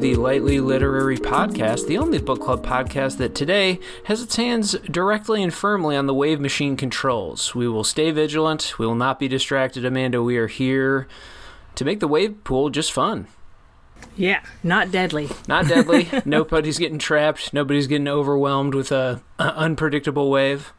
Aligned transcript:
the 0.00 0.14
Lightly 0.14 0.60
Literary 0.60 1.18
Podcast, 1.18 1.86
the 1.86 1.98
only 1.98 2.18
book 2.18 2.40
club 2.40 2.64
podcast 2.64 3.18
that 3.18 3.34
today 3.34 3.78
has 4.04 4.22
its 4.22 4.36
hands 4.36 4.72
directly 4.90 5.42
and 5.42 5.52
firmly 5.52 5.94
on 5.94 6.06
the 6.06 6.14
wave 6.14 6.40
machine 6.40 6.74
controls. 6.74 7.54
We 7.54 7.68
will 7.68 7.84
stay 7.84 8.10
vigilant. 8.10 8.78
We 8.78 8.86
will 8.86 8.94
not 8.94 9.18
be 9.18 9.28
distracted, 9.28 9.84
Amanda. 9.84 10.22
We 10.22 10.38
are 10.38 10.46
here 10.46 11.06
to 11.74 11.84
make 11.84 12.00
the 12.00 12.08
wave 12.08 12.42
pool 12.44 12.70
just 12.70 12.92
fun. 12.92 13.26
Yeah, 14.16 14.40
not 14.62 14.90
deadly. 14.90 15.28
Not 15.46 15.68
deadly. 15.68 16.08
Nobody's 16.24 16.78
getting 16.78 16.98
trapped. 16.98 17.52
Nobody's 17.52 17.86
getting 17.86 18.08
overwhelmed 18.08 18.74
with 18.74 18.90
a, 18.90 19.20
a 19.38 19.54
unpredictable 19.54 20.30
wave. 20.30 20.72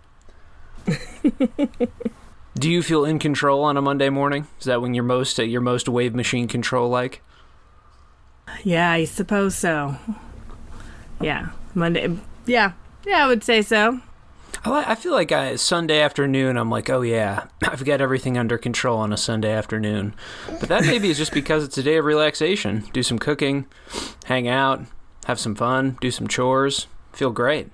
Do 2.57 2.71
you 2.71 2.81
feel 2.81 3.05
in 3.05 3.19
control 3.19 3.63
on 3.63 3.77
a 3.77 3.83
Monday 3.83 4.09
morning? 4.09 4.47
Is 4.59 4.65
that 4.65 4.81
when 4.81 4.95
you're 4.95 5.03
most 5.03 5.39
at 5.39 5.47
your 5.47 5.61
most 5.61 5.87
wave 5.87 6.15
machine 6.15 6.47
control 6.47 6.89
like? 6.89 7.21
Yeah, 8.63 8.91
I 8.91 9.05
suppose 9.05 9.55
so. 9.55 9.95
Yeah, 11.19 11.49
Monday. 11.73 12.17
Yeah, 12.45 12.73
yeah, 13.05 13.23
I 13.23 13.27
would 13.27 13.43
say 13.43 13.61
so. 13.61 14.01
I, 14.63 14.93
feel 14.93 15.13
like 15.13 15.31
I, 15.31 15.55
Sunday 15.55 16.01
afternoon, 16.01 16.55
I'm 16.55 16.69
like, 16.69 16.89
oh 16.89 17.01
yeah, 17.01 17.45
I've 17.63 17.83
got 17.83 18.01
everything 18.01 18.37
under 18.37 18.57
control 18.57 18.99
on 18.99 19.11
a 19.11 19.17
Sunday 19.17 19.51
afternoon. 19.51 20.13
But 20.47 20.69
that 20.69 20.85
maybe 20.85 21.09
is 21.09 21.17
just 21.17 21.33
because 21.33 21.63
it's 21.63 21.77
a 21.77 21.83
day 21.83 21.97
of 21.97 22.05
relaxation. 22.05 22.85
Do 22.93 23.01
some 23.01 23.17
cooking, 23.17 23.65
hang 24.25 24.47
out, 24.47 24.81
have 25.25 25.39
some 25.39 25.55
fun, 25.55 25.97
do 25.99 26.11
some 26.11 26.27
chores, 26.27 26.87
feel 27.11 27.31
great. 27.31 27.69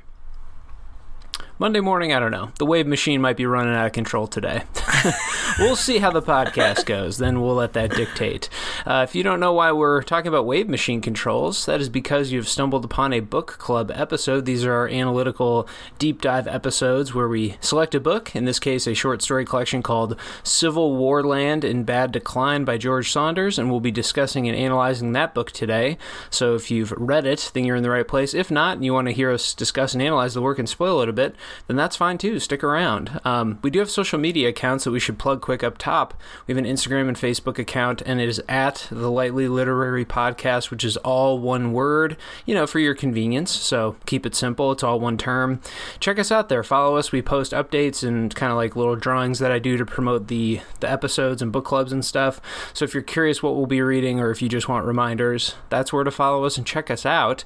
Monday 1.59 1.79
morning, 1.79 2.13
I 2.13 2.19
don't 2.19 2.29
know. 2.29 2.51
The 2.59 2.67
wave 2.67 2.85
machine 2.85 3.19
might 3.19 3.35
be 3.35 3.47
running 3.47 3.73
out 3.73 3.87
of 3.87 3.91
control 3.91 4.27
today. 4.27 4.61
we'll 5.59 5.75
see 5.75 5.97
how 5.97 6.11
the 6.11 6.21
podcast 6.21 6.85
goes. 6.85 7.17
Then 7.17 7.41
we'll 7.41 7.55
let 7.55 7.73
that 7.73 7.89
dictate. 7.89 8.47
Uh, 8.85 9.03
if 9.09 9.15
you 9.15 9.23
don't 9.23 9.39
know 9.39 9.53
why 9.53 9.71
we're 9.71 10.03
talking 10.03 10.27
about 10.27 10.45
wave 10.45 10.69
machine 10.69 11.01
controls, 11.01 11.65
that 11.65 11.81
is 11.81 11.89
because 11.89 12.31
you've 12.31 12.47
stumbled 12.47 12.85
upon 12.85 13.11
a 13.11 13.21
book 13.21 13.57
club 13.57 13.89
episode. 13.91 14.45
These 14.45 14.65
are 14.65 14.73
our 14.73 14.87
analytical 14.87 15.67
deep 15.97 16.21
dive 16.21 16.47
episodes 16.47 17.15
where 17.15 17.27
we 17.27 17.57
select 17.59 17.95
a 17.95 17.99
book, 17.99 18.35
in 18.35 18.45
this 18.45 18.59
case, 18.59 18.85
a 18.85 18.93
short 18.93 19.23
story 19.23 19.43
collection 19.43 19.81
called 19.81 20.15
Civil 20.43 20.95
War 20.95 21.23
Land 21.23 21.63
in 21.63 21.83
Bad 21.83 22.11
Decline 22.11 22.65
by 22.65 22.77
George 22.77 23.11
Saunders, 23.11 23.57
and 23.57 23.71
we'll 23.71 23.79
be 23.79 23.89
discussing 23.89 24.47
and 24.47 24.55
analyzing 24.55 25.13
that 25.13 25.33
book 25.33 25.51
today. 25.51 25.97
So 26.29 26.53
if 26.53 26.69
you've 26.69 26.91
read 26.91 27.25
it, 27.25 27.49
then 27.55 27.65
you're 27.65 27.77
in 27.77 27.83
the 27.83 27.89
right 27.89 28.07
place. 28.07 28.35
If 28.35 28.51
not, 28.51 28.75
and 28.75 28.85
you 28.85 28.93
want 28.93 29.07
to 29.07 29.13
hear 29.13 29.31
us 29.31 29.55
discuss 29.55 29.93
and 29.93 30.03
analyze 30.03 30.35
the 30.35 30.41
work 30.43 30.59
and 30.59 30.69
spoil 30.69 31.01
it 31.01 31.09
a 31.09 31.13
bit, 31.13 31.35
then 31.67 31.77
that's 31.77 31.95
fine 31.95 32.17
too. 32.17 32.39
Stick 32.39 32.63
around. 32.63 33.19
Um, 33.23 33.59
we 33.61 33.69
do 33.69 33.79
have 33.79 33.89
social 33.89 34.19
media 34.19 34.49
accounts 34.49 34.83
that 34.83 34.91
we 34.91 34.99
should 34.99 35.19
plug 35.19 35.41
quick 35.41 35.63
up 35.63 35.77
top. 35.77 36.13
We 36.45 36.53
have 36.53 36.63
an 36.63 36.69
Instagram 36.69 37.07
and 37.07 37.17
Facebook 37.17 37.59
account, 37.59 38.01
and 38.05 38.19
it 38.19 38.29
is 38.29 38.41
at 38.47 38.87
the 38.91 39.11
Lightly 39.11 39.47
Literary 39.47 40.05
Podcast, 40.05 40.71
which 40.71 40.83
is 40.83 40.97
all 40.97 41.39
one 41.39 41.73
word, 41.73 42.17
you 42.45 42.53
know, 42.53 42.67
for 42.67 42.79
your 42.79 42.95
convenience. 42.95 43.51
So 43.51 43.95
keep 44.05 44.25
it 44.25 44.35
simple. 44.35 44.71
It's 44.71 44.83
all 44.83 44.99
one 44.99 45.17
term. 45.17 45.61
Check 45.99 46.19
us 46.19 46.31
out 46.31 46.49
there. 46.49 46.63
Follow 46.63 46.97
us. 46.97 47.11
We 47.11 47.21
post 47.21 47.51
updates 47.51 48.07
and 48.07 48.33
kind 48.35 48.51
of 48.51 48.57
like 48.57 48.75
little 48.75 48.95
drawings 48.95 49.39
that 49.39 49.51
I 49.51 49.59
do 49.59 49.77
to 49.77 49.85
promote 49.85 50.27
the, 50.27 50.61
the 50.79 50.89
episodes 50.89 51.41
and 51.41 51.51
book 51.51 51.65
clubs 51.65 51.91
and 51.91 52.03
stuff. 52.03 52.41
So 52.73 52.85
if 52.85 52.93
you're 52.93 53.03
curious 53.03 53.41
what 53.41 53.55
we'll 53.55 53.65
be 53.65 53.81
reading 53.81 54.19
or 54.19 54.31
if 54.31 54.41
you 54.41 54.49
just 54.49 54.67
want 54.69 54.85
reminders, 54.85 55.55
that's 55.69 55.91
where 55.91 56.03
to 56.03 56.11
follow 56.11 56.43
us 56.45 56.57
and 56.57 56.65
check 56.65 56.89
us 56.89 57.05
out. 57.05 57.43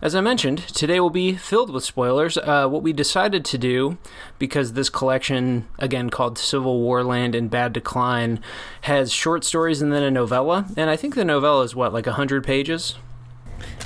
As 0.00 0.14
I 0.14 0.20
mentioned, 0.20 0.58
today 0.68 1.00
will 1.00 1.10
be 1.10 1.34
filled 1.34 1.72
with 1.72 1.84
spoilers. 1.84 2.36
Uh, 2.38 2.68
what 2.68 2.82
we 2.82 2.92
decided 2.92 3.43
to 3.46 3.58
do, 3.58 3.98
because 4.38 4.72
this 4.72 4.88
collection, 4.88 5.66
again 5.78 6.10
called 6.10 6.38
Civil 6.38 6.80
War 6.80 7.02
Land 7.02 7.34
in 7.34 7.48
Bad 7.48 7.72
Decline, 7.72 8.40
has 8.82 9.12
short 9.12 9.44
stories 9.44 9.82
and 9.82 9.92
then 9.92 10.02
a 10.02 10.10
novella. 10.10 10.66
And 10.76 10.90
I 10.90 10.96
think 10.96 11.14
the 11.14 11.24
novella 11.24 11.62
is 11.64 11.74
what, 11.74 11.92
like 11.92 12.06
100 12.06 12.44
pages? 12.44 12.96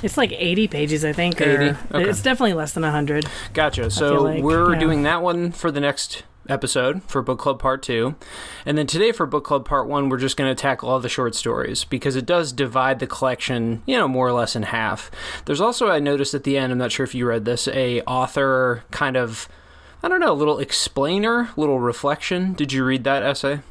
It's 0.03 0.17
like 0.17 0.31
80 0.33 0.67
pages, 0.67 1.05
I 1.05 1.13
think. 1.13 1.39
80? 1.39 1.65
Or, 1.65 1.77
Okay. 1.93 2.09
It's 2.09 2.21
definitely 2.21 2.53
less 2.53 2.73
than 2.73 2.83
100. 2.83 3.25
Gotcha. 3.53 3.89
So 3.89 4.23
like, 4.23 4.43
we're 4.43 4.73
yeah. 4.73 4.79
doing 4.79 5.03
that 5.03 5.21
one 5.21 5.51
for 5.51 5.71
the 5.71 5.79
next 5.79 6.23
episode 6.49 7.03
for 7.03 7.21
book 7.21 7.39
club 7.39 7.59
part 7.59 7.81
two. 7.81 8.15
And 8.65 8.77
then 8.77 8.87
today 8.87 9.11
for 9.11 9.25
book 9.25 9.43
club 9.43 9.65
part 9.65 9.87
one 9.87 10.09
we're 10.09 10.17
just 10.17 10.37
going 10.37 10.53
to 10.53 10.59
tackle 10.59 10.89
all 10.89 10.99
the 10.99 11.09
short 11.09 11.35
stories 11.35 11.83
because 11.83 12.15
it 12.15 12.25
does 12.25 12.51
divide 12.51 12.99
the 12.99 13.07
collection 13.07 13.81
you 13.85 13.97
know 13.97 14.07
more 14.07 14.27
or 14.27 14.33
less 14.33 14.55
in 14.55 14.63
half. 14.63 15.11
There's 15.45 15.61
also 15.61 15.89
i 15.89 15.99
noticed 15.99 16.33
at 16.33 16.43
the 16.43 16.57
end 16.57 16.71
i'm 16.71 16.77
not 16.77 16.91
sure 16.91 17.03
if 17.03 17.15
you 17.15 17.27
read 17.27 17.45
this 17.45 17.67
a 17.69 18.01
author 18.01 18.83
kind 18.91 19.15
of 19.15 19.47
i 20.03 20.07
don't 20.07 20.19
know 20.19 20.31
a 20.31 20.33
little 20.33 20.59
explainer 20.59 21.49
little 21.55 21.79
reflection. 21.79 22.53
Did 22.53 22.73
you 22.73 22.83
read 22.83 23.03
that 23.03 23.23
essay? 23.23 23.61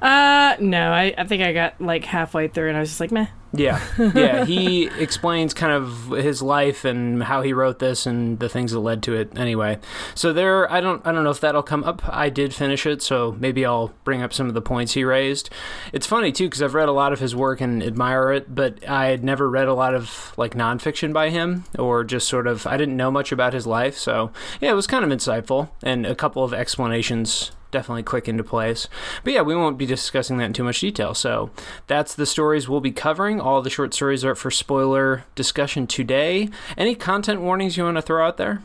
Uh, 0.00 0.56
no, 0.60 0.92
I, 0.92 1.14
I 1.16 1.24
think 1.24 1.42
I 1.42 1.52
got 1.52 1.80
like 1.80 2.04
halfway 2.04 2.48
through 2.48 2.68
and 2.68 2.76
I 2.76 2.80
was 2.80 2.90
just 2.90 3.00
like, 3.00 3.10
meh. 3.10 3.26
Yeah, 3.52 3.80
yeah. 4.14 4.44
He 4.44 4.86
explains 4.98 5.54
kind 5.54 5.72
of 5.72 6.08
his 6.10 6.42
life 6.42 6.84
and 6.84 7.22
how 7.22 7.42
he 7.42 7.52
wrote 7.52 7.78
this 7.78 8.06
and 8.06 8.38
the 8.38 8.48
things 8.48 8.72
that 8.72 8.80
led 8.80 9.02
to 9.04 9.14
it. 9.14 9.38
Anyway, 9.38 9.78
so 10.14 10.32
there. 10.32 10.70
I 10.70 10.80
don't. 10.80 11.04
I 11.06 11.12
don't 11.12 11.24
know 11.24 11.30
if 11.30 11.40
that'll 11.40 11.62
come 11.62 11.84
up. 11.84 12.02
I 12.08 12.28
did 12.28 12.54
finish 12.54 12.86
it, 12.86 13.02
so 13.02 13.36
maybe 13.38 13.64
I'll 13.64 13.92
bring 14.04 14.22
up 14.22 14.32
some 14.32 14.48
of 14.48 14.54
the 14.54 14.62
points 14.62 14.92
he 14.92 15.04
raised. 15.04 15.50
It's 15.92 16.06
funny 16.06 16.32
too 16.32 16.46
because 16.46 16.62
I've 16.62 16.74
read 16.74 16.88
a 16.88 16.92
lot 16.92 17.12
of 17.12 17.20
his 17.20 17.34
work 17.34 17.60
and 17.60 17.82
admire 17.82 18.32
it, 18.32 18.54
but 18.54 18.86
I 18.88 19.06
had 19.06 19.24
never 19.24 19.48
read 19.48 19.68
a 19.68 19.74
lot 19.74 19.94
of 19.94 20.32
like 20.36 20.54
nonfiction 20.54 21.12
by 21.12 21.30
him 21.30 21.64
or 21.78 22.04
just 22.04 22.28
sort 22.28 22.46
of. 22.46 22.66
I 22.66 22.76
didn't 22.76 22.96
know 22.96 23.10
much 23.10 23.32
about 23.32 23.52
his 23.52 23.66
life, 23.66 23.96
so 23.96 24.32
yeah, 24.60 24.70
it 24.70 24.74
was 24.74 24.86
kind 24.86 25.04
of 25.04 25.10
insightful 25.10 25.70
and 25.82 26.04
a 26.04 26.14
couple 26.14 26.44
of 26.44 26.52
explanations 26.52 27.52
definitely 27.70 28.02
click 28.02 28.28
into 28.28 28.44
place. 28.44 28.88
But 29.24 29.32
yeah, 29.32 29.42
we 29.42 29.56
won't 29.56 29.78
be 29.78 29.86
discussing 29.86 30.38
that 30.38 30.44
in 30.44 30.52
too 30.52 30.64
much 30.64 30.80
detail. 30.80 31.14
So 31.14 31.50
that's 31.86 32.14
the 32.14 32.26
stories 32.26 32.68
we'll 32.68 32.80
be 32.80 32.92
covering. 32.92 33.40
All 33.40 33.62
the 33.62 33.70
short 33.70 33.94
stories 33.94 34.24
are 34.24 34.32
up 34.32 34.38
for 34.38 34.50
spoiler 34.50 35.24
discussion 35.34 35.86
today. 35.86 36.48
Any 36.76 36.94
content 36.94 37.40
warnings 37.40 37.76
you 37.76 37.84
want 37.84 37.96
to 37.96 38.02
throw 38.02 38.26
out 38.26 38.36
there? 38.36 38.62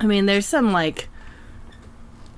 I 0.00 0.06
mean, 0.06 0.26
there's 0.26 0.46
some 0.46 0.72
like 0.72 1.08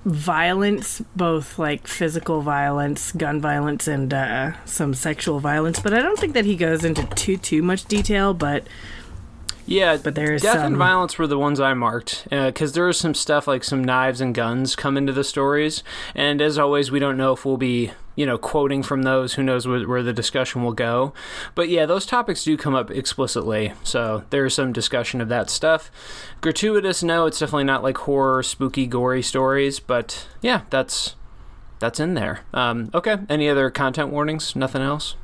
violence, 0.05 1.03
both 1.15 1.59
like 1.59 1.87
physical 1.87 2.41
violence, 2.41 3.13
gun 3.13 3.41
violence, 3.41 3.87
and 3.87 4.13
uh, 4.13 4.53
some 4.65 4.95
sexual 4.95 5.41
violence. 5.41 5.81
But 5.81 5.93
I 5.93 6.01
don't 6.01 6.19
think 6.19 6.35
that 6.35 6.45
he 6.45 6.57
goes 6.57 6.85
into 6.85 7.07
too 7.15 7.37
too 7.37 7.63
much 7.63 7.85
detail. 7.85 8.33
But 8.35 8.67
Yeah, 9.71 9.99
But 10.03 10.17
there 10.17 10.33
is 10.33 10.43
death 10.43 10.57
some- 10.57 10.67
and 10.67 10.77
violence 10.77 11.17
were 11.17 11.29
the 11.29 11.39
ones 11.39 11.61
I 11.61 11.75
marked 11.75 12.27
because 12.31 12.73
there 12.73 12.89
is 12.89 12.97
some 12.99 13.15
stuff 13.15 13.47
like 13.47 13.63
some 13.63 13.85
knives 13.85 14.21
and 14.21 14.35
guns 14.35 14.75
come 14.75 14.97
into 14.97 15.13
the 15.13 15.23
stories, 15.23 15.85
and 16.15 16.43
as 16.43 16.59
always, 16.59 16.91
we 16.91 16.99
don't 16.99 17.17
know 17.17 17.33
if 17.33 17.45
we'll 17.47 17.57
be 17.57 17.93
you 18.17 18.27
know 18.27 18.37
quoting 18.37 18.83
from 18.83 19.03
those. 19.05 19.35
Who 19.35 19.45
knows 19.45 19.69
where, 19.69 19.87
where 19.89 20.03
the 20.03 20.13
discussion 20.13 20.65
will 20.65 20.73
go? 20.73 21.15
But 21.55 21.69
yeah, 21.69 21.87
those 21.87 22.05
topics 22.05 22.43
do 22.43 22.57
come 22.57 22.75
up 22.75 22.91
explicitly, 22.91 23.73
so 23.85 24.25
there 24.31 24.45
is 24.45 24.55
some 24.55 24.73
discussion 24.73 25.21
of 25.21 25.29
that 25.29 25.49
stuff. 25.49 25.89
Gratuitous, 26.41 27.05
no, 27.05 27.27
it's 27.27 27.39
definitely 27.39 27.65
not 27.65 27.85
like 27.85 27.99
horror, 27.99 28.43
spooky, 28.43 28.89
gory 28.89 29.23
stories, 29.23 29.79
but 29.79 30.27
yeah, 30.43 30.63
that's 30.71 31.15
that's 31.79 32.01
in 32.01 32.15
there. 32.15 32.41
Um, 32.53 32.91
okay, 32.93 33.19
any 33.29 33.49
other 33.49 33.71
content 33.71 34.09
warnings? 34.11 34.57
Nothing 34.57 34.83
else. 34.83 35.15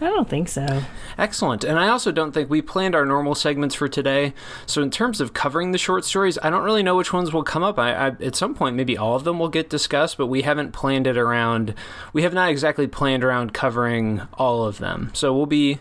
I 0.00 0.06
don't 0.06 0.28
think 0.28 0.48
so. 0.48 0.82
Excellent. 1.16 1.64
And 1.64 1.78
I 1.78 1.88
also 1.88 2.10
don't 2.10 2.32
think 2.32 2.50
we 2.50 2.60
planned 2.60 2.94
our 2.94 3.06
normal 3.06 3.34
segments 3.34 3.74
for 3.74 3.88
today. 3.88 4.34
So, 4.66 4.82
in 4.82 4.90
terms 4.90 5.20
of 5.20 5.32
covering 5.32 5.72
the 5.72 5.78
short 5.78 6.04
stories, 6.04 6.38
I 6.42 6.50
don't 6.50 6.64
really 6.64 6.82
know 6.82 6.96
which 6.96 7.12
ones 7.12 7.32
will 7.32 7.44
come 7.44 7.62
up. 7.62 7.78
I, 7.78 7.92
I, 7.92 8.06
at 8.20 8.34
some 8.34 8.54
point, 8.54 8.76
maybe 8.76 8.98
all 8.98 9.14
of 9.14 9.24
them 9.24 9.38
will 9.38 9.48
get 9.48 9.70
discussed, 9.70 10.18
but 10.18 10.26
we 10.26 10.42
haven't 10.42 10.72
planned 10.72 11.06
it 11.06 11.16
around. 11.16 11.74
We 12.12 12.22
have 12.22 12.34
not 12.34 12.50
exactly 12.50 12.86
planned 12.86 13.22
around 13.22 13.54
covering 13.54 14.22
all 14.34 14.64
of 14.64 14.78
them. 14.78 15.10
So 15.14 15.34
we'll 15.34 15.46
be 15.46 15.78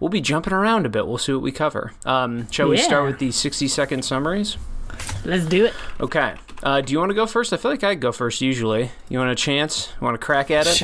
we'll 0.00 0.10
be 0.10 0.20
jumping 0.20 0.52
around 0.52 0.86
a 0.86 0.88
bit. 0.88 1.06
We'll 1.06 1.18
see 1.18 1.32
what 1.32 1.42
we 1.42 1.52
cover. 1.52 1.92
Um, 2.06 2.50
shall 2.50 2.68
we 2.68 2.78
start 2.78 3.06
with 3.06 3.18
the 3.18 3.30
sixty 3.30 3.68
second 3.68 4.04
summaries? 4.04 4.56
Let's 5.24 5.44
do 5.44 5.66
it. 5.66 5.74
Okay. 6.00 6.34
Uh, 6.62 6.80
do 6.80 6.92
you 6.92 6.98
want 6.98 7.10
to 7.10 7.14
go 7.14 7.26
first? 7.26 7.52
I 7.52 7.56
feel 7.56 7.70
like 7.70 7.84
I 7.84 7.94
go 7.94 8.12
first 8.12 8.40
usually. 8.40 8.90
You 9.08 9.18
want 9.18 9.30
a 9.30 9.34
chance? 9.34 9.92
You 10.00 10.04
want 10.04 10.18
to 10.18 10.24
crack 10.24 10.50
at 10.50 10.66
it? 10.66 10.82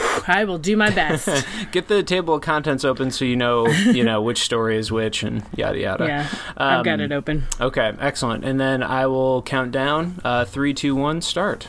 I 0.28 0.44
will 0.44 0.58
do 0.58 0.76
my 0.76 0.90
best. 0.90 1.28
Get 1.72 1.88
the 1.88 2.02
table 2.02 2.34
of 2.34 2.42
contents 2.42 2.84
open 2.84 3.10
so 3.10 3.24
you 3.24 3.36
know 3.36 3.66
you 3.68 4.04
know 4.04 4.20
which 4.22 4.42
story 4.42 4.76
is 4.76 4.90
which 4.92 5.22
and 5.22 5.42
yada 5.56 5.78
yada. 5.78 6.06
yeah, 6.06 6.28
I've 6.56 6.84
got 6.84 6.94
Um, 6.94 7.00
it 7.00 7.12
open. 7.12 7.44
Okay, 7.60 7.92
excellent. 7.98 8.44
And 8.44 8.60
then 8.60 8.82
I 8.82 9.06
will 9.06 9.42
count 9.42 9.72
down. 9.72 10.20
Uh, 10.24 10.44
three, 10.44 10.74
two, 10.74 10.94
one, 10.94 11.20
start. 11.20 11.68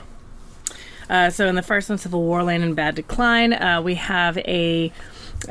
Uh, 1.09 1.29
so 1.29 1.47
in 1.47 1.55
the 1.55 1.61
first 1.61 1.89
one, 1.89 1.97
Civil 1.97 2.21
War 2.23 2.43
Land 2.43 2.63
in 2.63 2.73
Bad 2.73 2.95
Decline, 2.95 3.51
uh, 3.53 3.81
we 3.81 3.95
have 3.95 4.37
a 4.39 4.91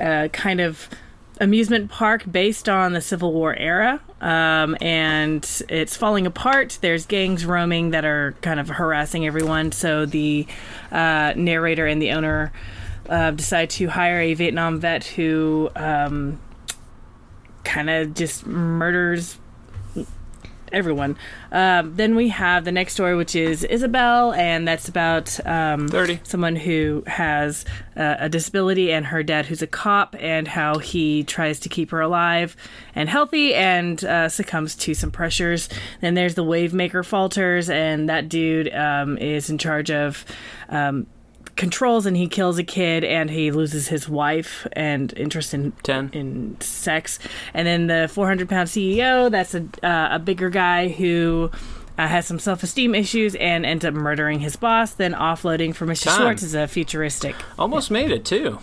uh, 0.01 0.29
kind 0.29 0.61
of 0.61 0.89
amusement 1.41 1.91
park 1.91 2.31
based 2.31 2.69
on 2.69 2.93
the 2.93 3.01
Civil 3.01 3.33
War 3.33 3.57
era, 3.57 4.01
um, 4.21 4.77
and 4.81 5.45
it's 5.69 5.97
falling 5.97 6.27
apart. 6.27 6.79
There's 6.81 7.07
gangs 7.07 7.47
roaming 7.47 7.91
that 7.91 8.05
are 8.05 8.35
kind 8.43 8.61
of 8.61 8.69
harassing 8.69 9.27
everyone. 9.27 9.73
So 9.73 10.07
the 10.07 10.47
uh, 10.93 11.33
narrator 11.35 11.87
and 11.87 12.01
the 12.01 12.11
owner 12.13 12.53
uh, 13.09 13.31
decide 13.33 13.71
to 13.71 13.89
hire 13.89 14.21
a 14.21 14.35
Vietnam 14.35 14.79
vet 14.79 15.05
who 15.05 15.71
um, 15.75 16.39
kind 17.65 17.89
of 17.91 18.15
just 18.15 18.47
murders 18.47 19.39
everyone. 20.73 21.17
Um, 21.53 21.97
then 21.97 22.15
we 22.15 22.29
have 22.29 22.65
the 22.65 22.73
next 22.73 22.95
story, 22.95 23.17
which 23.17 23.35
is 23.35 23.65
Isabelle, 23.65 24.33
and 24.33 24.67
that's 24.67 24.89
about 24.89 25.45
um, 25.47 25.89
30. 25.89 26.21
someone 26.25 26.57
who 26.57 27.03
has 27.07 27.65
uh, 27.97 28.17
a 28.19 28.29
disability 28.29 28.93
and 28.93 29.07
her 29.07 29.23
dad, 29.23 29.47
who's 29.47 29.63
a 29.63 29.67
cop, 29.67 30.17
and 30.19 30.49
how 30.49 30.79
he 30.79 31.25
tries 31.25 31.61
to 31.61 31.69
keep 31.69 31.91
her 31.91 32.01
alive 32.01 32.57
and 32.95 33.09
healthy 33.09 33.55
and 33.55 34.05
uh, 34.05 34.29
succumbs 34.29 34.75
to 34.77 34.95
some 34.95 35.11
pressures. 35.11 35.69
Then 36.01 36.15
there's 36.15 36.35
the 36.35 36.45
Wavemaker 36.45 37.05
falters, 37.05 37.69
and 37.71 38.09
that 38.09 38.29
dude 38.29 38.73
um, 38.75 39.19
is 39.19 39.51
in 39.51 39.59
charge 39.59 39.91
of. 39.91 40.25
Um, 40.69 41.07
controls 41.57 42.07
and 42.07 42.17
he 42.17 42.27
kills 42.29 42.59
a 42.59 42.65
kid 42.65 43.05
and 43.05 43.31
he 43.31 43.51
loses 43.51 43.89
his 43.89 44.09
wife 44.09 44.67
and 44.73 45.13
interest 45.17 45.53
in 45.55 45.73
10. 45.83 46.11
in 46.13 46.61
sex 46.61 47.19
and 47.55 47.67
then 47.67 47.87
the 47.87 48.09
400 48.13 48.49
pound 48.49 48.69
ceo 48.69 49.31
that's 49.31 49.55
a, 49.55 49.65
uh, 49.83 50.17
a 50.17 50.19
bigger 50.19 50.49
guy 50.51 50.89
who 50.89 51.51
uh, 51.99 52.07
has 52.09 52.27
some 52.27 52.39
self-esteem 52.39 52.95
issues 52.95 53.35
and 53.35 53.67
ends 53.67 53.85
up 53.85 53.93
murdering 53.95 54.41
his 54.41 54.57
boss 54.57 54.93
then 54.93 55.13
offloading 55.13 55.75
for 55.75 55.87
mr 55.87 56.05
Time. 56.05 56.17
schwartz 56.21 56.43
is 56.43 56.55
a 56.55 56.67
futuristic 56.67 57.35
Almost 57.59 57.91
made 57.91 58.11
it 58.11 58.25
too. 58.25 58.59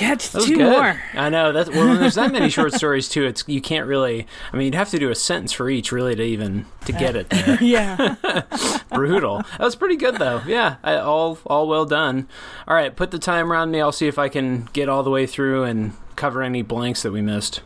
Yeah 0.00 0.14
just 0.14 0.32
That 0.32 0.38
was 0.38 0.46
two 0.46 0.56
good. 0.56 0.70
more 0.70 1.00
I 1.14 1.28
know 1.28 1.52
that's 1.52 1.70
well. 1.70 1.88
When 1.88 1.98
there's 1.98 2.14
that 2.16 2.32
many 2.32 2.48
short 2.50 2.72
stories 2.74 3.08
too, 3.08 3.24
it's 3.24 3.44
you 3.46 3.60
can't 3.60 3.86
really. 3.86 4.26
I 4.52 4.56
mean, 4.56 4.66
you'd 4.66 4.74
have 4.74 4.90
to 4.90 4.98
do 4.98 5.10
a 5.10 5.14
sentence 5.14 5.52
for 5.52 5.68
each 5.70 5.92
really 5.92 6.14
to 6.16 6.22
even 6.22 6.66
to 6.86 6.92
get 6.92 7.16
it 7.16 7.30
there. 7.30 7.58
yeah 7.62 8.16
Brutal. 8.92 9.38
That 9.38 9.60
was 9.60 9.76
pretty 9.76 9.96
good 9.96 10.16
though. 10.16 10.42
Yeah, 10.46 10.76
I, 10.82 10.96
all 10.96 11.38
all 11.46 11.68
well 11.68 11.84
done. 11.84 12.28
All 12.66 12.74
right, 12.74 12.94
put 12.94 13.10
the 13.10 13.18
timer 13.18 13.54
on 13.54 13.70
me. 13.70 13.80
I'll 13.80 13.92
see 13.92 14.06
if 14.08 14.18
I 14.18 14.28
can 14.28 14.68
get 14.72 14.88
all 14.88 15.02
the 15.02 15.10
way 15.10 15.26
through 15.26 15.64
and 15.64 15.92
cover 16.16 16.42
any 16.42 16.62
blanks 16.62 17.02
that 17.02 17.12
we 17.12 17.20
missed. 17.22 17.60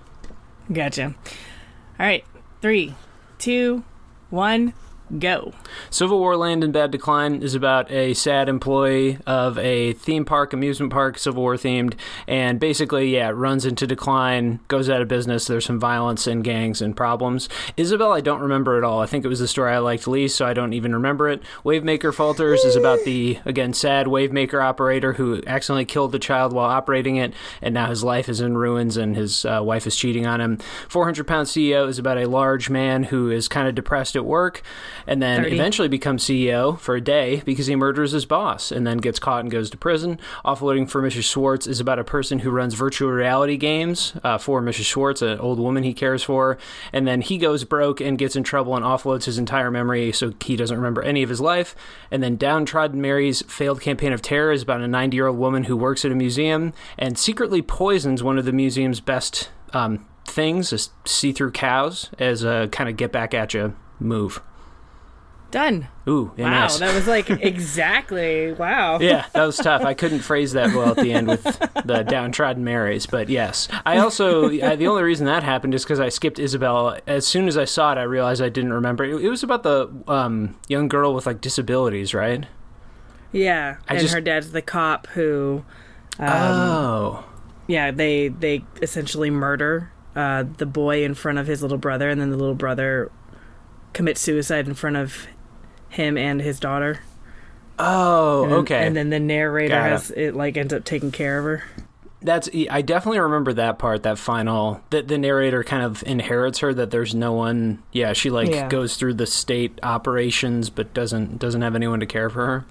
gotcha 0.72 1.14
all 1.98 2.06
right 2.06 2.24
three 2.60 2.94
two 3.38 3.82
one 4.30 4.72
go 5.18 5.52
Civil 5.90 6.18
War 6.18 6.36
Land 6.36 6.64
in 6.64 6.72
Bad 6.72 6.90
Decline 6.90 7.42
is 7.42 7.54
about 7.54 7.90
a 7.90 8.14
sad 8.14 8.48
employee 8.48 9.18
of 9.26 9.58
a 9.58 9.92
theme 9.94 10.24
park, 10.24 10.52
amusement 10.52 10.92
park, 10.92 11.18
Civil 11.18 11.42
War 11.42 11.56
themed, 11.56 11.94
and 12.26 12.58
basically, 12.58 13.14
yeah, 13.14 13.30
runs 13.32 13.66
into 13.66 13.86
decline, 13.86 14.60
goes 14.68 14.88
out 14.88 15.02
of 15.02 15.08
business. 15.08 15.46
There's 15.46 15.64
some 15.64 15.78
violence 15.80 16.26
and 16.26 16.42
gangs 16.42 16.80
and 16.80 16.96
problems. 16.96 17.48
Isabelle, 17.76 18.12
I 18.12 18.20
don't 18.20 18.40
remember 18.40 18.78
at 18.78 18.84
all. 18.84 19.00
I 19.00 19.06
think 19.06 19.24
it 19.24 19.28
was 19.28 19.40
the 19.40 19.48
story 19.48 19.72
I 19.72 19.78
liked 19.78 20.06
least, 20.06 20.36
so 20.36 20.46
I 20.46 20.54
don't 20.54 20.72
even 20.72 20.94
remember 20.94 21.28
it. 21.28 21.42
Wavemaker 21.64 22.14
Falters 22.14 22.64
is 22.64 22.76
about 22.76 23.04
the, 23.04 23.38
again, 23.44 23.72
sad 23.72 24.06
Wavemaker 24.06 24.62
operator 24.62 25.14
who 25.14 25.42
accidentally 25.46 25.84
killed 25.84 26.12
the 26.12 26.18
child 26.18 26.52
while 26.52 26.70
operating 26.70 27.16
it, 27.16 27.34
and 27.60 27.74
now 27.74 27.88
his 27.88 28.02
life 28.02 28.28
is 28.28 28.40
in 28.40 28.56
ruins 28.56 28.96
and 28.96 29.16
his 29.16 29.44
uh, 29.44 29.60
wife 29.62 29.86
is 29.86 29.96
cheating 29.96 30.26
on 30.26 30.40
him. 30.40 30.58
400 30.88 31.26
Pound 31.26 31.48
CEO 31.48 31.88
is 31.88 31.98
about 31.98 32.18
a 32.18 32.26
large 32.26 32.70
man 32.70 33.04
who 33.04 33.30
is 33.30 33.48
kind 33.48 33.68
of 33.68 33.74
depressed 33.74 34.16
at 34.16 34.24
work 34.24 34.62
and 35.06 35.22
then 35.22 35.42
30. 35.42 35.54
eventually 35.54 35.88
becomes 35.88 36.24
CEO 36.24 36.78
for 36.78 36.94
a 36.96 37.00
day 37.00 37.42
because 37.44 37.66
he 37.66 37.76
murders 37.76 38.12
his 38.12 38.26
boss 38.26 38.70
and 38.72 38.86
then 38.86 38.98
gets 38.98 39.18
caught 39.18 39.40
and 39.40 39.50
goes 39.50 39.70
to 39.70 39.76
prison. 39.76 40.18
Offloading 40.44 40.88
for 40.88 41.02
Mrs. 41.02 41.24
Schwartz 41.24 41.66
is 41.66 41.80
about 41.80 41.98
a 41.98 42.04
person 42.04 42.40
who 42.40 42.50
runs 42.50 42.74
virtual 42.74 43.10
reality 43.10 43.56
games 43.56 44.14
uh, 44.22 44.38
for 44.38 44.60
Mrs. 44.62 44.84
Schwartz, 44.84 45.22
an 45.22 45.38
old 45.38 45.58
woman 45.58 45.82
he 45.82 45.94
cares 45.94 46.22
for, 46.22 46.58
and 46.92 47.06
then 47.06 47.20
he 47.20 47.38
goes 47.38 47.64
broke 47.64 48.00
and 48.00 48.18
gets 48.18 48.36
in 48.36 48.42
trouble 48.42 48.76
and 48.76 48.84
offloads 48.84 49.24
his 49.24 49.38
entire 49.38 49.70
memory 49.70 50.12
so 50.12 50.32
he 50.44 50.56
doesn't 50.56 50.76
remember 50.76 51.02
any 51.02 51.22
of 51.22 51.28
his 51.28 51.40
life. 51.40 51.74
And 52.10 52.22
then 52.22 52.36
Downtrodden 52.36 53.00
Mary's 53.00 53.42
failed 53.42 53.80
campaign 53.80 54.12
of 54.12 54.22
terror 54.22 54.52
is 54.52 54.62
about 54.62 54.80
a 54.80 54.88
90 54.88 55.16
year 55.16 55.26
old 55.26 55.38
woman 55.38 55.64
who 55.64 55.76
works 55.76 56.04
at 56.04 56.12
a 56.12 56.14
museum 56.14 56.72
and 56.98 57.18
secretly 57.18 57.62
poisons 57.62 58.22
one 58.22 58.38
of 58.38 58.44
the 58.44 58.52
museum's 58.52 59.00
best 59.00 59.50
um, 59.72 60.06
things, 60.26 60.90
see 61.04 61.32
through 61.32 61.52
cows, 61.52 62.10
as 62.18 62.44
a 62.44 62.68
kind 62.72 62.88
of 62.88 62.96
get 62.96 63.12
back 63.12 63.34
at 63.34 63.54
you 63.54 63.74
move. 63.98 64.42
Done 65.52 65.86
Ooh, 66.08 66.32
yeah, 66.36 66.44
wow 66.44 66.60
nice. 66.62 66.78
that 66.78 66.94
was 66.94 67.06
like 67.06 67.30
exactly 67.30 68.52
wow 68.54 68.98
yeah, 68.98 69.26
that 69.34 69.44
was 69.44 69.56
tough. 69.56 69.82
I 69.82 69.94
couldn't 69.94 70.20
phrase 70.20 70.52
that 70.52 70.74
well 70.74 70.90
at 70.90 70.96
the 70.96 71.12
end 71.12 71.28
with 71.28 71.44
the 71.84 72.02
downtrodden 72.08 72.64
Marys, 72.64 73.06
but 73.06 73.28
yes. 73.28 73.68
I 73.86 73.98
also 73.98 74.50
I, 74.50 74.74
the 74.76 74.88
only 74.88 75.02
reason 75.02 75.26
that 75.26 75.42
happened 75.42 75.74
is 75.74 75.84
because 75.84 76.00
I 76.00 76.08
skipped 76.08 76.38
Isabelle. 76.38 76.98
As 77.06 77.26
soon 77.26 77.46
as 77.46 77.56
I 77.56 77.66
saw 77.66 77.92
it, 77.92 77.98
I 77.98 78.02
realized 78.02 78.42
I 78.42 78.48
didn't 78.48 78.72
remember. 78.72 79.04
It, 79.04 79.22
it 79.24 79.28
was 79.28 79.42
about 79.42 79.62
the 79.62 79.88
um, 80.08 80.56
young 80.68 80.88
girl 80.88 81.14
with 81.14 81.26
like 81.26 81.40
disabilities, 81.40 82.14
right? 82.14 82.46
yeah 83.32 83.76
I 83.88 83.94
and 83.94 84.02
just- 84.02 84.14
her 84.14 84.20
dad's 84.20 84.52
the 84.52 84.62
cop 84.62 85.06
who 85.08 85.64
um, 86.18 86.28
oh, 86.28 87.24
yeah 87.66 87.90
they 87.90 88.28
they 88.28 88.64
essentially 88.82 89.30
murder 89.30 89.90
uh, 90.14 90.44
the 90.58 90.66
boy 90.66 91.04
in 91.04 91.14
front 91.14 91.38
of 91.38 91.46
his 91.46 91.62
little 91.62 91.78
brother 91.78 92.10
and 92.10 92.20
then 92.20 92.30
the 92.30 92.36
little 92.36 92.54
brother 92.54 93.10
commits 93.94 94.20
suicide 94.20 94.68
in 94.68 94.74
front 94.74 94.96
of 94.96 95.26
him 95.92 96.16
and 96.16 96.40
his 96.40 96.58
daughter 96.58 97.00
oh, 97.78 98.44
and 98.44 98.52
then, 98.52 98.58
okay. 98.60 98.86
and 98.86 98.96
then 98.96 99.10
the 99.10 99.20
narrator 99.20 99.74
Got 99.74 99.86
it. 99.86 99.90
has 99.90 100.10
it 100.10 100.34
like 100.34 100.56
ends 100.56 100.72
up 100.72 100.84
taking 100.84 101.12
care 101.12 101.38
of 101.38 101.44
her 101.44 101.64
That's 102.24 102.48
I 102.70 102.82
definitely 102.82 103.20
remember 103.20 103.52
that 103.54 103.78
part, 103.78 104.02
that 104.04 104.18
final 104.18 104.80
that 104.90 105.08
the 105.08 105.18
narrator 105.18 105.62
kind 105.64 105.82
of 105.82 106.02
inherits 106.06 106.60
her 106.60 106.72
that 106.74 106.90
there's 106.90 107.14
no 107.14 107.32
one 107.32 107.82
yeah, 107.92 108.12
she 108.12 108.30
like 108.30 108.50
Yeah. 108.50 108.68
goes 108.68 108.96
through 108.96 109.14
the 109.14 109.26
state 109.26 109.78
operations 109.82 110.70
but 110.70 110.92
doesn't 110.94 111.38
doesn't 111.38 111.62
have 111.62 111.74
anyone 111.74 112.00
to 112.00 112.06
care 112.06 112.30
for 112.30 112.46
her. 112.46 112.64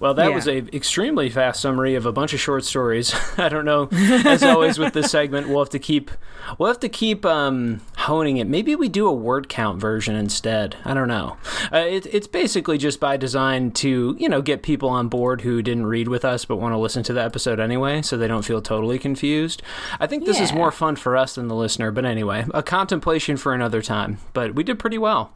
Well, 0.00 0.14
that 0.14 0.30
Yeah. 0.30 0.34
was 0.34 0.46
a 0.48 0.58
extremely 0.74 1.30
fast 1.30 1.60
summary 1.60 1.94
of 1.94 2.06
a 2.06 2.12
bunch 2.12 2.32
of 2.34 2.40
short 2.40 2.64
stories. 2.64 3.14
I 3.38 3.48
don't 3.48 3.64
know. 3.64 3.88
As 3.92 4.42
always 4.42 4.78
with 4.78 4.92
this 4.92 5.10
segment, 5.10 5.48
we'll 5.48 5.58
have 5.60 5.70
to 5.70 5.78
keep 5.78 6.10
we'll 6.58 6.68
have 6.68 6.80
to 6.80 6.88
keep 6.88 7.24
um 7.26 7.80
honing 7.98 8.36
it. 8.36 8.46
Maybe 8.46 8.76
we 8.76 8.88
do 8.88 9.06
a 9.08 9.12
word 9.12 9.48
count 9.48 9.80
version 9.80 10.14
instead. 10.14 10.76
I 10.84 10.94
don't 10.94 11.08
know. 11.08 11.36
Uh, 11.72 11.78
it, 11.78 12.06
it's 12.14 12.26
basically 12.28 12.78
just 12.78 13.00
by 13.00 13.16
design 13.16 13.72
to, 13.72 14.16
you 14.18 14.28
know, 14.28 14.42
get 14.42 14.62
people 14.62 14.88
on 14.88 15.08
board 15.08 15.40
who 15.40 15.60
didn't 15.62 15.86
read 15.86 16.08
with 16.08 16.24
us 16.24 16.44
but 16.44 16.56
want 16.56 16.72
to 16.72 16.78
listen 16.78 17.02
to 17.04 17.12
the 17.12 17.22
episode 17.22 17.58
anyway 17.58 18.02
so 18.02 18.16
they 18.16 18.28
don't 18.28 18.44
feel 18.44 18.62
totally 18.62 18.95
confused. 18.98 19.62
I 20.00 20.06
think 20.06 20.24
this 20.24 20.40
is 20.40 20.52
more 20.52 20.70
fun 20.72 20.96
for 20.96 21.16
us 21.16 21.34
than 21.36 21.48
the 21.48 21.54
listener, 21.54 21.90
but 21.90 22.04
anyway, 22.04 22.46
a 22.54 22.62
contemplation 22.62 23.36
for 23.36 23.54
another 23.54 23.82
time. 23.82 24.18
But 24.32 24.54
we 24.54 24.62
did 24.64 24.78
pretty 24.78 24.98
well. 24.98 25.32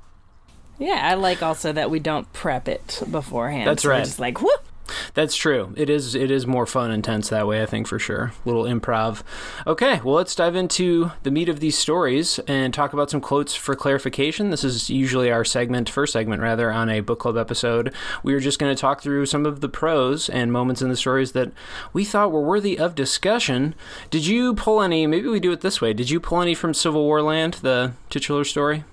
yeah 0.78 1.00
i 1.10 1.14
like 1.14 1.42
also 1.42 1.72
that 1.72 1.90
we 1.90 1.98
don't 2.00 2.32
prep 2.32 2.66
it 2.68 3.02
beforehand 3.10 3.68
That's 3.68 3.82
So 3.82 3.90
right. 3.90 4.04
just 4.04 4.18
like 4.18 4.40
whoop 4.40 4.64
That's 5.14 5.36
true. 5.36 5.72
It 5.76 5.90
is 5.90 6.14
it 6.14 6.30
is 6.30 6.46
more 6.46 6.66
fun 6.66 6.90
and 6.90 7.02
tense 7.02 7.28
that 7.28 7.46
way, 7.46 7.62
I 7.62 7.66
think 7.66 7.86
for 7.86 7.98
sure. 7.98 8.32
Little 8.44 8.64
improv. 8.64 9.22
Okay, 9.66 10.00
well 10.04 10.14
let's 10.14 10.34
dive 10.34 10.56
into 10.56 11.12
the 11.22 11.30
meat 11.30 11.48
of 11.48 11.60
these 11.60 11.78
stories 11.78 12.38
and 12.46 12.72
talk 12.72 12.92
about 12.92 13.10
some 13.10 13.20
quotes 13.20 13.54
for 13.54 13.74
clarification. 13.74 14.50
This 14.50 14.64
is 14.64 14.90
usually 14.90 15.30
our 15.30 15.44
segment, 15.44 15.88
first 15.88 16.12
segment 16.12 16.42
rather, 16.42 16.70
on 16.70 16.88
a 16.88 17.00
book 17.00 17.20
club 17.20 17.36
episode. 17.36 17.94
We 18.22 18.34
are 18.34 18.40
just 18.40 18.58
going 18.58 18.74
to 18.74 18.80
talk 18.80 19.02
through 19.02 19.26
some 19.26 19.46
of 19.46 19.60
the 19.60 19.68
prose 19.68 20.28
and 20.28 20.52
moments 20.52 20.82
in 20.82 20.88
the 20.88 20.96
stories 20.96 21.32
that 21.32 21.52
we 21.92 22.04
thought 22.04 22.32
were 22.32 22.42
worthy 22.42 22.78
of 22.78 22.94
discussion. 22.94 23.74
Did 24.10 24.26
you 24.26 24.54
pull 24.54 24.82
any 24.82 25.06
maybe 25.06 25.28
we 25.28 25.40
do 25.40 25.52
it 25.52 25.60
this 25.60 25.80
way. 25.80 25.92
Did 25.92 26.10
you 26.10 26.20
pull 26.20 26.40
any 26.40 26.54
from 26.54 26.74
Civil 26.74 27.04
War 27.04 27.22
Land, 27.22 27.54
the 27.54 27.92
titular 28.08 28.44
story? 28.44 28.84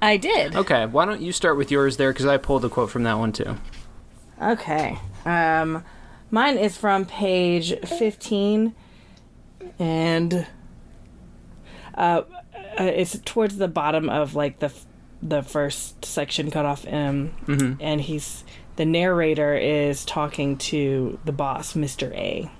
i 0.00 0.16
did 0.16 0.56
Okay, 0.56 0.84
why 0.86 1.04
don't 1.04 1.20
you 1.20 1.30
start 1.30 1.56
with 1.56 1.70
yours 1.70 1.96
there 1.96 2.12
cuz 2.12 2.26
I 2.26 2.36
pulled 2.36 2.64
a 2.64 2.68
quote 2.68 2.90
from 2.90 3.04
that 3.04 3.18
one 3.18 3.32
too. 3.32 3.56
Okay. 4.40 4.98
Um, 5.24 5.84
mine 6.30 6.58
is 6.58 6.76
from 6.76 7.04
page 7.06 7.74
15, 7.86 8.74
and 9.78 10.46
uh, 11.96 12.22
uh, 12.78 12.84
it's 12.84 13.18
towards 13.24 13.56
the 13.56 13.68
bottom 13.68 14.08
of 14.08 14.34
like 14.34 14.58
the 14.58 14.72
the 15.22 15.42
first 15.42 16.04
section 16.04 16.50
cut 16.50 16.64
off. 16.66 16.84
Um, 16.86 17.30
Mhm. 17.46 17.76
and 17.80 18.00
he's 18.00 18.44
the 18.76 18.84
narrator 18.84 19.54
is 19.54 20.04
talking 20.04 20.56
to 20.56 21.18
the 21.24 21.32
boss, 21.32 21.76
Mister 21.76 22.12
A. 22.14 22.50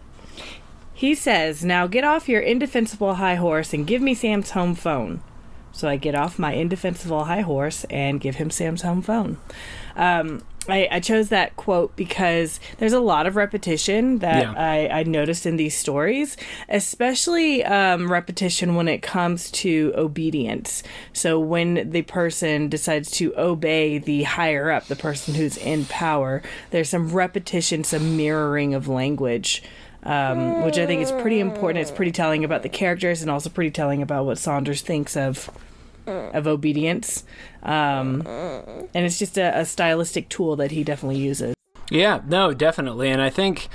He 0.95 1.15
says, 1.17 1.65
"Now 1.65 1.87
get 1.89 2.05
off 2.05 2.29
your 2.29 2.41
indefensible 2.41 3.15
high 3.15 3.35
horse 3.35 3.73
and 3.75 3.87
give 3.87 4.01
me 4.03 4.15
Sam's 4.15 4.51
home 4.51 4.75
phone." 4.77 5.23
So 5.73 5.89
I 5.89 5.97
get 5.97 6.15
off 6.15 6.39
my 6.39 6.53
indefensible 6.53 7.25
high 7.25 7.41
horse 7.41 7.85
and 7.91 8.21
give 8.21 8.37
him 8.37 8.51
Sam's 8.51 8.83
home 8.83 9.01
phone. 9.03 9.39
Um, 9.97 10.43
I, 10.69 10.87
I 10.93 11.01
chose 11.01 11.31
that 11.31 11.57
quote 11.57 11.97
because 11.97 12.61
there's 12.79 12.93
a 12.93 13.01
lot 13.01 13.27
of 13.27 13.35
repetition 13.35 14.19
that 14.19 14.45
Yeah. 14.45 14.53
I, 14.57 15.01
I 15.01 15.03
noticed 15.03 15.45
in 15.45 15.57
these 15.57 15.77
stories, 15.77 16.37
especially 16.69 17.65
um, 17.65 18.11
repetition 18.11 18.77
when 18.77 18.87
it 18.87 19.03
comes 19.03 19.51
to 19.53 19.93
obedience. 19.97 20.85
So 21.13 21.41
when 21.41 21.91
the 21.91 22.03
person 22.03 22.69
decides 22.69 23.11
to 23.13 23.35
obey 23.37 23.99
the 23.99 24.23
higher 24.23 24.71
up, 24.71 24.87
the 24.87 24.95
person 24.97 25.35
who's 25.35 25.57
in 25.57 25.85
power, 25.87 26.43
there's 26.71 26.89
some 26.89 27.09
repetition, 27.11 27.83
some 27.83 28.17
mirroring 28.17 28.75
of 28.75 28.87
language. 28.89 29.63
Um, 30.05 30.65
which 30.65 30.79
I 30.79 30.87
think 30.87 31.01
is 31.01 31.13
pretty 31.13 31.39
important. 31.39 31.81
It's 31.81 31.93
pretty 31.93 32.11
telling 32.11 32.43
about 32.43 32.65
the 32.65 32.69
characters 32.69 33.23
and 33.23 33.31
also 33.31 33.49
pretty 33.49 33.71
telling 33.71 34.03
about 34.03 34.27
what 34.27 34.37
Saunders 34.37 34.83
thinks 34.83 35.17
of 35.17 35.49
of 36.09 36.49
obedience. 36.49 37.23
Um, 37.63 38.27
and 38.27 39.07
it's 39.07 39.19
just 39.19 39.39
a, 39.39 39.59
a 39.59 39.65
stylistic 39.65 40.29
tool 40.29 40.57
that 40.57 40.73
he 40.73 40.83
definitely 40.85 41.19
uses. 41.19 41.55
Yeah, 41.91 42.21
no, 42.27 42.55
definitely. 42.55 43.11
And 43.11 43.21
I 43.21 43.31
think 43.31 43.69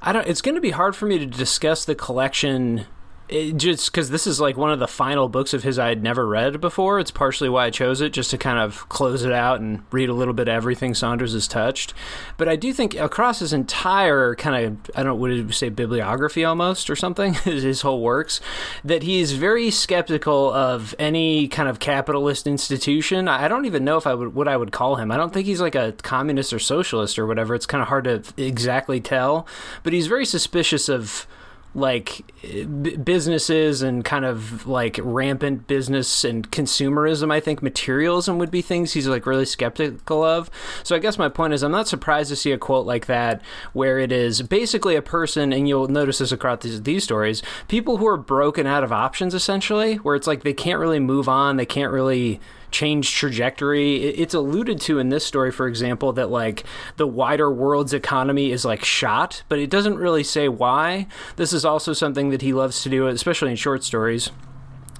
I 0.00 0.12
don't 0.12 0.26
it's 0.26 0.40
going 0.40 0.54
to 0.54 0.60
be 0.60 0.70
hard 0.70 0.96
for 0.96 1.06
me 1.06 1.18
to 1.18 1.26
discuss 1.26 1.84
the 1.84 1.94
collection 1.94 2.86
it 3.32 3.56
just 3.56 3.90
because 3.90 4.10
this 4.10 4.26
is 4.26 4.40
like 4.40 4.56
one 4.56 4.70
of 4.70 4.78
the 4.78 4.86
final 4.86 5.28
books 5.28 5.54
of 5.54 5.62
his 5.62 5.78
I 5.78 5.88
had 5.88 6.02
never 6.02 6.26
read 6.26 6.60
before. 6.60 7.00
It's 7.00 7.10
partially 7.10 7.48
why 7.48 7.66
I 7.66 7.70
chose 7.70 8.00
it, 8.00 8.12
just 8.12 8.30
to 8.30 8.38
kind 8.38 8.58
of 8.58 8.88
close 8.88 9.24
it 9.24 9.32
out 9.32 9.60
and 9.60 9.82
read 9.90 10.08
a 10.08 10.14
little 10.14 10.34
bit 10.34 10.48
of 10.48 10.54
everything 10.54 10.94
Saunders 10.94 11.32
has 11.32 11.48
touched. 11.48 11.94
But 12.36 12.48
I 12.48 12.56
do 12.56 12.72
think 12.72 12.94
across 12.94 13.38
his 13.38 13.52
entire 13.52 14.34
kind 14.34 14.66
of, 14.66 14.90
I 14.94 15.02
don't, 15.02 15.18
what 15.18 15.30
you 15.30 15.50
say, 15.50 15.70
bibliography 15.70 16.44
almost 16.44 16.90
or 16.90 16.96
something, 16.96 17.34
his 17.44 17.80
whole 17.80 18.02
works, 18.02 18.40
that 18.84 19.02
he's 19.02 19.32
very 19.32 19.70
skeptical 19.70 20.52
of 20.52 20.94
any 20.98 21.48
kind 21.48 21.68
of 21.68 21.78
capitalist 21.78 22.46
institution. 22.46 23.28
I 23.28 23.48
don't 23.48 23.64
even 23.64 23.84
know 23.84 23.96
if 23.96 24.06
I 24.06 24.14
would, 24.14 24.34
what 24.34 24.48
I 24.48 24.56
would 24.56 24.72
call 24.72 24.96
him. 24.96 25.10
I 25.10 25.16
don't 25.16 25.32
think 25.32 25.46
he's 25.46 25.60
like 25.60 25.74
a 25.74 25.92
communist 26.02 26.52
or 26.52 26.58
socialist 26.58 27.18
or 27.18 27.26
whatever. 27.26 27.54
It's 27.54 27.66
kind 27.66 27.80
of 27.80 27.88
hard 27.88 28.04
to 28.04 28.22
exactly 28.36 29.00
tell, 29.00 29.46
but 29.82 29.92
he's 29.92 30.06
very 30.06 30.26
suspicious 30.26 30.88
of 30.88 31.26
like 31.74 32.22
b- 32.42 32.96
businesses 32.96 33.82
and 33.82 34.04
kind 34.04 34.24
of 34.24 34.66
like 34.66 35.00
rampant 35.02 35.66
business 35.66 36.22
and 36.24 36.50
consumerism 36.50 37.32
i 37.32 37.40
think 37.40 37.62
materialism 37.62 38.38
would 38.38 38.50
be 38.50 38.60
things 38.60 38.92
he's 38.92 39.08
like 39.08 39.24
really 39.24 39.46
skeptical 39.46 40.22
of. 40.22 40.50
So 40.82 40.94
i 40.94 40.98
guess 40.98 41.18
my 41.18 41.28
point 41.28 41.54
is 41.54 41.62
i'm 41.62 41.72
not 41.72 41.88
surprised 41.88 42.28
to 42.28 42.36
see 42.36 42.52
a 42.52 42.58
quote 42.58 42.86
like 42.86 43.06
that 43.06 43.40
where 43.72 43.98
it 43.98 44.12
is 44.12 44.42
basically 44.42 44.96
a 44.96 45.02
person 45.02 45.52
and 45.52 45.68
you'll 45.68 45.88
notice 45.88 46.18
this 46.18 46.32
across 46.32 46.62
these, 46.62 46.82
these 46.82 47.04
stories 47.04 47.42
people 47.68 47.96
who 47.96 48.06
are 48.06 48.18
broken 48.18 48.66
out 48.66 48.84
of 48.84 48.92
options 48.92 49.34
essentially 49.34 49.96
where 49.96 50.14
it's 50.14 50.26
like 50.26 50.42
they 50.42 50.52
can't 50.52 50.78
really 50.78 51.00
move 51.00 51.28
on 51.28 51.56
they 51.56 51.66
can't 51.66 51.92
really 51.92 52.40
change 52.72 53.14
trajectory. 53.14 54.04
It's 54.04 54.34
alluded 54.34 54.80
to 54.82 54.98
in 54.98 55.10
this 55.10 55.24
story, 55.24 55.52
for 55.52 55.68
example, 55.68 56.12
that 56.14 56.30
like 56.30 56.64
the 56.96 57.06
wider 57.06 57.50
world's 57.50 57.92
economy 57.94 58.50
is 58.50 58.64
like 58.64 58.84
shot, 58.84 59.42
but 59.48 59.58
it 59.58 59.70
doesn't 59.70 59.96
really 59.96 60.24
say 60.24 60.48
why. 60.48 61.06
This 61.36 61.52
is 61.52 61.64
also 61.64 61.92
something 61.92 62.30
that 62.30 62.42
he 62.42 62.52
loves 62.52 62.82
to 62.82 62.88
do, 62.88 63.06
especially 63.06 63.50
in 63.50 63.56
short 63.56 63.84
stories 63.84 64.30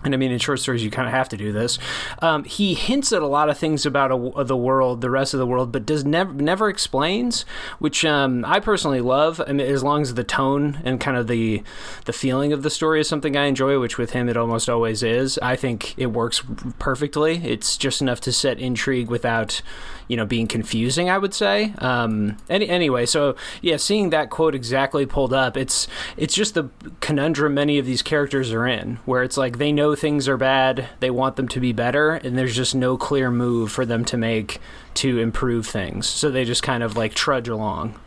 and 0.04 0.14
I 0.14 0.16
mean, 0.16 0.32
in 0.32 0.38
short 0.38 0.60
stories, 0.60 0.82
you 0.82 0.90
kind 0.90 1.06
of 1.06 1.14
have 1.14 1.28
to 1.30 1.36
do 1.36 1.52
this. 1.52 1.78
Um, 2.20 2.44
he 2.44 2.74
hints 2.74 3.12
at 3.12 3.22
a 3.22 3.26
lot 3.26 3.48
of 3.48 3.58
things 3.58 3.86
about 3.86 4.10
a, 4.10 4.44
the 4.44 4.56
world, 4.56 5.00
the 5.00 5.10
rest 5.10 5.34
of 5.34 5.38
the 5.38 5.46
world, 5.46 5.72
but 5.72 5.86
does 5.86 6.04
never 6.04 6.32
never 6.32 6.68
explains, 6.68 7.44
which 7.78 8.04
um, 8.04 8.44
I 8.44 8.60
personally 8.60 9.00
love. 9.00 9.40
I 9.46 9.52
mean, 9.52 9.66
as 9.66 9.82
long 9.82 10.02
as 10.02 10.14
the 10.14 10.24
tone 10.24 10.80
and 10.84 11.00
kind 11.00 11.16
of 11.16 11.26
the 11.26 11.62
the 12.04 12.12
feeling 12.12 12.52
of 12.52 12.62
the 12.62 12.70
story 12.70 13.00
is 13.00 13.08
something 13.08 13.36
I 13.36 13.44
enjoy, 13.44 13.78
which 13.78 13.98
with 13.98 14.10
him 14.10 14.28
it 14.28 14.36
almost 14.36 14.68
always 14.68 15.02
is. 15.02 15.38
I 15.38 15.56
think 15.56 15.96
it 15.98 16.06
works 16.06 16.42
perfectly. 16.78 17.36
It's 17.44 17.76
just 17.76 18.00
enough 18.00 18.20
to 18.22 18.32
set 18.32 18.58
intrigue 18.58 19.08
without, 19.08 19.62
you 20.08 20.16
know, 20.16 20.26
being 20.26 20.46
confusing. 20.46 21.10
I 21.10 21.18
would 21.18 21.34
say. 21.34 21.72
Um, 21.78 22.36
any, 22.48 22.68
anyway, 22.68 23.06
so 23.06 23.36
yeah, 23.60 23.76
seeing 23.76 24.10
that 24.10 24.30
quote 24.30 24.54
exactly 24.54 25.06
pulled 25.06 25.32
up, 25.32 25.56
it's 25.56 25.88
it's 26.16 26.34
just 26.34 26.54
the 26.54 26.68
conundrum 27.00 27.54
many 27.54 27.78
of 27.78 27.86
these 27.86 28.02
characters 28.02 28.52
are 28.52 28.66
in, 28.66 28.96
where 29.04 29.22
it's 29.22 29.36
like 29.36 29.58
they 29.58 29.72
know 29.72 29.94
things 29.94 30.28
are 30.28 30.36
bad, 30.36 30.88
they 31.00 31.10
want 31.10 31.36
them 31.36 31.48
to 31.48 31.60
be 31.60 31.72
better, 31.72 32.12
and 32.12 32.38
there's 32.38 32.56
just 32.56 32.74
no 32.74 32.96
clear 32.96 33.30
move 33.30 33.72
for 33.72 33.84
them 33.86 34.04
to 34.06 34.16
make 34.16 34.60
to 34.94 35.18
improve 35.18 35.66
things. 35.66 36.06
So 36.06 36.30
they 36.30 36.44
just 36.44 36.62
kind 36.62 36.82
of 36.82 36.96
like 36.96 37.14
trudge 37.14 37.48
along. 37.48 37.98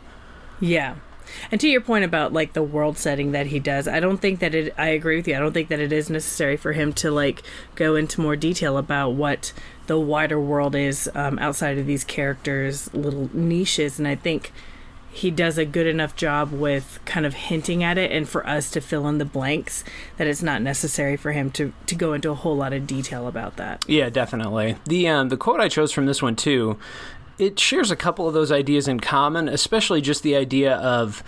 Yeah. 0.60 0.96
And 1.50 1.60
to 1.60 1.68
your 1.68 1.80
point 1.80 2.04
about 2.04 2.32
like 2.32 2.52
the 2.52 2.62
world 2.62 2.98
setting 2.98 3.32
that 3.32 3.46
he 3.46 3.58
does, 3.58 3.88
I 3.88 4.00
don't 4.00 4.18
think 4.18 4.40
that 4.40 4.54
it 4.54 4.74
I 4.78 4.88
agree 4.88 5.16
with 5.16 5.28
you. 5.28 5.36
I 5.36 5.38
don't 5.38 5.52
think 5.52 5.68
that 5.68 5.80
it 5.80 5.92
is 5.92 6.08
necessary 6.08 6.56
for 6.56 6.72
him 6.72 6.92
to 6.94 7.10
like 7.10 7.42
go 7.74 7.96
into 7.96 8.20
more 8.20 8.36
detail 8.36 8.78
about 8.78 9.10
what 9.10 9.52
the 9.86 9.98
wider 9.98 10.40
world 10.40 10.74
is 10.74 11.10
um, 11.14 11.38
outside 11.38 11.78
of 11.78 11.86
these 11.86 12.04
characters' 12.04 12.92
little 12.94 13.30
niches. 13.32 13.98
And 13.98 14.06
I 14.06 14.14
think 14.14 14.52
he 15.16 15.30
does 15.30 15.56
a 15.56 15.64
good 15.64 15.86
enough 15.86 16.14
job 16.14 16.52
with 16.52 16.98
kind 17.06 17.24
of 17.24 17.32
hinting 17.32 17.82
at 17.82 17.96
it 17.96 18.12
and 18.12 18.28
for 18.28 18.46
us 18.46 18.70
to 18.70 18.80
fill 18.82 19.08
in 19.08 19.16
the 19.16 19.24
blanks 19.24 19.82
that 20.18 20.26
it's 20.26 20.42
not 20.42 20.60
necessary 20.60 21.16
for 21.16 21.32
him 21.32 21.50
to, 21.52 21.72
to 21.86 21.94
go 21.94 22.12
into 22.12 22.30
a 22.30 22.34
whole 22.34 22.56
lot 22.56 22.74
of 22.74 22.86
detail 22.86 23.26
about 23.26 23.56
that. 23.56 23.82
Yeah, 23.88 24.10
definitely. 24.10 24.76
The 24.84 25.08
um, 25.08 25.30
the 25.30 25.38
quote 25.38 25.58
I 25.58 25.68
chose 25.68 25.90
from 25.90 26.04
this 26.04 26.20
one 26.20 26.36
too, 26.36 26.78
it 27.38 27.58
shares 27.58 27.90
a 27.90 27.96
couple 27.96 28.28
of 28.28 28.34
those 28.34 28.52
ideas 28.52 28.88
in 28.88 29.00
common, 29.00 29.48
especially 29.48 30.02
just 30.02 30.22
the 30.22 30.36
idea 30.36 30.74
of 30.76 31.22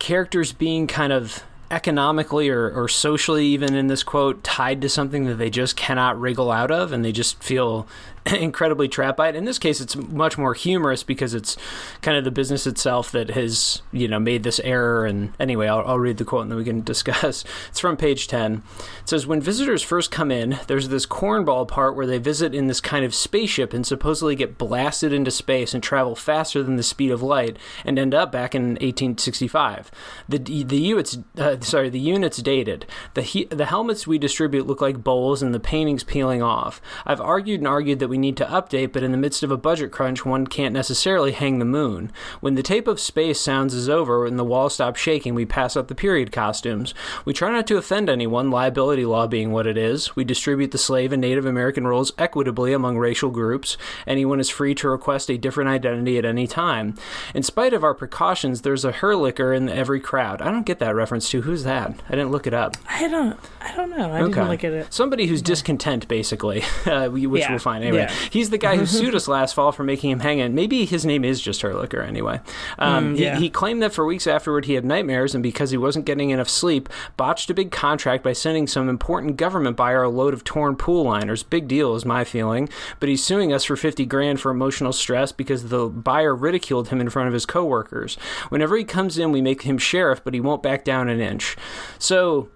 characters 0.00 0.52
being 0.52 0.88
kind 0.88 1.12
of 1.12 1.44
economically 1.70 2.48
or, 2.48 2.70
or 2.70 2.88
socially 2.88 3.46
even 3.46 3.74
in 3.74 3.88
this 3.88 4.02
quote 4.02 4.42
tied 4.42 4.80
to 4.80 4.88
something 4.88 5.26
that 5.26 5.34
they 5.34 5.50
just 5.50 5.76
cannot 5.76 6.18
wriggle 6.18 6.50
out 6.50 6.70
of 6.70 6.92
and 6.92 7.04
they 7.04 7.12
just 7.12 7.42
feel 7.42 7.86
incredibly 8.40 8.88
trapped 8.88 9.16
by 9.16 9.28
it. 9.28 9.36
In 9.36 9.44
this 9.44 9.58
case, 9.58 9.80
it's 9.80 9.96
much 9.96 10.38
more 10.38 10.54
humorous 10.54 11.02
because 11.02 11.34
it's 11.34 11.56
kind 12.02 12.16
of 12.16 12.24
the 12.24 12.30
business 12.30 12.66
itself 12.66 13.10
that 13.12 13.30
has, 13.30 13.82
you 13.92 14.08
know, 14.08 14.18
made 14.18 14.42
this 14.42 14.60
error. 14.60 15.06
And 15.06 15.32
anyway, 15.38 15.68
I'll, 15.68 15.86
I'll 15.86 15.98
read 15.98 16.18
the 16.18 16.24
quote 16.24 16.42
and 16.42 16.50
then 16.50 16.58
we 16.58 16.64
can 16.64 16.82
discuss. 16.88 17.44
It's 17.68 17.80
from 17.80 17.96
page 17.96 18.28
10. 18.28 18.54
It 18.54 19.08
says, 19.08 19.26
When 19.26 19.40
visitors 19.40 19.82
first 19.82 20.10
come 20.10 20.30
in, 20.30 20.58
there's 20.66 20.88
this 20.88 21.06
cornball 21.06 21.66
part 21.66 21.96
where 21.96 22.06
they 22.06 22.18
visit 22.18 22.54
in 22.54 22.66
this 22.66 22.80
kind 22.80 23.04
of 23.04 23.14
spaceship 23.14 23.72
and 23.72 23.86
supposedly 23.86 24.34
get 24.34 24.58
blasted 24.58 25.12
into 25.12 25.30
space 25.30 25.74
and 25.74 25.82
travel 25.82 26.14
faster 26.14 26.62
than 26.62 26.76
the 26.76 26.82
speed 26.82 27.10
of 27.10 27.22
light 27.22 27.56
and 27.84 27.98
end 27.98 28.14
up 28.14 28.32
back 28.32 28.54
in 28.54 28.70
1865. 28.70 29.90
The, 30.28 30.38
the 30.38 30.78
units, 30.78 31.18
uh, 31.36 31.60
sorry, 31.60 31.88
the 31.88 31.98
units 31.98 32.38
dated. 32.38 32.86
The, 33.14 33.22
he, 33.22 33.44
the 33.44 33.66
helmets 33.66 34.06
we 34.06 34.18
distribute 34.18 34.66
look 34.66 34.80
like 34.80 35.02
bowls 35.02 35.42
and 35.42 35.54
the 35.54 35.60
paintings 35.60 36.04
peeling 36.04 36.42
off. 36.42 36.80
I've 37.06 37.20
argued 37.20 37.60
and 37.60 37.68
argued 37.68 37.98
that 38.00 38.08
we 38.08 38.17
need 38.18 38.36
to 38.38 38.44
update, 38.46 38.92
but 38.92 39.02
in 39.02 39.12
the 39.12 39.18
midst 39.18 39.42
of 39.42 39.50
a 39.50 39.56
budget 39.56 39.92
crunch, 39.92 40.24
one 40.24 40.46
can't 40.46 40.74
necessarily 40.74 41.32
hang 41.32 41.58
the 41.58 41.64
moon. 41.64 42.12
When 42.40 42.54
the 42.54 42.62
tape 42.62 42.86
of 42.86 43.00
space 43.00 43.40
sounds 43.40 43.74
is 43.74 43.88
over 43.88 44.26
and 44.26 44.38
the 44.38 44.44
walls 44.44 44.74
stop 44.74 44.96
shaking, 44.96 45.34
we 45.34 45.46
pass 45.46 45.76
up 45.76 45.88
the 45.88 45.94
period 45.94 46.32
costumes. 46.32 46.94
We 47.24 47.32
try 47.32 47.50
not 47.50 47.66
to 47.68 47.76
offend 47.76 48.10
anyone, 48.10 48.50
liability 48.50 49.04
law 49.04 49.26
being 49.26 49.52
what 49.52 49.66
it 49.66 49.76
is. 49.76 50.14
We 50.16 50.24
distribute 50.24 50.72
the 50.72 50.78
slave 50.78 51.12
and 51.12 51.20
Native 51.20 51.46
American 51.46 51.86
roles 51.86 52.12
equitably 52.18 52.72
among 52.72 52.98
racial 52.98 53.30
groups. 53.30 53.76
Anyone 54.06 54.40
is 54.40 54.50
free 54.50 54.74
to 54.76 54.88
request 54.88 55.30
a 55.30 55.38
different 55.38 55.70
identity 55.70 56.18
at 56.18 56.24
any 56.24 56.46
time. 56.46 56.94
In 57.34 57.42
spite 57.42 57.72
of 57.72 57.84
our 57.84 57.94
precautions, 57.94 58.62
there's 58.62 58.84
a 58.84 58.92
herlicker 58.92 59.56
in 59.56 59.68
every 59.68 60.00
crowd. 60.00 60.42
I 60.42 60.50
don't 60.50 60.66
get 60.66 60.78
that 60.80 60.94
reference 60.94 61.30
to. 61.30 61.42
Who's 61.42 61.64
that? 61.64 61.94
I 62.08 62.10
didn't 62.10 62.30
look 62.30 62.46
it 62.46 62.54
up. 62.54 62.76
I 62.88 63.08
don't. 63.08 63.38
I 63.60 63.74
don't 63.76 63.90
know. 63.90 64.10
I 64.10 64.22
okay. 64.22 64.32
didn't 64.32 64.48
look 64.48 64.64
at 64.64 64.72
it. 64.72 64.92
Somebody 64.92 65.26
who's 65.26 65.42
discontent, 65.42 66.08
basically, 66.08 66.62
uh, 66.86 67.08
which 67.08 67.40
yeah. 67.40 67.50
we'll 67.50 67.58
find 67.58 67.84
anyway. 67.84 67.97
Yeah. 67.98 68.12
He's 68.30 68.50
the 68.50 68.58
guy 68.58 68.76
who 68.76 68.86
sued 68.86 69.14
us 69.14 69.28
last 69.28 69.54
fall 69.54 69.72
for 69.72 69.84
making 69.84 70.10
him 70.10 70.20
hang 70.20 70.38
in. 70.38 70.54
Maybe 70.54 70.84
his 70.84 71.04
name 71.04 71.24
is 71.24 71.40
just 71.40 71.62
Herlicker 71.62 72.06
anyway. 72.06 72.40
Um, 72.78 73.14
mm, 73.14 73.18
yeah. 73.18 73.36
he, 73.36 73.44
he, 73.44 73.50
claimed 73.50 73.82
that 73.82 73.92
for 73.92 74.04
weeks 74.04 74.26
afterward 74.26 74.66
he 74.66 74.74
had 74.74 74.84
nightmares, 74.84 75.34
and 75.34 75.42
because 75.42 75.70
he 75.70 75.76
wasn't 75.76 76.04
getting 76.04 76.30
enough 76.30 76.48
sleep, 76.48 76.88
botched 77.16 77.50
a 77.50 77.54
big 77.54 77.70
contract 77.70 78.22
by 78.22 78.32
sending 78.32 78.66
some 78.66 78.88
important 78.88 79.36
government 79.36 79.76
buyer 79.76 80.02
a 80.02 80.08
load 80.08 80.34
of 80.34 80.44
torn 80.44 80.76
pool 80.76 81.04
liners. 81.04 81.42
Big 81.42 81.68
deal 81.68 81.94
is 81.94 82.04
my 82.04 82.24
feeling. 82.24 82.68
But 83.00 83.08
he's 83.08 83.24
suing 83.24 83.52
us 83.52 83.64
for 83.64 83.76
50 83.76 84.06
grand 84.06 84.40
for 84.40 84.50
emotional 84.50 84.92
stress 84.92 85.32
because 85.32 85.68
the 85.68 85.86
buyer 85.86 86.34
ridiculed 86.34 86.88
him 86.88 87.00
in 87.00 87.10
front 87.10 87.28
of 87.28 87.34
his 87.34 87.46
coworkers. 87.46 88.16
Whenever 88.48 88.76
he 88.76 88.84
comes 88.84 89.18
in, 89.18 89.32
we 89.32 89.42
make 89.42 89.62
him 89.62 89.78
sheriff, 89.78 90.22
but 90.22 90.34
he 90.34 90.40
won't 90.40 90.62
back 90.62 90.84
down 90.84 91.08
an 91.08 91.20
inch. 91.20 91.56
So 91.98 92.48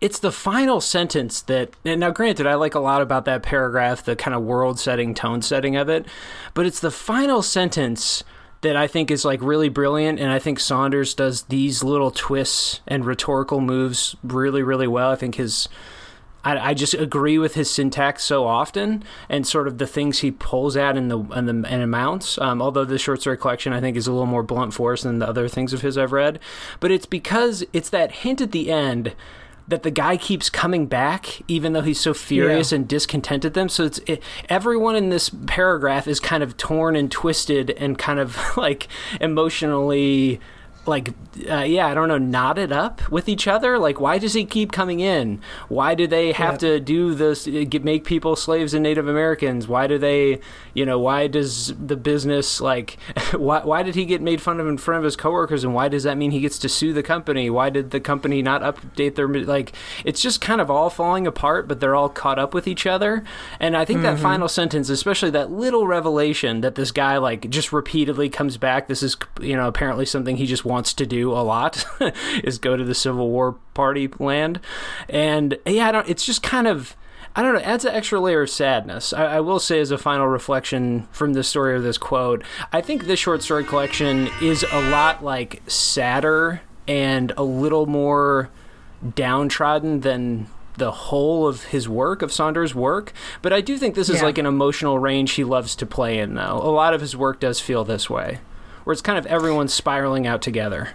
it's 0.00 0.20
the 0.20 0.32
final 0.32 0.80
sentence 0.80 1.42
that 1.42 1.70
now 1.84 2.10
granted 2.10 2.46
i 2.46 2.54
like 2.54 2.74
a 2.74 2.80
lot 2.80 3.02
about 3.02 3.24
that 3.24 3.42
paragraph 3.42 4.04
the 4.04 4.16
kind 4.16 4.34
of 4.34 4.42
world 4.42 4.78
setting 4.78 5.14
tone 5.14 5.42
setting 5.42 5.76
of 5.76 5.88
it 5.88 6.06
but 6.54 6.66
it's 6.66 6.80
the 6.80 6.90
final 6.90 7.42
sentence 7.42 8.22
that 8.60 8.76
i 8.76 8.86
think 8.86 9.10
is 9.10 9.24
like 9.24 9.40
really 9.42 9.68
brilliant 9.68 10.18
and 10.18 10.30
i 10.30 10.38
think 10.38 10.58
saunders 10.60 11.14
does 11.14 11.42
these 11.44 11.82
little 11.82 12.10
twists 12.10 12.80
and 12.86 13.04
rhetorical 13.04 13.60
moves 13.60 14.16
really 14.22 14.62
really 14.62 14.88
well 14.88 15.10
i 15.10 15.16
think 15.16 15.36
his 15.36 15.68
I, 16.44 16.70
I 16.70 16.74
just 16.74 16.94
agree 16.94 17.38
with 17.38 17.54
his 17.54 17.68
syntax 17.68 18.22
so 18.22 18.46
often, 18.46 19.02
and 19.28 19.46
sort 19.46 19.66
of 19.66 19.78
the 19.78 19.86
things 19.86 20.20
he 20.20 20.30
pulls 20.30 20.76
out 20.76 20.96
in 20.96 21.08
the 21.08 21.18
in 21.18 21.46
the 21.46 21.74
in 21.74 21.80
amounts. 21.82 22.38
Um, 22.38 22.62
although 22.62 22.84
the 22.84 22.96
short 22.96 23.20
story 23.20 23.36
collection, 23.36 23.72
I 23.72 23.80
think, 23.80 23.96
is 23.96 24.06
a 24.06 24.12
little 24.12 24.24
more 24.24 24.42
blunt 24.44 24.72
force 24.72 25.02
than 25.02 25.18
the 25.18 25.28
other 25.28 25.48
things 25.48 25.72
of 25.72 25.82
his 25.82 25.98
I've 25.98 26.12
read, 26.12 26.38
but 26.80 26.90
it's 26.90 27.06
because 27.06 27.64
it's 27.72 27.90
that 27.90 28.12
hint 28.12 28.40
at 28.40 28.52
the 28.52 28.70
end 28.70 29.14
that 29.68 29.82
the 29.82 29.90
guy 29.90 30.16
keeps 30.16 30.50
coming 30.50 30.86
back 30.86 31.42
even 31.46 31.72
though 31.72 31.82
he's 31.82 32.00
so 32.00 32.14
furious 32.14 32.72
yeah. 32.72 32.76
and 32.76 32.88
discontent 32.88 33.44
at 33.44 33.54
them 33.54 33.68
so 33.68 33.84
it's 33.84 33.98
it, 34.06 34.22
everyone 34.48 34.96
in 34.96 35.10
this 35.10 35.30
paragraph 35.46 36.08
is 36.08 36.18
kind 36.18 36.42
of 36.42 36.56
torn 36.56 36.96
and 36.96 37.12
twisted 37.12 37.70
and 37.70 37.98
kind 37.98 38.18
of 38.18 38.38
like 38.56 38.88
emotionally 39.20 40.40
like 40.88 41.10
uh, 41.48 41.58
yeah 41.58 41.86
i 41.86 41.94
don't 41.94 42.08
know 42.08 42.18
knotted 42.18 42.72
up 42.72 43.10
with 43.10 43.28
each 43.28 43.46
other? 43.46 43.78
Like 43.78 44.00
why 44.00 44.18
does 44.18 44.34
he 44.34 44.44
keep 44.44 44.72
coming 44.72 45.00
in? 45.00 45.40
Why 45.68 45.94
do 45.94 46.06
they 46.06 46.32
have 46.32 46.54
yeah. 46.54 46.58
to 46.58 46.80
do 46.80 47.14
this 47.14 47.46
uh, 47.46 47.64
get, 47.68 47.84
make 47.84 48.04
people 48.04 48.36
slaves 48.36 48.74
and 48.74 48.82
native 48.82 49.08
americans? 49.08 49.68
Why 49.68 49.86
do 49.86 49.98
they 49.98 50.40
you 50.74 50.86
know 50.86 50.98
why 50.98 51.26
does 51.26 51.74
the 51.74 51.96
business 51.96 52.60
like 52.60 52.98
why, 53.32 53.60
why 53.64 53.82
did 53.82 53.94
he 53.94 54.04
get 54.04 54.22
made 54.22 54.40
fun 54.40 54.60
of 54.60 54.66
in 54.66 54.78
front 54.78 54.98
of 54.98 55.04
his 55.04 55.16
coworkers? 55.16 55.64
And 55.64 55.74
why 55.74 55.88
does 55.88 56.04
that 56.04 56.16
mean 56.16 56.30
he 56.30 56.40
gets 56.40 56.58
to 56.60 56.68
sue 56.68 56.92
the 56.92 57.02
company? 57.02 57.50
Why 57.50 57.70
did 57.70 57.90
the 57.90 58.00
company 58.00 58.42
not 58.42 58.62
update 58.62 59.14
their 59.14 59.28
like 59.28 59.72
it's 60.04 60.20
just 60.20 60.40
kind 60.40 60.60
of 60.60 60.70
all 60.70 60.90
falling 60.90 61.26
apart 61.26 61.68
but 61.68 61.80
they're 61.80 61.96
all 61.96 62.08
caught 62.08 62.38
up 62.38 62.54
with 62.54 62.68
each 62.68 62.86
other. 62.86 63.24
And 63.60 63.76
i 63.76 63.84
think 63.84 64.00
mm-hmm. 64.00 64.16
that 64.16 64.22
final 64.22 64.48
sentence 64.48 64.88
especially 64.88 65.30
that 65.30 65.50
little 65.50 65.86
revelation 65.86 66.60
that 66.60 66.74
this 66.74 66.92
guy 66.92 67.18
like 67.18 67.48
just 67.50 67.72
repeatedly 67.72 68.28
comes 68.28 68.56
back 68.56 68.88
this 68.88 69.02
is 69.02 69.16
you 69.40 69.56
know 69.56 69.66
apparently 69.66 70.06
something 70.06 70.36
he 70.36 70.46
just 70.46 70.64
wants 70.64 70.77
wants 70.78 70.94
to 70.94 71.04
do 71.04 71.32
a 71.32 71.42
lot 71.42 71.84
is 72.44 72.58
go 72.58 72.76
to 72.76 72.84
the 72.84 72.94
Civil 72.94 73.30
War 73.30 73.56
party 73.74 74.08
land, 74.20 74.60
and 75.08 75.58
yeah, 75.66 75.88
I 75.88 75.92
don't. 75.92 76.08
It's 76.08 76.24
just 76.24 76.42
kind 76.42 76.68
of. 76.68 76.94
I 77.36 77.42
don't 77.42 77.54
know, 77.54 77.60
adds 77.60 77.84
an 77.84 77.94
extra 77.94 78.18
layer 78.18 78.42
of 78.42 78.50
sadness. 78.50 79.12
I, 79.12 79.36
I, 79.36 79.40
will 79.40 79.60
say, 79.60 79.78
as 79.78 79.92
a 79.92 79.98
final 79.98 80.26
reflection 80.26 81.06
from 81.12 81.34
this 81.34 81.46
story 81.46 81.74
or 81.74 81.80
this 81.80 81.98
quote, 81.98 82.42
I 82.72 82.80
think 82.80 83.04
this 83.04 83.20
short 83.20 83.42
story 83.42 83.62
collection 83.64 84.28
is 84.42 84.64
a 84.72 84.90
lot 84.90 85.22
like 85.22 85.62
sadder 85.68 86.62
and 86.88 87.32
a 87.36 87.44
little 87.44 87.86
more 87.86 88.50
downtrodden 89.14 90.00
than 90.00 90.48
the 90.78 90.90
whole 90.90 91.46
of 91.46 91.64
his 91.64 91.88
work 91.88 92.22
of 92.22 92.32
Saunders' 92.32 92.74
work, 92.74 93.12
but 93.42 93.52
I 93.52 93.60
do 93.60 93.76
think 93.78 93.94
this 93.94 94.08
is 94.08 94.16
yeah. 94.16 94.24
like 94.24 94.38
an 94.38 94.46
emotional 94.46 94.98
range 94.98 95.32
he 95.32 95.44
loves 95.44 95.76
to 95.76 95.86
play 95.86 96.18
in 96.18 96.34
though. 96.34 96.60
A 96.62 96.70
lot 96.70 96.94
of 96.94 97.00
his 97.00 97.16
work 97.16 97.40
does 97.40 97.60
feel 97.60 97.84
this 97.84 98.08
way, 98.08 98.38
where 98.88 98.94
it's 98.94 99.02
kind 99.02 99.18
of 99.18 99.26
everyone 99.26 99.68
spiraling 99.68 100.26
out 100.26 100.40
together. 100.40 100.88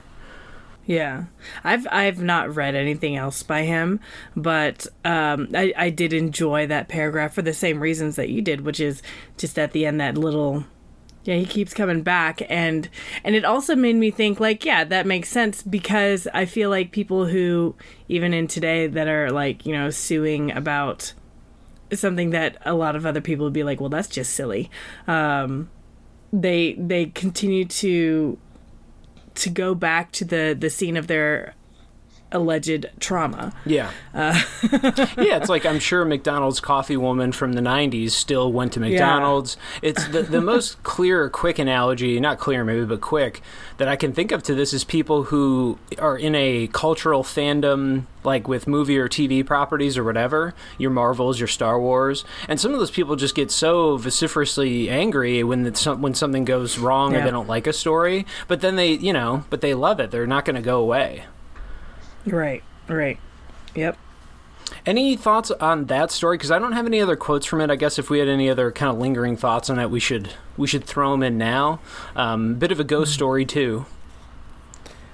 Yeah, 0.84 1.26
I've 1.64 1.86
I've 1.92 2.24
not 2.24 2.56
read 2.56 2.74
anything 2.74 3.16
else 3.16 3.44
by 3.44 3.66
him, 3.66 4.00
but 4.36 4.88
um, 5.06 5.50
I 5.54 5.76
I 5.78 5.90
did 5.92 6.12
enjoy 6.12 6.66
that 6.66 6.88
paragraph 6.88 7.36
for 7.36 7.44
the 7.44 7.54
same 7.54 7.80
reasons 7.80 8.16
that 8.16 8.30
you 8.30 8.42
did, 8.42 8.62
which 8.62 8.80
is 8.80 9.04
just 9.38 9.60
at 9.60 9.74
the 9.74 9.86
end 9.86 10.02
that 10.02 10.18
little 10.18 10.66
yeah, 11.24 11.36
he 11.36 11.46
keeps 11.46 11.72
coming 11.72 12.02
back 12.02 12.42
and 12.50 12.90
and 13.24 13.36
it 13.36 13.46
also 13.46 13.76
made 13.76 13.96
me 13.96 14.10
think 14.10 14.40
like, 14.40 14.66
yeah, 14.66 14.84
that 14.86 15.06
makes 15.06 15.30
sense 15.30 15.62
because 15.62 16.28
I 16.34 16.46
feel 16.46 16.72
like 16.72 16.92
people 16.92 17.28
who 17.28 17.76
even 18.08 18.34
in 18.34 18.48
today 18.48 18.88
that 18.88 19.08
are 19.08 19.30
like, 19.30 19.68
you 19.68 19.74
know, 19.74 19.92
suing 19.92 20.52
about 20.52 21.14
something 21.94 22.32
that 22.32 22.58
a 22.66 22.74
lot 22.74 22.96
of 22.96 23.06
other 23.06 23.22
people 23.22 23.46
would 23.46 23.54
be 23.54 23.64
like, 23.64 23.80
well, 23.80 23.90
that's 23.90 24.08
just 24.08 24.34
silly. 24.34 24.72
Um, 25.06 25.70
they 26.34 26.74
they 26.74 27.06
continue 27.06 27.64
to 27.64 28.38
to 29.36 29.50
go 29.50 29.76
back 29.76 30.12
to 30.12 30.26
the 30.26 30.58
the 30.60 30.70
scene 30.70 30.98
of 30.98 31.08
their 31.08 31.54
alleged 32.34 32.88
trauma. 33.00 33.54
Yeah. 33.66 33.92
Uh, 34.14 34.42
yeah, 35.18 35.38
it's 35.38 35.50
like 35.50 35.66
I'm 35.66 35.80
sure 35.80 36.04
McDonald's 36.04 36.60
coffee 36.60 36.98
woman 36.98 37.32
from 37.32 37.54
the 37.54 37.62
90s 37.62 38.12
still 38.12 38.52
went 38.52 38.74
to 38.74 38.80
McDonald's. 38.80 39.56
Yeah. 39.82 39.90
It's 39.90 40.08
the, 40.08 40.24
the 40.24 40.42
most 40.42 40.82
clear, 40.84 41.30
quick 41.30 41.60
analogy, 41.60 42.20
not 42.20 42.40
clear 42.40 42.64
maybe, 42.64 42.86
but 42.86 43.02
quick, 43.02 43.42
that 43.78 43.88
I 43.88 43.96
can 43.96 44.14
think 44.14 44.32
of 44.32 44.44
to 44.44 44.56
this 44.56 44.74
is 44.74 44.84
people 44.84 45.24
who 45.24 45.78
are 46.00 46.18
in 46.18 46.36
a 46.36 46.68
cultural 46.68 47.24
fandom, 47.24 48.06
like 48.24 48.48
with 48.48 48.68
movie 48.68 48.98
or 48.98 49.08
TV 49.08 49.46
properties 49.46 49.98
or 49.98 50.04
whatever, 50.04 50.54
your 50.78 50.92
Marvels, 50.92 51.40
your 51.40 51.48
Star 51.48 51.80
Wars. 51.80 52.26
And 52.48 52.60
some 52.60 52.74
of 52.74 52.80
those 52.80 52.92
people 52.92 53.16
just 53.16 53.36
get 53.36 53.52
so 53.52 53.98
vociferously 53.98 54.90
angry 54.90 55.44
when, 55.44 55.66
when 55.66 56.14
something 56.14 56.46
goes 56.46 56.80
wrong 56.80 57.14
yeah. 57.14 57.20
or 57.20 57.24
they 57.26 57.32
don't 57.32 57.48
like 57.48 57.68
a 57.68 57.74
story. 57.74 58.26
But 58.48 58.62
then 58.62 58.76
they, 58.76 58.94
you 58.94 59.14
know, 59.14 59.46
but 59.50 59.62
they 59.62 59.74
love 59.74 60.00
it. 60.00 60.12
They're 60.12 60.28
not 60.28 60.46
going 60.46 60.56
to 60.56 60.62
go 60.62 60.80
away. 60.80 61.26
Right, 62.26 62.64
right. 62.88 63.20
Yep. 63.76 63.98
Any 64.86 65.16
thoughts 65.16 65.52
on 65.52 65.86
that 65.86 66.12
story? 66.12 66.38
Because 66.38 66.52
I 66.52 66.60
don't 66.60 66.74
have 66.74 66.86
any 66.86 67.00
other 67.00 67.16
quotes 67.16 67.46
from 67.46 67.62
it. 67.62 67.70
I 67.70 67.76
guess 67.76 68.00
if 68.00 68.10
we 68.10 68.20
had 68.20 68.28
any 68.28 68.50
other 68.50 68.72
kind 68.72 68.92
of 68.92 68.98
lingering 68.98 69.38
thoughts 69.38 69.70
on 69.70 69.80
it, 69.80 69.90
we 69.90 70.00
should 70.00 70.34
we 70.58 70.68
should 70.68 70.84
throw 70.84 71.12
them 71.12 71.24
in 71.24 71.38
now. 71.38 71.80
Um, 72.16 72.56
bit 72.56 72.72
of 72.72 72.80
a 72.80 72.84
ghost 72.84 73.12
mm-hmm. 73.12 73.16
story 73.16 73.46
too. 73.46 73.86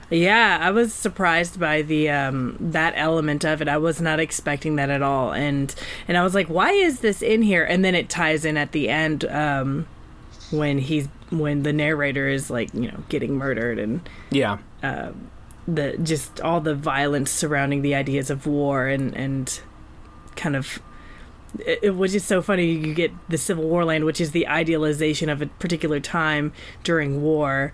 Yeah, 0.10 0.58
I 0.60 0.72
was 0.72 0.92
surprised 0.92 1.60
by 1.60 1.84
the 1.84 2.10
um, 2.10 2.58
that 2.60 2.94
element 2.96 3.46
of 3.46 3.62
it. 3.62 3.68
I 3.68 3.78
was 3.78 4.02
not 4.02 4.20
expecting 4.20 4.76
that 4.78 4.90
at 4.90 5.04
all, 5.04 5.34
and 5.34 5.74
and 6.08 6.18
I 6.18 6.24
was 6.24 6.34
like, 6.34 6.48
why 6.48 6.72
is 6.72 7.02
this 7.02 7.22
in 7.22 7.44
here? 7.44 7.64
And 7.64 7.86
then 7.86 7.94
it 7.94 8.10
ties 8.10 8.44
in 8.44 8.58
at 8.58 8.72
the 8.72 8.90
end 8.90 9.26
um, 9.26 9.88
when 10.50 10.80
he's 10.80 11.08
when 11.30 11.62
the 11.62 11.74
narrator 11.74 12.28
is 12.28 12.50
like 12.50 12.74
you 12.74 12.92
know 12.92 13.04
getting 13.10 13.36
murdered 13.36 13.78
and 13.78 14.08
yeah. 14.32 14.58
Uh, 14.82 15.12
the 15.76 15.98
just 15.98 16.42
all 16.42 16.62
the 16.62 16.76
violence 16.76 17.32
surrounding 17.32 17.82
the 17.82 17.96
ideas 17.96 18.30
of 18.30 18.46
war 18.46 18.88
and 18.88 19.16
and 19.16 19.62
kind 20.36 20.56
of 20.56 20.80
it, 21.60 21.80
it 21.82 21.90
was 21.92 22.12
just 22.12 22.28
so 22.28 22.42
funny 22.42 22.66
you 22.66 22.94
get 22.94 23.12
the 23.30 23.38
civil 23.38 23.68
war 23.68 23.86
land 23.86 24.06
which 24.06 24.22
is 24.22 24.32
the 24.32 24.48
idealization 24.48 25.30
of 25.30 25.42
a 25.42 25.48
particular 25.48 26.00
time 26.00 26.52
during 26.84 27.22
war 27.22 27.72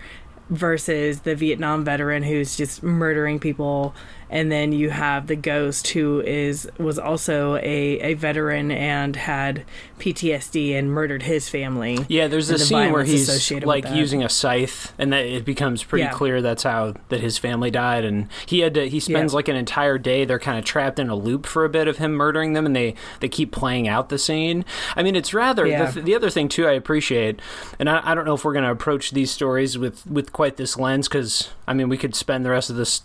versus 0.50 1.20
the 1.20 1.34
Vietnam 1.34 1.84
veteran 1.84 2.22
who's 2.22 2.56
just 2.56 2.82
murdering 2.82 3.38
people 3.38 3.94
and 4.28 4.50
then 4.50 4.72
you 4.72 4.90
have 4.90 5.26
the 5.26 5.36
ghost 5.36 5.88
who 5.88 6.20
is 6.20 6.68
was 6.78 6.98
also 6.98 7.56
a, 7.56 8.00
a 8.00 8.14
veteran 8.14 8.70
and 8.70 9.16
had 9.16 9.64
PTSD 9.98 10.74
and 10.74 10.90
murdered 10.90 11.22
his 11.22 11.48
family. 11.48 12.04
Yeah, 12.08 12.28
there's 12.28 12.50
a 12.50 12.54
the 12.54 12.58
scene 12.58 12.92
where 12.92 13.04
he's 13.04 13.50
like 13.64 13.88
using 13.90 14.22
a 14.22 14.28
scythe, 14.28 14.92
and 14.98 15.12
that 15.12 15.24
it 15.24 15.44
becomes 15.44 15.82
pretty 15.82 16.04
yeah. 16.04 16.12
clear 16.12 16.42
that's 16.42 16.64
how 16.64 16.94
that 17.08 17.20
his 17.20 17.38
family 17.38 17.70
died, 17.70 18.04
and 18.04 18.28
he 18.46 18.60
had 18.60 18.74
to. 18.74 18.88
He 18.88 19.00
spends 19.00 19.32
yeah. 19.32 19.36
like 19.36 19.48
an 19.48 19.56
entire 19.56 19.98
day. 19.98 20.24
They're 20.24 20.38
kind 20.38 20.58
of 20.58 20.64
trapped 20.64 20.98
in 20.98 21.08
a 21.08 21.14
loop 21.14 21.46
for 21.46 21.64
a 21.64 21.68
bit 21.68 21.88
of 21.88 21.98
him 21.98 22.12
murdering 22.12 22.52
them, 22.52 22.66
and 22.66 22.74
they 22.74 22.94
they 23.20 23.28
keep 23.28 23.52
playing 23.52 23.88
out 23.88 24.08
the 24.08 24.18
scene. 24.18 24.64
I 24.96 25.02
mean, 25.02 25.16
it's 25.16 25.32
rather 25.32 25.66
yeah. 25.66 25.90
the, 25.90 26.00
the, 26.00 26.14
other 26.14 26.30
thing 26.30 26.48
too. 26.48 26.66
I 26.66 26.72
appreciate, 26.72 27.40
and 27.78 27.88
I, 27.88 28.00
I 28.10 28.14
don't 28.14 28.24
know 28.24 28.34
if 28.34 28.44
we're 28.44 28.52
going 28.52 28.64
to 28.64 28.70
approach 28.70 29.12
these 29.12 29.30
stories 29.30 29.78
with 29.78 30.06
with 30.06 30.32
quite 30.32 30.56
this 30.56 30.76
lens 30.76 31.08
because 31.08 31.50
I 31.66 31.74
mean 31.74 31.88
we 31.88 31.96
could 31.96 32.14
spend 32.14 32.44
the 32.44 32.50
rest 32.50 32.70
of 32.70 32.76
this 32.76 33.02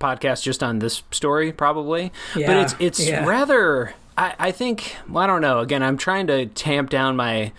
podcast 0.00 0.42
just 0.42 0.62
on 0.62 0.78
this 0.78 1.02
story, 1.10 1.52
probably. 1.52 2.12
Yeah, 2.36 2.46
but 2.46 2.56
it's 2.56 2.74
it's 2.78 3.08
yeah. 3.08 3.24
rather. 3.24 3.94
I, 4.16 4.34
I 4.38 4.50
think 4.52 4.96
well, 5.08 5.24
I 5.24 5.26
don't 5.26 5.40
know. 5.40 5.58
Again, 5.58 5.82
I'm 5.82 5.96
trying 5.96 6.26
to 6.28 6.46
tamp 6.46 6.90
down 6.90 7.16
my 7.16 7.52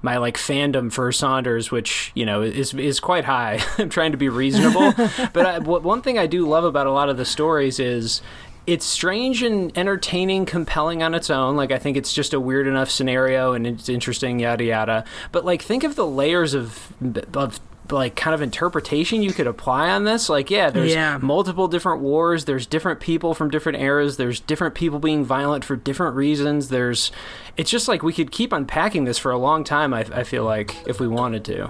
my 0.00 0.16
like 0.16 0.36
fandom 0.36 0.92
for 0.92 1.10
Saunders, 1.12 1.70
which 1.70 2.12
you 2.14 2.24
know 2.24 2.42
is 2.42 2.72
is 2.74 3.00
quite 3.00 3.24
high. 3.24 3.60
I'm 3.78 3.88
trying 3.88 4.12
to 4.12 4.18
be 4.18 4.28
reasonable, 4.28 4.92
but 5.32 5.46
uh, 5.46 5.48
I, 5.48 5.58
one 5.58 6.02
thing 6.02 6.18
I 6.18 6.26
do 6.26 6.46
love 6.46 6.64
about 6.64 6.86
a 6.86 6.92
lot 6.92 7.08
of 7.08 7.16
the 7.16 7.24
stories 7.24 7.78
is 7.78 8.22
it's 8.66 8.84
strange 8.84 9.42
and 9.42 9.76
entertaining, 9.78 10.44
compelling 10.44 11.02
on 11.02 11.14
its 11.14 11.30
own. 11.30 11.56
Like 11.56 11.72
I 11.72 11.78
think 11.78 11.96
it's 11.96 12.12
just 12.12 12.34
a 12.34 12.40
weird 12.40 12.66
enough 12.66 12.90
scenario 12.90 13.54
and 13.54 13.66
it's 13.66 13.88
interesting, 13.88 14.40
yada 14.40 14.62
yada. 14.64 15.04
But 15.32 15.44
like 15.44 15.62
think 15.62 15.84
of 15.84 15.96
the 15.96 16.06
layers 16.06 16.54
of 16.54 16.92
of 17.34 17.60
like 17.92 18.16
kind 18.16 18.34
of 18.34 18.42
interpretation 18.42 19.22
you 19.22 19.32
could 19.32 19.46
apply 19.46 19.90
on 19.90 20.04
this? 20.04 20.28
Like 20.28 20.50
yeah 20.50 20.70
there's 20.70 20.94
yeah. 20.94 21.18
multiple 21.20 21.68
different 21.68 22.02
wars. 22.02 22.44
There's 22.44 22.66
different 22.66 23.00
people 23.00 23.34
from 23.34 23.50
different 23.50 23.80
eras. 23.80 24.16
There's 24.16 24.40
different 24.40 24.74
people 24.74 24.98
being 24.98 25.24
violent 25.24 25.64
for 25.64 25.76
different 25.76 26.16
reasons. 26.16 26.68
There's 26.68 27.12
it's 27.56 27.70
just 27.70 27.88
like 27.88 28.02
we 28.02 28.12
could 28.12 28.30
keep 28.30 28.52
unpacking 28.52 29.04
this 29.04 29.18
for 29.18 29.30
a 29.30 29.38
long 29.38 29.64
time 29.64 29.92
i, 29.92 30.00
I 30.12 30.24
feel 30.24 30.44
like 30.44 30.76
if 30.86 31.00
we 31.00 31.08
wanted 31.08 31.44
to. 31.46 31.68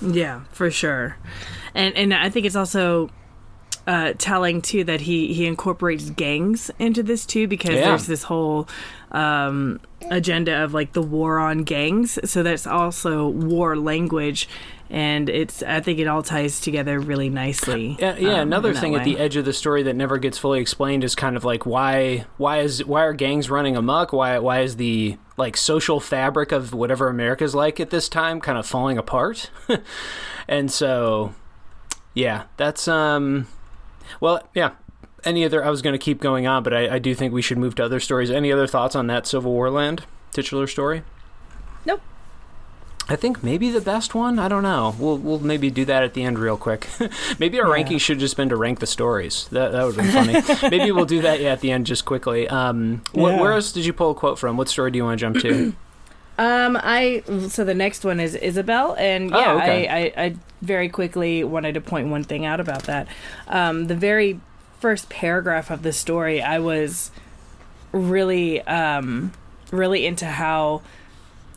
Yeah 0.00 0.42
for 0.52 0.70
sure. 0.70 1.16
And 1.74 1.94
and 1.96 2.14
i 2.14 2.30
think 2.30 2.46
it's 2.46 2.56
also 2.56 3.10
uh, 3.88 4.12
telling 4.18 4.60
too 4.60 4.84
that 4.84 5.00
he 5.00 5.32
he 5.32 5.46
incorporates 5.46 6.10
gangs 6.10 6.70
into 6.78 7.02
this 7.02 7.24
too 7.24 7.48
because 7.48 7.74
yeah. 7.74 7.86
there's 7.86 8.06
this 8.06 8.22
whole 8.22 8.68
um, 9.12 9.80
agenda 10.10 10.62
of 10.62 10.74
like 10.74 10.92
the 10.92 11.00
war 11.00 11.38
on 11.38 11.64
gangs. 11.64 12.18
So 12.30 12.42
that's 12.42 12.66
also 12.66 13.28
war 13.28 13.76
language 13.76 14.46
and 14.90 15.28
it's 15.28 15.62
I 15.62 15.80
think 15.80 15.98
it 15.98 16.06
all 16.06 16.22
ties 16.22 16.60
together 16.60 16.98
really 16.98 17.28
nicely. 17.28 17.96
Yeah, 17.98 18.16
yeah. 18.16 18.34
Um, 18.34 18.40
another 18.40 18.74
thing 18.74 18.92
way. 18.92 19.00
at 19.00 19.04
the 19.04 19.18
edge 19.18 19.36
of 19.36 19.44
the 19.44 19.52
story 19.52 19.82
that 19.82 19.94
never 19.94 20.18
gets 20.18 20.38
fully 20.38 20.60
explained 20.60 21.04
is 21.04 21.14
kind 21.14 21.36
of 21.36 21.44
like 21.44 21.66
why 21.66 22.26
why 22.36 22.60
is 22.60 22.84
why 22.84 23.02
are 23.02 23.12
gangs 23.12 23.50
running 23.50 23.76
amok? 23.76 24.12
Why 24.12 24.38
why 24.38 24.60
is 24.60 24.76
the 24.76 25.18
like 25.36 25.56
social 25.56 26.00
fabric 26.00 26.52
of 26.52 26.72
whatever 26.72 27.08
America's 27.08 27.54
like 27.54 27.80
at 27.80 27.90
this 27.90 28.08
time 28.08 28.40
kind 28.40 28.58
of 28.58 28.66
falling 28.66 28.98
apart? 28.98 29.50
and 30.48 30.70
so, 30.70 31.34
yeah, 32.14 32.44
that's 32.56 32.88
um, 32.88 33.46
well, 34.20 34.48
yeah. 34.54 34.72
Any 35.24 35.44
other? 35.44 35.64
I 35.64 35.70
was 35.70 35.82
going 35.82 35.94
to 35.94 35.98
keep 35.98 36.20
going 36.20 36.46
on, 36.46 36.62
but 36.62 36.72
I, 36.72 36.94
I 36.94 36.98
do 37.00 37.12
think 37.12 37.32
we 37.32 37.42
should 37.42 37.58
move 37.58 37.74
to 37.74 37.84
other 37.84 37.98
stories. 37.98 38.30
Any 38.30 38.52
other 38.52 38.68
thoughts 38.68 38.94
on 38.94 39.08
that 39.08 39.26
Civil 39.26 39.52
War 39.52 39.68
land 39.68 40.04
titular 40.32 40.68
story? 40.68 41.02
Nope. 41.84 42.00
I 43.10 43.16
think 43.16 43.42
maybe 43.42 43.70
the 43.70 43.80
best 43.80 44.14
one. 44.14 44.38
I 44.38 44.48
don't 44.48 44.62
know. 44.62 44.94
We'll 44.98 45.16
we'll 45.16 45.38
maybe 45.38 45.70
do 45.70 45.86
that 45.86 46.02
at 46.02 46.12
the 46.12 46.22
end 46.24 46.38
real 46.38 46.58
quick. 46.58 46.88
maybe 47.38 47.58
our 47.58 47.66
yeah. 47.66 47.72
ranking 47.72 47.98
should 47.98 48.18
just 48.18 48.36
been 48.36 48.50
to 48.50 48.56
rank 48.56 48.80
the 48.80 48.86
stories. 48.86 49.48
That 49.50 49.72
that 49.72 49.84
would 49.84 49.96
have 49.96 50.26
been 50.26 50.42
funny. 50.42 50.70
maybe 50.76 50.92
we'll 50.92 51.06
do 51.06 51.22
that 51.22 51.40
yeah, 51.40 51.52
at 51.52 51.60
the 51.60 51.70
end 51.70 51.86
just 51.86 52.04
quickly. 52.04 52.46
Um, 52.48 53.02
wh- 53.14 53.18
yeah. 53.18 53.40
where 53.40 53.52
else 53.52 53.72
did 53.72 53.86
you 53.86 53.94
pull 53.94 54.10
a 54.10 54.14
quote 54.14 54.38
from? 54.38 54.58
What 54.58 54.68
story 54.68 54.90
do 54.90 54.98
you 54.98 55.04
want 55.04 55.18
to 55.18 55.24
jump 55.24 55.38
to? 55.40 55.68
um, 56.38 56.78
I 56.82 57.22
so 57.48 57.64
the 57.64 57.74
next 57.74 58.04
one 58.04 58.20
is 58.20 58.34
Isabelle, 58.34 58.94
and 58.98 59.30
yeah, 59.30 59.52
oh, 59.52 59.56
okay. 59.56 59.88
I, 59.88 59.98
I, 60.00 60.24
I 60.26 60.36
very 60.60 60.90
quickly 60.90 61.44
wanted 61.44 61.74
to 61.74 61.80
point 61.80 62.08
one 62.08 62.24
thing 62.24 62.44
out 62.44 62.60
about 62.60 62.82
that. 62.84 63.08
Um, 63.46 63.86
the 63.86 63.96
very 63.96 64.38
first 64.80 65.08
paragraph 65.08 65.70
of 65.70 65.82
the 65.82 65.94
story, 65.94 66.42
I 66.42 66.58
was 66.58 67.10
really 67.90 68.60
um 68.62 69.32
really 69.70 70.04
into 70.04 70.26
how 70.26 70.82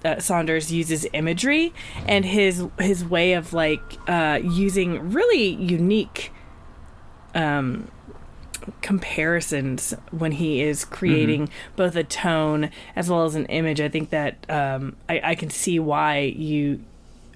uh, 0.03 0.19
Saunders 0.19 0.71
uses 0.71 1.05
imagery 1.13 1.73
and 2.07 2.25
his 2.25 2.65
his 2.79 3.05
way 3.05 3.33
of 3.33 3.53
like 3.53 3.81
uh, 4.07 4.39
using 4.43 5.11
really 5.11 5.47
unique 5.47 6.31
um, 7.35 7.89
comparisons 8.81 9.93
when 10.11 10.33
he 10.33 10.61
is 10.61 10.85
creating 10.85 11.43
mm-hmm. 11.47 11.75
both 11.75 11.95
a 11.95 12.03
tone 12.03 12.71
as 12.95 13.09
well 13.09 13.25
as 13.25 13.35
an 13.35 13.45
image. 13.47 13.81
I 13.81 13.89
think 13.89 14.09
that 14.09 14.45
um, 14.49 14.95
I, 15.09 15.21
I, 15.23 15.35
can 15.35 15.49
see 15.49 15.79
why 15.79 16.19
you 16.19 16.83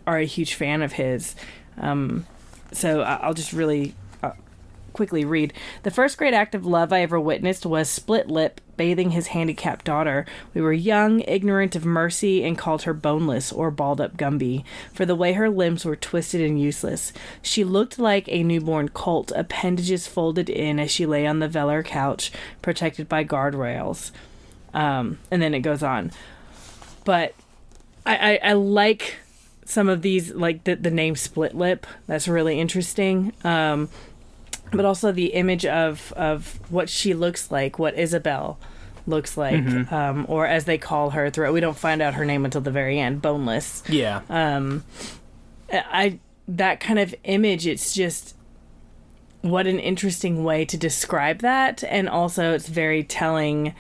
are 0.06 0.18
a 0.18 0.26
huge 0.26 0.54
fan 0.54 0.82
of 0.82 0.94
his. 0.94 1.36
Um, 1.78 2.26
so 2.72 3.02
I'll 3.02 3.34
just 3.34 3.54
really 3.54 3.96
uh, 4.22 4.32
quickly 4.94 5.26
read. 5.26 5.54
The 5.84 5.92
first 5.92 6.18
great 6.18 6.34
act 6.34 6.54
of 6.56 6.66
love 6.66 6.94
I 6.94 7.02
ever 7.02 7.20
witnessed 7.20 7.66
was 7.66 7.90
Split 7.90 8.28
Lip 8.28 8.62
bathing 8.78 9.12
his 9.12 9.28
handicapped 9.28 9.86
daughter. 9.86 10.26
We 10.54 10.62
were 10.62 10.74
young, 10.74 11.22
ignorant 11.22 11.76
of 11.76 11.86
mercy, 11.86 12.44
and 12.44 12.58
called 12.58 12.84
her 12.84 12.94
boneless 12.94 13.52
or 13.52 13.72
balled 13.72 14.02
up 14.02 14.18
Gumby 14.18 14.64
for 14.94 15.06
the 15.06 15.16
way 15.16 15.34
her 15.34 15.50
limbs 15.50 15.86
were 15.86 15.96
twisted 15.96 16.42
and 16.42 16.60
useless. 16.60 17.14
She 17.42 17.64
looked 17.64 18.00
like 18.00 18.28
a 18.28 18.44
newborn 18.44 18.90
colt, 18.90 19.32
appendages 19.36 20.08
folded 20.08 20.50
in 20.50 20.80
as 20.80 20.92
she 20.92 21.06
lay 21.06 21.26
on 21.26 21.40
the 21.40 21.48
velour 21.48 21.84
couch, 21.84 22.32
protected 22.62 23.08
by 23.08 23.24
guardrails. 23.24 24.12
Um, 24.74 25.20
and 25.32 25.42
then 25.42 25.54
it 25.54 25.62
goes 25.62 25.84
on. 25.84 26.12
But 27.06 27.34
I, 28.06 28.34
I, 28.34 28.40
I 28.50 28.54
like 28.54 29.18
some 29.66 29.90
of 29.90 30.02
these, 30.02 30.34
like 30.34 30.64
the, 30.66 30.76
the 30.76 30.92
name 30.92 31.16
Split 31.16 31.56
Lip. 31.56 31.88
That's 32.08 32.28
really 32.28 32.60
interesting. 32.60 33.34
Um, 33.44 33.90
but 34.72 34.86
also 34.86 35.12
the 35.12 35.28
image 35.28 35.66
of 35.66 36.14
of 36.14 36.60
what 36.70 36.90
she 36.90 37.14
looks 37.14 37.52
like, 37.52 37.80
what 37.80 37.98
Isabelle 37.98 38.60
looks 39.08 39.38
like, 39.38 39.64
um, 39.92 40.26
or 40.28 40.48
as 40.48 40.66
they 40.66 40.78
call 40.78 41.12
her 41.12 41.30
throughout. 41.30 41.54
We 41.54 41.60
don't 41.60 41.78
find 41.78 42.02
out 42.02 42.16
her 42.16 42.26
name 42.26 42.46
until 42.46 42.62
the 42.62 42.72
very 42.72 43.00
end. 43.00 43.22
Boneless. 43.22 43.84
Yeah. 43.88 44.22
Um, 44.30 44.84
I 45.72 46.20
that 46.48 46.80
kind 46.80 47.00
of 47.00 47.16
image. 47.24 47.68
It's 47.68 47.94
just 47.94 48.36
what 49.42 49.68
an 49.68 49.80
interesting 49.80 50.44
way 50.44 50.66
to 50.66 50.78
describe 50.78 51.40
that, 51.40 51.84
and 51.84 52.10
also 52.10 52.54
it's 52.54 52.68
very 52.68 53.04
telling 53.04 53.76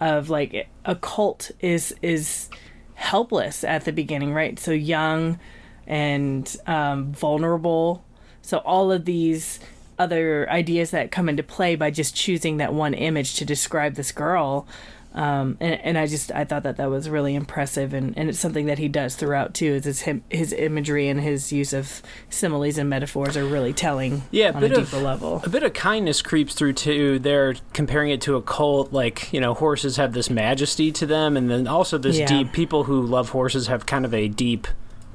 of 0.00 0.30
like 0.30 0.68
a 0.84 0.94
cult 0.96 1.50
is 1.60 1.94
is 2.02 2.48
helpless 2.94 3.64
at 3.64 3.84
the 3.84 3.92
beginning, 3.92 4.32
right? 4.32 4.58
So 4.58 4.72
young 4.72 5.38
and 5.86 6.56
um, 6.66 7.12
vulnerable. 7.12 8.04
So 8.42 8.58
all 8.58 8.90
of 8.92 9.04
these 9.04 9.60
other 10.00 10.48
ideas 10.50 10.90
that 10.90 11.10
come 11.12 11.28
into 11.28 11.42
play 11.42 11.76
by 11.76 11.90
just 11.90 12.14
choosing 12.16 12.56
that 12.56 12.72
one 12.72 12.94
image 12.94 13.34
to 13.36 13.44
describe 13.44 13.94
this 13.94 14.10
girl. 14.12 14.66
Um, 15.12 15.56
and, 15.58 15.80
and 15.82 15.98
I 15.98 16.06
just 16.06 16.30
I 16.30 16.44
thought 16.44 16.62
that 16.62 16.76
that 16.76 16.88
was 16.88 17.08
really 17.10 17.34
impressive, 17.34 17.92
and, 17.94 18.16
and 18.16 18.28
it's 18.28 18.38
something 18.38 18.66
that 18.66 18.78
he 18.78 18.86
does 18.86 19.16
throughout 19.16 19.54
too. 19.54 19.74
Is 19.74 19.84
his 19.84 20.20
his 20.30 20.52
imagery 20.52 21.08
and 21.08 21.20
his 21.20 21.52
use 21.52 21.72
of 21.72 22.00
similes 22.28 22.78
and 22.78 22.88
metaphors 22.88 23.36
are 23.36 23.44
really 23.44 23.72
telling 23.72 24.22
Yeah, 24.30 24.50
a 24.50 24.52
on 24.52 24.56
a 24.58 24.68
bit 24.68 24.78
of- 24.78 24.88
deeper 24.88 25.02
level. 25.02 25.42
A 25.44 25.48
bit 25.48 25.64
of 25.64 25.72
kindness 25.72 26.22
creeps 26.22 26.54
through 26.54 26.74
too. 26.74 27.18
They're 27.18 27.54
comparing 27.72 28.12
it 28.12 28.20
to 28.22 28.36
a 28.36 28.42
cult, 28.42 28.92
like 28.92 29.32
you 29.32 29.40
know, 29.40 29.52
horses 29.52 29.96
have 29.96 30.12
this 30.12 30.30
majesty 30.30 30.92
to 30.92 31.06
them, 31.06 31.36
and 31.36 31.50
then 31.50 31.66
also 31.66 31.98
this 31.98 32.16
Yeah. 32.20 32.26
deep. 32.26 32.52
People 32.52 32.84
who 32.84 33.02
love 33.02 33.30
horses 33.30 33.66
have 33.66 33.86
kind 33.86 34.04
of 34.04 34.14
a 34.14 34.28
deep, 34.28 34.68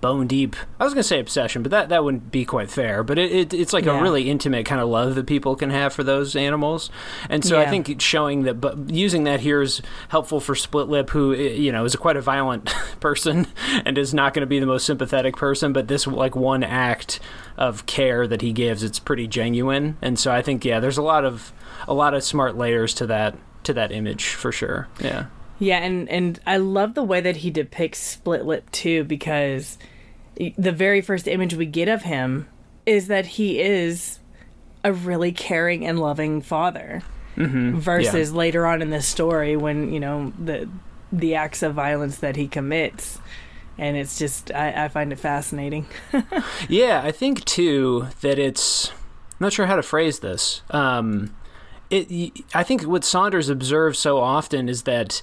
bone 0.05 0.27
deep. 0.27 0.55
I 0.79 0.83
was 0.83 0.93
gonna 0.93 1.03
say 1.03 1.19
obsession, 1.19 1.63
but 1.63 1.71
that 1.71 1.89
that 1.89 2.03
wouldn't 2.03 2.31
be 2.31 2.45
quite 2.45 2.69
fair. 2.69 3.03
But 3.03 3.17
it, 3.17 3.31
it 3.31 3.53
it's 3.53 3.73
like 3.73 3.85
Yeah. 3.85 3.99
a 3.99 4.03
really 4.03 4.29
intimate 4.29 4.65
kind 4.65 4.79
of 4.79 4.87
love 4.87 5.15
that 5.15 5.25
people 5.25 5.55
can 5.55 5.71
have 5.71 5.93
for 5.93 6.03
those 6.03 6.35
animals, 6.35 6.91
and 7.29 7.43
so 7.43 7.59
I 7.59 7.65
think 7.65 7.99
showing 8.01 8.43
that, 8.43 8.61
but 8.61 8.89
using 8.91 9.23
that 9.23 9.39
here 9.39 9.61
is 9.61 9.81
helpful 10.09 10.39
for 10.39 10.53
Split 10.53 10.87
Lip, 10.89 11.09
who 11.09 11.33
eh, 11.33 11.53
you 11.53 11.71
know 11.71 11.85
is 11.85 11.95
quite 11.95 12.17
a 12.17 12.21
violent 12.21 12.65
person 12.99 13.47
and 13.85 13.97
is 13.97 14.13
not 14.13 14.33
going 14.33 14.41
to 14.41 14.47
be 14.47 14.59
the 14.59 14.65
most 14.67 14.85
sympathetic 14.85 15.35
person. 15.37 15.73
But 15.73 15.87
this 15.87 16.05
like 16.05 16.35
one 16.35 16.63
act 16.63 17.19
of 17.57 17.85
care 17.85 18.27
that 18.27 18.41
he 18.41 18.51
gives, 18.53 18.83
it's 18.83 18.99
pretty 18.99 19.27
genuine, 19.27 19.97
and 20.01 20.19
so 20.19 20.31
I 20.31 20.41
think 20.41 20.63
yeah, 20.65 20.79
there's 20.79 20.97
a 20.99 21.01
lot 21.03 21.25
of 21.25 21.51
a 21.87 21.93
lot 21.93 22.13
of 22.13 22.23
smart 22.23 22.55
layers 22.57 22.93
to 22.95 23.07
that 23.07 23.35
to 23.63 23.73
that 23.73 23.91
image 23.91 24.25
for 24.25 24.51
sure. 24.51 24.87
Yeah. 24.99 25.25
Yeah, 25.57 25.77
and 25.77 26.09
and 26.09 26.37
I 26.45 26.57
love 26.57 26.95
the 26.95 27.03
way 27.03 27.21
that 27.21 27.37
he 27.37 27.49
depicts 27.49 27.99
Split 27.99 28.43
Lip 28.45 28.69
too, 28.71 29.05
because 29.05 29.77
the 30.57 30.71
very 30.71 31.01
first 31.01 31.27
image 31.27 31.53
we 31.53 31.65
get 31.65 31.87
of 31.87 32.03
him 32.03 32.47
is 32.85 33.07
that 33.07 33.25
he 33.25 33.59
is 33.59 34.19
a 34.83 34.93
really 34.93 35.31
caring 35.31 35.85
and 35.85 35.99
loving 35.99 36.41
father. 36.41 37.01
Mm-hmm. 37.35 37.79
Versus 37.79 38.31
later 38.31 38.65
on 38.65 38.81
in 38.81 38.91
the 38.91 39.01
story 39.01 39.57
when 39.57 39.91
you 39.91 39.99
know 39.99 40.31
the 40.41 40.69
the 41.11 41.35
acts 41.35 41.63
of 41.63 41.73
violence 41.73 42.19
that 42.19 42.37
he 42.37 42.47
commits, 42.47 43.19
and 43.77 43.97
it's 43.97 44.17
just 44.17 44.53
I, 44.53 44.85
I 44.85 44.87
find 44.87 45.11
it 45.11 45.19
fascinating. 45.19 45.85
Yeah, 46.69 47.01
I 47.03 47.11
think 47.11 47.43
too 47.43 48.07
that 48.21 48.39
it's. 48.39 48.89
I'm 48.89 49.47
not 49.47 49.53
sure 49.53 49.65
how 49.65 49.75
to 49.75 49.83
phrase 49.83 50.19
this. 50.19 50.61
Um, 50.69 51.35
it. 51.89 52.31
I 52.53 52.63
think 52.63 52.83
what 52.83 53.03
Saunders 53.03 53.49
observes 53.49 53.99
so 53.99 54.17
often 54.19 54.69
is 54.69 54.83
that 54.83 55.21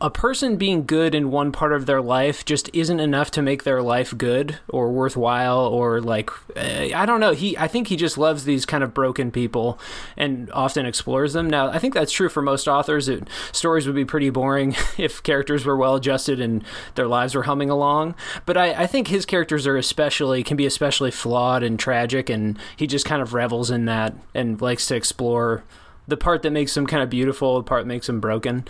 a 0.00 0.10
person 0.10 0.56
being 0.56 0.84
good 0.84 1.14
in 1.14 1.30
one 1.30 1.52
part 1.52 1.72
of 1.72 1.86
their 1.86 2.00
life 2.00 2.44
just 2.44 2.70
isn't 2.72 3.00
enough 3.00 3.30
to 3.32 3.42
make 3.42 3.64
their 3.64 3.82
life 3.82 4.16
good 4.16 4.58
or 4.68 4.90
worthwhile 4.90 5.60
or 5.60 6.00
like 6.00 6.30
uh, 6.56 6.88
I 6.94 7.06
don't 7.06 7.20
know. 7.20 7.32
He 7.32 7.56
I 7.58 7.68
think 7.68 7.88
he 7.88 7.96
just 7.96 8.16
loves 8.16 8.44
these 8.44 8.64
kind 8.66 8.84
of 8.84 8.94
broken 8.94 9.30
people 9.30 9.78
and 10.16 10.50
often 10.52 10.86
explores 10.86 11.32
them. 11.32 11.48
Now 11.48 11.68
I 11.68 11.78
think 11.78 11.94
that's 11.94 12.12
true 12.12 12.28
for 12.28 12.42
most 12.42 12.68
authors. 12.68 13.08
It, 13.08 13.28
stories 13.52 13.86
would 13.86 13.96
be 13.96 14.04
pretty 14.04 14.30
boring 14.30 14.76
if 14.98 15.22
characters 15.22 15.64
were 15.64 15.76
well 15.76 15.96
adjusted 15.96 16.40
and 16.40 16.64
their 16.94 17.06
lives 17.06 17.34
were 17.34 17.44
humming 17.44 17.70
along. 17.70 18.14
But 18.46 18.56
I, 18.56 18.82
I 18.82 18.86
think 18.86 19.08
his 19.08 19.26
characters 19.26 19.66
are 19.66 19.76
especially 19.76 20.42
can 20.42 20.56
be 20.56 20.66
especially 20.66 21.10
flawed 21.10 21.62
and 21.62 21.78
tragic, 21.78 22.30
and 22.30 22.58
he 22.76 22.86
just 22.86 23.06
kind 23.06 23.22
of 23.22 23.34
revels 23.34 23.70
in 23.70 23.84
that 23.86 24.14
and 24.34 24.60
likes 24.60 24.86
to 24.86 24.96
explore 24.96 25.64
the 26.06 26.16
part 26.16 26.42
that 26.42 26.50
makes 26.50 26.76
him 26.76 26.86
kind 26.86 27.02
of 27.02 27.10
beautiful, 27.10 27.56
the 27.56 27.62
part 27.62 27.82
that 27.82 27.88
makes 27.88 28.08
him 28.08 28.20
broken. 28.20 28.66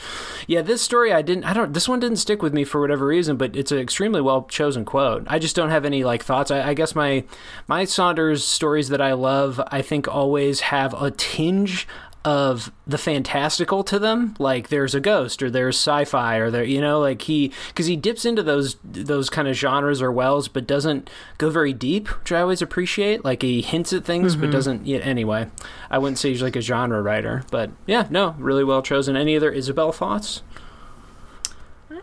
Yeah, 0.46 0.62
this 0.62 0.82
story 0.82 1.12
I 1.12 1.22
didn't 1.22 1.44
I 1.44 1.52
don't 1.52 1.72
this 1.72 1.88
one 1.88 2.00
didn't 2.00 2.18
stick 2.18 2.42
with 2.42 2.54
me 2.54 2.64
for 2.64 2.80
whatever 2.80 3.06
reason, 3.06 3.36
but 3.36 3.56
it's 3.56 3.72
an 3.72 3.78
extremely 3.78 4.20
well 4.20 4.44
chosen 4.44 4.84
quote. 4.84 5.24
I 5.26 5.38
just 5.38 5.56
don't 5.56 5.70
have 5.70 5.84
any 5.84 6.04
like 6.04 6.22
thoughts. 6.22 6.50
I, 6.50 6.70
I 6.70 6.74
guess 6.74 6.94
my 6.94 7.24
my 7.66 7.84
Saunders 7.84 8.44
stories 8.44 8.88
that 8.88 9.00
I 9.00 9.12
love, 9.12 9.60
I 9.68 9.82
think 9.82 10.08
always 10.08 10.60
have 10.60 10.94
a 11.00 11.10
tinge 11.10 11.88
of 12.24 12.72
the 12.86 12.96
fantastical 12.96 13.84
to 13.84 13.98
them 13.98 14.34
like 14.38 14.68
there's 14.68 14.94
a 14.94 15.00
ghost 15.00 15.42
or 15.42 15.50
there's 15.50 15.76
sci-fi 15.76 16.36
or 16.36 16.50
there 16.50 16.64
you 16.64 16.80
know 16.80 16.98
like 16.98 17.20
he 17.22 17.52
because 17.68 17.84
he 17.84 17.96
dips 17.96 18.24
into 18.24 18.42
those 18.42 18.76
those 18.82 19.28
kind 19.28 19.46
of 19.46 19.54
genres 19.54 20.00
or 20.00 20.10
wells 20.10 20.48
but 20.48 20.66
doesn't 20.66 21.10
go 21.36 21.50
very 21.50 21.74
deep 21.74 22.08
which 22.20 22.32
i 22.32 22.40
always 22.40 22.62
appreciate. 22.62 23.24
Like 23.24 23.42
he 23.42 23.62
hints 23.62 23.92
at 23.92 24.04
things 24.04 24.36
but 24.36 24.50
doesn't 24.50 24.86
yeah, 24.86 24.98
anyway. 24.98 25.48
I 25.90 25.98
wouldn't 25.98 26.18
say 26.18 26.30
he's 26.30 26.42
like 26.42 26.56
a 26.56 26.60
genre 26.60 27.02
writer 27.02 27.44
but 27.50 27.70
yeah 27.86 28.06
no 28.10 28.34
really 28.38 28.64
well 28.64 28.82
chosen. 28.82 29.16
Any 29.16 29.36
other 29.36 29.52
isabelle 29.52 29.92
thoughts? 29.92 30.42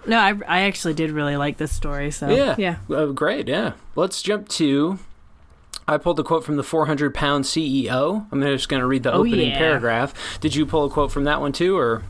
No, 0.05 0.17
I, 0.17 0.34
I 0.47 0.62
actually 0.62 0.93
did 0.93 1.12
really 1.12 1.38
like 1.38 1.57
this 1.57 1.71
story. 1.71 2.12
So 2.12 2.29
yeah. 2.29 2.55
yeah. 2.57 2.77
Uh, 2.89 3.07
great 3.07 3.47
yeah. 3.47 3.73
Let's 3.95 4.21
jump 4.21 4.49
to 4.49 4.99
I 5.91 5.97
pulled 5.97 6.19
a 6.19 6.23
quote 6.23 6.45
from 6.45 6.56
the 6.56 6.63
400 6.63 7.13
pound 7.13 7.43
CEO. 7.43 8.25
I'm 8.32 8.41
just 8.41 8.69
going 8.69 8.80
to 8.80 8.88
read 8.88 9.04
the 9.04 9.12
Oh, 9.12 9.19
opening 9.19 9.49
yeah. 9.49 9.58
paragraph. 9.58 10.13
Did 10.39 10.56
you 10.56 10.65
pull 10.65 10.86
a 10.86 10.89
quote 10.89 11.12
from 11.12 11.25
that 11.25 11.41
one 11.41 11.51
too, 11.51 11.77
or? 11.77 12.04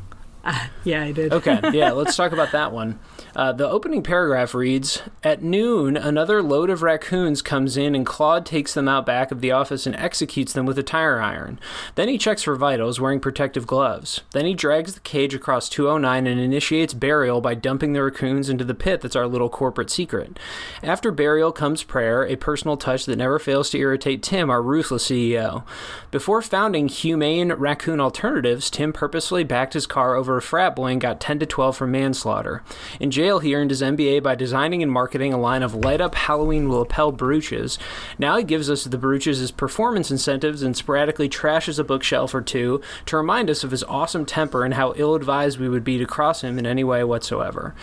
Uh, 0.43 0.67
yeah, 0.83 1.03
I 1.03 1.11
did. 1.11 1.33
Okay, 1.33 1.59
yeah, 1.73 1.91
let's 1.93 2.15
talk 2.15 2.31
about 2.31 2.51
that 2.51 2.71
one. 2.71 2.99
Uh, 3.35 3.51
the 3.51 3.69
opening 3.69 4.03
paragraph 4.03 4.53
reads 4.53 5.01
At 5.23 5.41
noon, 5.41 5.95
another 5.95 6.41
load 6.41 6.69
of 6.69 6.81
raccoons 6.81 7.41
comes 7.41 7.77
in, 7.77 7.95
and 7.95 8.05
Claude 8.05 8.45
takes 8.45 8.73
them 8.73 8.87
out 8.87 9.05
back 9.05 9.31
of 9.31 9.41
the 9.41 9.51
office 9.51 9.85
and 9.85 9.95
executes 9.95 10.53
them 10.53 10.65
with 10.65 10.77
a 10.77 10.83
tire 10.83 11.21
iron. 11.21 11.59
Then 11.95 12.09
he 12.09 12.17
checks 12.17 12.43
for 12.43 12.55
vitals, 12.55 12.99
wearing 12.99 13.19
protective 13.19 13.65
gloves. 13.65 14.21
Then 14.31 14.45
he 14.45 14.53
drags 14.53 14.93
the 14.93 14.99
cage 14.99 15.33
across 15.33 15.69
209 15.69 16.27
and 16.27 16.39
initiates 16.39 16.93
burial 16.93 17.41
by 17.41 17.55
dumping 17.55 17.93
the 17.93 18.03
raccoons 18.03 18.49
into 18.49 18.63
the 18.63 18.73
pit 18.73 19.01
that's 19.01 19.15
our 19.15 19.27
little 19.27 19.49
corporate 19.49 19.89
secret. 19.89 20.37
After 20.83 21.11
burial 21.11 21.51
comes 21.51 21.83
prayer, 21.83 22.25
a 22.25 22.35
personal 22.35 22.77
touch 22.77 23.05
that 23.05 23.17
never 23.17 23.39
fails 23.39 23.69
to 23.69 23.77
irritate 23.77 24.23
Tim, 24.23 24.49
our 24.49 24.61
ruthless 24.61 25.07
CEO. 25.07 25.63
Before 26.11 26.41
founding 26.41 26.87
Humane 26.89 27.53
Raccoon 27.53 27.99
Alternatives, 27.99 28.69
Tim 28.69 28.91
purposely 28.91 29.43
backed 29.43 29.73
his 29.73 29.87
car 29.87 30.15
over 30.15 30.37
a 30.37 30.41
frat 30.41 30.75
boy 30.75 30.91
and 30.91 31.01
got 31.01 31.21
10 31.21 31.39
to 31.39 31.45
12 31.45 31.77
for 31.77 31.87
manslaughter. 31.87 32.63
In 32.99 33.11
jail, 33.21 33.37
he 33.39 33.53
earned 33.53 33.69
his 33.69 33.83
MBA 33.83 34.23
by 34.23 34.33
designing 34.33 34.81
and 34.81 34.91
marketing 34.91 35.31
a 35.31 35.37
line 35.37 35.61
of 35.61 35.75
light 35.75 36.01
up 36.01 36.15
Halloween 36.15 36.71
lapel 36.71 37.11
brooches. 37.11 37.77
Now 38.17 38.35
he 38.37 38.43
gives 38.43 38.67
us 38.67 38.85
the 38.85 38.97
brooches 38.97 39.39
as 39.39 39.51
performance 39.51 40.09
incentives 40.09 40.63
and 40.63 40.75
sporadically 40.75 41.29
trashes 41.29 41.77
a 41.77 41.83
bookshelf 41.83 42.33
or 42.33 42.41
two 42.41 42.81
to 43.05 43.17
remind 43.17 43.51
us 43.51 43.63
of 43.63 43.69
his 43.69 43.83
awesome 43.83 44.25
temper 44.25 44.65
and 44.65 44.73
how 44.73 44.93
ill 44.95 45.13
advised 45.13 45.59
we 45.59 45.69
would 45.69 45.83
be 45.83 45.99
to 45.99 46.05
cross 46.07 46.41
him 46.41 46.57
in 46.57 46.65
any 46.65 46.83
way 46.83 47.03
whatsoever. 47.03 47.75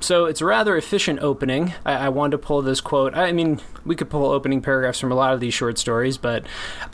So 0.00 0.24
it's 0.24 0.40
a 0.40 0.44
rather 0.46 0.76
efficient 0.76 1.20
opening. 1.20 1.74
I, 1.86 1.92
I 1.92 2.08
wanted 2.08 2.32
to 2.32 2.38
pull 2.38 2.60
this 2.62 2.80
quote. 2.80 3.14
I 3.16 3.30
mean, 3.30 3.60
we 3.86 3.94
could 3.94 4.10
pull 4.10 4.32
opening 4.32 4.60
paragraphs 4.62 4.98
from 4.98 5.12
a 5.12 5.14
lot 5.14 5.32
of 5.32 5.38
these 5.38 5.54
short 5.54 5.78
stories, 5.78 6.18
but 6.18 6.44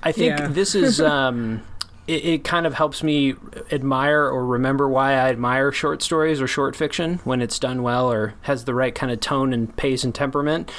I 0.03 0.13
think 0.13 0.39
Yeah. 0.39 0.49
this 0.49 0.75
is. 0.75 1.01
Um, 1.09 1.63
it, 2.09 2.25
it 2.25 2.45
kind 2.45 2.67
of 2.67 2.75
helps 2.75 3.03
me 3.03 3.35
admire 3.71 4.25
or 4.25 4.45
remember 4.45 4.89
why 4.89 5.13
I 5.13 5.29
admire 5.29 5.71
short 5.71 6.03
stories 6.03 6.41
or 6.41 6.49
short 6.49 6.75
fiction 6.75 7.21
when 7.25 7.41
it's 7.41 7.59
done 7.59 7.83
well 7.83 8.11
or 8.11 8.35
has 8.43 8.65
the 8.65 8.75
right 8.75 8.95
kind 8.95 9.13
of 9.13 9.21
tone 9.21 9.53
and 9.53 9.75
pace 9.77 10.03
and 10.03 10.15
temperament. 10.15 10.73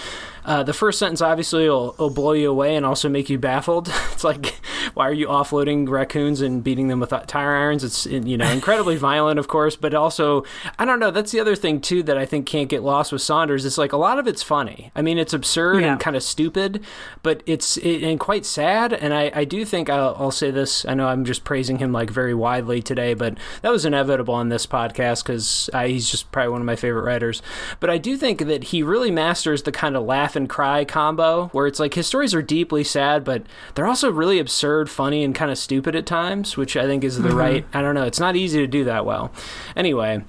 Uh, 0.49 0.63
the 0.63 0.73
first 0.73 0.97
sentence 0.97 1.21
obviously 1.21 1.69
will, 1.69 1.95
will 1.99 2.09
blow 2.09 2.33
you 2.33 2.49
away 2.49 2.75
and 2.75 2.83
also 2.85 3.07
make 3.07 3.29
you 3.29 3.37
baffled. 3.37 3.89
It's 4.19 4.23
like, 4.25 4.47
why 4.95 5.07
are 5.07 5.13
you 5.13 5.27
offloading 5.27 5.87
raccoons 5.87 6.41
and 6.41 6.61
beating 6.61 6.89
them 6.89 6.99
with 6.99 7.13
tire 7.27 7.55
irons? 7.55 7.85
It's 7.85 8.05
you 8.05 8.35
know 8.37 8.49
incredibly 8.49 8.97
violent, 9.09 9.39
of 9.39 9.47
course, 9.47 9.77
but 9.77 9.93
also 9.93 10.43
I 10.77 10.83
don't 10.83 10.99
know. 10.99 11.09
That's 11.11 11.31
the 11.31 11.39
other 11.39 11.55
thing 11.55 11.79
too 11.79 12.03
that 12.03 12.17
I 12.17 12.25
think 12.25 12.45
can't 12.45 12.67
get 12.67 12.83
lost 12.83 13.13
with 13.13 13.21
Saunders. 13.21 13.63
It's 13.65 13.77
like 13.77 13.93
a 13.93 13.97
lot 13.97 14.19
of 14.19 14.27
it's 14.27 14.43
funny. 14.43 14.91
I 14.95 15.01
mean, 15.01 15.17
it's 15.17 15.33
absurd 15.33 15.83
Yeah. 15.83 15.91
and 15.93 15.99
kind 16.01 16.17
of 16.17 16.23
stupid, 16.23 16.83
but 17.23 17.43
it's 17.45 17.77
it, 17.77 18.03
and 18.03 18.19
quite 18.19 18.45
sad. 18.45 18.91
And 18.91 19.13
I, 19.13 19.31
I 19.33 19.45
do 19.45 19.63
think 19.63 19.89
I'll, 19.89 20.15
I'll 20.19 20.31
say 20.31 20.51
this. 20.51 20.83
I 20.85 20.95
know 20.95 21.07
I'm 21.07 21.23
just 21.23 21.45
praising 21.45 21.77
him 21.77 21.93
like 21.93 22.09
very 22.09 22.33
widely 22.33 22.81
today, 22.81 23.13
but 23.13 23.37
that 23.61 23.71
was 23.71 23.85
inevitable 23.85 24.33
on 24.33 24.49
this 24.49 24.65
podcast 24.65 25.23
because 25.23 25.69
he's 25.85 26.09
just 26.09 26.29
probably 26.33 26.49
one 26.51 26.61
of 26.61 26.65
my 26.65 26.75
favorite 26.75 27.03
writers. 27.05 27.41
But 27.79 27.89
I 27.89 27.99
do 27.99 28.17
think 28.17 28.39
that 28.47 28.65
he 28.65 28.83
really 28.83 29.11
masters 29.11 29.63
the 29.63 29.71
kind 29.71 29.95
of 29.95 30.03
laugh 30.03 30.35
and 30.39 30.49
cry 30.49 30.83
combo 30.83 31.49
where 31.49 31.67
it's 31.67 31.79
like 31.79 31.93
his 31.93 32.07
stories 32.07 32.33
are 32.33 32.41
deeply 32.41 32.83
sad, 32.83 33.23
but 33.23 33.43
they're 33.75 33.85
also 33.85 34.11
really 34.11 34.39
absurd, 34.39 34.89
funny, 34.89 35.23
and 35.23 35.35
kind 35.35 35.51
of 35.51 35.57
stupid 35.57 35.95
at 35.95 36.07
times, 36.07 36.57
which 36.57 36.75
I 36.75 36.85
think 36.85 37.03
is 37.03 37.17
the 37.17 37.29
mm-hmm. 37.29 37.37
right. 37.37 37.65
I 37.73 37.81
don't 37.81 37.93
know. 37.93 38.05
It's 38.05 38.19
not 38.19 38.35
easy 38.35 38.59
to 38.59 38.67
do 38.67 38.83
that 38.85 39.05
well. 39.05 39.31
Anyway 39.75 40.23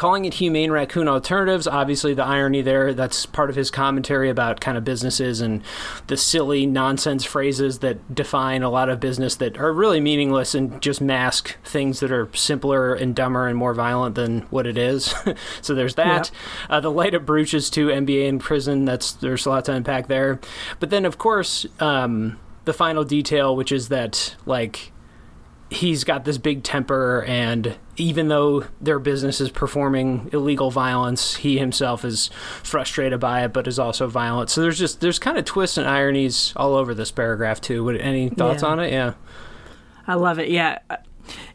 calling 0.00 0.24
it 0.24 0.32
humane 0.32 0.70
raccoon 0.70 1.06
alternatives. 1.06 1.66
Obviously 1.66 2.14
the 2.14 2.24
irony 2.24 2.62
there 2.62 2.94
that's 2.94 3.26
part 3.26 3.50
of 3.50 3.56
his 3.56 3.70
commentary 3.70 4.30
about 4.30 4.58
kind 4.58 4.78
of 4.78 4.82
businesses 4.82 5.42
and 5.42 5.62
the 6.06 6.16
silly 6.16 6.64
nonsense 6.64 7.22
phrases 7.22 7.80
that 7.80 8.14
define 8.14 8.62
a 8.62 8.70
lot 8.70 8.88
of 8.88 8.98
business 8.98 9.34
that 9.34 9.58
are 9.58 9.74
really 9.74 10.00
meaningless 10.00 10.54
and 10.54 10.80
just 10.80 11.02
mask 11.02 11.62
things 11.64 12.00
that 12.00 12.10
are 12.10 12.30
simpler 12.34 12.94
and 12.94 13.14
dumber 13.14 13.46
and 13.46 13.58
more 13.58 13.74
violent 13.74 14.14
than 14.14 14.40
what 14.48 14.66
it 14.66 14.78
is. 14.78 15.14
So 15.60 15.74
there's 15.74 15.96
that. 15.96 16.30
Uh, 16.70 16.80
the 16.80 16.90
light 16.90 17.14
up 17.14 17.26
brooches 17.26 17.68
to 17.70 17.88
mba 17.88 18.26
in 18.26 18.38
prison 18.38 18.86
that's 18.86 19.12
there's 19.12 19.44
a 19.44 19.50
lot 19.50 19.66
to 19.66 19.72
unpack 19.72 20.06
there. 20.06 20.40
But 20.78 20.88
then 20.88 21.04
of 21.04 21.18
course 21.18 21.66
um, 21.78 22.40
the 22.64 22.72
final 22.72 23.04
detail 23.04 23.54
which 23.54 23.70
is 23.70 23.90
that 23.90 24.34
like 24.46 24.92
he's 25.70 26.04
got 26.04 26.24
this 26.24 26.38
big 26.38 26.62
temper 26.62 27.22
and 27.24 27.76
even 28.00 28.28
though 28.28 28.64
their 28.80 28.98
business 28.98 29.40
is 29.40 29.50
performing 29.50 30.28
illegal 30.32 30.70
violence 30.70 31.36
he 31.36 31.58
himself 31.58 32.04
is 32.04 32.30
frustrated 32.62 33.20
by 33.20 33.44
it 33.44 33.52
but 33.52 33.66
is 33.68 33.78
also 33.78 34.06
violent 34.08 34.48
so 34.50 34.60
there's 34.62 34.78
just 34.78 35.00
there's 35.00 35.18
kind 35.18 35.36
of 35.38 35.44
twists 35.44 35.76
and 35.76 35.86
ironies 35.86 36.52
all 36.56 36.74
over 36.74 36.94
this 36.94 37.10
paragraph 37.10 37.60
too 37.60 37.84
Would 37.84 38.00
any 38.00 38.28
thoughts 38.30 38.62
Yeah. 38.62 38.68
on 38.68 38.80
it 38.80 38.92
yeah 38.92 39.12
I 40.06 40.14
love 40.14 40.40
it. 40.40 40.48
Yeah. 40.48 40.78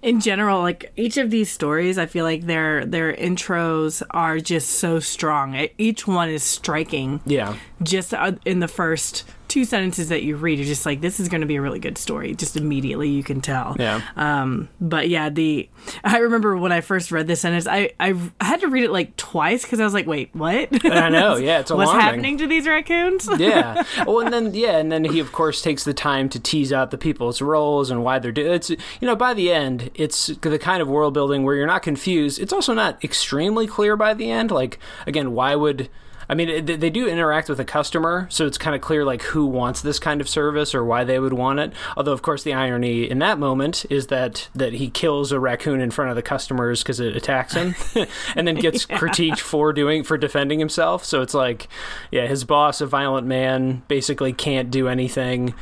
In 0.02 0.22
general, 0.22 0.62
like 0.62 0.94
each 0.96 1.18
of 1.18 1.30
these 1.30 1.52
stories, 1.52 1.98
I 1.98 2.06
feel 2.06 2.24
like 2.24 2.46
their 2.46 2.86
their 2.86 3.12
intros 3.14 4.02
are 4.12 4.40
just 4.40 4.70
so 4.70 5.00
strong. 5.02 5.68
Each 5.78 6.08
one 6.08 6.30
is 6.30 6.44
striking. 6.44 7.20
yeah 7.26 7.58
Just 7.84 8.14
uh, 8.14 8.34
in 8.46 8.60
the 8.60 8.70
first 8.70 9.26
two 9.48 9.66
sentences 9.66 10.10
that 10.10 10.24
you 10.24 10.36
read, 10.36 10.60
you're 10.60 10.68
just 10.68 10.86
like, 10.86 11.02
this 11.02 11.20
is 11.20 11.30
going 11.30 11.42
to 11.42 11.48
be 11.48 11.56
a 11.56 11.62
really 11.62 11.80
good 11.80 11.98
story. 11.98 12.36
Just 12.36 12.56
immediately, 12.58 13.10
you 13.10 13.24
can 13.24 13.42
tell. 13.42 13.76
yeah 13.80 14.02
Um, 14.16 14.70
but 14.82 15.10
yeah, 15.10 15.30
the 15.30 15.70
I 16.04 16.18
remember 16.20 16.58
when 16.58 16.72
I 16.72 16.82
first 16.82 17.12
read 17.12 17.28
this 17.28 17.42
sentence, 17.42 17.68
I 17.68 17.92
I, 18.00 18.16
I 18.40 18.46
had 18.46 18.62
to 18.62 18.68
read 18.68 18.84
it 18.84 18.92
like 18.92 19.16
twice 19.18 19.64
because 19.64 19.80
I 19.80 19.84
was 19.84 19.94
like, 19.94 20.08
wait, 20.08 20.30
what? 20.34 20.70
i 20.86 21.10
know 21.10 21.36
yeah 21.36 21.60
it's 21.60 21.72
What's 21.76 21.92
happening 21.92 22.38
to 22.40 22.48
these 22.48 22.68
raccoons? 22.68 23.28
yeah. 23.38 23.84
Well, 24.06 24.20
and 24.20 24.34
then 24.34 24.54
yeah, 24.54 24.78
and 24.78 24.92
then 24.92 25.04
he 25.06 25.20
of 25.20 25.32
course 25.32 25.62
takes 25.62 25.84
the 25.84 25.94
time 25.94 26.30
to 26.30 26.40
tease 26.40 26.72
out 26.72 26.92
the 26.92 26.98
people's 26.98 27.42
roles 27.42 27.90
and 27.90 28.04
why 28.04 28.20
they're 28.20 28.32
doing. 28.32 28.54
It's 28.54 28.70
you 28.70 28.78
know 29.02 29.16
by 29.16 29.34
the 29.34 29.52
end, 29.52 29.90
it's 29.96 30.28
the 30.28 30.60
kind 30.60 30.82
of 30.82 30.88
world 30.88 31.14
building 31.14 31.44
where 31.44 31.56
you're 31.56 31.68
not 31.68 31.82
confused. 31.84 32.40
It's 32.40 32.54
also 32.54 32.74
not 32.74 33.04
extremely 33.04 33.68
clear 33.68 33.96
by 33.98 34.14
the 34.14 34.30
end. 34.30 34.52
Like 34.52 34.80
again, 35.08 35.34
why 35.34 35.56
would 35.56 35.90
I 36.28 36.34
mean, 36.34 36.50
it- 36.50 36.80
they 36.80 36.90
do 36.90 37.08
interact 37.08 37.50
with 37.50 37.60
a 37.60 37.66
customer, 37.66 38.28
so 38.30 38.46
it's 38.46 38.58
kind 38.58 38.76
of 38.76 38.82
clear 38.82 39.06
like 39.06 39.22
who 39.24 39.46
wants 39.46 39.82
this 39.82 40.00
kind 40.00 40.22
of 40.22 40.28
service 40.30 40.74
or 40.74 40.84
why 40.84 41.04
they 41.04 41.20
would 41.20 41.34
want 41.34 41.60
it. 41.60 41.74
Although, 41.96 42.14
of 42.14 42.22
course, 42.22 42.44
the 42.44 42.54
irony 42.54 43.10
in 43.10 43.20
that 43.20 43.38
moment 43.40 43.86
is 43.90 44.08
that 44.08 44.50
that 44.56 44.74
he 44.74 44.90
kills 44.90 45.32
a 45.32 45.40
raccoon 45.40 45.82
in 45.82 45.92
front 45.92 46.10
of 46.10 46.16
the 46.16 46.22
customers 46.22 46.82
because 46.84 47.00
it 47.00 47.16
attacks 47.16 47.54
him, 47.54 47.76
and 48.36 48.48
then 48.48 48.56
gets 48.56 48.86
critiqued 48.86 49.40
for 49.40 49.74
doing 49.74 50.04
for 50.04 50.18
defending 50.18 50.60
himself. 50.60 51.06
So 51.06 51.22
it's 51.22 51.34
like, 51.34 51.68
yeah, 52.12 52.28
his 52.28 52.44
boss, 52.44 52.82
a 52.82 52.86
violent 52.86 53.28
man, 53.28 53.84
basically 53.88 54.34
can't 54.34 54.72
do 54.72 54.88
anything 54.88 55.54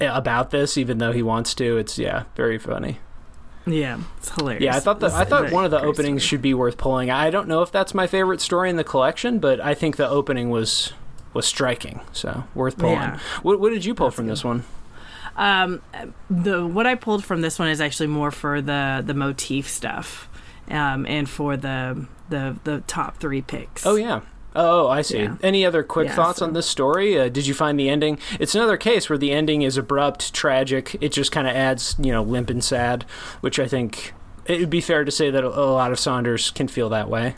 eh, 0.00 0.10
about 0.12 0.50
this, 0.50 0.76
even 0.76 0.98
though 0.98 1.12
he 1.12 1.22
wants 1.22 1.54
to. 1.54 1.76
It's 1.78 1.98
yeah, 1.98 2.24
very 2.36 2.58
funny. 2.58 2.98
Yeah, 3.66 4.00
it's 4.18 4.30
hilarious. 4.30 4.62
Yeah, 4.62 4.76
I 4.76 4.80
thought 4.80 5.00
the, 5.00 5.14
I 5.14 5.24
thought 5.24 5.50
one 5.50 5.64
of 5.64 5.70
the 5.70 5.80
openings 5.80 6.22
story. 6.22 6.28
should 6.28 6.42
be 6.42 6.54
worth 6.54 6.76
pulling. 6.76 7.10
I 7.10 7.30
don't 7.30 7.48
know 7.48 7.62
if 7.62 7.72
that's 7.72 7.94
my 7.94 8.06
favorite 8.06 8.40
story 8.40 8.70
in 8.70 8.76
the 8.76 8.84
collection, 8.84 9.38
but 9.38 9.60
I 9.60 9.74
think 9.74 9.96
the 9.96 10.08
opening 10.08 10.50
was 10.50 10.92
was 11.32 11.46
striking, 11.46 12.00
so 12.12 12.44
worth 12.54 12.78
pulling. 12.78 12.94
Yeah. 12.94 13.18
What, 13.42 13.60
what 13.60 13.70
did 13.70 13.84
you 13.84 13.94
pull 13.94 14.10
from 14.10 14.26
this 14.26 14.44
one? 14.44 14.64
Um, 15.36 15.82
the 16.30 16.64
what 16.64 16.86
I 16.86 16.94
pulled 16.94 17.24
from 17.24 17.40
this 17.40 17.58
one 17.58 17.68
is 17.68 17.80
actually 17.80 18.06
more 18.06 18.30
for 18.30 18.60
the 18.60 19.02
the 19.04 19.14
motif 19.14 19.68
stuff, 19.68 20.28
um, 20.70 21.06
and 21.06 21.28
for 21.28 21.56
the 21.56 22.06
the 22.28 22.56
the 22.64 22.82
top 22.86 23.18
three 23.18 23.42
picks. 23.42 23.84
Oh 23.84 23.96
yeah. 23.96 24.20
Oh, 24.56 24.86
I 24.88 25.02
see. 25.02 25.18
Yeah. 25.22 25.36
Any 25.42 25.66
other 25.66 25.82
quick 25.82 26.08
Yeah, 26.08 26.14
thoughts 26.14 26.38
so- 26.38 26.46
on 26.46 26.52
this 26.52 26.66
story? 26.66 27.18
Uh, 27.18 27.28
did 27.28 27.46
you 27.46 27.54
find 27.54 27.78
the 27.78 27.88
ending? 27.88 28.18
It's 28.38 28.54
another 28.54 28.76
case 28.76 29.08
where 29.10 29.18
the 29.18 29.32
ending 29.32 29.62
is 29.62 29.76
abrupt, 29.76 30.32
tragic. 30.32 30.96
It 31.00 31.10
just 31.10 31.32
kind 31.32 31.48
of 31.48 31.56
adds, 31.56 31.96
you 31.98 32.12
know, 32.12 32.22
limp 32.22 32.50
and 32.50 32.62
sad, 32.62 33.04
which 33.40 33.58
I 33.58 33.66
think 33.66 34.12
it 34.46 34.60
would 34.60 34.70
be 34.70 34.80
fair 34.80 35.04
to 35.04 35.10
say 35.10 35.30
that 35.30 35.42
a 35.42 35.48
lot 35.48 35.90
of 35.90 35.98
Saunders 35.98 36.50
can 36.50 36.68
feel 36.68 36.88
that 36.90 37.08
way. 37.10 37.34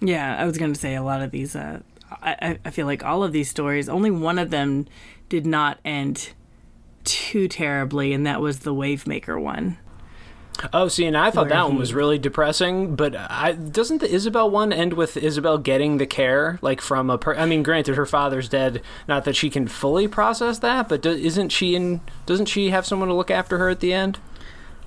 Yeah, 0.00 0.36
I 0.38 0.44
was 0.44 0.58
going 0.58 0.74
to 0.74 0.78
say 0.78 0.94
a 0.94 1.02
lot 1.02 1.22
of 1.22 1.30
these. 1.30 1.56
Uh, 1.56 1.80
I- 2.22 2.58
I 2.64 2.70
feel 2.70 2.86
like 2.86 3.02
all 3.04 3.24
of 3.24 3.32
these 3.32 3.48
stories. 3.48 3.88
Only 3.88 4.10
one 4.10 4.38
of 4.38 4.50
them 4.50 4.86
did 5.28 5.46
not 5.46 5.78
end 5.84 6.30
too 7.04 7.48
terribly, 7.48 8.12
and 8.12 8.26
that 8.26 8.40
was 8.40 8.58
the 8.60 8.74
Wavemaker 8.74 9.40
one. 9.40 9.78
Oh, 10.72 10.88
see, 10.88 11.04
and 11.04 11.16
I 11.16 11.30
thought 11.30 11.48
that 11.48 11.66
one 11.68 11.76
was 11.76 11.92
really 11.92 12.18
depressing. 12.18 12.96
But 12.96 13.14
I 13.16 13.52
doesn't 13.52 13.98
the 14.00 14.10
Isabelle 14.12 14.50
one 14.50 14.72
end 14.72 14.94
with 14.94 15.16
Isabelle 15.16 15.58
getting 15.58 15.98
the 15.98 16.06
care 16.06 16.58
like 16.62 16.80
from 16.80 17.10
a? 17.10 17.18
Per- 17.18 17.34
I 17.36 17.46
mean, 17.46 17.62
granted, 17.62 17.96
her 17.96 18.06
father's 18.06 18.48
dead. 18.48 18.80
Not 19.06 19.24
that 19.24 19.36
she 19.36 19.50
can 19.50 19.68
fully 19.68 20.08
process 20.08 20.58
that, 20.60 20.88
but 20.88 21.02
do, 21.02 21.10
isn't 21.10 21.50
she 21.50 21.74
in? 21.74 22.00
Doesn't 22.24 22.46
she 22.46 22.70
have 22.70 22.86
someone 22.86 23.08
to 23.08 23.14
look 23.14 23.30
after 23.30 23.58
her 23.58 23.68
at 23.68 23.80
the 23.80 23.92
end? 23.92 24.18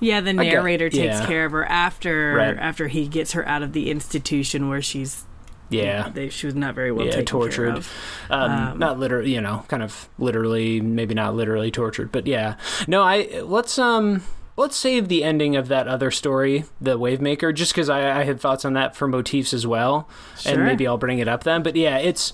Yeah, 0.00 0.20
the 0.22 0.32
narrator 0.32 0.88
takes 0.88 1.20
yeah. 1.20 1.26
care 1.26 1.44
of 1.44 1.52
her 1.52 1.64
after 1.64 2.34
Right. 2.34 2.56
after 2.56 2.88
he 2.88 3.06
gets 3.06 3.32
her 3.32 3.46
out 3.46 3.62
of 3.62 3.72
the 3.74 3.90
institution 3.90 4.68
where 4.70 4.80
she's 4.80 5.24
Yeah. 5.68 6.08
they, 6.08 6.30
she 6.30 6.46
was 6.46 6.54
not 6.54 6.74
very 6.74 6.90
well 6.90 7.06
Yeah, 7.06 7.20
tortured. 7.22 7.84
Um, 8.30 8.50
Um, 8.50 8.78
not 8.78 8.98
literally, 8.98 9.34
you 9.34 9.42
know, 9.42 9.64
kind 9.68 9.82
of 9.82 10.08
literally, 10.18 10.80
maybe 10.80 11.14
not 11.14 11.36
literally 11.36 11.70
tortured, 11.70 12.10
but 12.10 12.26
yeah. 12.26 12.54
No, 12.88 13.02
I 13.02 13.42
let's 13.44 13.78
um 13.78 14.22
let's 14.60 14.76
save 14.76 15.08
the 15.08 15.24
ending 15.24 15.56
of 15.56 15.68
that 15.68 15.88
other 15.88 16.10
story, 16.10 16.64
the 16.80 16.98
Wavemaker, 16.98 17.52
just 17.54 17.72
because 17.72 17.88
I, 17.88 18.20
I 18.20 18.24
had 18.24 18.38
thoughts 18.38 18.64
on 18.64 18.74
that 18.74 18.94
for 18.94 19.08
motifs 19.08 19.54
as 19.54 19.66
well, 19.66 20.08
and 20.44 20.64
maybe 20.64 20.86
I'll 20.86 20.98
bring 20.98 21.18
it 21.18 21.26
up 21.26 21.44
then. 21.44 21.62
But 21.62 21.74
yeah, 21.76 21.96
it's 21.96 22.32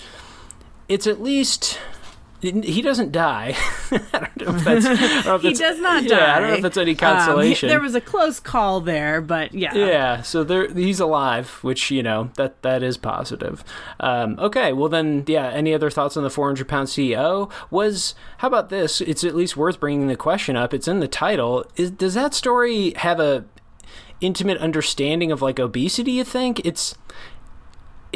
it's 0.89 1.07
at 1.07 1.23
least. 1.23 1.79
He 2.43 2.83
doesn't 2.83 3.13
die. 3.13 3.55
I 3.91 4.29
don't 4.37 4.47
know 4.47 4.55
if 4.57 4.65
that's. 4.65 4.85
Know 5.27 5.35
if 5.37 5.43
He 5.43 5.49
that's- 5.55 5.59
does 5.59 5.81
not 5.81 6.03
yeah, 6.05 6.09
die. 6.17 6.37
I 6.37 6.41
don't 6.41 6.49
know 6.51 6.55
if 6.57 6.63
that's 6.63 6.77
any 6.77 6.91
Um, 6.91 6.95
he- 6.97 7.01
consolation. 7.01 7.69
there 7.69 7.81
was 7.81 7.95
a 7.95 8.01
close 8.01 8.39
call 8.41 8.81
there, 8.81 9.21
but 9.21 9.55
yeah. 9.55 9.75
Yeah, 9.75 10.23
so 10.23 10.45
there 10.45 10.69
he's 10.73 11.01
alive, 11.01 11.49
which 11.63 11.91
you 11.91 12.03
know 12.03 12.31
that 12.37 12.61
that 12.63 12.83
is 12.83 12.97
positive. 12.99 13.65
Um, 14.01 14.39
okay, 14.39 14.73
well 14.73 14.89
then, 14.89 15.25
yeah. 15.27 15.49
Any 15.49 15.73
other 15.75 15.91
thoughts 15.91 16.17
on 16.17 16.23
the 16.25 16.31
400 16.31 16.69
pound 16.69 16.89
CEO? 16.89 17.51
Was 17.71 18.15
how 18.39 18.49
about 18.49 18.69
this? 18.69 19.01
It's 19.01 19.25
at 19.25 19.35
least 19.35 19.57
worth 19.57 19.81
bringing 19.81 20.09
the 20.09 20.17
question 20.17 20.57
up. 20.57 20.75
It's 20.75 20.87
in 20.89 21.01
the 21.01 21.09
title. 21.09 21.65
Is 21.77 21.91
does 21.91 22.15
that 22.15 22.35
story 22.35 22.93
have 22.97 23.19
a 23.19 23.45
intimate 24.21 24.59
understanding 24.59 25.33
of 25.33 25.43
like 25.43 25.59
obesity? 25.59 26.13
You 26.13 26.25
think 26.25 26.61
it's 26.67 26.97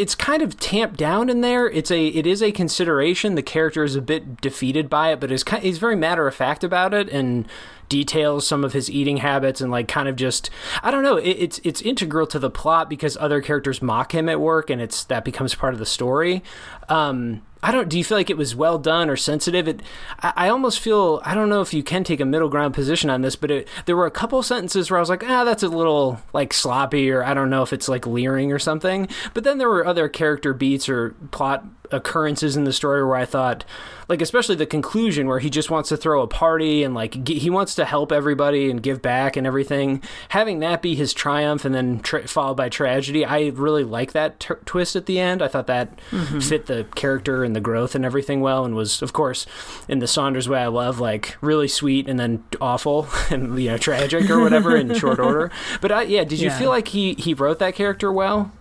it's 0.01 0.15
kind 0.15 0.41
of 0.41 0.59
tamped 0.59 0.97
down 0.97 1.29
in 1.29 1.43
there. 1.43 1.69
It's 1.69 1.91
a 1.91 2.07
it 2.07 2.27
is 2.27 2.43
a 2.43 2.53
consideration. 2.53 3.35
The 3.35 3.43
character 3.43 3.85
is 3.85 3.97
a 3.97 4.01
bit 4.01 4.41
defeated 4.41 4.89
by 4.89 5.13
it, 5.13 5.21
but 5.21 5.31
is 5.31 5.45
kind 5.45 5.63
he's 5.63 5.77
very 5.77 5.95
matter 5.95 6.27
of 6.27 6.35
fact 6.35 6.65
about 6.65 6.95
it 6.95 7.11
and 7.11 7.47
details 7.91 8.47
some 8.47 8.65
of 8.65 8.73
his 8.73 8.91
eating 8.91 9.19
habits 9.19 9.61
and 9.61 9.71
like 9.71 9.89
kind 9.89 10.09
of 10.09 10.17
just 10.17 10.49
I 10.83 10.91
don't 10.91 11.03
know. 11.03 11.17
It, 11.17 11.33
it's 11.33 11.61
it's 11.63 11.83
integral 11.83 12.27
to 12.29 12.39
the 12.39 12.49
plot 12.49 12.89
because 12.89 13.19
other 13.19 13.43
characters 13.43 13.83
mock 13.83 14.15
him 14.15 14.31
at 14.31 14.41
work, 14.41 14.71
and 14.71 14.81
it's 14.81 15.05
that 15.05 15.27
becomes 15.27 15.55
part 15.55 15.75
of 15.75 15.79
the 15.79 15.85
story. 15.85 16.43
Um, 16.89 17.43
I 17.63 17.73
don't. 17.73 17.91
Do 17.91 17.99
you 17.99 18.05
feel 18.05 18.17
like 18.17 18.31
it 18.31 18.39
was 18.39 18.55
well 18.55 18.79
done 18.79 19.11
or 19.11 19.17
sensitive? 19.17 19.69
It. 19.69 19.83
I, 20.21 20.33
I 20.37 20.49
almost 20.49 20.81
feel. 20.81 21.21
I 21.25 21.35
don't 21.35 21.51
know 21.51 21.61
if 21.61 21.75
you 21.75 21.83
can 21.83 22.05
take 22.05 22.21
a 22.21 22.25
middle 22.25 22.49
ground 22.49 22.73
position 22.73 23.11
on 23.11 23.21
this, 23.21 23.37
but 23.37 23.51
it, 23.51 23.69
there 23.85 23.97
were 23.97 24.07
a 24.07 24.11
couple 24.11 24.43
sentences 24.43 24.91
where 24.91 24.97
I 24.97 25.01
was 25.01 25.11
like, 25.11 25.29
ah, 25.29 25.45
that's 25.45 25.63
a 25.63 25.69
little 25.69 26.21
like 26.33 26.55
sloppy, 26.55 27.11
or 27.11 27.23
I 27.23 27.35
don't 27.35 27.51
know 27.51 27.63
if 27.63 27.75
it's 27.75 27.89
like 27.89 28.07
leering 28.07 28.53
or 28.53 28.59
something. 28.59 29.09
But 29.35 29.45
then 29.45 29.59
there 29.59 29.69
were 29.69 29.87
other 29.87 30.09
character 30.09 30.55
beats 30.55 30.89
or 30.89 31.11
plot 31.33 31.67
occurrences 31.93 32.57
in 32.57 32.65
the 32.65 32.73
story 32.73 33.05
where 33.05 33.17
I 33.17 33.25
thought, 33.25 33.65
like 34.09 34.21
especially 34.23 34.57
the 34.57 34.67
conclusion 34.67 35.27
where 35.27 35.39
he 35.39 35.51
just 35.51 35.71
wants 35.71 35.89
to 35.91 35.97
throw 35.97 36.23
a 36.23 36.27
party 36.27 36.83
and 36.83 36.95
like 36.95 37.23
g- 37.25 37.39
he 37.39 37.49
wants 37.51 37.75
to 37.77 37.85
help 37.85 38.11
everybody 38.13 38.71
and 38.71 38.83
give 38.83 39.01
back 39.03 39.37
and 39.37 39.47
everything. 39.47 40.03
Having 40.31 40.61
that 40.61 40.83
be 40.83 40.95
his 40.95 41.13
triumph 41.15 41.65
and 41.65 41.75
then 41.75 42.01
tra- 42.01 42.27
followed 42.27 42.57
by 42.57 42.69
tragedy, 42.69 43.25
I 43.25 43.49
really 43.55 43.85
like 43.85 44.13
that 44.13 44.41
t- 44.41 44.55
twist 44.65 44.97
at 44.97 45.07
the 45.07 45.19
end. 45.21 45.43
I 45.43 45.49
thought 45.49 45.67
that 45.69 45.99
Mm-hmm. 46.11 46.41
fit 46.41 46.67
the 46.67 46.87
character 46.95 47.45
and 47.45 47.55
the 47.55 47.61
growth 47.61 47.95
and 47.95 48.05
everything 48.05 48.41
well, 48.41 48.65
and 48.65 48.75
was 48.75 49.01
of 49.03 49.13
course 49.13 49.47
in 49.89 49.99
the 50.01 50.07
Saunders 50.07 50.49
way 50.49 50.59
I 50.61 50.67
love, 50.67 50.99
like 51.01 51.37
really 51.41 51.69
sweet 51.69 52.09
and 52.09 52.19
then 52.19 52.45
awful 52.61 53.09
and 53.31 53.59
you 53.61 53.71
know 53.71 53.79
tragic 53.79 54.29
or 54.31 54.41
whatever 54.41 54.77
in 54.77 54.93
short 54.95 55.19
order. 55.19 55.51
But 55.81 55.93
I, 55.93 56.03
yeah, 56.03 56.25
did 56.25 56.41
you 56.41 56.49
Yeah. 56.49 56.59
feel 56.59 56.69
like 56.71 56.89
he 56.89 57.15
he 57.15 57.33
wrote 57.35 57.59
that 57.61 57.75
character 57.75 58.13
well? 58.13 58.53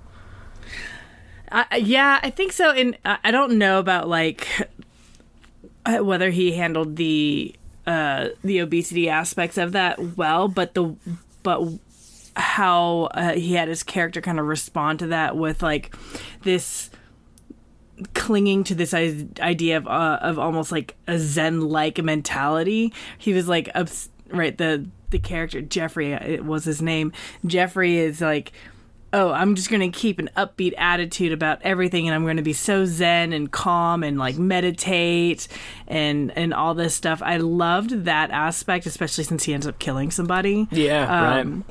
Yeah, 1.78 2.20
I 2.22 2.30
think 2.30 2.52
so. 2.52 2.72
And 2.72 2.98
I 3.06 3.32
don't 3.32 3.58
know 3.58 3.80
about 3.80 4.08
like 4.08 4.48
uh, 5.86 5.98
whether 6.04 6.30
he 6.30 6.54
handled 6.54 6.96
the 6.96 7.56
uh, 7.88 8.30
the 8.44 8.60
obesity 8.60 9.10
aspects 9.10 9.58
of 9.58 9.72
that 9.72 10.18
well, 10.18 10.48
but 10.48 10.74
the 10.74 10.96
but 11.44 11.68
how 12.36 13.10
uh, 13.14 13.34
he 13.34 13.54
had 13.54 13.68
his 13.68 13.84
character 13.84 14.22
kind 14.22 14.40
of 14.40 14.46
respond 14.46 15.00
to 15.00 15.08
that 15.08 15.36
with 15.36 15.62
like 15.64 15.96
this 16.44 16.90
clinging 18.14 18.64
to 18.64 18.76
this 18.76 18.94
idea 18.94 19.78
of 19.78 19.88
uh, 19.88 20.20
of 20.22 20.40
almost 20.40 20.72
like 20.72 20.96
a 21.08 21.18
zen 21.18 21.62
like 21.62 21.98
mentality. 22.04 22.94
He 23.18 23.34
was 23.34 23.48
like 23.48 23.70
obs- 23.76 24.10
right 24.30 24.58
the 24.58 24.88
the 25.10 25.20
character 25.20 25.62
Jeffrey 25.62 26.14
uh, 26.14 26.24
it 26.24 26.46
was 26.46 26.66
his 26.66 26.82
name. 26.82 27.12
Jeffrey 27.46 27.98
is 27.98 28.22
like 28.22 28.52
oh, 29.12 29.32
I'm 29.32 29.56
just 29.56 29.70
going 29.70 29.92
to 29.92 29.98
keep 29.98 30.20
an 30.20 30.30
upbeat 30.38 30.74
attitude 30.78 31.32
about 31.32 31.62
everything 31.64 32.08
and 32.08 32.16
I'm 32.16 32.24
going 32.24 32.38
to 32.38 32.44
be 32.44 32.54
so 32.54 32.86
zen 32.86 33.34
and 33.34 33.52
calm 33.52 34.04
and 34.04 34.18
like 34.18 34.38
meditate 34.38 35.48
and 35.88 36.32
and 36.38 36.54
all 36.54 36.74
this 36.74 36.94
stuff. 36.94 37.22
I 37.24 37.38
loved 37.38 38.06
that 38.06 38.32
aspect 38.32 38.86
especially 38.86 39.24
since 39.24 39.44
he 39.44 39.54
ends 39.54 39.68
up 39.68 39.80
killing 39.80 40.12
somebody. 40.12 40.68
Yeah, 40.72 41.40
Um, 41.40 41.66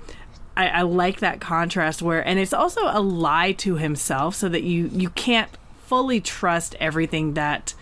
I, 0.56 0.68
I 0.68 0.82
like 0.82 1.20
that 1.20 1.40
contrast 1.40 2.02
where 2.02 2.26
and 2.26 2.38
it's 2.38 2.52
also 2.52 2.80
a 2.84 3.00
lie 3.00 3.52
to 3.52 3.76
himself 3.76 4.34
so 4.34 4.48
that 4.48 4.62
you 4.62 4.90
you 4.92 5.10
can't 5.10 5.50
fully 5.86 6.20
trust 6.20 6.74
everything 6.80 7.34
that 7.34 7.74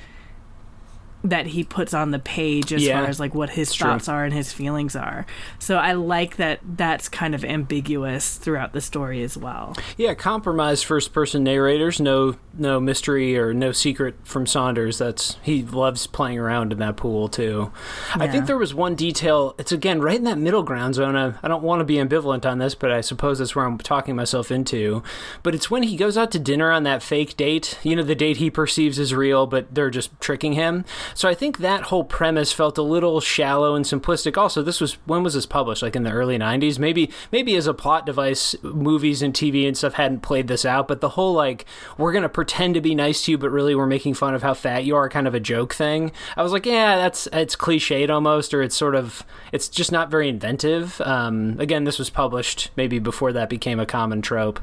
that 1.28 1.46
he 1.46 1.64
puts 1.64 1.92
on 1.94 2.10
the 2.10 2.18
page 2.18 2.72
as 2.72 2.84
Yeah, 2.84 3.00
far 3.00 3.08
as 3.08 3.18
like 3.20 3.34
what 3.34 3.50
his 3.50 3.72
true. 3.72 3.86
thoughts 3.88 4.08
are 4.08 4.24
and 4.24 4.32
his 4.34 4.52
feelings 4.52 4.94
are. 4.96 5.26
So 5.58 5.76
I 5.76 5.92
like 5.92 6.36
that 6.36 6.60
that's 6.64 7.08
kind 7.08 7.34
of 7.34 7.44
ambiguous 7.44 8.36
throughout 8.36 8.72
the 8.72 8.80
story 8.80 9.22
as 9.22 9.36
well. 9.36 9.74
Yeah, 9.96 10.14
compromised 10.14 10.84
first 10.84 11.12
person 11.12 11.44
narrators, 11.44 12.00
no 12.00 12.36
no 12.58 12.80
mystery 12.80 13.36
or 13.36 13.52
no 13.52 13.70
secret 13.72 14.14
from 14.24 14.46
Saunders. 14.46 14.98
That's 14.98 15.36
he 15.42 15.62
loves 15.62 16.06
playing 16.06 16.38
around 16.38 16.72
in 16.72 16.78
that 16.78 16.96
pool 16.96 17.28
too. 17.28 17.70
I 18.14 18.28
think 18.28 18.46
there 18.46 18.56
was 18.56 18.72
one 18.74 18.94
detail, 18.94 19.54
it's 19.58 19.72
again 19.72 20.00
right 20.00 20.16
in 20.16 20.24
that 20.24 20.38
middle 20.38 20.62
ground 20.62 20.94
zone. 20.94 21.16
I, 21.16 21.34
I 21.42 21.48
don't 21.48 21.62
want 21.62 21.80
to 21.80 21.84
be 21.84 21.96
ambivalent 21.96 22.46
on 22.46 22.58
this, 22.58 22.74
but 22.74 22.90
I 22.90 23.00
suppose 23.02 23.38
that's 23.38 23.54
where 23.54 23.66
I'm 23.66 23.76
talking 23.78 24.16
myself 24.16 24.50
into. 24.50 25.02
But 25.42 25.54
it's 25.54 25.70
when 25.70 25.82
he 25.82 25.96
goes 25.96 26.16
out 26.16 26.30
to 26.32 26.38
dinner 26.38 26.70
on 26.72 26.84
that 26.84 27.02
fake 27.02 27.36
date, 27.36 27.78
you 27.82 27.94
know, 27.96 28.02
the 28.02 28.14
date 28.14 28.38
he 28.38 28.50
perceives 28.50 28.98
as 28.98 29.12
real, 29.14 29.46
but 29.46 29.74
they're 29.74 29.90
just 29.90 30.18
tricking 30.20 30.52
him. 30.54 30.84
So 31.16 31.30
I 31.30 31.34
think 31.34 31.58
that 31.58 31.84
whole 31.84 32.04
premise 32.04 32.52
felt 32.52 32.76
a 32.76 32.82
little 32.82 33.22
shallow 33.22 33.74
and 33.74 33.86
simplistic. 33.86 34.36
Also, 34.36 34.62
this 34.62 34.82
was 34.82 34.98
when 35.06 35.22
was 35.22 35.32
this 35.32 35.46
published? 35.46 35.82
Like 35.82 35.96
in 35.96 36.02
the 36.02 36.12
early 36.12 36.38
'90s, 36.38 36.78
maybe 36.78 37.10
maybe 37.32 37.56
as 37.56 37.66
a 37.66 37.72
plot 37.72 38.04
device, 38.04 38.54
movies 38.62 39.22
and 39.22 39.32
TV 39.32 39.66
and 39.66 39.74
stuff 39.74 39.94
hadn't 39.94 40.20
played 40.20 40.46
this 40.46 40.66
out. 40.66 40.86
But 40.86 41.00
the 41.00 41.08
whole 41.08 41.32
like 41.32 41.64
we're 41.96 42.12
gonna 42.12 42.28
pretend 42.28 42.74
to 42.74 42.82
be 42.82 42.94
nice 42.94 43.24
to 43.24 43.30
you, 43.30 43.38
but 43.38 43.48
really 43.48 43.74
we're 43.74 43.86
making 43.86 44.12
fun 44.12 44.34
of 44.34 44.42
how 44.42 44.52
fat 44.52 44.84
you 44.84 44.94
are, 44.94 45.08
kind 45.08 45.26
of 45.26 45.34
a 45.34 45.40
joke 45.40 45.72
thing. 45.72 46.12
I 46.36 46.42
was 46.42 46.52
like, 46.52 46.66
yeah, 46.66 46.96
that's 46.96 47.26
it's 47.32 47.56
cliched 47.56 48.10
almost, 48.10 48.52
or 48.52 48.60
it's 48.60 48.76
sort 48.76 48.94
of 48.94 49.24
it's 49.52 49.70
just 49.70 49.90
not 49.90 50.10
very 50.10 50.28
inventive. 50.28 51.00
Um, 51.00 51.56
again, 51.58 51.84
this 51.84 51.98
was 51.98 52.10
published 52.10 52.70
maybe 52.76 52.98
before 52.98 53.32
that 53.32 53.48
became 53.48 53.80
a 53.80 53.86
common 53.86 54.20
trope. 54.20 54.60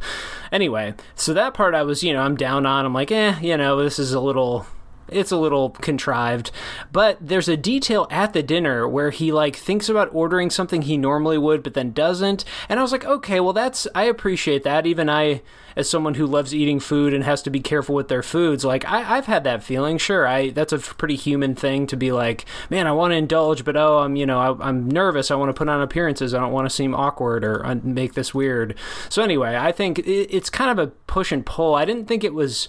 Anyway, 0.51 0.93
so 1.15 1.33
that 1.33 1.55
part 1.55 1.73
I 1.73 1.81
was 1.81 2.03
you 2.03 2.13
know 2.13 2.21
I'm 2.21 2.37
down 2.37 2.67
on. 2.67 2.85
I'm 2.85 2.93
like, 2.93 3.11
eh, 3.11 3.39
you 3.41 3.57
know, 3.57 3.81
this 3.81 3.97
is 3.97 4.13
a 4.13 4.19
little 4.19 4.67
it's 5.07 5.31
a 5.31 5.37
little 5.37 5.71
contrived 5.71 6.51
but 6.91 7.17
there's 7.21 7.49
a 7.49 7.57
detail 7.57 8.07
at 8.09 8.33
the 8.33 8.43
dinner 8.43 8.87
where 8.87 9.09
he 9.09 9.31
like 9.31 9.55
thinks 9.55 9.89
about 9.89 10.09
ordering 10.13 10.49
something 10.49 10.83
he 10.83 10.97
normally 10.97 11.37
would 11.37 11.63
but 11.63 11.73
then 11.73 11.91
doesn't. 11.91 12.45
And 12.69 12.79
i 12.79 12.83
was 12.83 12.91
like 12.91 13.05
okay 13.05 13.39
well 13.39 13.53
that's 13.53 13.87
i 13.95 14.03
appreciate 14.03 14.63
that. 14.63 14.85
Even 14.85 15.09
i 15.09 15.41
as 15.75 15.89
someone 15.89 16.13
who 16.13 16.27
loves 16.27 16.53
eating 16.53 16.79
food 16.79 17.15
and 17.15 17.23
has 17.23 17.41
to 17.41 17.49
be 17.49 17.59
careful 17.59 17.95
with 17.95 18.07
their 18.07 18.21
foods 18.21 18.63
like 18.63 18.85
I, 18.85 19.17
i've 19.17 19.25
had 19.25 19.43
that 19.43 19.63
feeling. 19.63 19.97
Sure 19.97 20.27
i 20.27 20.49
that's 20.49 20.73
a 20.73 20.79
pretty 20.79 21.15
human 21.15 21.55
thing 21.55 21.87
to 21.87 21.97
be 21.97 22.11
like 22.11 22.45
man 22.69 22.87
i 22.87 22.91
want 22.91 23.11
to 23.11 23.17
indulge 23.17 23.65
but 23.65 23.75
oh 23.75 23.99
i'm 23.99 24.15
you 24.15 24.25
know 24.25 24.39
I, 24.39 24.67
i'm 24.67 24.87
nervous. 24.87 25.31
I 25.31 25.35
want 25.35 25.49
to 25.49 25.53
put 25.53 25.69
on 25.69 25.81
appearances. 25.81 26.33
I 26.33 26.39
don't 26.39 26.51
want 26.51 26.69
to 26.69 26.75
seem 26.75 26.93
awkward 26.93 27.43
or 27.43 27.65
uh, 27.65 27.75
make 27.83 28.13
this 28.13 28.33
weird. 28.33 28.75
So 29.09 29.23
anyway 29.23 29.55
i 29.55 29.71
think 29.71 29.99
it, 29.99 30.05
it's 30.35 30.49
kind 30.49 30.71
of 30.71 30.79
a 30.79 30.91
push 31.07 31.31
and 31.31 31.45
pull. 31.45 31.75
I 31.75 31.85
didn't 31.85 32.07
think 32.07 32.23
it 32.23 32.33
was 32.33 32.67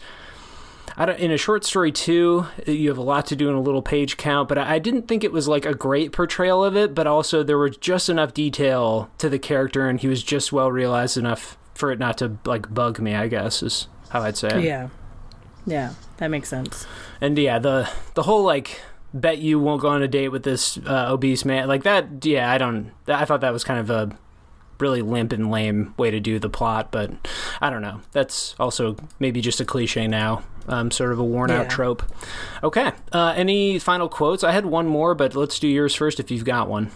in 0.98 1.30
a 1.30 1.36
short 1.36 1.64
story 1.64 1.92
too, 1.92 2.46
you 2.66 2.88
have 2.88 2.98
a 2.98 3.02
lot 3.02 3.26
to 3.26 3.36
do 3.36 3.48
in 3.48 3.54
a 3.54 3.60
little 3.60 3.82
page 3.82 4.16
count, 4.16 4.48
but 4.48 4.58
I 4.58 4.74
I 4.74 4.78
didn't 4.78 5.08
think 5.08 5.24
it 5.24 5.32
was 5.32 5.48
like 5.48 5.64
a 5.64 5.74
great 5.74 6.12
portrayal 6.12 6.64
of 6.64 6.76
it. 6.76 6.94
But 6.94 7.06
also, 7.06 7.42
there 7.42 7.58
was 7.58 7.76
just 7.76 8.08
enough 8.08 8.34
detail 8.34 9.10
to 9.18 9.28
the 9.28 9.38
character, 9.38 9.88
and 9.88 10.00
he 10.00 10.08
was 10.08 10.22
just 10.22 10.52
well 10.52 10.70
realized 10.70 11.16
enough 11.16 11.56
for 11.74 11.90
it 11.90 11.98
not 11.98 12.18
to 12.18 12.38
like 12.44 12.72
bug 12.72 13.00
me. 13.00 13.14
I 13.14 13.28
guess 13.28 13.62
is 13.62 13.88
how 14.10 14.22
I'd 14.22 14.36
say 14.36 14.48
it. 14.48 14.64
Yeah. 14.64 14.88
Yeah, 15.66 15.94
that 16.18 16.28
makes 16.28 16.48
sense. 16.48 16.86
And 17.20 17.38
yeah, 17.38 17.58
the 17.58 17.88
the 18.14 18.22
whole 18.24 18.42
like 18.42 18.80
bet 19.12 19.38
you 19.38 19.58
won't 19.58 19.80
go 19.80 19.88
on 19.88 20.02
a 20.02 20.08
date 20.08 20.28
with 20.28 20.42
this 20.42 20.76
uh, 20.78 21.06
obese 21.08 21.44
man 21.44 21.68
like 21.68 21.84
that. 21.84 22.24
Yeah, 22.24 22.50
I 22.50 22.58
don't. 22.58 22.92
I 23.06 23.24
thought 23.24 23.40
that 23.40 23.52
was 23.52 23.64
kind 23.64 23.80
of 23.80 23.90
a 23.90 24.16
really 24.80 25.02
limp 25.02 25.32
and 25.32 25.50
lame 25.50 25.94
way 25.96 26.10
to 26.10 26.20
do 26.20 26.38
the 26.38 26.50
plot, 26.50 26.90
but 26.90 27.12
I 27.60 27.70
don't 27.70 27.82
know. 27.82 28.00
That's 28.12 28.54
also 28.58 28.96
maybe 29.18 29.40
just 29.40 29.60
a 29.60 29.64
cliche 29.64 30.06
now, 30.06 30.42
um, 30.68 30.90
sort 30.90 31.12
of 31.12 31.18
a 31.18 31.24
worn 31.24 31.50
out 31.50 31.64
Yeah. 31.64 31.68
trope. 31.68 32.02
Okay. 32.62 32.92
Uh, 33.12 33.34
any 33.36 33.78
final 33.78 34.08
quotes? 34.08 34.42
I 34.44 34.52
had 34.52 34.66
one 34.66 34.86
more, 34.86 35.14
but 35.14 35.34
let's 35.34 35.58
do 35.58 35.68
yours 35.68 35.94
first 35.94 36.20
if 36.20 36.30
you've 36.30 36.44
got 36.44 36.68
one. 36.68 36.90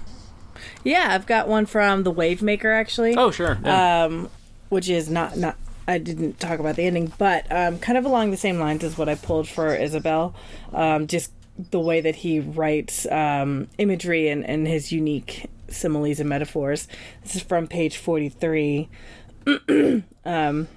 Yeah, 0.85 1.09
I've 1.11 1.27
got 1.27 1.49
one 1.49 1.67
from 1.67 2.03
the 2.05 2.11
Wave 2.11 2.43
Maker 2.43 2.73
actually. 2.73 3.15
Oh, 3.17 3.31
sure. 3.31 3.59
Yeah. 3.65 4.05
um, 4.05 4.31
which 4.69 4.89
is 4.89 5.09
not 5.11 5.37
not. 5.37 5.57
I 5.87 5.97
didn't 5.99 6.39
talk 6.39 6.59
about 6.61 6.77
the 6.77 6.83
ending, 6.83 7.13
but 7.17 7.47
um, 7.51 7.79
kind 7.79 7.97
of 7.97 8.05
along 8.05 8.31
the 8.31 8.37
same 8.37 8.59
lines 8.59 8.85
as 8.85 8.99
what 8.99 9.09
I 9.09 9.15
pulled 9.15 9.49
for 9.49 9.75
Isabelle. 9.75 10.35
Um, 10.75 11.07
just 11.07 11.33
the 11.71 11.81
way 11.81 12.01
that 12.03 12.15
he 12.17 12.41
writes 12.41 13.07
um, 13.11 13.69
imagery 13.79 14.29
and, 14.29 14.45
and 14.45 14.67
his 14.69 14.93
unique 14.93 15.49
similes 15.71 16.21
and 16.21 16.29
metaphors. 16.29 16.87
This 17.23 17.37
is 17.37 17.43
from 17.43 17.67
page 17.69 17.97
forty 17.97 18.29
three. 18.29 18.89
um, 20.25 20.69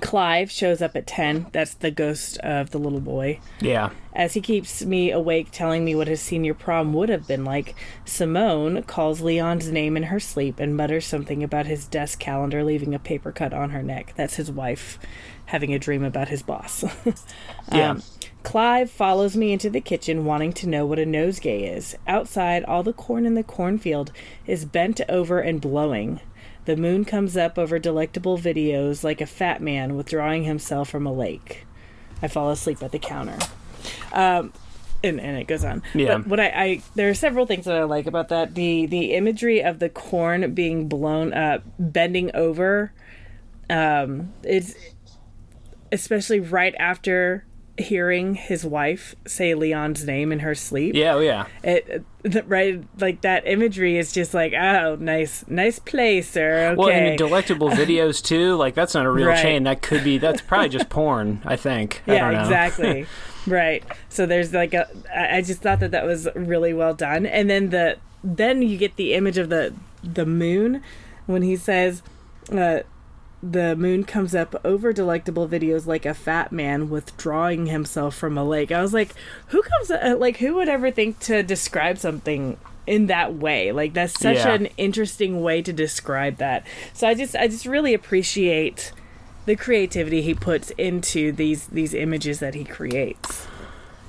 Clive 0.00 0.50
shows 0.50 0.82
up 0.82 0.96
at 0.96 1.06
ten. 1.06 1.46
That's 1.52 1.74
the 1.74 1.90
ghost 1.90 2.38
of 2.38 2.70
the 2.70 2.78
little 2.78 3.00
boy 3.00 3.40
yeah. 3.60 3.90
as 4.12 4.34
he 4.34 4.40
keeps 4.40 4.84
me 4.84 5.10
awake 5.10 5.48
telling 5.52 5.84
me 5.84 5.94
what 5.94 6.08
his 6.08 6.20
senior 6.20 6.54
prom 6.54 6.92
would 6.92 7.08
have 7.08 7.28
been 7.28 7.44
like. 7.44 7.74
Simone 8.04 8.82
calls 8.82 9.20
Leon's 9.20 9.70
name 9.70 9.96
in 9.96 10.04
her 10.04 10.18
sleep 10.18 10.58
and 10.58 10.76
mutters 10.76 11.06
something 11.06 11.42
about 11.44 11.66
his 11.66 11.86
desk 11.86 12.18
calendar 12.18 12.64
leaving 12.64 12.94
a 12.94 12.98
paper 12.98 13.30
cut 13.30 13.52
on 13.52 13.70
her 13.70 13.82
neck. 13.82 14.14
That's 14.16 14.34
his 14.34 14.50
wife 14.50 14.98
having 15.46 15.72
a 15.72 15.78
dream 15.78 16.02
about 16.02 16.28
his 16.28 16.42
boss. 16.42 16.84
Um, 17.70 17.78
yeah. 17.78 17.98
Clive 18.42 18.90
follows 18.90 19.38
me 19.38 19.50
into 19.50 19.70
the 19.70 19.80
kitchen 19.80 20.26
wanting 20.26 20.52
to 20.52 20.68
know 20.68 20.84
what 20.84 20.98
a 20.98 21.06
nosegay 21.06 21.74
is. 21.74 21.96
Outside, 22.06 22.62
all 22.64 22.82
the 22.82 22.92
corn 22.92 23.24
in 23.24 23.32
the 23.32 23.42
cornfield 23.42 24.12
is 24.46 24.66
bent 24.66 25.00
over 25.08 25.40
and 25.40 25.62
blowing. 25.62 26.20
The 26.64 26.76
moon 26.76 27.04
comes 27.04 27.36
up 27.36 27.58
over 27.58 27.78
delectable 27.78 28.38
videos 28.38 29.04
like 29.04 29.20
a 29.20 29.26
fat 29.26 29.60
man 29.60 29.96
withdrawing 29.96 30.44
himself 30.44 30.88
from 30.88 31.06
a 31.06 31.12
lake. 31.12 31.66
I 32.22 32.28
fall 32.28 32.50
asleep 32.50 32.82
at 32.82 32.92
the 32.92 32.98
counter. 32.98 33.38
Um, 34.12 34.52
and, 35.02 35.20
and 35.20 35.36
it 35.36 35.46
goes 35.46 35.64
on. 35.64 35.82
Yeah. 35.94 36.18
But 36.18 36.26
what 36.26 36.40
I, 36.40 36.46
I 36.46 36.82
there 36.94 37.10
are 37.10 37.14
several 37.14 37.44
things 37.46 37.66
that 37.66 37.76
I 37.76 37.84
like 37.84 38.06
about 38.06 38.28
that. 38.28 38.54
The 38.54 38.86
the 38.86 39.12
imagery 39.12 39.62
of 39.62 39.78
the 39.78 39.90
corn 39.90 40.54
being 40.54 40.88
blown 40.88 41.34
up, 41.34 41.62
bending 41.78 42.34
over. 42.34 42.92
Um, 43.68 44.32
it's 44.42 44.74
especially 45.92 46.40
right 46.40 46.74
after 46.78 47.44
hearing 47.76 48.34
his 48.36 48.64
wife 48.64 49.14
say 49.26 49.54
Leon's 49.54 50.04
name 50.06 50.30
in 50.30 50.38
her 50.40 50.54
sleep. 50.54 50.94
Yeah. 50.94 51.14
Oh, 51.14 51.20
yeah. 51.20 51.46
It 51.62 52.04
right 52.46 52.82
like 52.98 53.20
that 53.22 53.46
imagery 53.46 53.98
is 53.98 54.12
just 54.12 54.32
like 54.32 54.52
oh 54.54 54.96
nice 55.00 55.44
nice 55.48 55.78
place 55.80 56.30
sir. 56.30 56.68
Okay. 56.68 56.76
Well, 56.76 56.88
and 56.88 57.18
delectable 57.18 57.68
videos 57.82 58.22
too. 58.22 58.54
Like 58.56 58.74
that's 58.74 58.94
not 58.94 59.06
a 59.06 59.10
real 59.10 59.26
Right. 59.28 59.42
chain. 59.42 59.64
That 59.64 59.82
could 59.82 60.04
be. 60.04 60.18
That's 60.18 60.40
probably 60.40 60.68
just 60.68 60.88
porn. 60.88 61.42
I 61.44 61.56
think. 61.56 62.02
I 62.06 62.12
yeah 62.14 62.18
don't 62.20 62.34
know. 62.34 62.40
exactly 62.42 63.06
right 63.46 63.84
so 64.08 64.24
there's 64.24 64.54
like 64.54 64.72
a. 64.72 64.88
I 65.14 65.42
just 65.42 65.60
thought 65.60 65.80
that 65.80 65.90
that 65.90 66.06
was 66.06 66.28
really 66.34 66.72
well 66.72 66.94
done 66.94 67.26
and 67.26 67.50
then 67.50 67.70
the 67.70 67.98
then 68.22 68.62
you 68.62 68.78
get 68.78 68.96
the 68.96 69.12
image 69.14 69.36
of 69.36 69.50
the 69.50 69.74
the 70.02 70.24
moon 70.24 70.82
when 71.26 71.42
he 71.42 71.56
says 71.56 72.02
uh 72.52 72.80
the 73.50 73.76
moon 73.76 74.04
comes 74.04 74.34
up 74.34 74.58
over 74.64 74.92
delectable 74.92 75.46
videos 75.48 75.86
like 75.86 76.06
a 76.06 76.14
fat 76.14 76.50
man 76.50 76.88
withdrawing 76.88 77.66
himself 77.66 78.14
from 78.16 78.38
a 78.38 78.44
lake. 78.44 78.72
I 78.72 78.80
was 78.80 78.94
like, 78.94 79.10
who 79.48 79.62
comes 79.62 79.90
uh, 79.90 80.16
like 80.18 80.38
who 80.38 80.54
would 80.54 80.68
ever 80.68 80.90
think 80.90 81.18
to 81.20 81.42
describe 81.42 81.98
something 81.98 82.56
in 82.86 83.06
that 83.08 83.34
way? 83.34 83.70
Like 83.72 83.92
that's 83.92 84.18
such 84.18 84.36
Yeah. 84.36 84.54
an 84.54 84.66
interesting 84.78 85.42
way 85.42 85.60
to 85.62 85.72
describe 85.72 86.38
that. 86.38 86.66
So 86.94 87.06
I 87.06 87.14
just 87.14 87.36
I 87.36 87.48
just 87.48 87.66
really 87.66 87.92
appreciate 87.92 88.92
the 89.46 89.56
creativity 89.56 90.22
he 90.22 90.32
puts 90.34 90.70
into 90.78 91.30
these 91.32 91.66
these 91.66 91.92
images 91.92 92.38
that 92.38 92.54
he 92.54 92.64
creates. 92.64 93.46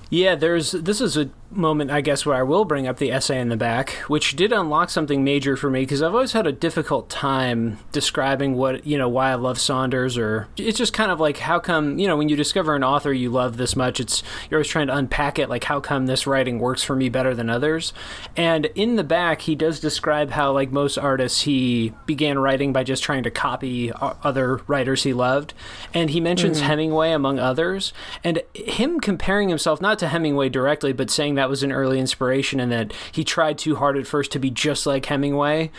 Yeah, 0.10 0.36
there's 0.36 0.72
this 0.72 1.02
is 1.02 1.18
a 1.18 1.30
moment 1.56 1.92
I 1.92 2.02
guess 2.02 2.26
where 2.26 2.36
I 2.36 2.44
will 2.44 2.66
bring 2.66 2.88
up 2.88 2.98
the 2.98 3.12
essay 3.12 3.40
in 3.40 3.50
the 3.50 3.58
back, 3.58 3.92
which 4.08 4.36
did 4.36 4.52
unlock 4.52 4.90
something 4.90 5.24
major 5.24 5.56
for 5.56 5.70
me 5.70 5.82
because 5.82 6.02
I've 6.02 6.14
always 6.14 6.34
had 6.34 6.48
a 6.48 6.52
difficult 6.52 7.10
time 7.10 7.80
describing 7.92 8.56
what, 8.56 8.86
you 8.86 8.98
know, 8.98 9.10
why 9.10 9.32
I 9.32 9.36
love 9.36 9.60
Saunders 9.60 10.18
or 10.18 10.48
it's 10.58 10.78
just 10.78 10.94
kind 10.94 11.12
of 11.12 11.20
like 11.20 11.38
how 11.38 11.60
come, 11.60 12.00
you 12.00 12.08
know, 12.08 12.18
when 12.18 12.30
you 12.30 12.36
discover 12.36 12.76
an 12.76 12.84
author 12.84 13.14
you 13.14 13.30
love 13.30 13.58
this 13.58 13.76
much, 13.76 14.00
it's 14.00 14.24
you're 14.50 14.60
always 14.60 14.68
trying 14.68 14.88
to 14.88 14.96
unpack 14.96 15.40
it 15.40 15.50
like 15.50 15.64
how 15.64 15.80
come 15.80 16.06
this 16.06 16.28
writing 16.28 16.60
works 16.60 16.84
for 16.84 16.96
me 16.96 17.10
better 17.10 17.34
than 17.34 17.50
others. 17.50 17.94
And 18.36 18.68
in 18.76 18.96
the 18.96 19.04
back 19.04 19.42
he 19.42 19.56
does 19.56 19.80
describe 19.80 20.32
how 20.32 20.52
like 20.52 20.72
most 20.72 20.98
artists 20.98 21.42
he 21.42 21.94
began 22.06 22.38
writing 22.40 22.74
by 22.74 22.84
just 22.84 23.04
trying 23.04 23.24
to 23.24 23.32
copy 23.32 23.92
other 23.94 24.58
writers 24.68 25.04
he 25.04 25.14
loved. 25.14 25.54
And 25.94 26.10
he 26.10 26.20
mentions 26.20 26.58
mm-hmm. 26.58 26.68
Hemingway 26.68 27.12
among 27.12 27.40
others 27.40 27.94
and 28.24 28.42
him 28.54 29.00
comparing 29.00 29.50
himself 29.50 29.82
not 29.82 30.00
to 30.00 30.08
Hemingway 30.08 30.50
directly 30.50 30.94
but 30.94 31.10
saying 31.10 31.36
that 31.36 31.45
was 31.50 31.64
an 31.64 31.72
early 31.72 32.00
inspiration 32.00 32.60
and 32.60 32.72
that 32.72 32.94
he 33.12 33.24
tried 33.24 33.58
too 33.58 33.76
hard 33.76 33.98
at 33.98 34.08
first 34.08 34.32
to 34.32 34.40
be 34.40 34.50
just 34.50 34.86
like 34.86 35.06
Hemingway. 35.06 35.72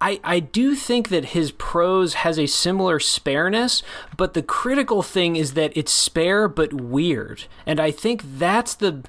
I, 0.00 0.18
I 0.24 0.40
do 0.40 0.74
think 0.74 1.10
that 1.10 1.26
his 1.26 1.52
prose 1.52 2.14
has 2.14 2.36
a 2.36 2.46
similar 2.46 2.98
spareness, 2.98 3.84
but 4.16 4.34
the 4.34 4.42
critical 4.42 5.00
thing 5.00 5.36
is 5.36 5.54
that 5.54 5.72
it's 5.76 5.92
spare 5.92 6.48
but 6.48 6.72
weird. 6.74 7.44
And 7.66 7.78
I 7.78 7.92
think 7.92 8.22
that's 8.24 8.74
the 8.74 9.04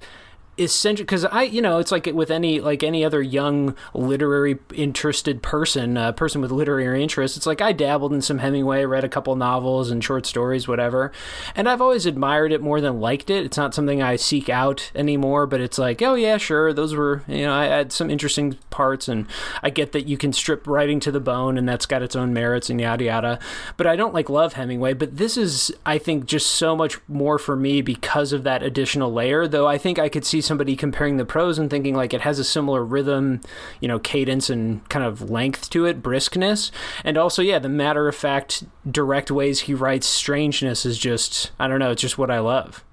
essential 0.57 1.03
because 1.03 1.25
I, 1.25 1.43
you 1.43 1.61
know, 1.61 1.79
it's 1.79 1.91
like 1.91 2.05
with 2.05 2.29
any 2.29 2.59
like 2.59 2.83
any 2.83 3.03
other 3.03 3.21
young 3.21 3.75
literary 3.93 4.59
interested 4.73 5.41
person, 5.41 5.97
uh, 5.97 6.11
person 6.11 6.41
with 6.41 6.51
literary 6.51 7.01
interests. 7.01 7.37
It's 7.37 7.45
like 7.45 7.61
I 7.61 7.71
dabbled 7.71 8.13
in 8.13 8.21
some 8.21 8.37
Hemingway, 8.39 8.85
read 8.85 9.03
a 9.03 9.09
couple 9.09 9.35
novels 9.35 9.89
and 9.89 10.03
short 10.03 10.25
stories, 10.25 10.67
whatever, 10.67 11.11
and 11.55 11.67
I've 11.67 11.81
always 11.81 12.05
admired 12.05 12.51
it 12.51 12.61
more 12.61 12.81
than 12.81 12.99
liked 12.99 13.29
it. 13.29 13.45
It's 13.45 13.57
not 13.57 13.73
something 13.73 14.01
I 14.01 14.15
seek 14.15 14.49
out 14.49 14.91
anymore, 14.93 15.47
but 15.47 15.61
it's 15.61 15.77
like, 15.77 16.01
oh 16.01 16.15
yeah, 16.15 16.37
sure, 16.37 16.73
those 16.73 16.93
were, 16.93 17.23
you 17.27 17.43
know, 17.43 17.53
I 17.53 17.65
had 17.65 17.91
some 17.91 18.09
interesting 18.09 18.57
parts, 18.69 19.07
and 19.07 19.27
I 19.63 19.69
get 19.69 19.91
that 19.93 20.07
you 20.07 20.17
can 20.17 20.33
strip 20.33 20.67
writing 20.67 20.99
to 21.01 21.11
the 21.11 21.19
bone, 21.19 21.57
and 21.57 21.67
that's 21.67 21.85
got 21.85 22.03
its 22.03 22.15
own 22.15 22.33
merits 22.33 22.69
and 22.69 22.79
yada 22.79 23.05
yada. 23.05 23.39
But 23.77 23.87
I 23.87 23.95
don't 23.95 24.13
like 24.13 24.29
love 24.29 24.53
Hemingway, 24.53 24.93
but 24.93 25.17
this 25.17 25.35
is, 25.35 25.73
I 25.85 25.97
think, 25.97 26.25
just 26.25 26.51
so 26.51 26.75
much 26.75 26.99
more 27.07 27.39
for 27.39 27.55
me 27.55 27.81
because 27.81 28.33
of 28.33 28.43
that 28.43 28.61
additional 28.61 29.11
layer. 29.11 29.47
Though 29.47 29.67
I 29.67 29.77
think 29.77 29.97
I 29.97 30.09
could 30.09 30.25
see 30.25 30.42
somebody 30.43 30.75
comparing 30.75 31.17
the 31.17 31.25
prose 31.25 31.57
and 31.57 31.69
thinking 31.69 31.95
like 31.95 32.13
it 32.13 32.21
has 32.21 32.39
a 32.39 32.43
similar 32.43 32.83
rhythm, 32.83 33.41
you 33.79 33.87
know, 33.87 33.99
cadence 33.99 34.49
and 34.49 34.87
kind 34.89 35.05
of 35.05 35.29
length 35.29 35.69
to 35.71 35.85
it, 35.85 36.03
briskness, 36.03 36.71
and 37.03 37.17
also 37.17 37.41
yeah, 37.41 37.59
the 37.59 37.69
matter 37.69 38.07
of 38.07 38.15
fact, 38.15 38.63
direct 38.89 39.31
ways 39.31 39.61
he 39.61 39.73
writes 39.73 40.07
strangeness 40.07 40.85
is 40.85 40.97
just, 40.97 41.51
I 41.59 41.67
don't 41.67 41.79
know, 41.79 41.91
it's 41.91 42.01
just 42.01 42.17
what 42.17 42.29
I 42.31 42.39
love. 42.39 42.83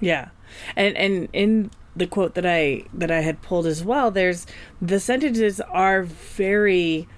Yeah, 0.00 0.28
and 0.76 0.96
and 0.96 1.28
in 1.32 1.70
the 1.94 2.06
quote 2.06 2.34
that 2.34 2.44
I 2.46 2.82
that 2.92 3.10
I 3.10 3.20
had 3.20 3.40
pulled 3.42 3.66
as 3.66 3.82
well, 3.82 4.10
there's 4.10 4.46
the 4.82 5.00
sentences 5.00 5.60
are 5.62 6.02
very, 6.02 7.08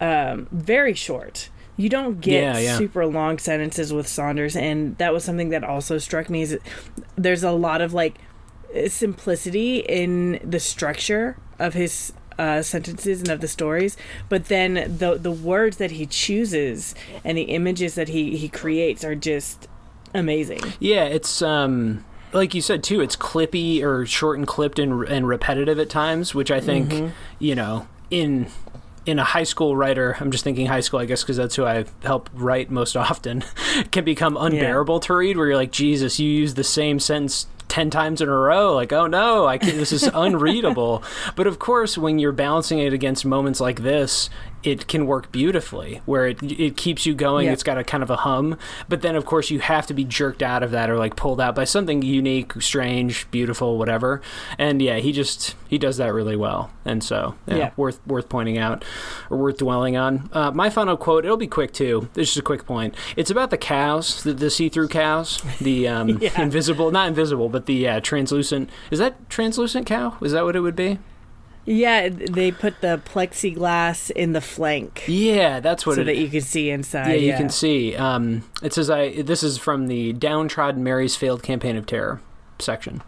um, 0.00 0.46
very 0.52 0.94
short. 0.94 1.48
You 1.76 1.88
don't 1.88 2.20
get 2.20 2.42
Yeah, 2.42 2.58
yeah. 2.58 2.78
super 2.78 3.06
long 3.06 3.38
sentences 3.38 3.92
with 3.92 4.06
Saunders, 4.06 4.54
and 4.54 4.96
that 4.98 5.12
was 5.12 5.24
something 5.24 5.48
that 5.48 5.64
also 5.64 5.98
struck 5.98 6.30
me. 6.30 6.42
Is 6.42 6.58
there's 7.16 7.42
a 7.42 7.50
lot 7.50 7.80
of 7.80 7.92
like 7.92 8.16
simplicity 8.88 9.78
in 9.78 10.40
the 10.42 10.60
structure 10.60 11.36
of 11.58 11.74
his 11.74 12.12
uh, 12.38 12.62
sentences 12.62 13.20
and 13.20 13.30
of 13.30 13.40
the 13.40 13.48
stories, 13.48 13.96
but 14.28 14.46
then 14.46 14.74
the 14.98 15.18
the 15.18 15.30
words 15.30 15.76
that 15.76 15.92
he 15.92 16.06
chooses 16.06 16.94
and 17.24 17.36
the 17.36 17.42
images 17.42 17.94
that 17.94 18.08
he 18.08 18.36
he 18.36 18.48
creates 18.48 19.04
are 19.04 19.14
just 19.14 19.68
amazing. 20.14 20.60
Yeah, 20.80 21.04
it's 21.04 21.42
um 21.42 22.04
like 22.32 22.54
you 22.54 22.62
said 22.62 22.82
too, 22.82 23.00
it's 23.00 23.16
clippy 23.16 23.82
or 23.82 24.06
short 24.06 24.38
and 24.38 24.46
clipped 24.46 24.78
and, 24.78 25.04
and 25.04 25.28
repetitive 25.28 25.78
at 25.78 25.90
times, 25.90 26.34
which 26.34 26.50
I 26.50 26.60
think 26.60 27.12
you 27.38 27.54
know 27.54 27.86
in 28.10 28.48
in 29.04 29.18
a 29.18 29.24
high 29.24 29.42
school 29.42 29.76
writer, 29.76 30.16
I'm 30.20 30.30
just 30.30 30.44
thinking 30.44 30.66
high 30.66 30.80
school, 30.80 31.00
I 31.00 31.06
guess, 31.06 31.22
because 31.22 31.36
that's 31.36 31.56
who 31.56 31.64
I 31.64 31.86
help 32.02 32.30
write 32.32 32.70
most 32.70 32.96
often, 32.96 33.44
can 33.90 34.04
become 34.04 34.36
unbearable 34.36 35.00
to 35.00 35.14
read. 35.14 35.36
Where 35.36 35.48
you're 35.48 35.56
like, 35.56 35.72
Jesus, 35.72 36.18
you 36.20 36.30
use 36.30 36.54
the 36.54 36.64
same 36.64 37.00
sentence 37.00 37.46
ten 37.72 37.88
times 37.88 38.20
in 38.20 38.28
a 38.28 38.36
row. 38.36 38.74
Like, 38.74 38.92
oh 38.92 39.06
no, 39.06 39.46
I 39.46 39.56
can, 39.56 39.78
this 39.78 39.92
is 39.92 40.02
unreadable. 40.14 41.02
but 41.34 41.46
of 41.46 41.58
course, 41.58 41.96
when 41.96 42.18
you're 42.18 42.30
balancing 42.30 42.78
it 42.80 42.92
against 42.92 43.24
moments 43.24 43.60
like 43.60 43.80
this, 43.80 44.28
it 44.62 44.86
can 44.86 45.06
work 45.06 45.32
beautifully, 45.32 46.00
where 46.06 46.26
it 46.28 46.42
it 46.42 46.76
keeps 46.76 47.04
you 47.06 47.14
going. 47.14 47.46
Yeah. 47.46 47.52
It's 47.52 47.62
got 47.62 47.78
a 47.78 47.84
kind 47.84 48.02
of 48.02 48.10
a 48.10 48.16
hum, 48.16 48.56
but 48.88 49.02
then 49.02 49.16
of 49.16 49.24
course 49.26 49.50
you 49.50 49.60
have 49.60 49.86
to 49.88 49.94
be 49.94 50.04
jerked 50.04 50.42
out 50.42 50.62
of 50.62 50.70
that 50.72 50.88
or 50.90 50.96
like 50.98 51.16
pulled 51.16 51.40
out 51.40 51.54
by 51.54 51.64
something 51.64 52.02
unique, 52.02 52.52
strange, 52.60 53.30
beautiful, 53.30 53.78
whatever. 53.78 54.20
And 54.58 54.80
yeah, 54.80 54.96
he 54.98 55.12
just 55.12 55.54
he 55.68 55.78
does 55.78 55.96
that 55.96 56.12
really 56.14 56.36
well, 56.36 56.70
and 56.84 57.02
so 57.02 57.34
yeah, 57.46 57.56
Yeah. 57.56 57.70
worth 57.76 58.00
worth 58.06 58.28
pointing 58.28 58.58
out 58.58 58.84
or 59.30 59.38
worth 59.38 59.58
dwelling 59.58 59.96
on. 59.96 60.28
Uh, 60.32 60.50
my 60.52 60.70
final 60.70 60.96
quote, 60.96 61.24
it'll 61.24 61.36
be 61.36 61.46
quick 61.46 61.72
too. 61.72 62.08
This 62.14 62.28
is 62.28 62.34
just 62.34 62.38
a 62.40 62.42
quick 62.42 62.66
point. 62.66 62.94
It's 63.16 63.30
about 63.30 63.50
the 63.50 63.58
cows, 63.58 64.22
the, 64.22 64.32
the 64.32 64.50
see-through 64.50 64.88
cows, 64.88 65.42
the 65.60 65.88
um, 65.88 66.08
Yeah. 66.20 66.40
invisible, 66.42 66.90
not 66.90 67.08
invisible, 67.08 67.48
but 67.48 67.66
the 67.66 67.88
uh, 67.88 68.00
translucent. 68.00 68.70
Is 68.90 68.98
that 68.98 69.28
translucent 69.30 69.86
cow? 69.86 70.16
Is 70.22 70.32
that 70.32 70.44
what 70.44 70.56
it 70.56 70.60
would 70.60 70.76
be? 70.76 70.98
Yeah, 71.64 72.08
they 72.08 72.50
put 72.50 72.80
the 72.80 73.00
plexiglass 73.04 74.10
in 74.10 74.32
the 74.32 74.40
flank 74.40 75.04
Yeah, 75.06 75.60
that's 75.60 75.86
what 75.86 75.94
so 75.94 76.00
it 76.00 76.04
that 76.04 76.16
you 76.16 76.28
can 76.28 76.40
see 76.40 76.70
inside. 76.70 77.12
Yeah, 77.12 77.32
you 77.32 77.36
can 77.36 77.50
see. 77.50 77.94
Um, 77.94 78.44
it 78.62 78.72
says 78.72 78.90
I. 78.90 79.22
This 79.22 79.42
is 79.42 79.58
from 79.58 79.86
the 79.86 80.12
downtrodden 80.12 80.82
Mary's 80.82 81.14
failed 81.14 81.42
campaign 81.42 81.76
of 81.76 81.86
terror 81.86 82.20
section. 82.58 83.02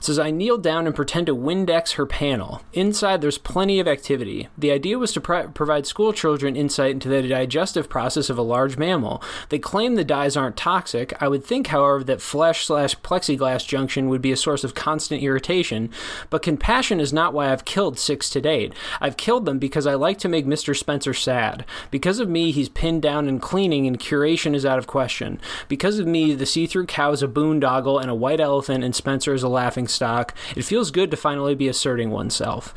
Says 0.00 0.18
I 0.18 0.30
kneel 0.30 0.58
down 0.58 0.86
and 0.86 0.94
pretend 0.94 1.26
to 1.26 1.36
Windex 1.36 1.92
her 1.92 2.06
panel. 2.06 2.62
Inside, 2.72 3.20
there's 3.20 3.38
plenty 3.38 3.80
of 3.80 3.88
activity. 3.88 4.48
The 4.56 4.70
idea 4.70 4.98
was 4.98 5.12
to 5.12 5.20
pro- 5.20 5.48
provide 5.48 5.86
school 5.86 6.12
children 6.12 6.56
insight 6.56 6.92
into 6.92 7.08
the 7.08 7.26
digestive 7.26 7.88
process 7.88 8.30
of 8.30 8.38
a 8.38 8.42
large 8.42 8.76
mammal. 8.76 9.22
They 9.48 9.58
claim 9.58 9.94
the 9.94 10.04
dyes 10.04 10.36
aren't 10.36 10.56
toxic. 10.56 11.12
I 11.20 11.28
would 11.28 11.44
think, 11.44 11.68
however, 11.68 12.04
that 12.04 12.20
flesh 12.20 12.66
slash 12.66 12.96
plexiglass 13.00 13.66
junction 13.66 14.08
would 14.08 14.22
be 14.22 14.32
a 14.32 14.36
source 14.36 14.64
of 14.64 14.74
constant 14.74 15.22
irritation. 15.22 15.90
But 16.30 16.42
compassion 16.42 17.00
is 17.00 17.12
not 17.12 17.32
why 17.32 17.52
I've 17.52 17.64
killed 17.64 17.98
six 17.98 18.28
to 18.30 18.40
date. 18.40 18.72
I've 19.00 19.16
killed 19.16 19.46
them 19.46 19.58
because 19.58 19.86
I 19.86 19.94
like 19.94 20.18
to 20.18 20.28
make 20.28 20.46
Mr. 20.46 20.76
Spencer 20.76 21.14
sad. 21.14 21.64
Because 21.90 22.18
of 22.18 22.28
me, 22.28 22.50
he's 22.50 22.68
pinned 22.68 23.02
down 23.02 23.28
and 23.28 23.40
cleaning, 23.40 23.86
and 23.86 23.98
curation 23.98 24.54
is 24.54 24.66
out 24.66 24.78
of 24.78 24.86
question. 24.86 25.40
Because 25.68 25.98
of 25.98 26.06
me, 26.06 26.34
the 26.34 26.46
see-through 26.46 26.86
cow 26.86 27.12
is 27.12 27.22
a 27.22 27.28
boondoggle 27.28 28.00
and 28.00 28.10
a 28.10 28.14
white 28.14 28.40
elephant, 28.40 28.84
and 28.84 28.94
Spencer 28.94 29.34
is 29.34 29.42
a 29.42 29.48
laughing 29.48 29.85
stock. 29.88 30.34
It 30.56 30.62
feels 30.62 30.90
good 30.90 31.10
to 31.10 31.16
finally 31.16 31.54
be 31.54 31.68
asserting 31.68 32.10
oneself. 32.10 32.74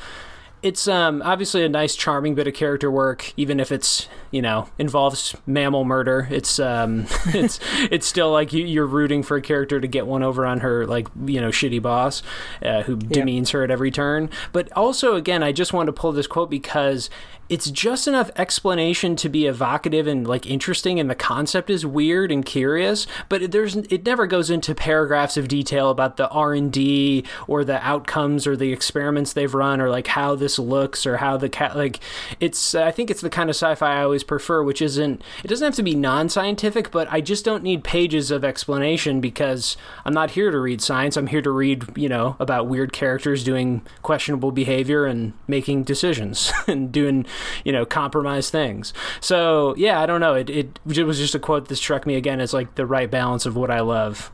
It's 0.62 0.90
um, 0.90 1.22
obviously 1.24 1.64
a 1.64 1.70
nice, 1.70 1.96
charming 1.96 2.36
bit 2.36 2.46
of 2.46 2.54
character 2.54 2.92
work, 2.92 3.34
even 3.38 3.62
if 3.62 3.72
it's 3.72 4.10
you 4.32 4.42
know 4.42 4.68
involves 4.78 5.34
mammal 5.48 5.86
murder. 5.86 6.28
It's 6.30 6.60
um, 6.60 7.06
it's 7.28 7.62
it's 7.90 8.06
still 8.06 8.32
like 8.32 8.52
you, 8.52 8.66
you're 8.66 8.86
rooting 8.86 9.24
for 9.24 9.38
a 9.38 9.42
character 9.42 9.80
to 9.80 9.88
get 9.88 10.06
one 10.06 10.22
over 10.22 10.46
on 10.46 10.60
her 10.60 10.86
like 10.86 11.08
you 11.26 11.40
know 11.40 11.48
shitty 11.48 11.82
boss 11.82 12.22
uh, 12.62 12.84
who 12.84 12.98
demeans 12.98 13.52
her 13.52 13.64
at 13.64 13.72
every 13.72 13.90
turn. 13.90 14.30
But 14.52 14.70
also, 14.74 15.16
again, 15.16 15.44
I 15.44 15.54
just 15.54 15.72
wanted 15.72 15.88
to 15.88 15.94
pull 15.94 16.12
this 16.12 16.28
quote 16.28 16.50
because 16.50 17.10
it's 17.50 17.72
just 17.72 18.08
enough 18.08 18.30
explanation 18.36 19.16
to 19.16 19.30
be 19.30 19.48
evocative 19.48 20.08
and 20.08 20.28
like 20.28 20.46
interesting 20.46 21.00
and 21.00 21.10
the 21.10 21.16
concept 21.16 21.70
is 21.70 21.86
weird 21.86 22.32
and 22.32 22.46
curious 22.46 23.08
but 23.28 23.52
there's 23.52 23.76
it 23.76 24.06
never 24.06 24.28
goes 24.28 24.50
into 24.50 24.76
paragraphs 24.76 25.38
of 25.38 25.48
detail 25.48 25.90
about 25.90 26.18
the 26.18 26.30
r&d 26.30 27.24
or 27.48 27.64
the 27.64 27.86
outcomes 27.86 28.46
or 28.46 28.56
the 28.56 28.72
experiments 28.72 29.34
they've 29.34 29.54
run 29.54 29.82
or 29.82 29.90
like 29.90 30.08
how 30.08 30.36
this 30.36 30.60
looks 30.60 31.06
or 31.06 31.18
how 31.18 31.38
the 31.38 31.50
cat 31.50 31.76
like 31.76 32.00
it's 32.40 32.76
i 32.76 32.92
think 32.92 33.10
it's 33.10 33.22
the 33.22 33.30
kind 33.30 33.50
of 33.50 33.56
sci-fi 33.56 34.00
i 34.00 34.04
always 34.04 34.24
prefer 34.24 34.62
which 34.64 34.82
isn't 34.82 35.22
it 35.44 35.48
doesn't 35.48 35.66
have 35.66 35.76
to 35.76 35.84
be 35.84 35.96
non-scientific 35.96 36.92
but 36.92 37.08
i 37.12 37.20
just 37.20 37.44
don't 37.44 37.64
need 37.64 37.84
pages 37.84 38.32
of 38.32 38.44
explanation 38.44 39.20
because 39.20 39.76
i'm 40.06 40.14
not 40.14 40.32
here 40.32 40.52
to 40.52 40.60
read 40.60 40.82
science. 40.82 41.18
I'm 41.18 41.28
here 41.28 41.42
to 41.42 41.52
read 41.52 41.98
you 41.98 42.10
know 42.10 42.36
about 42.40 42.68
weird 42.68 42.94
characters 42.94 43.44
doing 43.44 43.82
questionable 44.02 44.52
behavior 44.52 45.06
and 45.06 45.34
making 45.48 45.84
decisions 45.84 46.52
and 46.68 46.92
doing 46.92 47.26
you 47.64 47.72
know 47.72 47.86
compromise 47.86 48.50
things 48.50 48.94
so 49.20 49.76
yeah 49.78 50.02
i 50.02 50.06
don't 50.06 50.20
know 50.20 50.34
it, 50.34 50.50
it, 50.50 50.80
it 50.88 51.04
was 51.04 51.18
just 51.18 51.36
a 51.36 51.40
quote 51.40 51.68
that 51.68 51.76
struck 51.76 52.06
me 52.06 52.16
again 52.16 52.40
as 52.40 52.54
like 52.54 52.76
the 52.76 52.86
right 52.86 53.12
balance 53.12 53.46
of 53.46 53.56
what 53.56 53.72
i 53.72 53.80
love 53.80 54.32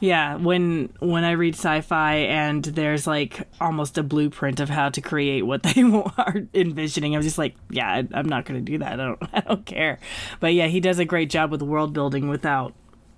Yeah, 0.00 0.36
when 0.36 0.92
when 0.98 1.24
I 1.24 1.32
read 1.32 1.54
sci-fi 1.54 2.14
and 2.16 2.64
there's 2.64 3.06
like 3.06 3.46
almost 3.60 3.98
a 3.98 4.02
blueprint 4.02 4.58
of 4.58 4.68
how 4.70 4.88
to 4.88 5.00
create 5.00 5.42
what 5.42 5.62
they 5.74 5.82
are 5.82 6.34
envisioning, 6.54 7.14
I'm 7.14 7.22
just 7.22 7.38
like, 7.38 7.54
yeah, 7.70 7.88
I, 7.88 8.08
I'm 8.12 8.28
not 8.28 8.46
going 8.46 8.64
to 8.64 8.72
do 8.72 8.78
that. 8.78 8.94
I 8.94 8.96
don't, 8.96 9.18
I 9.32 9.40
don't 9.40 9.66
care. 9.66 9.98
But 10.40 10.54
yeah, 10.54 10.66
he 10.66 10.80
does 10.80 10.98
a 10.98 11.04
great 11.04 11.30
job 11.30 11.50
with 11.50 11.62
world 11.62 11.92
building 11.92 12.28
without 12.28 12.74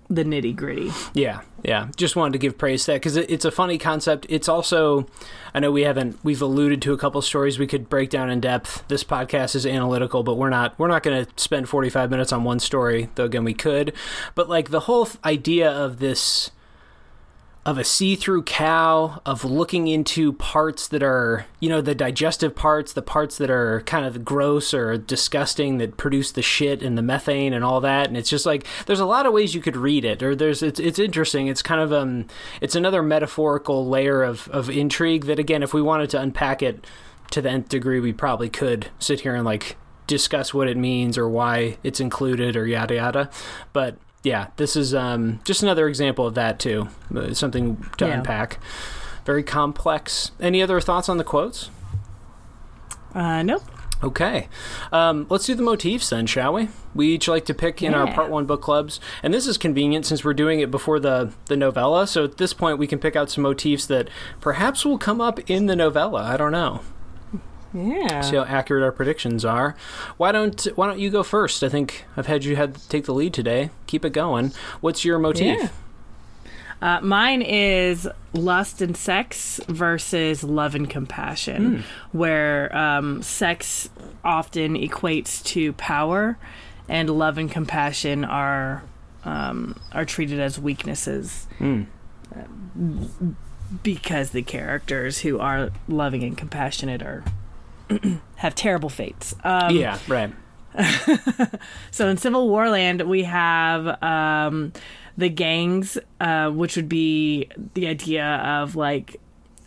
the 0.09 0.23
nitty 0.23 0.55
gritty. 0.55 0.91
Yeah, 1.13 1.41
yeah. 1.63 1.89
Just 1.95 2.15
wanted 2.15 2.33
to 2.33 2.39
give 2.39 2.57
praise 2.57 2.85
to 2.85 2.91
that 2.91 2.95
because 2.97 3.15
it, 3.15 3.29
it's 3.29 3.45
a 3.45 3.51
funny 3.51 3.77
concept. 3.77 4.25
It's 4.29 4.47
also, 4.47 5.07
I 5.53 5.59
know 5.59 5.71
we 5.71 5.83
haven't, 5.83 6.19
we've 6.23 6.41
alluded 6.41 6.81
to 6.83 6.93
a 6.93 6.97
couple 6.97 7.21
stories 7.21 7.57
we 7.57 7.67
could 7.67 7.89
break 7.89 8.09
down 8.09 8.29
in 8.29 8.39
depth. 8.39 8.87
This 8.87 9.03
podcast 9.03 9.55
is 9.55 9.65
analytical, 9.65 10.23
but 10.23 10.37
we're 10.37 10.49
not, 10.49 10.77
we're 10.77 10.87
not 10.87 11.03
going 11.03 11.25
to 11.25 11.31
spend 11.37 11.69
45 11.69 12.09
minutes 12.09 12.31
on 12.31 12.43
one 12.43 12.59
story, 12.59 13.09
though 13.15 13.25
again, 13.25 13.43
we 13.43 13.53
could. 13.53 13.93
But 14.35 14.49
like 14.49 14.69
the 14.69 14.81
whole 14.81 15.07
idea 15.25 15.69
of 15.69 15.99
this, 15.99 16.51
of 17.65 17.77
a 17.77 17.83
see-through 17.83 18.43
cow 18.43 19.21
of 19.25 19.45
looking 19.45 19.87
into 19.87 20.33
parts 20.33 20.89
that 20.89 21.01
are 21.01 21.45
you 21.61 21.69
know 21.69 21.79
the 21.79 21.95
digestive 21.95 22.53
parts 22.53 22.91
the 22.91 23.01
parts 23.01 23.37
that 23.37 23.49
are 23.49 23.81
kind 23.85 24.05
of 24.05 24.25
gross 24.25 24.73
or 24.73 24.97
disgusting 24.97 25.77
that 25.77 25.95
produce 25.95 26.31
the 26.33 26.41
shit 26.41 26.83
and 26.83 26.97
the 26.97 27.01
methane 27.01 27.53
and 27.53 27.63
all 27.63 27.79
that. 27.79 28.07
And 28.07 28.17
it's 28.17 28.29
just 28.29 28.45
like 28.45 28.65
there's 28.85 28.99
a 28.99 29.05
lot 29.05 29.25
of 29.25 29.33
ways 29.33 29.55
you 29.55 29.61
could 29.61 29.77
read 29.77 30.03
it. 30.03 30.21
Or 30.21 30.35
there's 30.35 30.61
it's 30.61 30.79
it's 30.79 30.99
interesting. 30.99 31.47
It's 31.47 31.61
kind 31.61 31.79
of 31.79 31.93
um 31.93 32.27
it's 32.59 32.75
another 32.75 33.01
metaphorical 33.01 33.87
layer 33.87 34.23
of 34.23 34.49
of 34.49 34.69
intrigue 34.69 35.25
that 35.25 35.39
again 35.39 35.63
if 35.63 35.73
we 35.73 35.81
wanted 35.81 36.09
to 36.11 36.19
unpack 36.19 36.61
it 36.61 36.85
to 37.31 37.41
the 37.41 37.49
nth 37.49 37.69
degree 37.69 37.99
we 37.99 38.13
probably 38.13 38.49
could 38.49 38.87
sit 38.99 39.21
here 39.21 39.35
and 39.35 39.45
like 39.45 39.77
discuss 40.05 40.53
what 40.53 40.67
it 40.67 40.75
means 40.75 41.17
or 41.17 41.29
why 41.29 41.77
it's 41.81 42.01
included 42.01 42.57
or 42.57 42.67
yada 42.67 42.95
yada. 42.95 43.29
But 43.71 43.97
yeah, 44.23 44.47
this 44.57 44.75
is 44.75 44.93
um, 44.95 45.39
just 45.43 45.63
another 45.63 45.87
example 45.87 46.25
of 46.25 46.35
that 46.35 46.59
too. 46.59 46.87
Uh, 47.15 47.33
something 47.33 47.83
to 47.97 48.05
Yeah. 48.07 48.17
unpack. 48.19 48.59
Very 49.25 49.43
complex. 49.43 50.31
Any 50.39 50.61
other 50.61 50.79
thoughts 50.81 51.07
on 51.09 51.17
the 51.17 51.23
quotes? 51.23 51.69
Uh, 53.13 53.43
nope. 53.43 53.63
Okay, 54.03 54.49
um, 54.91 55.27
let's 55.29 55.45
do 55.45 55.55
the 55.55 55.63
motifs 55.63 56.09
then, 56.09 56.25
shall 56.25 56.51
we? 56.51 56.67
We 56.93 57.07
each 57.13 57.29
like 57.29 57.45
to 57.45 57.53
pick 57.53 57.81
in 57.81 57.93
our 57.93 58.05
part 58.11 58.29
one 58.29 58.45
book 58.45 58.61
clubs, 58.61 58.99
and 59.21 59.33
this 59.33 59.47
is 59.47 59.57
convenient 59.57 60.05
since 60.05 60.25
we're 60.25 60.33
doing 60.33 60.59
it 60.59 60.69
before 60.69 60.99
the 60.99 61.31
the 61.45 61.55
novella. 61.55 62.05
So 62.05 62.25
at 62.25 62.35
this 62.35 62.53
point, 62.53 62.77
we 62.77 62.85
can 62.85 62.99
pick 62.99 63.15
out 63.15 63.29
some 63.31 63.43
motifs 63.43 63.85
that 63.85 64.09
perhaps 64.41 64.83
will 64.83 64.97
come 64.97 65.21
up 65.21 65.39
in 65.49 65.67
the 65.67 65.75
novella. 65.77 66.21
I 66.21 66.35
don't 66.35 66.51
know. 66.51 66.81
Yeah. 67.73 68.21
See 68.21 68.35
how 68.35 68.43
accurate 68.43 68.83
our 68.83 68.91
predictions 68.91 69.43
are. 69.43 69.75
Why 70.17 70.31
don't 70.31 70.61
Why 70.75 70.87
don't 70.87 70.99
you 70.99 71.09
go 71.09 71.23
first? 71.23 71.63
I 71.63 71.69
think 71.69 72.05
I've 72.15 72.27
had 72.27 72.43
you 72.45 72.55
had 72.55 72.75
take 72.89 73.05
the 73.05 73.13
lead 73.13 73.33
today. 73.33 73.69
Keep 73.87 74.05
it 74.05 74.11
going. 74.13 74.51
What's 74.81 75.03
your 75.03 75.17
motif? 75.19 75.59
Yeah. 75.59 75.67
Uh, 76.81 76.99
mine 77.01 77.41
is 77.41 78.07
lust 78.33 78.81
and 78.81 78.95
sex 78.97 79.59
versus 79.69 80.43
love 80.43 80.75
and 80.75 80.89
compassion, 80.89 81.83
where 82.11 82.75
um, 82.75 83.21
sex 83.21 83.89
often 84.23 84.75
equates 84.75 85.41
to 85.45 85.71
power, 85.73 86.37
and 86.89 87.09
love 87.09 87.37
and 87.37 87.49
compassion 87.49 88.25
are 88.25 88.83
um, 89.23 89.79
are 89.93 90.03
treated 90.05 90.39
as 90.41 90.59
weaknesses 90.59 91.47
Mm. 91.59 91.85
because 93.81 94.31
the 94.31 94.41
characters 94.43 95.19
who 95.21 95.39
are 95.39 95.69
loving 95.87 96.23
and 96.23 96.37
compassionate 96.37 97.01
are 97.01 97.23
have 98.35 98.55
terrible 98.55 98.89
fates. 98.89 99.35
Um, 99.43 99.75
yeah, 99.75 99.97
right. 100.07 100.33
So 101.91 102.07
in 102.07 102.17
Civil 102.17 102.49
War 102.49 102.69
land, 102.69 103.01
we 103.03 103.23
have 103.23 104.01
um, 104.03 104.73
the 105.17 105.29
gangs, 105.29 105.97
uh, 106.19 106.49
which 106.49 106.75
would 106.75 106.89
be 106.89 107.49
the 107.75 107.87
idea 107.87 108.25
of 108.25 108.75
like, 108.75 109.19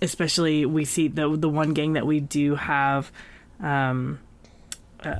especially 0.02 0.66
we 0.66 0.84
see 0.84 1.08
the 1.08 1.36
the 1.36 1.48
one 1.48 1.72
gang 1.72 1.92
that 1.94 2.06
we 2.06 2.20
do 2.20 2.56
have 2.56 3.12
um, 3.60 4.18
uh, 5.04 5.16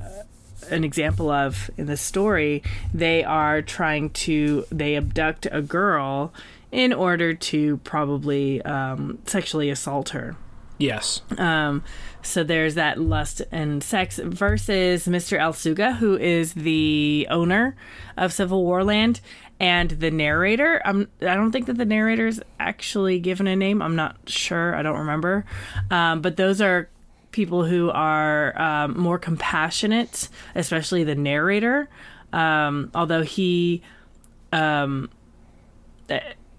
an 0.70 0.84
example 0.84 1.30
of 1.30 1.70
in 1.76 1.86
the 1.86 1.97
story. 1.97 2.62
They 2.92 3.22
are 3.22 3.62
trying 3.62 4.11
to 4.11 4.66
they 4.70 4.97
abduct 4.97 5.47
a 5.53 5.62
girl 5.62 6.32
in 6.72 6.92
order 6.92 7.32
to 7.32 7.76
probably 7.78 8.61
um, 8.62 9.18
sexually 9.24 9.70
assault 9.70 10.11
her. 10.11 10.36
Yes. 10.78 11.22
Um, 11.38 11.82
so 12.22 12.44
there's 12.44 12.74
that 12.74 13.00
lust 13.00 13.42
and 13.50 13.82
sex 13.82 14.18
versus 14.18 15.06
Mr. 15.06 15.38
Alsuga, 15.38 15.96
who 15.96 16.16
is 16.16 16.54
the 16.54 17.26
owner 17.30 17.76
of 18.16 18.32
Civil 18.32 18.64
War 18.64 18.84
Land 18.84 19.20
and 19.58 19.90
the 19.90 20.10
narrator. 20.10 20.82
I'm, 20.84 21.08
I 21.22 21.34
don't 21.34 21.52
think 21.52 21.66
that 21.66 21.78
the 21.78 21.84
narrator 21.84 22.26
is 22.26 22.42
actually 22.60 23.20
given 23.20 23.46
a 23.46 23.56
name. 23.56 23.80
I'm 23.80 23.96
not 23.96 24.16
sure. 24.26 24.74
I 24.74 24.82
don't 24.82 24.98
remember. 24.98 25.44
Um, 25.90 26.20
but 26.20 26.36
those 26.36 26.60
are 26.60 26.90
people 27.30 27.64
who 27.64 27.90
are 27.90 28.60
um, 28.60 28.98
more 28.98 29.18
compassionate, 29.18 30.28
especially 30.54 31.04
the 31.04 31.14
narrator. 31.14 31.88
Um, 32.32 32.90
although 32.94 33.22
he 33.22 33.82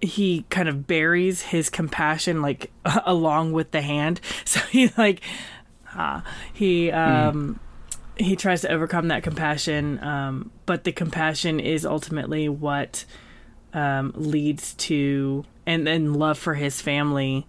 he 0.00 0.44
kind 0.48 0.68
of 0.68 0.86
buries 0.86 1.42
his 1.42 1.70
compassion 1.70 2.40
like 2.42 2.70
along 3.04 3.52
with 3.52 3.70
the 3.70 3.82
hand. 3.82 4.20
So 4.44 4.60
he 4.60 4.90
like 4.96 5.20
uh, 5.96 6.22
he 6.52 6.90
um 6.90 7.60
he 8.16 8.34
tries 8.34 8.62
to 8.62 8.68
overcome 8.68 9.08
that 9.08 9.22
compassion 9.22 10.02
um 10.02 10.50
but 10.66 10.84
the 10.84 10.92
compassion 10.92 11.60
is 11.60 11.86
ultimately 11.86 12.48
what 12.48 13.04
um 13.74 14.12
leads 14.16 14.74
to 14.74 15.44
and 15.66 15.86
then 15.86 16.14
love 16.14 16.38
for 16.38 16.54
his 16.54 16.80
family 16.80 17.46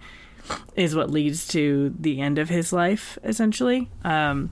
is 0.75 0.95
what 0.95 1.09
leads 1.09 1.47
to 1.47 1.95
the 1.97 2.19
end 2.19 2.37
of 2.37 2.49
his 2.49 2.73
life 2.73 3.17
essentially. 3.23 3.89
Um 4.03 4.51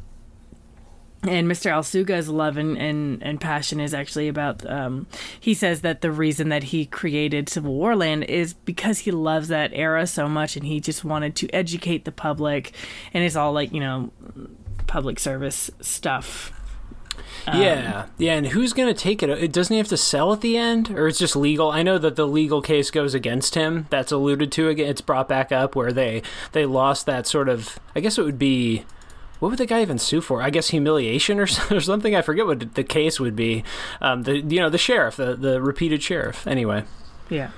and 1.24 1.48
Mr. 1.48 1.72
Alsuga's 1.72 2.30
love 2.30 2.58
and, 2.58 2.78
and, 2.78 3.24
and 3.24 3.42
passion 3.42 3.80
is 3.80 3.94
actually 3.94 4.28
about. 4.28 4.70
Um, 4.70 5.08
he 5.40 5.54
says 5.54 5.82
that 5.82 6.02
the 6.02 6.12
reason 6.12 6.50
that 6.50 6.64
he 6.64 6.86
created 6.86 7.50
Civil 7.50 7.74
War 7.74 7.96
Land 7.96 8.26
is 8.26 8.54
because 8.54 9.00
he 9.00 9.12
loves 9.12 9.48
that 9.48 9.72
era 9.74 10.06
so 10.06 10.28
much, 10.28 10.56
and 10.56 10.66
he 10.66 10.80
just 10.80 11.04
wanted 11.04 11.36
to 11.38 11.50
educate 11.50 12.06
the 12.06 12.12
public, 12.12 12.74
and 13.14 13.24
it's 13.24 13.36
all 13.36 13.52
like 13.52 13.74
you 13.74 13.80
know, 13.80 14.12
public 14.86 15.20
service 15.20 15.72
stuff. 15.82 16.54
yeah, 17.48 18.06
yeah, 18.18 18.34
and 18.34 18.48
who's 18.48 18.74
going 18.74 18.94
to 18.94 19.00
take 19.00 19.24
it? 19.24 19.30
It 19.30 19.52
doesn't 19.52 19.74
he 19.74 19.78
have 19.78 19.88
to 19.88 19.98
sell 19.98 20.34
at 20.34 20.42
the 20.42 20.58
end, 20.58 20.92
or 20.92 21.08
it's 21.08 21.20
just 21.20 21.36
legal? 21.36 21.72
I 21.72 21.82
know 21.82 21.98
that 21.98 22.16
the 22.16 22.28
legal 22.28 22.62
case 22.62 22.92
goes 22.92 23.14
against 23.14 23.56
him. 23.56 23.88
That's 23.90 24.12
alluded 24.12 24.52
to 24.52 24.70
again. 24.70 24.90
It's 24.90 25.02
brought 25.02 25.28
back 25.28 25.52
up 25.52 25.76
where 25.76 25.92
they 25.92 26.22
they 26.52 26.66
lost 26.66 27.06
that 27.06 27.26
sort 27.26 27.50
of. 27.50 27.80
I 27.96 28.02
guess 28.02 28.18
it 28.18 28.24
would 28.24 28.40
be. 28.40 28.86
What 29.40 29.50
would 29.50 29.60
the 29.60 29.66
guy 29.66 29.82
even 29.82 30.00
sue 30.00 30.22
for? 30.22 30.42
I 30.42 30.50
guess 30.50 30.70
humiliation 30.70 31.40
or, 31.40 31.44
or 31.72 31.80
something. 31.80 32.16
I 32.16 32.22
forget 32.22 32.46
what 32.46 32.74
the 32.76 32.84
case 32.84 33.20
would 33.20 33.36
be. 33.36 33.64
Um, 34.02 34.24
the 34.24 34.40
you 34.40 34.60
know 34.60 34.70
the 34.70 34.78
sheriff, 34.78 35.16
the 35.16 35.36
the 35.36 35.62
repeated 35.62 36.02
sheriff. 36.04 36.46
Anyway, 36.48 36.84
Yeah. 37.30 37.52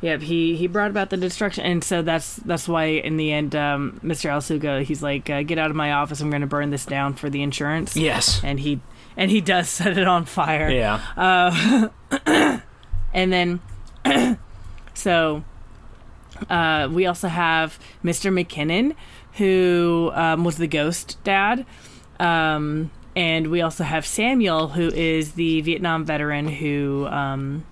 Yep, 0.00 0.20
he 0.22 0.54
he 0.54 0.68
brought 0.68 0.90
about 0.90 1.10
the 1.10 1.16
destruction, 1.16 1.64
and 1.64 1.82
so 1.82 2.02
that's 2.02 2.36
that's 2.36 2.68
why 2.68 2.84
in 2.84 3.16
the 3.16 3.32
end, 3.32 3.56
um, 3.56 3.98
Mr. 4.04 4.30
Alsuga, 4.30 4.84
he's 4.84 5.02
like, 5.02 5.28
uh, 5.28 5.42
"Get 5.42 5.58
out 5.58 5.70
of 5.70 5.76
my 5.76 5.90
office! 5.90 6.20
I'm 6.20 6.30
going 6.30 6.42
to 6.42 6.46
burn 6.46 6.70
this 6.70 6.86
down 6.86 7.14
for 7.14 7.28
the 7.28 7.42
insurance." 7.42 7.96
yes, 7.96 8.40
and 8.44 8.60
he 8.60 8.80
and 9.16 9.28
he 9.28 9.40
does 9.40 9.68
set 9.78 9.98
it 9.98 10.06
on 10.06 10.24
fire. 10.24 10.70
yeah, 10.70 11.88
And 13.12 13.32
then, 13.32 13.60
so 14.94 15.42
uh, 16.48 16.88
we 16.92 17.06
also 17.06 17.26
have 17.26 17.80
Mr. 18.04 18.32
McKinnon, 18.32 18.94
who 19.38 20.10
um, 20.14 20.44
was 20.44 20.56
the 20.56 20.66
ghost 20.66 21.16
dad. 21.24 21.64
Um, 22.20 22.90
and 23.16 23.48
we 23.48 23.62
also 23.62 23.84
have 23.84 24.06
Samuel, 24.06 24.68
who 24.68 24.88
is 24.88 25.32
the 25.32 25.60
Vietnam 25.62 26.04
veteran 26.04 26.46
who 26.48 27.06
um, 27.10 27.64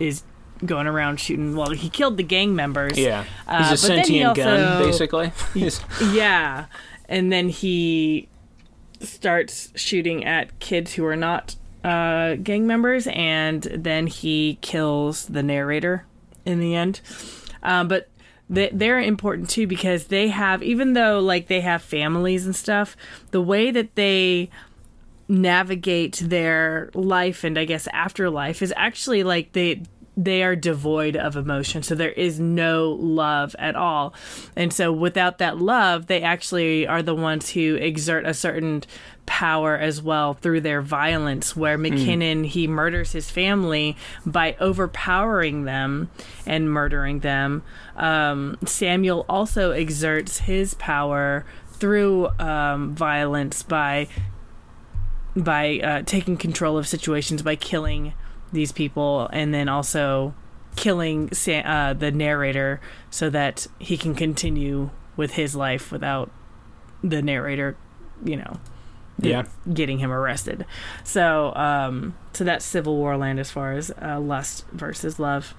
is 0.00 0.22
going 0.64 0.86
around 0.86 1.18
shooting. 1.20 1.56
Well, 1.56 1.70
he 1.70 1.90
killed 1.90 2.16
the 2.16 2.22
gang 2.22 2.54
members. 2.54 2.98
yeah. 2.98 3.24
Uh, 3.46 3.68
He's 3.70 3.84
a 3.84 3.86
then 3.88 3.98
he 3.98 4.02
sentient 4.04 4.36
gun, 4.36 4.82
basically. 4.84 5.32
Yeah. 6.12 6.66
And 7.08 7.30
then 7.32 7.48
he 7.48 8.28
starts 9.00 9.72
shooting 9.74 10.24
at 10.24 10.58
kids 10.60 10.94
who 10.94 11.04
are 11.04 11.16
not 11.16 11.56
uh, 11.84 12.36
gang 12.36 12.66
members, 12.66 13.06
and 13.08 13.62
then 13.62 14.06
he 14.06 14.58
kills 14.62 15.26
the 15.26 15.42
narrator 15.42 16.06
in 16.46 16.60
the 16.60 16.74
end. 16.74 17.00
Um, 17.62 17.88
but 17.88 18.08
they're 18.52 19.00
important 19.00 19.48
too 19.48 19.66
because 19.66 20.06
they 20.06 20.28
have, 20.28 20.62
even 20.62 20.92
though 20.92 21.20
like 21.20 21.48
they 21.48 21.60
have 21.60 21.82
families 21.82 22.44
and 22.44 22.54
stuff, 22.54 22.96
the 23.30 23.40
way 23.40 23.70
that 23.70 23.94
they 23.94 24.50
navigate 25.28 26.20
their 26.22 26.90
life 26.94 27.44
and 27.44 27.58
I 27.58 27.64
guess 27.64 27.88
afterlife 27.92 28.60
is 28.60 28.72
actually 28.76 29.22
like 29.22 29.52
they 29.52 29.82
they 30.14 30.42
are 30.42 30.54
devoid 30.54 31.16
of 31.16 31.36
emotion. 31.36 31.82
So 31.82 31.94
there 31.94 32.12
is 32.12 32.38
no 32.38 32.90
love 32.90 33.56
at 33.58 33.76
all. 33.76 34.12
And 34.54 34.70
so 34.70 34.92
without 34.92 35.38
that 35.38 35.56
love 35.56 36.06
they 36.06 36.20
actually 36.20 36.86
are 36.86 37.02
the 37.02 37.14
ones 37.14 37.50
who 37.50 37.76
exert 37.76 38.26
a 38.26 38.34
certain 38.34 38.82
power 39.26 39.76
as 39.76 40.02
well 40.02 40.34
through 40.34 40.60
their 40.60 40.82
violence 40.82 41.56
where 41.56 41.78
mckinnon 41.78 42.44
he 42.44 42.66
murders 42.66 43.12
his 43.12 43.30
family 43.30 43.96
by 44.26 44.56
overpowering 44.60 45.64
them 45.64 46.10
and 46.46 46.70
murdering 46.70 47.20
them. 47.20 47.62
Um, 47.96 48.58
samuel 48.66 49.24
also 49.28 49.70
exerts 49.70 50.40
his 50.40 50.74
power 50.74 51.44
through 51.68 52.28
um, 52.38 52.94
violence 52.94 53.62
by 53.62 54.08
by 55.34 55.78
uh, 55.78 56.02
taking 56.02 56.36
control 56.36 56.76
of 56.76 56.86
situations 56.86 57.42
by 57.42 57.56
killing 57.56 58.12
these 58.52 58.70
people 58.70 59.28
and 59.32 59.54
then 59.54 59.68
also 59.68 60.34
killing 60.76 61.32
Sa- 61.32 61.52
uh, 61.52 61.92
the 61.94 62.10
narrator 62.10 62.80
so 63.10 63.30
that 63.30 63.66
he 63.78 63.96
can 63.96 64.14
continue 64.14 64.90
with 65.16 65.32
his 65.32 65.54
life 65.54 65.92
without 65.92 66.30
the 67.02 67.22
narrator, 67.22 67.76
you 68.24 68.36
know, 68.36 68.60
Yeah. 69.30 69.44
getting 69.72 69.98
him 69.98 70.10
arrested. 70.10 70.64
So, 71.04 71.54
um, 71.54 72.14
so 72.32 72.44
that's 72.44 72.64
Civil 72.64 72.96
War 72.96 73.16
land 73.16 73.38
as 73.40 73.50
far 73.50 73.72
as 73.72 73.90
uh, 74.00 74.18
lust 74.20 74.66
versus 74.72 75.18
love. 75.18 75.54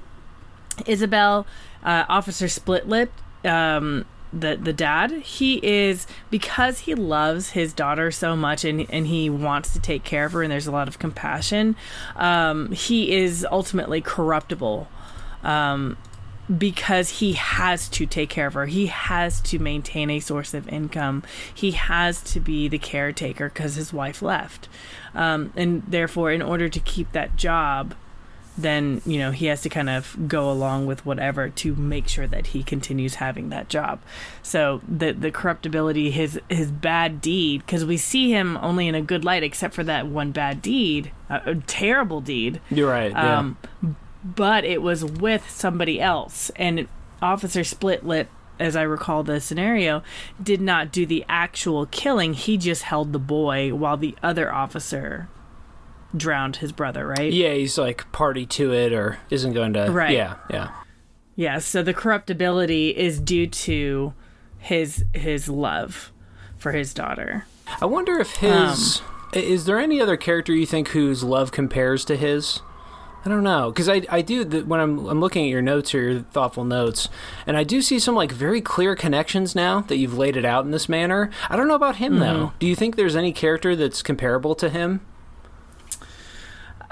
Isabelle, 0.86 1.46
uh, 1.84 2.06
Officer 2.10 2.48
Split 2.48 2.88
Lip, 2.88 3.12
um, 3.46 4.06
the 4.32 4.56
the 4.56 4.74
dad, 4.74 5.12
he 5.12 5.60
is 5.64 6.08
because 6.32 6.80
he 6.80 6.96
loves 6.96 7.52
his 7.52 7.74
daughter 7.74 8.10
so 8.10 8.36
much 8.36 8.66
and 8.66 8.88
and 8.90 9.06
he 9.08 9.30
wants 9.30 9.74
to 9.74 9.80
take 9.80 10.04
care 10.04 10.26
of 10.26 10.32
her 10.34 10.42
and 10.42 10.52
there's 10.52 10.66
a 10.68 10.72
lot 10.72 10.88
of 10.88 10.98
compassion. 10.98 11.76
Um, 12.16 12.72
he 12.72 13.16
is 13.16 13.46
ultimately 13.52 14.02
corruptible. 14.02 14.88
Um, 15.44 15.98
because 16.58 17.10
he 17.20 17.34
has 17.34 17.88
to 17.90 18.06
take 18.06 18.30
care 18.30 18.48
of 18.48 18.54
her. 18.54 18.66
He 18.66 18.88
has 18.88 19.40
to 19.42 19.60
maintain 19.60 20.10
a 20.10 20.20
source 20.20 20.54
of 20.54 20.68
income. 20.68 21.24
He 21.54 21.72
has 21.72 22.22
to 22.24 22.40
be 22.40 22.68
the 22.68 22.80
caretaker 22.80 23.50
because 23.50 23.76
his 23.76 23.94
wife 23.94 24.22
left. 24.22 24.68
Um, 25.16 25.54
and 25.56 25.84
therefore, 25.88 26.32
in 26.32 26.42
order 26.42 26.68
to 26.70 26.80
keep 26.80 27.12
that 27.14 27.36
job, 27.36 27.96
then, 28.58 29.02
you 29.06 29.18
know, 29.18 29.32
he 29.32 29.48
has 29.48 29.62
to 29.62 29.70
kind 29.70 29.90
of 29.90 30.28
go 30.28 30.52
along 30.52 30.86
with 30.86 31.06
whatever 31.06 31.50
to 31.50 31.76
make 31.76 32.08
sure 32.08 32.28
that 32.28 32.48
he 32.48 32.64
continues 32.64 33.16
having 33.16 33.50
that 33.50 33.68
job. 33.68 34.00
So 34.44 34.82
the 34.88 35.12
the 35.12 35.32
corruptibility, 35.32 36.12
his 36.12 36.40
his 36.50 36.72
bad 36.72 37.20
deed, 37.20 37.66
because 37.66 37.84
we 37.84 37.98
see 37.98 38.32
him 38.32 38.58
only 38.58 38.88
in 38.88 38.96
a 38.96 39.02
good 39.02 39.26
light, 39.26 39.44
except 39.44 39.74
for 39.74 39.84
that 39.86 40.08
one 40.08 40.32
bad 40.32 40.62
deed, 40.62 41.12
a, 41.30 41.42
a 41.52 41.56
terrible 41.56 42.22
deed 42.22 42.62
You're 42.70 42.92
right. 42.92 43.12
Yeah. 43.12 43.54
Um, 44.24 44.34
but 44.36 44.64
it 44.64 44.82
was 44.82 45.04
with 45.04 45.50
somebody 45.50 46.00
else. 46.02 46.52
And 46.56 46.88
Officer 47.22 47.64
Split 47.64 48.06
Lip, 48.06 48.30
as 48.60 48.76
I 48.76 48.84
recall 48.84 49.24
the 49.24 49.40
scenario, 49.40 50.04
did 50.42 50.62
not 50.62 50.92
do 50.92 51.06
the 51.06 51.26
actual 51.28 51.86
killing. 51.86 52.34
He 52.34 52.58
just 52.58 52.84
held 52.84 53.14
the 53.14 53.20
boy 53.20 53.74
while 53.74 53.98
the 53.98 54.16
other 54.22 54.54
officer 54.54 55.30
drowned 56.16 56.58
his 56.58 56.72
brother, 56.72 57.08
right? 57.08 57.34
yeah, 57.34 57.54
he's 57.54 57.78
like 57.78 58.12
party 58.12 58.46
to 58.46 58.72
it 58.74 58.94
or 58.94 59.20
isn't 59.30 59.54
going 59.54 59.74
to. 59.74 59.90
Right. 59.90 60.16
Yeah. 60.16 60.36
Yeah. 60.50 60.72
Yeah, 61.36 61.58
so 61.58 61.82
the 61.82 61.96
corruptibility 61.96 62.90
is 62.90 63.20
due 63.20 63.48
to 63.48 64.14
his 64.60 65.04
his 65.14 65.50
love 65.50 66.12
for 66.58 66.72
his 66.72 66.94
daughter. 66.94 67.46
I 67.82 67.86
wonder 67.86 68.20
if 68.20 68.36
his. 68.36 69.02
is 69.34 69.66
there 69.66 69.80
any 69.80 70.00
other 70.00 70.16
character 70.16 70.54
you 70.54 70.68
think 70.68 70.90
whose 70.90 71.24
love 71.24 71.52
compares 71.52 72.06
to 72.06 72.16
his? 72.16 72.62
I 73.26 73.30
don't 73.30 73.44
know 73.44 73.72
because 73.72 73.88
I, 73.88 74.02
I 74.10 74.22
do 74.22 74.44
the, 74.44 74.62
when 74.62 74.80
I'm 74.80 75.06
I'm 75.08 75.22
looking 75.22 75.46
at 75.46 75.50
your 75.50 75.62
notes 75.62 75.96
or 75.96 76.02
your 76.02 76.22
thoughtful 76.22 76.66
notes, 76.66 77.08
and 77.48 77.56
I 77.56 77.64
do 77.64 77.82
see 77.82 78.00
some 78.00 78.16
like 78.16 78.32
very 78.32 78.62
clear 78.62 78.96
connections 78.96 79.56
now 79.56 79.82
that 79.82 79.98
you've 79.98 80.18
laid 80.18 80.36
it 80.36 80.46
out 80.46 80.66
in 80.66 80.72
this 80.72 80.90
manner. 80.90 81.30
I 81.50 81.56
don't 81.56 81.68
know 81.68 81.76
about 81.76 81.98
him 81.98 82.20
though. 82.20 82.48
Mm-hmm. 82.48 82.58
Do 82.60 82.68
you 82.68 82.76
think 82.76 82.96
there's 82.96 83.16
any 83.16 83.32
character 83.32 83.76
that's 83.76 84.02
comparable 84.02 84.56
to 84.56 84.70
him? 84.70 85.02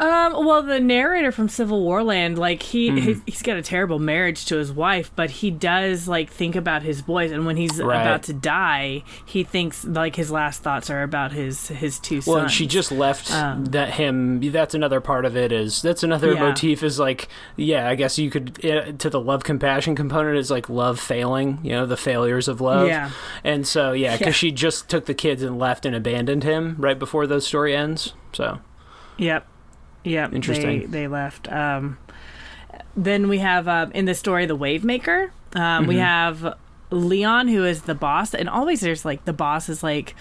Um, 0.01 0.45
well, 0.47 0.63
the 0.63 0.79
narrator 0.79 1.31
from 1.31 1.47
Civil 1.47 1.83
War 1.83 2.03
Land, 2.03 2.39
like 2.39 2.63
he 2.63 2.89
he's, 2.99 3.21
he's 3.27 3.41
got 3.43 3.57
a 3.57 3.61
terrible 3.61 3.99
marriage 3.99 4.45
to 4.45 4.57
his 4.57 4.71
wife, 4.71 5.11
but 5.15 5.29
he 5.29 5.51
does 5.51 6.07
like 6.07 6.31
think 6.31 6.55
about 6.55 6.81
his 6.81 7.03
boys, 7.03 7.31
and 7.31 7.45
when 7.45 7.55
he's 7.55 7.79
Right. 7.79 8.01
about 8.01 8.23
to 8.23 8.33
die, 8.33 9.03
he 9.27 9.43
thinks 9.43 9.85
like 9.85 10.15
his 10.15 10.31
last 10.31 10.63
thoughts 10.63 10.89
are 10.89 11.03
about 11.03 11.33
his 11.33 11.67
his 11.67 11.99
two 11.99 12.15
Well, 12.25 12.37
sons. 12.37 12.41
and 12.43 12.51
she 12.51 12.65
just 12.65 12.91
left 12.91 13.31
Um, 13.31 13.65
that 13.65 13.91
him. 13.91 14.41
That's 14.51 14.73
another 14.73 15.01
part 15.01 15.23
of 15.23 15.37
it. 15.37 15.51
Is 15.51 15.83
that's 15.83 16.01
another 16.01 16.33
Yeah. 16.33 16.39
motif? 16.39 16.81
Is 16.81 16.97
like, 16.99 17.27
yeah, 17.55 17.87
I 17.87 17.93
guess 17.93 18.17
you 18.17 18.31
could 18.31 18.65
uh, 18.65 18.93
to 18.97 19.07
the 19.07 19.19
love 19.19 19.43
compassion 19.43 19.93
component 19.95 20.35
is 20.35 20.49
like 20.49 20.67
love 20.67 20.99
failing. 20.99 21.59
You 21.61 21.73
know, 21.73 21.85
the 21.85 21.95
failures 21.95 22.47
of 22.47 22.59
love. 22.59 22.87
Yeah. 22.87 23.11
And 23.43 23.67
so 23.67 23.91
yeah, 23.91 24.13
because 24.13 24.25
Yeah. 24.29 24.31
she 24.31 24.51
just 24.51 24.89
took 24.89 25.05
the 25.05 25.13
kids 25.13 25.43
and 25.43 25.59
left 25.59 25.85
and 25.85 25.95
abandoned 25.95 26.43
him 26.43 26.75
right 26.79 26.97
before 26.97 27.27
the 27.27 27.39
story 27.39 27.75
ends. 27.75 28.13
So 28.33 28.61
Yep. 29.17 29.45
Yep. 30.03 30.33
Interesting. 30.33 30.81
They, 30.81 30.85
they 30.85 31.07
left. 31.07 31.51
Um, 31.51 31.97
then 32.95 33.27
we 33.27 33.39
have 33.39 33.67
um, 33.67 33.91
in 33.91 34.05
the 34.05 34.15
story 34.15 34.45
the 34.45 34.55
Wave 34.55 34.83
Maker. 34.83 35.31
Um, 35.55 35.87
We 35.87 35.97
have 35.97 36.55
Leon, 36.89 37.47
who 37.47 37.65
is 37.65 37.83
the 37.83 37.95
boss, 37.95 38.33
and 38.33 38.49
always 38.49 38.81
there's 38.81 39.05
like 39.05 39.25
the 39.25 39.33
boss 39.33 39.69
is 39.69 39.83
like 39.83 40.15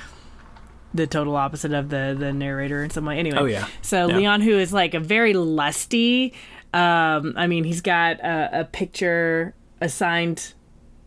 the 0.92 1.06
total 1.06 1.36
opposite 1.36 1.72
of 1.72 1.88
the 1.88 2.16
the 2.18 2.32
narrator 2.32 2.82
in 2.82 2.90
some 2.90 3.04
way. 3.04 3.18
Anyway. 3.18 3.38
Oh, 3.38 3.44
yeah. 3.46 3.66
So 3.82 4.08
Yeah. 4.08 4.16
Leon, 4.16 4.40
who 4.40 4.58
is 4.58 4.72
like 4.72 4.94
a 4.94 5.00
very 5.00 5.34
lusty. 5.34 6.34
Um, 6.72 7.34
I 7.36 7.46
mean, 7.48 7.64
he's 7.64 7.80
got 7.80 8.20
a, 8.20 8.60
a 8.60 8.64
picture, 8.64 9.54
a 9.80 9.88
signed 9.88 10.54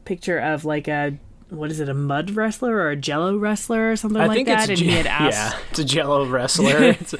picture 0.06 0.38
of 0.40 0.66
like 0.66 0.88
a 0.90 1.18
what 1.54 1.72
is 1.72 1.80
it, 1.80 1.88
a 1.90 1.94
mud 1.94 2.32
wrestler 2.32 2.76
or 2.76 2.90
a 2.90 2.96
Jello 2.96 3.38
wrestler 3.38 3.92
or 3.92 3.96
something 3.96 4.22
I 4.22 4.28
like 4.28 4.36
think 4.36 4.48
that, 4.48 4.70
it's 4.70 4.82
and 4.82 4.90
a, 4.90 4.92
he 4.92 4.98
had 4.98 5.08
asked. 5.08 5.38
yeah, 5.38 5.60
it's 5.70 5.80
a 5.80 5.86
Jello 5.86 6.26
wrestler. 6.30 6.84
It's 6.84 7.16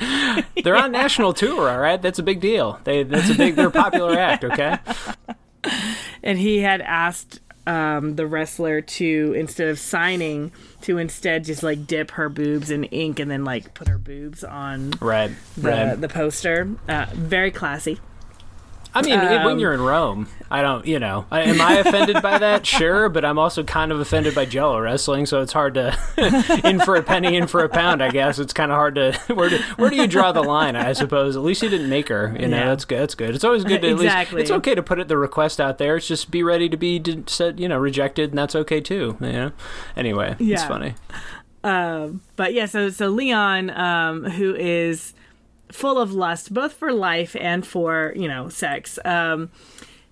they're 0.64 0.76
on 0.76 0.92
national 0.92 1.34
tour, 1.34 1.70
all 1.70 1.80
right. 1.80 2.02
That's 2.02 2.20
a 2.20 2.24
big 2.24 2.40
deal. 2.42 2.80
They 2.84 3.04
that's 3.04 3.30
a 3.30 3.36
big. 3.36 3.56
They're 3.56 3.68
a 3.68 3.72
popular 3.72 4.18
act. 4.20 4.44
Okay. 4.44 4.78
and 6.24 6.38
he 6.40 6.60
had 6.60 6.82
asked 6.82 7.40
um, 7.66 8.16
the 8.16 8.28
wrestler 8.28 8.82
to 8.82 9.34
instead 9.38 9.70
of 9.70 9.80
signing 9.80 10.52
to 10.82 10.98
instead 10.98 11.46
just 11.46 11.64
like 11.64 11.88
dip 11.88 12.12
her 12.12 12.28
boobs 12.28 12.70
in 12.70 12.84
ink 12.86 13.20
and 13.20 13.32
then 13.32 13.46
like 13.46 13.74
put 13.74 13.88
her 13.88 13.98
boobs 13.98 14.44
on 14.44 14.92
Right. 15.00 15.32
the, 15.56 15.70
right. 15.70 15.96
the 16.02 16.10
poster. 16.10 16.70
Uh, 16.90 17.06
very 17.14 17.52
classy. 17.52 18.00
I 18.96 19.02
mean, 19.02 19.20
it- 19.20 19.44
when 19.44 19.54
Um, 19.54 19.60
you're 19.60 19.74
in 19.74 19.82
Rome, 19.82 20.28
I 20.52 20.62
don't, 20.62 20.86
you 20.86 21.00
know, 21.00 21.26
I, 21.32 21.42
am 21.42 21.60
I 21.60 21.78
offended 21.80 22.22
by 22.22 22.38
that? 22.38 22.66
Sure, 22.74 23.10
but 23.10 23.26
I'm 23.26 23.40
also 23.40 23.64
kind 23.64 23.92
of 23.92 24.00
offended 24.00 24.36
by 24.36 24.46
Jello 24.46 24.80
wrestling, 24.80 25.26
so 25.26 25.42
it's 25.42 25.52
hard 25.54 25.74
to 25.76 25.98
in 26.64 26.80
for 26.80 26.96
a 26.96 27.02
penny, 27.04 27.36
in 27.36 27.48
for 27.48 27.64
a 27.64 27.70
pound. 27.70 28.04
I 28.04 28.10
guess 28.10 28.38
it's 28.40 28.54
kind 28.54 28.72
of 28.72 28.76
hard 28.78 28.96
to 28.96 29.14
where 29.34 29.50
do 29.50 29.58
where 29.78 29.90
do 29.90 29.96
you 29.96 30.06
draw 30.08 30.32
the 30.32 30.44
line? 30.44 30.76
I 30.76 30.94
suppose. 30.94 31.36
At 31.36 31.42
least 31.44 31.64
you 31.64 31.70
didn't 31.70 31.90
make 31.90 32.10
her. 32.10 32.36
You 32.40 32.48
know, 32.48 32.58
Yeah. 32.58 32.66
that's 32.68 32.86
good. 32.86 33.00
That's 33.00 33.16
good. 33.16 33.34
It's 33.36 33.44
always 33.44 33.64
good 33.64 33.82
to 33.82 33.88
at 33.90 33.94
Exactly. 33.94 34.38
least. 34.42 34.52
It's 34.52 34.58
okay 34.58 34.76
to 34.76 34.84
put 34.84 35.00
it 35.00 35.08
the 35.08 35.18
request 35.18 35.60
out 35.60 35.78
there. 35.80 35.96
It's 35.98 36.08
just 36.08 36.30
be 36.30 36.44
ready 36.44 36.70
to 36.70 36.78
be 36.78 37.02
said, 37.28 37.60
you 37.60 37.68
know, 37.68 37.78
rejected, 37.80 38.30
and 38.30 38.38
that's 38.38 38.56
okay 38.56 38.80
too. 38.82 39.18
You 39.22 39.32
know. 39.32 39.52
Anyway, 39.98 40.36
it's 40.40 40.64
funny. 40.66 40.94
Um, 41.64 42.22
but 42.36 42.54
yeah, 42.54 42.66
so 42.66 42.90
so 42.90 43.08
Leon, 43.10 43.70
um, 43.72 44.26
who 44.26 44.54
is 44.56 45.14
full 45.74 45.98
of 45.98 46.14
lust, 46.14 46.54
both 46.54 46.74
for 46.74 46.94
life 46.94 47.36
and 47.40 47.66
for 47.66 48.14
you 48.16 48.28
know 48.28 48.50
sex. 48.50 49.00
Um, 49.04 49.50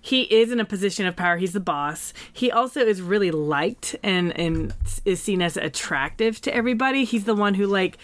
he 0.04 0.22
is 0.22 0.50
in 0.50 0.58
a 0.58 0.64
position 0.64 1.06
of 1.06 1.14
power. 1.14 1.36
He's 1.36 1.52
the 1.52 1.60
boss. 1.60 2.12
He 2.32 2.50
also 2.50 2.80
is 2.80 3.00
really 3.00 3.30
liked 3.30 3.94
and 4.02 4.36
and 4.38 4.74
is 5.04 5.22
seen 5.22 5.40
as 5.40 5.56
attractive 5.56 6.40
to 6.42 6.54
everybody. 6.54 7.04
He's 7.04 7.24
the 7.24 7.34
one 7.34 7.54
who 7.54 7.66
like 7.66 7.98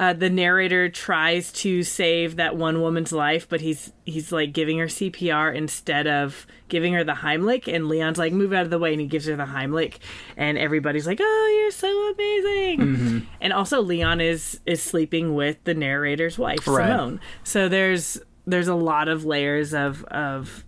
uh, 0.00 0.14
the 0.14 0.30
narrator 0.30 0.88
tries 0.88 1.52
to 1.52 1.82
save 1.82 2.36
that 2.36 2.56
one 2.56 2.80
woman's 2.80 3.12
life, 3.12 3.46
but 3.46 3.60
he's 3.60 3.92
he's 4.06 4.32
like 4.32 4.54
giving 4.54 4.78
her 4.78 4.86
CPR 4.86 5.54
instead 5.54 6.06
of 6.06 6.46
giving 6.68 6.94
her 6.94 7.04
the 7.04 7.12
Heimlich. 7.12 7.68
And 7.72 7.86
Leon's 7.86 8.16
like, 8.16 8.32
"Move 8.32 8.54
out 8.54 8.64
of 8.64 8.70
the 8.70 8.78
way," 8.78 8.92
and 8.92 9.00
he 9.02 9.06
gives 9.06 9.26
her 9.26 9.36
the 9.36 9.44
Heimlich, 9.44 9.98
and 10.38 10.56
everybody's 10.56 11.06
like, 11.06 11.18
"Oh, 11.22 11.58
you're 11.60 11.70
so 11.70 12.12
amazing!" 12.14 13.26
And 13.42 13.52
also, 13.52 13.82
Leon 13.82 14.22
is 14.22 14.60
is 14.64 14.82
sleeping 14.82 15.34
with 15.34 15.62
the 15.64 15.74
narrator's 15.74 16.38
wife, 16.38 16.66
Right. 16.66 16.86
Simone. 16.88 17.20
So 17.44 17.68
there's 17.68 18.18
there's 18.46 18.68
a 18.68 18.74
lot 18.74 19.06
of 19.08 19.26
layers 19.26 19.74
of 19.74 20.02
of 20.04 20.64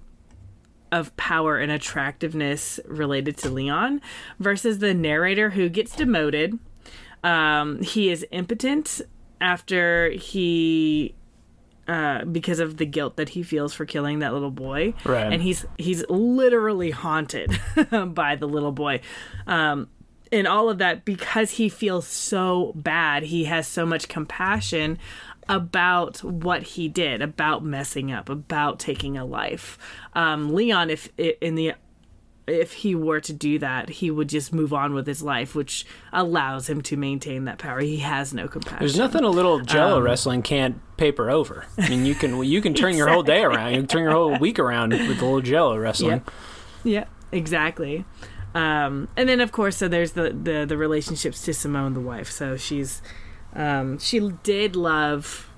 of 0.93 1.17
power 1.17 1.57
and 1.57 1.73
attractiveness 1.73 2.79
related 2.87 3.39
to 3.39 3.49
Leon 3.49 4.03
versus 4.39 4.81
the 4.81 4.93
narrator 4.93 5.49
who 5.49 5.71
gets 5.71 5.97
demoted. 5.97 6.59
Um, 7.25 7.81
he 7.83 8.11
is 8.11 8.27
impotent 8.31 9.01
after 9.43 10.11
he 10.11 11.15
uh, 11.89 12.25
because 12.25 12.61
of 12.61 12.77
the 12.77 12.87
guilt 12.87 13.17
that 13.17 13.31
he 13.31 13.43
feels 13.43 13.75
for 13.75 13.85
killing 13.85 14.21
that 14.21 14.33
little 14.33 14.51
boy, 14.53 14.95
Right. 15.05 15.33
and 15.33 15.43
he's 15.43 15.67
he's 15.79 16.05
literally 16.09 16.91
haunted 16.93 17.51
by 18.15 18.37
the 18.37 18.47
little 18.47 18.73
boy. 18.73 19.01
Um, 19.47 19.89
and 20.31 20.47
all 20.47 20.71
of 20.71 20.79
that 20.79 21.05
because 21.05 21.51
he 21.51 21.69
feels 21.69 22.07
so 22.07 22.73
bad. 22.75 23.25
He 23.25 23.45
has 23.45 23.67
so 23.69 23.85
much 23.85 24.09
compassion 24.09 24.99
about 25.49 26.23
what 26.23 26.63
he 26.63 26.89
did, 26.89 27.21
about 27.21 27.65
messing 27.65 28.13
up, 28.13 28.29
about 28.31 28.79
taking 28.79 29.19
a 29.19 29.25
life. 29.25 29.77
Um, 30.15 30.55
Leon, 30.55 30.89
if 30.89 31.11
in 31.19 31.57
the 31.57 31.73
if 32.47 32.73
he 32.73 32.95
were 32.95 33.21
to 33.21 33.33
do 33.33 33.59
that, 33.61 33.89
he 33.89 34.11
would 34.11 34.29
just 34.29 34.53
move 34.53 34.73
on 34.73 34.95
with 34.95 35.07
his 35.07 35.23
life, 35.23 35.55
which 35.55 35.87
allows 36.13 36.69
him 36.69 36.83
to 36.83 36.97
maintain 36.97 37.45
that 37.45 37.59
power. 37.59 37.81
He 37.81 37.99
has 37.99 38.35
no 38.35 38.49
compassion. 38.49 38.79
There's 38.81 38.97
nothing 38.99 39.23
a 39.23 39.31
little 39.31 39.61
Jello 39.61 39.99
Um, 39.99 40.03
wrestling 40.03 40.43
can't 40.43 40.81
paper 40.97 41.31
over. 41.31 41.67
I 41.79 41.89
mean, 41.89 42.05
you 42.05 42.15
can 42.15 42.43
you 42.43 42.61
can 42.61 42.75
turn 42.75 42.97
your 42.97 43.09
whole 43.09 43.23
day 43.23 43.43
around. 43.43 43.73
You 43.73 43.79
can 43.79 43.87
turn 43.87 44.03
your 44.03 44.13
whole 44.13 44.39
week 44.39 44.59
around 44.59 44.91
with 44.93 45.03
a 45.03 45.25
little 45.25 45.41
Jello 45.41 45.77
wrestling. 45.77 46.23
Yeah, 46.83 47.05
exactly. 47.31 48.05
Um, 48.55 49.09
and 49.17 49.29
then 49.29 49.41
of 49.41 49.53
course, 49.53 49.77
so 49.77 49.89
there's 49.89 50.13
the, 50.13 50.31
the 50.31 50.67
the 50.67 50.77
relationships 50.77 51.43
to 51.43 51.55
Simone, 51.55 51.95
the 51.95 52.01
wife. 52.01 52.31
So 52.31 52.57
she's 52.57 53.03
um, 53.55 53.99
she 53.99 54.19
did 54.43 54.75
love 54.77 55.49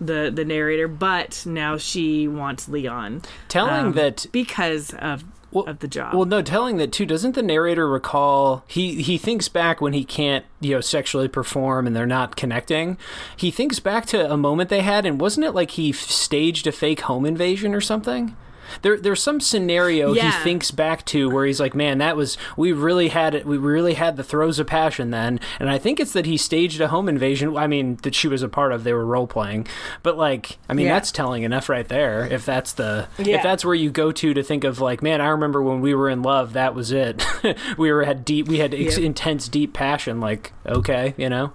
the 0.00 0.30
the 0.32 0.44
narrator, 0.44 0.86
but 0.86 1.44
now 1.46 1.76
she 1.76 2.28
wants 2.28 2.68
Leon 2.68 3.22
Telling 3.48 3.86
um, 3.86 3.92
that 3.92 4.26
because 4.32 4.94
of 4.94 5.24
Well- 5.52 5.64
of 5.66 5.80
the 5.80 5.88
job. 5.88 6.14
Well, 6.14 6.24
no, 6.26 6.42
telling 6.42 6.76
that 6.76 6.92
too. 6.92 7.06
Doesn't 7.06 7.34
the 7.34 7.42
narrator 7.42 7.88
recall? 7.88 8.64
He 8.66 9.02
he 9.02 9.18
thinks 9.18 9.48
back 9.48 9.80
when 9.80 9.92
he 9.92 10.04
can't, 10.04 10.44
you 10.60 10.74
know, 10.74 10.80
sexually 10.80 11.28
perform 11.28 11.86
and 11.86 11.94
they're 11.96 12.06
not 12.06 12.36
connecting. 12.36 12.96
He 13.36 13.50
thinks 13.50 13.80
back 13.80 14.06
to 14.06 14.30
a 14.30 14.36
moment 14.36 14.70
they 14.70 14.82
had, 14.82 15.04
and 15.06 15.20
wasn't 15.20 15.46
it 15.46 15.52
like 15.52 15.72
he 15.72 15.92
staged 15.92 16.66
a 16.66 16.72
fake 16.72 17.00
home 17.02 17.26
invasion 17.26 17.74
or 17.74 17.80
something? 17.80 18.36
There, 18.82 18.96
there's 18.98 19.22
some 19.22 19.40
scenario 19.40 20.12
Yeah. 20.12 20.30
he 20.30 20.44
thinks 20.44 20.70
back 20.70 21.04
to 21.06 21.28
where 21.30 21.44
he's 21.46 21.60
like, 21.60 21.74
"Man, 21.74 21.98
that 21.98 22.16
was 22.16 22.36
we 22.56 22.72
really 22.72 23.08
had 23.08 23.34
it. 23.34 23.46
We 23.46 23.58
really 23.58 23.94
had 23.94 24.16
the 24.16 24.24
throes 24.24 24.58
of 24.58 24.66
passion 24.66 25.10
then." 25.10 25.40
And 25.58 25.70
I 25.70 25.78
think 25.78 26.00
it's 26.00 26.12
that 26.12 26.26
he 26.26 26.36
staged 26.36 26.80
a 26.80 26.88
home 26.88 27.08
invasion. 27.08 27.56
I 27.56 27.66
mean, 27.66 27.96
that 28.02 28.14
she 28.14 28.28
was 28.28 28.42
a 28.42 28.48
part 28.48 28.72
of. 28.72 28.84
They 28.84 28.92
were 28.92 29.04
role 29.06 29.26
playing, 29.26 29.66
but 30.02 30.16
like, 30.16 30.58
I 30.68 30.74
mean, 30.74 30.86
Yeah. 30.86 30.94
that's 30.94 31.12
telling 31.12 31.42
enough 31.42 31.68
right 31.68 31.86
there. 31.88 32.26
If 32.30 32.44
that's 32.44 32.72
the 32.72 33.08
Yeah. 33.18 33.36
if 33.36 33.42
that's 33.42 33.64
where 33.64 33.74
you 33.74 33.90
go 33.90 34.12
to 34.12 34.34
to 34.34 34.42
think 34.42 34.64
of 34.64 34.80
like, 34.80 35.02
man, 35.02 35.20
I 35.20 35.28
remember 35.28 35.62
when 35.62 35.80
we 35.80 35.94
were 35.94 36.08
in 36.08 36.22
love. 36.22 36.52
That 36.52 36.74
was 36.74 36.92
it. 36.92 37.24
we 37.78 37.92
were 37.92 38.04
had 38.04 38.24
deep. 38.24 38.48
We 38.48 38.58
had 38.58 38.74
ex- 38.74 38.96
intense, 38.98 39.48
deep 39.48 39.72
passion. 39.72 40.20
Like, 40.20 40.52
okay, 40.66 41.14
you 41.16 41.28
know, 41.28 41.52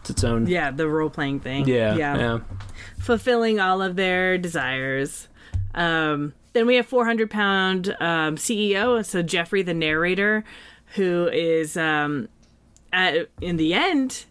it's 0.00 0.10
its 0.10 0.24
own. 0.24 0.46
yeah, 0.46 0.70
the 0.70 0.88
role 0.88 1.10
playing 1.10 1.40
thing. 1.40 1.66
Yeah, 1.68 1.94
yeah, 1.96 2.16
yeah. 2.16 2.38
fulfilling 2.98 3.60
all 3.60 3.80
of 3.82 3.96
their 3.96 4.38
desires. 4.38 5.28
Um, 5.74 6.34
then 6.52 6.66
we 6.66 6.76
have 6.76 6.86
400 6.86 7.30
pound 7.30 7.94
um, 8.00 8.36
CEO, 8.36 9.04
so 9.04 9.22
Jeffrey, 9.22 9.62
the 9.62 9.74
narrator, 9.74 10.44
who 10.94 11.28
is 11.32 11.76
um, 11.76 12.28
at, 12.92 13.28
in 13.40 13.56
the 13.56 13.74
end, 13.74 14.24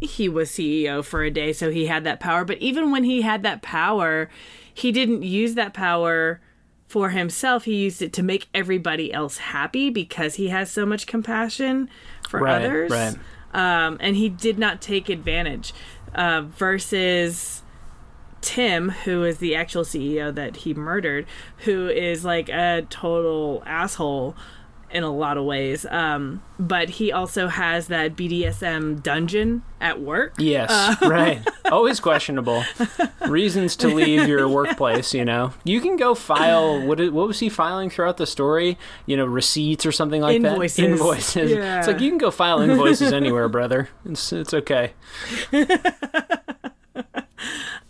he 0.00 0.28
was 0.28 0.50
CEO 0.50 1.04
for 1.04 1.22
a 1.22 1.30
day, 1.30 1.52
so 1.52 1.70
he 1.70 1.86
had 1.86 2.04
that 2.04 2.20
power. 2.20 2.44
But 2.44 2.58
even 2.58 2.90
when 2.90 3.04
he 3.04 3.22
had 3.22 3.42
that 3.42 3.60
power, 3.62 4.30
he 4.72 4.90
didn't 4.92 5.22
use 5.22 5.54
that 5.54 5.74
power 5.74 6.40
for 6.88 7.10
himself. 7.10 7.64
He 7.66 7.76
used 7.76 8.00
it 8.02 8.12
to 8.14 8.22
make 8.22 8.48
everybody 8.54 9.12
else 9.12 9.36
happy 9.38 9.90
because 9.90 10.36
he 10.36 10.48
has 10.48 10.70
so 10.70 10.86
much 10.86 11.06
compassion 11.06 11.88
for 12.28 12.40
Right, 12.40 12.64
others. 12.64 12.90
right. 12.90 13.16
Um, 13.52 13.98
and 14.00 14.16
he 14.16 14.28
did 14.28 14.58
not 14.58 14.80
take 14.80 15.08
advantage. 15.08 15.72
Uh, 16.14 16.42
versus 16.42 17.59
Tim, 18.40 18.90
who 18.90 19.22
is 19.24 19.38
the 19.38 19.54
actual 19.54 19.84
CEO 19.84 20.34
that 20.34 20.56
he 20.56 20.74
murdered, 20.74 21.26
who 21.58 21.88
is 21.88 22.24
like 22.24 22.48
a 22.48 22.86
total 22.90 23.62
asshole 23.66 24.34
in 24.90 25.04
a 25.04 25.14
lot 25.14 25.38
of 25.38 25.44
ways. 25.44 25.86
Um, 25.86 26.42
but 26.58 26.88
he 26.90 27.12
also 27.12 27.46
has 27.46 27.86
that 27.86 28.16
BDSM 28.16 29.00
dungeon 29.04 29.62
at 29.80 30.00
work. 30.00 30.34
Yes, 30.38 30.68
Uh. 30.68 30.96
right. 31.08 31.46
Always 31.70 32.00
questionable 32.00 32.64
reasons 33.28 33.76
to 33.76 33.86
leave 33.86 34.26
your 34.26 34.48
workplace. 34.48 35.14
You 35.14 35.24
know, 35.24 35.52
you 35.62 35.80
can 35.80 35.96
go 35.96 36.16
file. 36.16 36.84
What 36.84 36.98
is, 36.98 37.12
what 37.12 37.28
was 37.28 37.38
he 37.38 37.48
filing 37.48 37.88
throughout 37.88 38.16
the 38.16 38.26
story? 38.26 38.76
You 39.06 39.16
know, 39.16 39.26
receipts 39.26 39.86
or 39.86 39.92
something 39.92 40.20
like 40.22 40.34
Invoices. 40.42 40.76
that. 40.78 40.84
Invoices. 40.90 41.50
Yeah. 41.52 41.78
It's 41.78 41.86
like 41.86 42.00
you 42.00 42.08
can 42.10 42.18
go 42.18 42.32
file 42.32 42.60
invoices 42.60 43.12
anywhere, 43.12 43.48
brother. 43.48 43.90
It's 44.04 44.32
it's 44.32 44.52
okay. 44.52 44.94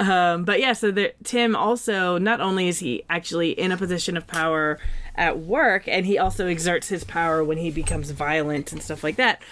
Um, 0.01 0.45
but 0.45 0.59
yeah, 0.61 0.73
so 0.73 0.91
there, 0.91 1.13
Tim 1.25 1.55
also 1.55 2.17
not 2.19 2.41
only 2.41 2.69
is 2.69 2.79
he 2.79 3.05
actually 3.11 3.51
in 3.51 3.71
a 3.71 3.77
position 3.77 4.17
of 4.17 4.27
power 4.27 4.79
at 5.15 5.39
work, 5.41 5.87
and 5.87 6.07
he 6.07 6.17
also 6.19 6.47
exerts 6.47 6.89
his 6.89 7.05
power 7.05 7.45
when 7.45 7.59
he 7.59 7.71
becomes 7.71 8.11
violent 8.11 8.73
and 8.73 8.83
stuff 8.83 9.05
like 9.05 9.17
that. 9.17 9.43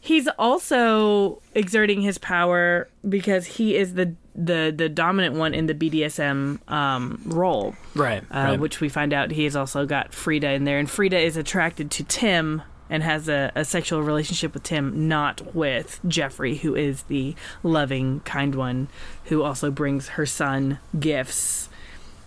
He's 0.00 0.28
also 0.38 1.42
exerting 1.54 2.00
his 2.02 2.18
power 2.18 2.88
because 3.08 3.46
he 3.46 3.76
is 3.76 3.94
the 3.94 4.14
the 4.34 4.72
the 4.74 4.88
dominant 4.88 5.34
one 5.34 5.52
in 5.52 5.66
the 5.66 5.74
BDSM 5.74 6.60
um, 6.70 7.20
role, 7.26 7.74
Right. 7.94 8.22
uh, 8.30 8.38
right. 8.50 8.60
which 8.60 8.80
we 8.80 8.88
find 8.88 9.12
out 9.12 9.30
he 9.32 9.44
has 9.44 9.54
also 9.56 9.84
got 9.84 10.12
Frida 10.14 10.50
in 10.52 10.64
there, 10.64 10.78
and 10.78 10.88
Frida 10.90 11.18
is 11.18 11.36
attracted 11.36 11.90
to 11.92 12.04
Tim 12.04 12.62
and 12.92 13.02
has 13.02 13.26
a, 13.26 13.50
a 13.54 13.64
sexual 13.64 14.02
relationship 14.02 14.52
with 14.52 14.62
Tim, 14.64 15.08
not 15.08 15.54
with 15.54 15.98
Jeffrey, 16.06 16.56
who 16.56 16.74
is 16.74 17.04
the 17.04 17.34
loving, 17.62 18.20
kind 18.20 18.54
one, 18.54 18.88
who 19.24 19.42
also 19.42 19.70
brings 19.70 20.08
her 20.10 20.26
son 20.26 20.78
gifts 21.00 21.70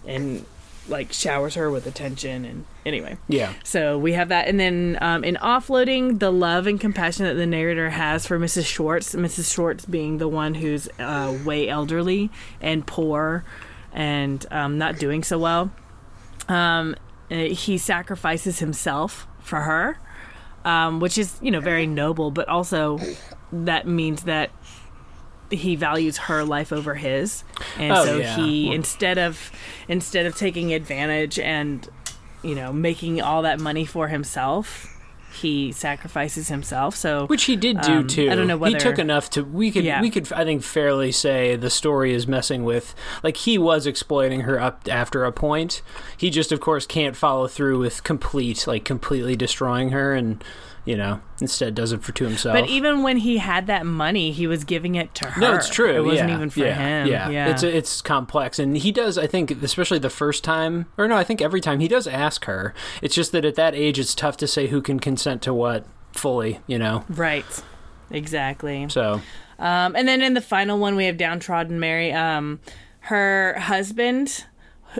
and 0.07 0.43
like 0.89 1.13
showers 1.13 1.53
her 1.53 1.69
with 1.69 1.85
attention. 1.85 2.45
And 2.45 2.65
anyway, 2.83 3.17
yeah. 3.27 3.53
so 3.63 3.99
we 3.99 4.13
have 4.13 4.29
that, 4.29 4.47
and 4.47 4.59
then 4.59 4.97
um, 5.01 5.23
in 5.23 5.35
offloading 5.35 6.17
the 6.17 6.31
love 6.31 6.65
and 6.65 6.81
compassion 6.81 7.25
that 7.25 7.35
the 7.35 7.45
narrator 7.45 7.91
has 7.91 8.25
for 8.25 8.39
Mrs. 8.39 8.65
Schwartz, 8.65 9.13
Mrs. 9.13 9.53
Schwartz 9.53 9.85
being 9.85 10.17
the 10.17 10.27
one 10.27 10.55
who's 10.55 10.89
uh, 10.97 11.37
way 11.45 11.69
elderly 11.69 12.31
and 12.59 12.87
poor 12.87 13.45
and 13.93 14.43
um, 14.49 14.79
not 14.79 14.97
doing 14.97 15.23
so 15.23 15.37
well. 15.37 15.71
Um, 16.47 16.95
uh, 17.29 17.35
he 17.35 17.77
sacrifices 17.77 18.57
himself 18.57 19.27
for 19.41 19.61
her, 19.61 19.99
um, 20.65 20.99
which 20.99 21.17
is 21.17 21.37
you 21.41 21.51
know 21.51 21.61
very 21.61 21.87
noble, 21.87 22.31
but 22.31 22.49
also 22.49 22.99
that 23.53 23.87
means 23.87 24.23
that 24.23 24.49
he 25.51 25.75
values 25.75 26.17
her 26.17 26.43
life 26.43 26.73
over 26.73 26.95
his, 26.95 27.43
and 27.77 27.91
Oh, 27.93 28.03
so 28.05 28.17
yeah. 28.17 28.35
he 28.35 28.65
Well- 28.65 28.75
instead 28.75 29.17
of 29.17 29.51
instead 29.87 30.25
of 30.25 30.35
taking 30.35 30.73
advantage 30.73 31.39
and 31.39 31.87
you 32.43 32.55
know 32.55 32.73
making 32.73 33.21
all 33.21 33.43
that 33.43 33.59
money 33.59 33.85
for 33.85 34.07
himself, 34.07 34.94
he 35.35 35.71
sacrifices 35.71 36.47
himself. 36.47 36.95
So 36.95 37.25
Which 37.27 37.43
he 37.45 37.55
did 37.55 37.81
do 37.81 37.91
Um, 37.99 38.07
too. 38.07 38.29
I 38.31 38.35
don't 38.35 38.47
know 38.47 38.57
what 38.57 38.69
he 38.69 38.75
whether- 38.75 38.83
took 38.91 38.99
enough 38.99 39.29
to 39.31 39.43
we 39.43 39.71
could 39.71 39.83
Yeah. 39.83 40.01
we 40.01 40.09
could 40.09 40.31
I 40.33 40.43
think 40.43 40.63
fairly 40.63 41.11
say 41.11 41.55
the 41.55 41.69
story 41.69 42.13
is 42.13 42.27
messing 42.27 42.63
with 42.63 42.95
like 43.23 43.37
he 43.37 43.57
was 43.57 43.85
exploiting 43.87 44.41
her 44.41 44.59
up 44.59 44.81
after 44.89 45.23
a 45.25 45.31
point. 45.31 45.81
He 46.17 46.29
just 46.29 46.51
of 46.51 46.59
course 46.59 46.85
can't 46.85 47.15
follow 47.15 47.47
through 47.47 47.79
with 47.79 48.03
complete 48.03 48.65
like 48.67 48.83
completely 48.85 49.35
destroying 49.35 49.89
her 49.89 50.13
and 50.13 50.43
you 50.85 50.95
know 50.95 51.19
instead 51.41 51.75
does 51.75 51.91
it 51.91 52.01
for 52.03 52.11
to 52.13 52.23
himself. 52.23 52.53
But 52.55 52.69
even 52.69 53.03
when 53.03 53.17
he 53.17 53.39
had 53.39 53.67
that 53.67 53.85
money, 53.85 54.31
he 54.31 54.47
was 54.47 54.63
giving 54.63 54.95
it 54.95 55.13
to 55.15 55.25
her. 55.31 55.41
no, 55.41 55.53
it's 55.55 55.67
true. 55.69 55.93
It 55.93 56.05
wasn't 56.05 56.29
yeah, 56.29 56.35
even 56.35 56.49
for 56.49 56.59
yeah, 56.61 56.73
him. 56.75 57.07
Yeah, 57.07 57.29
Yeah, 57.29 57.47
it's 57.49 57.61
it's 57.63 58.01
complex, 58.01 58.57
and 58.57 58.77
he 58.77 58.91
does. 58.93 59.17
I 59.17 59.27
think, 59.27 59.51
especially 59.61 59.99
the 59.99 60.09
first 60.09 60.45
time, 60.45 60.85
or 60.97 61.09
no, 61.09 61.17
I 61.17 61.25
think 61.25 61.41
every 61.41 61.59
time 61.59 61.81
he 61.81 61.89
does 61.89 62.07
ask 62.07 62.45
her. 62.45 62.73
It's 63.01 63.13
just 63.15 63.33
that 63.33 63.43
at 63.43 63.55
that 63.55 63.75
age, 63.75 63.99
it's 63.99 64.15
tough 64.15 64.37
to 64.37 64.47
say 64.47 64.67
who 64.67 64.81
can 64.81 64.97
to 65.25 65.53
what 65.53 65.85
fully. 66.11 66.59
You 66.67 66.79
know, 66.79 67.03
right. 67.09 67.45
Exactly. 68.11 68.87
so 68.89 69.21
Um, 69.59 69.95
and 69.95 70.07
then 70.07 70.21
in 70.21 70.33
the 70.35 70.41
final 70.41 70.77
one, 70.79 70.95
we 70.95 71.05
have 71.05 71.17
downtrodden 71.17 71.79
Mary. 71.79 72.11
Um, 72.13 72.59
her 73.01 73.55
husband 73.59 74.45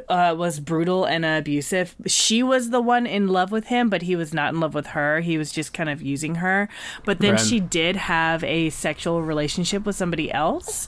uh, 0.10 0.36
was 0.38 0.60
brutal 0.60 1.06
and 1.06 1.24
abusive. 1.26 1.96
She 2.08 2.42
was 2.44 2.70
the 2.72 2.82
one 2.82 3.06
in 3.06 3.28
love 3.28 3.52
with 3.52 3.68
him, 3.68 3.90
but 3.90 4.02
he 4.04 4.16
was 4.16 4.34
not 4.34 4.54
in 4.54 4.60
love 4.60 4.74
with 4.74 4.88
her. 4.88 5.22
He 5.22 5.38
was 5.38 5.52
just 5.52 5.74
kind 5.74 5.90
of 5.90 6.02
using 6.02 6.36
her. 6.36 6.68
But 7.06 7.20
then 7.20 7.32
Right. 7.36 7.40
she 7.40 7.60
did 7.60 7.96
have 7.96 8.44
a 8.44 8.70
sexual 8.72 9.22
relationship 9.22 9.86
with 9.86 9.96
somebody 9.96 10.32
else. 10.32 10.88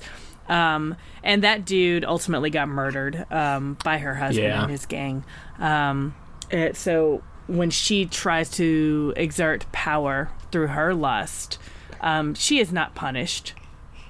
Um, 0.50 0.96
and 1.24 1.44
that 1.44 1.66
dude 1.66 2.04
ultimately 2.06 2.50
got 2.50 2.68
murdered 2.70 3.26
um, 3.32 3.78
by 3.84 3.98
her 4.00 4.16
husband 4.16 4.48
Yeah. 4.48 4.62
and 4.64 4.72
his 4.72 4.86
gang. 4.86 5.24
Um, 5.60 6.16
it, 6.50 6.76
so 6.78 7.22
when 7.48 7.70
she 7.70 8.06
tries 8.06 8.50
to 8.52 9.14
exert 9.16 9.66
power 9.72 10.30
through 10.52 10.68
her 10.68 10.94
lust, 10.94 11.58
um, 12.02 12.34
she 12.36 12.60
is 12.60 12.72
not 12.72 12.94
punished. 12.96 13.54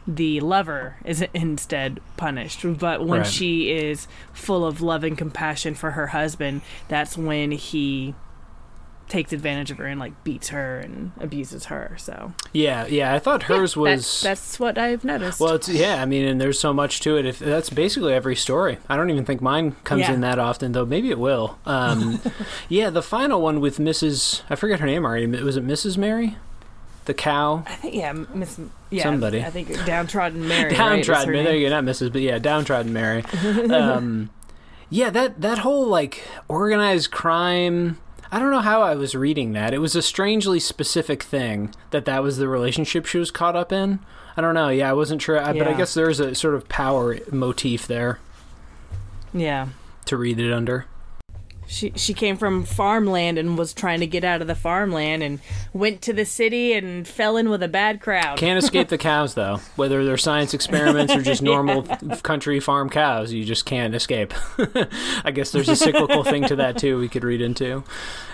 The 0.07 0.39
lover 0.39 0.97
is 1.03 1.23
instead 1.33 1.99
punished. 2.15 2.61
But 2.79 3.05
when 3.05 3.21
Right. 3.21 3.27
she 3.29 3.71
is 3.71 4.07
full 4.33 4.65
of 4.65 4.81
love 4.81 5.03
and 5.03 5.17
compassion 5.17 5.75
for 5.75 5.91
her 5.91 6.07
husband, 6.07 6.61
that's 6.87 7.17
when 7.17 7.51
he 7.51 8.15
takes 9.09 9.31
advantage 9.31 9.71
of 9.71 9.77
her 9.77 9.85
and 9.85 9.99
like 9.99 10.23
beats 10.23 10.49
her 10.49 10.79
and 10.79 11.11
abuses 11.19 11.65
her. 11.65 11.95
So 11.97 12.33
yeah, 12.51 12.85
yeah. 12.87 13.13
I 13.13 13.19
thought 13.19 13.43
hers 13.43 13.73
that- 13.75 13.79
was 13.79 14.21
that's 14.21 14.59
what 14.59 14.77
I've 14.77 15.03
noticed. 15.05 15.39
Well, 15.39 15.55
it's 15.55 15.69
yeah. 15.69 16.01
I 16.01 16.05
mean, 16.05 16.27
and 16.27 16.41
there's 16.41 16.59
so 16.59 16.73
much 16.73 16.99
to 17.01 17.17
it. 17.17 17.25
If 17.25 17.39
that's 17.39 17.69
basically 17.69 18.13
every 18.13 18.35
story, 18.35 18.77
I 18.89 18.97
don't 18.97 19.09
even 19.09 19.23
think 19.25 19.41
mine 19.41 19.75
comes 19.83 20.01
Yeah. 20.01 20.13
in 20.13 20.21
that 20.21 20.39
often, 20.39 20.73
though. 20.73 20.85
Maybe 20.85 21.09
it 21.09 21.19
will. 21.19 21.57
Um, 21.65 22.19
yeah, 22.69 22.89
the 22.89 23.01
final 23.01 23.41
one 23.41 23.61
with 23.61 23.77
Mrs. 23.77 24.41
I 24.49 24.55
forget 24.55 24.79
her 24.81 24.85
name 24.85 25.05
already. 25.05 25.25
Was 25.27 25.55
it 25.57 25.65
Mrs. 25.65 25.97
Mary, 25.97 26.35
the 27.05 27.13
cow? 27.13 27.63
I 27.65 27.75
think 27.75 27.95
yeah, 27.95 28.11
Miss 28.11 28.59
yeah, 28.89 29.03
Somebody. 29.03 29.41
I 29.43 29.49
think 29.49 29.69
downtrodden 29.85 30.47
Mary. 30.47 30.69
right, 30.69 30.77
downtrodden. 30.77 31.31
Mary. 31.31 31.43
There 31.45 31.55
you 31.55 31.69
go, 31.69 31.81
not 31.81 31.83
Mrs. 31.85 32.11
But 32.11 32.21
yeah, 32.21 32.39
downtrodden 32.39 32.91
Mary. 32.93 33.23
um, 33.71 34.29
yeah, 34.89 35.09
that 35.09 35.39
that 35.41 35.59
whole 35.59 35.87
like 35.87 36.23
organized 36.47 37.11
crime. 37.11 37.97
I 38.31 38.39
don't 38.39 38.51
know 38.51 38.59
how 38.61 38.81
I 38.81 38.95
was 38.95 39.15
reading 39.15 39.53
that. 39.53 39.73
It 39.73 39.77
was 39.79 39.95
a 39.95 40.01
strangely 40.01 40.59
specific 40.59 41.23
thing 41.23 41.73
that 41.91 42.05
that 42.05 42.23
was 42.23 42.37
the 42.37 42.47
relationship 42.47 43.05
she 43.05 43.17
was 43.17 43.31
caught 43.31 43.55
up 43.55 43.71
in. 43.71 43.99
I 44.35 44.41
don't 44.41 44.53
know. 44.53 44.69
Yeah, 44.69 44.89
I 44.89 44.93
wasn't 44.93 45.21
sure, 45.21 45.39
I- 45.41 45.53
but 45.53 45.67
I 45.67 45.73
guess 45.73 45.93
there's 45.93 46.19
a 46.19 46.35
sort 46.35 46.53
of 46.55 46.67
power 46.69 47.17
motif 47.31 47.87
there 47.87 48.19
Yeah. 49.33 49.67
to 50.05 50.17
read 50.17 50.39
it 50.39 50.51
under. 50.51 50.85
She 51.67 51.91
she 51.95 52.13
came 52.13 52.37
from 52.37 52.63
farmland 52.63 53.37
and 53.37 53.57
was 53.57 53.73
trying 53.73 53.99
to 53.99 54.07
get 54.07 54.23
out 54.23 54.41
of 54.41 54.47
the 54.47 54.55
farmland 54.55 55.21
and 55.21 55.39
went 55.73 56.01
to 56.03 56.13
the 56.13 56.25
city 56.25 56.73
and 56.73 57.07
fell 57.07 57.37
in 57.37 57.49
with 57.49 57.61
a 57.61 57.67
bad 57.67 58.01
crowd. 58.01 58.37
Can't 58.37 58.57
escape 58.57 58.87
the 58.87 58.97
cows 58.97 59.33
though, 59.33 59.57
whether 59.75 60.05
they're 60.05 60.17
science 60.17 60.53
experiments 60.53 61.13
or 61.13 61.21
just 61.21 61.41
normal 61.43 61.83
country 62.23 62.59
farm 62.59 62.89
cows. 62.89 63.33
You 63.33 63.43
just 63.43 63.65
can't 63.65 63.93
escape. 63.93 64.33
I 65.23 65.31
guess 65.31 65.51
there's 65.51 65.69
a 65.69 65.75
cyclical 65.75 66.23
thing 66.23 66.45
to 66.45 66.55
that 66.55 66.77
too. 66.77 66.97
We 66.97 67.09
could 67.09 67.23
read 67.23 67.41
into. 67.41 67.83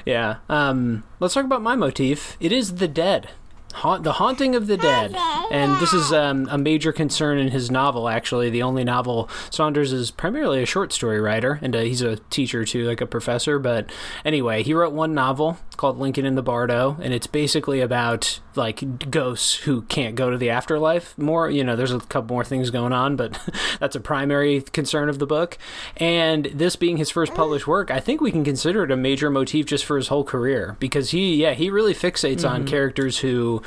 Yeah. 0.06 0.38
Um, 0.50 1.04
let's 1.20 1.34
talk 1.34 1.46
about 1.46 1.62
my 1.62 1.76
motif. 1.76 2.38
It 2.40 2.52
is 2.52 2.76
the 2.76 2.88
dead. 2.88 3.30
Haunt, 3.74 4.04
the 4.04 4.14
haunting 4.14 4.56
of 4.56 4.68
the 4.68 4.78
dead, 4.78 5.16
and 5.52 5.80
this 5.82 5.94
is 5.94 6.14
um, 6.14 6.48
a 6.52 6.58
major 6.58 6.92
concern 6.92 7.38
in 7.38 7.50
his 7.50 7.72
novel. 7.72 8.08
Actually, 8.08 8.50
the 8.50 8.62
only 8.62 8.84
novel 8.84 9.30
Saunders 9.50 9.92
is 9.92 10.12
primarily 10.12 10.62
a 10.62 10.66
short 10.66 10.94
story 10.94 11.20
writer, 11.20 11.60
and 11.62 11.76
uh, 11.76 11.82
he's 11.82 12.02
a 12.02 12.18
teacher 12.30 12.66
too, 12.66 12.88
like 12.88 13.02
a 13.02 13.08
professor. 13.08 13.60
But 13.60 13.92
anyway, 14.24 14.64
he 14.64 14.74
wrote 14.74 14.94
one 14.94 15.14
novel 15.14 15.58
called 15.76 16.00
Lincoln 16.00 16.26
in 16.26 16.36
the 16.36 16.44
Bardo, 16.44 16.98
and 17.02 17.14
it's 17.14 17.28
basically 17.28 17.82
about 17.82 18.40
like 18.56 19.10
ghosts 19.10 19.56
who 19.56 19.84
can't 19.84 20.16
go 20.16 20.30
to 20.30 20.38
the 20.38 20.50
afterlife. 20.50 21.18
More, 21.18 21.50
you 21.50 21.64
know, 21.64 21.76
there's 21.76 21.92
a 21.92 22.00
couple 22.00 22.36
more 22.36 22.44
things 22.44 22.70
going 22.70 22.94
on, 22.94 23.16
but 23.16 23.40
that's 23.80 23.96
a 23.96 24.00
primary 24.00 24.62
concern 24.62 25.10
of 25.10 25.20
the 25.20 25.28
book. 25.28 25.58
And 25.98 26.46
this 26.46 26.76
being 26.76 26.98
his 26.98 27.10
first 27.10 27.34
published 27.34 27.68
work, 27.68 27.92
I 27.92 28.00
think 28.00 28.22
we 28.22 28.32
can 28.32 28.44
consider 28.44 28.84
it 28.84 28.92
a 28.92 28.98
major 28.98 29.30
motif 29.30 29.66
just 29.66 29.86
for 29.86 29.98
his 29.98 30.08
whole 30.08 30.24
career 30.24 30.78
because 30.80 31.12
he, 31.12 31.36
yeah, 31.36 31.54
he 31.54 31.70
really 31.70 31.94
fixates 31.94 32.48
on 32.48 32.62
mm-hmm. 32.62 32.70
characters 32.70 33.20
who 33.20 33.62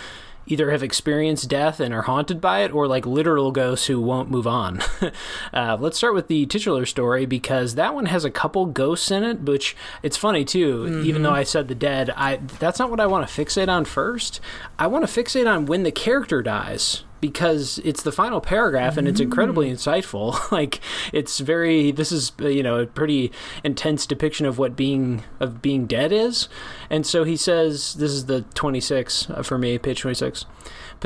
either 0.46 0.70
have 0.70 0.82
experienced 0.82 1.48
death 1.48 1.80
and 1.80 1.92
are 1.92 2.02
haunted 2.02 2.40
by 2.40 2.60
it 2.60 2.72
or 2.72 2.86
like 2.86 3.06
literal 3.06 3.52
ghosts 3.52 3.86
who 3.86 4.00
won't 4.00 4.30
move 4.30 4.46
on. 4.46 4.80
uh, 5.52 5.76
let's 5.80 5.96
start 5.96 6.14
with 6.14 6.28
the 6.28 6.46
titular 6.46 6.86
story 6.86 7.26
because 7.26 7.74
that 7.74 7.94
one 7.94 8.06
has 8.06 8.24
a 8.24 8.30
couple 8.30 8.66
ghosts 8.66 9.10
in 9.10 9.22
it, 9.22 9.40
which 9.40 9.76
it's 10.02 10.16
funny 10.16 10.44
too. 10.44 10.86
Even 11.04 11.22
though 11.22 11.30
I 11.32 11.42
said 11.42 11.68
the 11.68 11.74
dead, 11.74 12.10
I 12.10 12.36
that's 12.36 12.78
not 12.78 12.90
what 12.90 13.00
I 13.00 13.06
want 13.06 13.28
to 13.28 13.44
fixate 13.44 13.68
on 13.68 13.84
first. 13.84 14.40
I 14.78 14.86
want 14.86 15.06
to 15.06 15.22
fixate 15.22 15.50
on 15.52 15.66
when 15.66 15.82
the 15.82 15.92
character 15.92 16.42
dies 16.42 17.04
because 17.20 17.78
it's 17.84 18.02
the 18.02 18.12
final 18.12 18.40
paragraph 18.40 18.96
and 18.96 19.08
it's 19.08 19.20
incredibly 19.20 19.70
insightful. 19.70 20.36
Like 20.56 20.80
it's 21.12 21.40
very 21.40 21.90
this 21.90 22.12
is 22.12 22.32
you 22.38 22.62
know 22.62 22.78
a 22.78 22.86
pretty 22.86 23.32
intense 23.64 24.06
depiction 24.06 24.46
of 24.46 24.58
what 24.58 24.76
being 24.76 25.24
of 25.40 25.60
being 25.60 25.86
dead 25.86 26.12
is. 26.12 26.48
And 26.88 27.06
so 27.06 27.24
he 27.24 27.36
says 27.36 27.94
this 27.94 28.12
is 28.12 28.26
the 28.26 28.42
26 28.54 29.30
uh, 29.30 29.42
for 29.42 29.58
me 29.58 29.76
page 29.78 30.00
26 30.00 30.46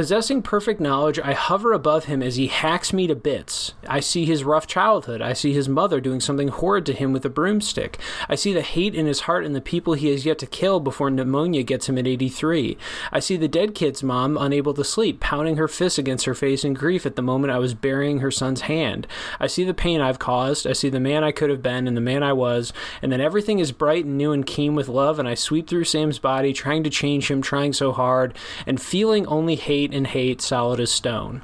Possessing 0.00 0.40
perfect 0.40 0.80
knowledge, 0.80 1.20
I 1.22 1.34
hover 1.34 1.74
above 1.74 2.06
him 2.06 2.22
as 2.22 2.36
he 2.36 2.46
hacks 2.46 2.90
me 2.90 3.06
to 3.06 3.14
bits. 3.14 3.74
I 3.86 4.00
see 4.00 4.24
his 4.24 4.44
rough 4.44 4.66
childhood. 4.66 5.20
I 5.20 5.34
see 5.34 5.52
his 5.52 5.68
mother 5.68 6.00
doing 6.00 6.20
something 6.20 6.48
horrid 6.48 6.86
to 6.86 6.94
him 6.94 7.12
with 7.12 7.26
a 7.26 7.28
broomstick. 7.28 7.98
I 8.26 8.34
see 8.34 8.54
the 8.54 8.62
hate 8.62 8.94
in 8.94 9.04
his 9.04 9.20
heart 9.20 9.44
and 9.44 9.54
the 9.54 9.60
people 9.60 9.92
he 9.92 10.08
has 10.08 10.24
yet 10.24 10.38
to 10.38 10.46
kill 10.46 10.80
before 10.80 11.10
pneumonia 11.10 11.62
gets 11.64 11.86
him 11.86 11.98
at 11.98 12.06
83. 12.06 12.78
I 13.12 13.20
see 13.20 13.36
the 13.36 13.46
dead 13.46 13.74
kid's 13.74 14.02
mom, 14.02 14.38
unable 14.38 14.72
to 14.72 14.84
sleep, 14.84 15.20
pounding 15.20 15.58
her 15.58 15.68
fist 15.68 15.98
against 15.98 16.24
her 16.24 16.34
face 16.34 16.64
in 16.64 16.72
grief 16.72 17.04
at 17.04 17.16
the 17.16 17.20
moment 17.20 17.52
I 17.52 17.58
was 17.58 17.74
burying 17.74 18.20
her 18.20 18.30
son's 18.30 18.62
hand. 18.62 19.06
I 19.38 19.48
see 19.48 19.64
the 19.64 19.74
pain 19.74 20.00
I've 20.00 20.18
caused. 20.18 20.66
I 20.66 20.72
see 20.72 20.88
the 20.88 20.98
man 20.98 21.24
I 21.24 21.32
could 21.32 21.50
have 21.50 21.62
been 21.62 21.86
and 21.86 21.94
the 21.94 22.00
man 22.00 22.22
I 22.22 22.32
was. 22.32 22.72
And 23.02 23.12
then 23.12 23.20
everything 23.20 23.58
is 23.58 23.70
bright 23.70 24.06
and 24.06 24.16
new 24.16 24.32
and 24.32 24.46
keen 24.46 24.74
with 24.74 24.88
love, 24.88 25.18
and 25.18 25.28
I 25.28 25.34
sweep 25.34 25.68
through 25.68 25.84
Sam's 25.84 26.18
body, 26.18 26.54
trying 26.54 26.84
to 26.84 26.90
change 26.90 27.30
him, 27.30 27.42
trying 27.42 27.74
so 27.74 27.92
hard, 27.92 28.34
and 28.66 28.80
feeling 28.80 29.26
only 29.26 29.56
hate 29.56 29.89
and 29.94 30.06
hate 30.06 30.40
solid 30.40 30.80
as 30.80 30.90
stone. 30.90 31.42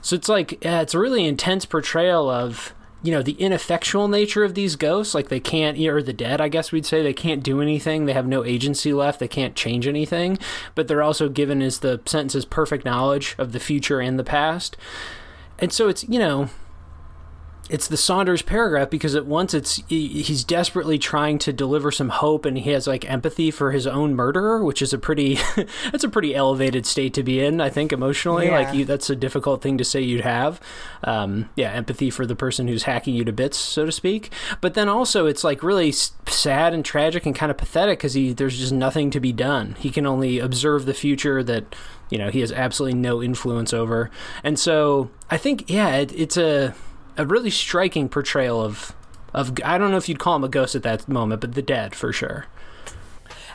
So 0.00 0.16
it's 0.16 0.28
like, 0.28 0.54
uh, 0.64 0.80
it's 0.82 0.94
a 0.94 0.98
really 0.98 1.24
intense 1.24 1.64
portrayal 1.64 2.28
of 2.28 2.74
you 3.02 3.10
know 3.10 3.22
the 3.22 3.32
ineffectual 3.32 4.08
nature 4.08 4.44
of 4.44 4.54
these 4.54 4.76
ghosts. 4.76 5.14
Like 5.14 5.28
they 5.28 5.40
can't 5.40 5.78
or 5.78 6.02
the 6.02 6.12
dead 6.12 6.40
i 6.40 6.48
guess 6.48 6.72
we'd 6.72 6.86
say. 6.86 7.02
They 7.02 7.12
can't 7.12 7.42
do 7.42 7.60
anything. 7.60 8.06
They 8.06 8.12
have 8.12 8.26
no 8.26 8.44
agency 8.44 8.92
left. 8.92 9.18
They 9.18 9.28
can't 9.28 9.56
change 9.56 9.86
anything. 9.86 10.38
But 10.74 10.88
they're 10.88 11.02
also 11.02 11.28
given 11.28 11.62
as 11.62 11.80
the 11.80 12.00
sentences 12.06 12.44
perfect 12.44 12.84
knowledge 12.84 13.34
of 13.38 13.52
the 13.52 13.60
future 13.60 14.00
and 14.00 14.18
the 14.18 14.24
past. 14.24 14.76
And 15.58 15.72
so 15.72 15.88
it's 15.88 16.04
you 16.08 16.18
know 16.18 16.48
it's 17.70 17.88
the 17.88 17.96
Saunders 17.96 18.42
paragraph 18.42 18.90
because 18.90 19.14
at 19.14 19.24
once 19.24 19.54
it's 19.54 19.76
he's 19.88 20.44
desperately 20.44 20.98
trying 20.98 21.38
to 21.38 21.52
deliver 21.52 21.90
some 21.90 22.08
hope 22.10 22.44
and 22.44 22.58
he 22.58 22.70
has 22.72 22.86
like 22.86 23.08
empathy 23.08 23.50
for 23.50 23.70
his 23.70 23.86
own 23.86 24.14
murderer, 24.14 24.62
which 24.64 24.82
is 24.82 24.92
a 24.92 24.98
pretty 24.98 25.38
that's 25.90 26.04
a 26.04 26.08
pretty 26.08 26.34
elevated 26.34 26.84
state 26.84 27.14
to 27.14 27.22
be 27.22 27.40
in. 27.40 27.60
I 27.60 27.70
think 27.70 27.92
emotionally, 27.92 28.46
Yeah. 28.46 28.58
like 28.58 28.74
you, 28.74 28.84
that's 28.84 29.08
a 29.10 29.16
difficult 29.16 29.62
thing 29.62 29.78
to 29.78 29.84
say 29.84 30.00
you'd 30.00 30.22
have. 30.22 30.60
Um, 31.04 31.48
yeah, 31.56 31.70
empathy 31.72 32.10
for 32.10 32.26
the 32.26 32.36
person 32.36 32.68
who's 32.68 32.82
hacking 32.82 33.14
you 33.14 33.24
to 33.24 33.32
bits, 33.32 33.56
so 33.56 33.86
to 33.86 33.92
speak. 33.92 34.32
But 34.60 34.74
then 34.74 34.88
also 34.88 35.26
it's 35.26 35.44
like 35.44 35.62
really 35.62 35.92
sad 35.92 36.74
and 36.74 36.84
tragic 36.84 37.24
and 37.26 37.34
kind 37.34 37.50
of 37.50 37.56
pathetic 37.56 37.98
because 38.00 38.14
he 38.14 38.32
there's 38.32 38.58
just 38.58 38.72
nothing 38.72 39.10
to 39.12 39.20
be 39.20 39.32
done. 39.32 39.76
He 39.78 39.90
can 39.90 40.04
only 40.04 40.38
observe 40.40 40.84
the 40.84 40.94
future 40.94 41.42
that 41.44 41.74
you 42.10 42.18
know 42.18 42.28
he 42.28 42.40
has 42.40 42.52
absolutely 42.52 42.98
no 42.98 43.22
influence 43.22 43.72
over, 43.72 44.10
and 44.44 44.58
so 44.58 45.10
I 45.30 45.38
think 45.38 45.70
yeah, 45.70 45.96
it, 45.96 46.12
it's 46.12 46.36
a 46.36 46.74
a 47.16 47.26
really 47.26 47.50
striking 47.50 48.08
portrayal 48.08 48.60
of 48.60 48.94
of 49.34 49.52
I 49.64 49.78
don't 49.78 49.90
know 49.90 49.96
if 49.96 50.08
you'd 50.08 50.18
call 50.18 50.36
him 50.36 50.44
a 50.44 50.48
ghost 50.48 50.74
at 50.74 50.82
that 50.82 51.08
moment, 51.08 51.40
but 51.40 51.54
the 51.54 51.62
dead 51.62 51.94
for 51.94 52.12
sure. 52.12 52.46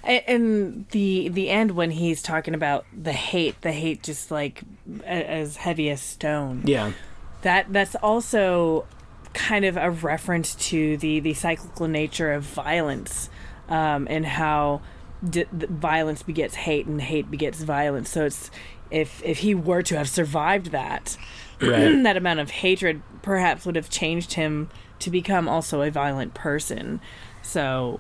And 0.03 0.88
the 0.91 1.28
the 1.30 1.49
end 1.49 1.72
when 1.72 1.91
he's 1.91 2.22
talking 2.22 2.53
about 2.53 2.86
the 2.97 3.12
hate, 3.12 3.60
the 3.62 3.74
hate 3.74 4.03
just 4.03 4.32
like 4.32 4.64
as 5.03 5.58
heavy 5.58 5.89
as 5.89 6.01
stone. 6.01 6.64
Yeah, 6.66 6.93
That 7.41 7.74
that's 7.74 7.95
also 7.95 8.86
kind 9.34 9.66
of 9.66 9.76
a 9.76 9.91
reference 9.91 10.55
to 10.55 10.97
the 10.97 11.20
the 11.20 11.34
cyclical 11.34 11.88
nature 11.88 12.32
of 12.32 12.43
violence, 12.43 13.30
um, 13.68 14.08
and 14.10 14.26
how 14.26 14.82
d- 15.30 15.45
violence 15.51 16.24
begets 16.24 16.55
hate 16.55 16.86
and 16.86 17.01
hate 17.01 17.30
begets 17.30 17.62
violence. 17.64 18.10
So 18.10 18.26
it's 18.26 18.49
if 18.89 19.22
if 19.26 19.39
he 19.39 19.53
were 19.53 19.82
to 19.84 19.97
have 19.97 20.08
survived 20.08 20.68
that, 20.68 21.18
right. 21.62 22.03
that 22.03 22.18
amount 22.18 22.39
of 22.39 22.49
hatred 22.51 23.01
perhaps 23.22 23.66
would 23.66 23.76
have 23.76 23.89
changed 23.89 24.34
him 24.34 24.70
to 24.99 25.10
become 25.10 25.47
also 25.47 25.82
a 25.82 25.91
violent 25.91 26.34
person. 26.34 26.99
So 27.41 27.99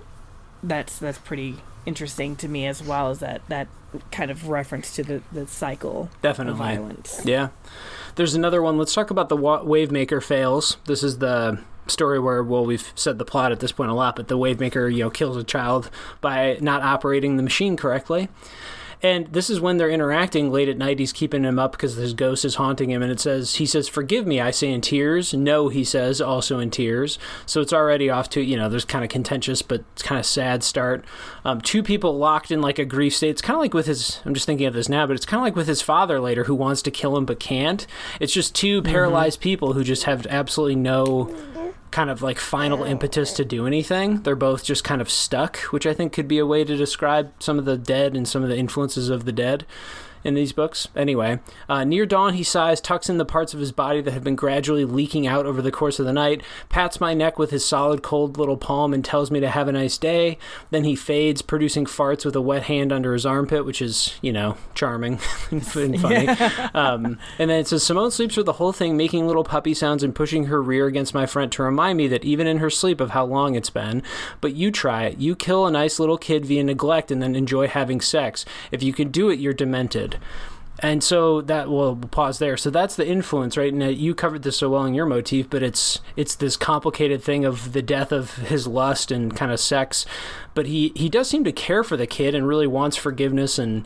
that's 0.63 0.99
that's 0.99 1.17
pretty 1.19 1.57
interesting 1.85 2.35
to 2.35 2.47
me 2.47 2.65
as 2.65 2.83
well 2.83 3.09
as 3.09 3.19
that 3.19 3.41
that 3.47 3.67
kind 4.11 4.29
of 4.29 4.49
reference 4.49 4.93
to 4.95 5.03
the 5.03 5.21
the 5.31 5.47
cycle 5.47 6.09
Definitely. 6.21 6.51
of 6.53 6.57
violence. 6.57 7.21
Yeah. 7.23 7.49
There's 8.15 8.35
another 8.35 8.61
one. 8.61 8.77
Let's 8.77 8.93
talk 8.93 9.11
about 9.11 9.29
the 9.29 9.37
wa- 9.37 9.61
Wavemaker 9.63 10.23
fails. 10.23 10.77
This 10.85 11.03
is 11.03 11.19
the 11.19 11.59
story 11.85 12.19
where, 12.19 12.43
well, 12.43 12.65
we've 12.65 12.91
said 12.95 13.17
the 13.17 13.25
plot 13.25 13.51
at 13.51 13.59
this 13.59 13.71
point 13.71 13.91
a 13.91 13.93
lot, 13.93 14.15
but 14.15 14.27
the 14.27 14.37
Wavemaker, 14.37 14.91
you 14.91 14.99
know, 15.03 15.09
kills 15.09 15.37
a 15.37 15.43
child 15.43 15.89
by 16.19 16.57
not 16.59 16.81
operating 16.81 17.37
the 17.37 17.43
machine 17.43 17.77
correctly. 17.77 18.27
And 19.03 19.27
this 19.27 19.49
is 19.49 19.61
when 19.61 19.77
they're 19.77 19.89
interacting 19.89 20.51
late 20.51 20.69
at 20.69 20.77
night. 20.77 20.99
He's 20.99 21.13
keeping 21.13 21.43
him 21.43 21.59
up 21.59 21.73
because 21.73 21.95
his 21.95 22.13
ghost 22.13 22.43
is 22.43 22.55
haunting 22.55 22.89
him. 22.89 23.03
And 23.03 23.11
it 23.11 23.19
says, 23.19 23.55
he 23.55 23.65
says, 23.65 23.87
Forgive 23.87 24.25
me, 24.25 24.41
I 24.41 24.51
say 24.51 24.71
in 24.71 24.81
tears. 24.81 25.33
No, 25.33 25.69
he 25.69 25.83
says, 25.83 26.19
also 26.19 26.59
in 26.59 26.71
tears. 26.71 27.19
So 27.45 27.61
it's 27.61 27.73
already 27.73 28.09
off 28.09 28.29
to, 28.31 28.41
you 28.41 28.57
know, 28.57 28.69
there's 28.69 28.85
kind 28.85 29.03
of 29.03 29.09
contentious, 29.09 29.61
but 29.61 29.83
it's 29.93 30.03
kind 30.03 30.19
of 30.19 30.25
sad 30.25 30.63
start. 30.63 31.05
Um, 31.45 31.61
two 31.61 31.83
people 31.83 32.17
locked 32.17 32.51
in 32.51 32.61
like 32.61 32.79
a 32.79 32.85
grief 32.85 33.15
state. 33.15 33.29
It's 33.29 33.41
kind 33.41 33.55
of 33.55 33.61
like 33.61 33.73
with 33.73 33.85
his, 33.85 34.19
I'm 34.25 34.33
just 34.33 34.45
thinking 34.45 34.65
of 34.65 34.73
this 34.73 34.89
now, 34.89 35.05
but 35.05 35.15
it's 35.15 35.25
kind 35.25 35.39
of 35.39 35.43
like 35.43 35.55
with 35.55 35.67
his 35.67 35.81
father 35.81 36.19
later 36.19 36.45
who 36.45 36.55
wants 36.55 36.81
to 36.83 36.91
kill 36.91 37.15
him 37.15 37.25
but 37.25 37.39
can't. 37.39 37.85
It's 38.19 38.33
just 38.33 38.55
two 38.55 38.81
paralyzed 38.81 39.41
people 39.41 39.73
who 39.73 39.83
just 39.83 40.03
have 40.03 40.25
absolutely 40.27 40.75
no 40.75 41.33
kind 41.97 42.11
of 42.11 42.21
like 42.21 42.37
final 42.37 42.83
impetus 42.83 43.33
to 43.33 43.43
do 43.43 43.65
anything. 43.65 44.21
They're 44.21 44.35
both 44.35 44.63
just 44.63 44.83
kind 44.83 45.01
of 45.01 45.09
stuck, 45.09 45.57
which 45.73 45.87
I 45.87 45.95
think 45.95 46.13
could 46.13 46.27
be 46.27 46.37
a 46.37 46.45
way 46.45 46.63
to 46.63 46.77
describe 46.77 47.33
some 47.39 47.57
of 47.57 47.65
the 47.65 47.75
dead 47.75 48.15
and 48.15 48.27
some 48.27 48.43
of 48.43 48.49
the 48.49 48.55
influences 48.55 49.09
of 49.09 49.25
the 49.25 49.31
dead 49.31 49.65
in 50.27 50.33
these 50.33 50.51
books. 50.51 50.89
Anyway, 50.93 51.39
uh, 51.69 51.85
near 51.85 52.05
dawn, 52.05 52.33
he 52.33 52.43
sighs, 52.43 52.81
tucks 52.81 53.09
in 53.09 53.17
the 53.17 53.25
parts 53.25 53.53
of 53.53 53.61
his 53.61 53.71
body 53.71 54.01
that 54.01 54.11
have 54.11 54.25
been 54.25 54.35
gradually 54.35 54.83
leaking 54.83 55.25
out 55.25 55.45
over 55.45 55.61
the 55.61 55.71
course 55.71 55.99
of 55.99 56.05
the 56.05 56.11
night, 56.11 56.43
pats 56.67 56.99
my 56.99 57.13
neck 57.13 57.39
with 57.39 57.49
his 57.49 57.63
solid, 57.63 58.03
cold 58.03 58.37
little 58.37 58.57
palm, 58.57 58.93
and 58.93 59.05
tells 59.05 59.31
me 59.31 59.39
to 59.39 59.49
have 59.49 59.69
a 59.69 59.71
nice 59.71 59.97
day. 59.97 60.37
Then 60.69 60.83
he 60.83 60.97
fades, 60.97 61.41
producing 61.41 61.85
farts 61.85 62.25
with 62.25 62.35
a 62.35 62.41
wet 62.41 62.63
hand 62.63 62.91
under 62.91 63.13
his 63.13 63.25
armpit, 63.25 63.65
which 63.65 63.81
is, 63.81 64.19
you 64.21 64.33
know, 64.33 64.57
charming 64.75 65.19
and 65.51 65.65
funny. 65.65 66.27
Um, 66.73 67.17
and 67.39 67.49
then 67.49 67.61
it 67.61 67.67
says 67.67 67.83
Simone 67.83 68.11
sleeps 68.11 68.35
with 68.35 68.45
the 68.45 68.53
whole 68.53 68.73
thing, 68.73 68.97
making 68.97 69.25
little 69.25 69.45
puppy 69.45 69.73
sounds 69.73 70.03
and 70.03 70.13
pushing 70.13 70.45
her 70.45 70.61
rear 70.61 70.87
against 70.87 71.13
my 71.13 71.25
front 71.25 71.53
to 71.53 71.63
remind 71.63 71.97
me 71.97 72.07
that 72.09 72.25
even 72.25 72.47
in 72.47 72.57
her 72.57 72.69
sleep 72.69 72.99
of 72.99 73.11
how 73.11 73.23
long 73.23 73.55
it's 73.55 73.69
been. 73.69 74.03
But 74.41 74.55
you 74.55 74.71
try 74.71 75.05
it. 75.05 75.19
You 75.19 75.37
kill 75.37 75.65
a 75.65 75.71
nice 75.71 75.99
little 75.99 76.17
kid 76.17 76.45
via 76.45 76.65
neglect 76.65 77.11
and 77.11 77.21
then 77.21 77.33
enjoy 77.33 77.67
having 77.67 78.01
sex. 78.01 78.43
If 78.71 78.83
you 78.83 78.91
can 78.91 79.09
do 79.09 79.29
it, 79.29 79.39
you're 79.39 79.53
demented. 79.53 80.16
And 80.79 81.03
so 81.03 81.41
that 81.41 81.67
will 81.69 81.95
we'll 81.95 82.09
pause 82.09 82.39
there. 82.39 82.55
So 82.55 82.69
that's 82.69 82.95
the 82.95 83.07
influence, 83.07 83.57
right? 83.57 83.73
And 83.73 83.97
you 83.97 84.13
covered 84.13 84.43
this 84.43 84.57
so 84.57 84.69
well 84.69 84.85
in 84.85 84.93
your 84.93 85.05
motif, 85.05 85.49
but 85.49 85.63
it's 85.63 86.01
it's 86.15 86.35
this 86.35 86.55
complicated 86.55 87.23
thing 87.23 87.45
of 87.45 87.73
the 87.73 87.81
death 87.81 88.11
of 88.11 88.35
his 88.35 88.67
lust 88.67 89.11
and 89.11 89.35
kind 89.35 89.51
of 89.51 89.59
sex. 89.59 90.05
But 90.53 90.67
he 90.67 90.91
he 90.95 91.09
does 91.09 91.29
seem 91.29 91.43
to 91.45 91.51
care 91.51 91.83
for 91.83 91.97
the 91.97 92.07
kid 92.07 92.35
and 92.35 92.47
really 92.47 92.67
wants 92.67 92.95
forgiveness 92.95 93.57
and 93.57 93.85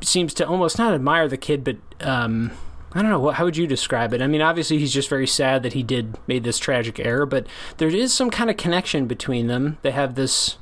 seems 0.00 0.32
to 0.34 0.46
almost 0.46 0.78
not 0.78 0.94
admire 0.94 1.28
the 1.28 1.36
kid, 1.36 1.64
but 1.64 1.76
um, 2.00 2.52
I 2.92 3.02
don't 3.02 3.10
know. 3.10 3.30
How 3.30 3.44
would 3.44 3.56
you 3.56 3.66
describe 3.66 4.14
it? 4.14 4.22
I 4.22 4.26
mean, 4.26 4.40
obviously, 4.40 4.78
he's 4.78 4.92
just 4.92 5.10
very 5.10 5.26
sad 5.26 5.62
that 5.62 5.74
he 5.74 5.82
did 5.82 6.16
made 6.26 6.44
this 6.44 6.58
tragic 6.58 6.98
error, 7.00 7.26
but 7.26 7.46
there 7.76 7.88
is 7.88 8.14
some 8.14 8.30
kind 8.30 8.48
of 8.48 8.56
connection 8.56 9.06
between 9.06 9.46
them. 9.46 9.78
They 9.82 9.90
have 9.90 10.14
this. 10.14 10.56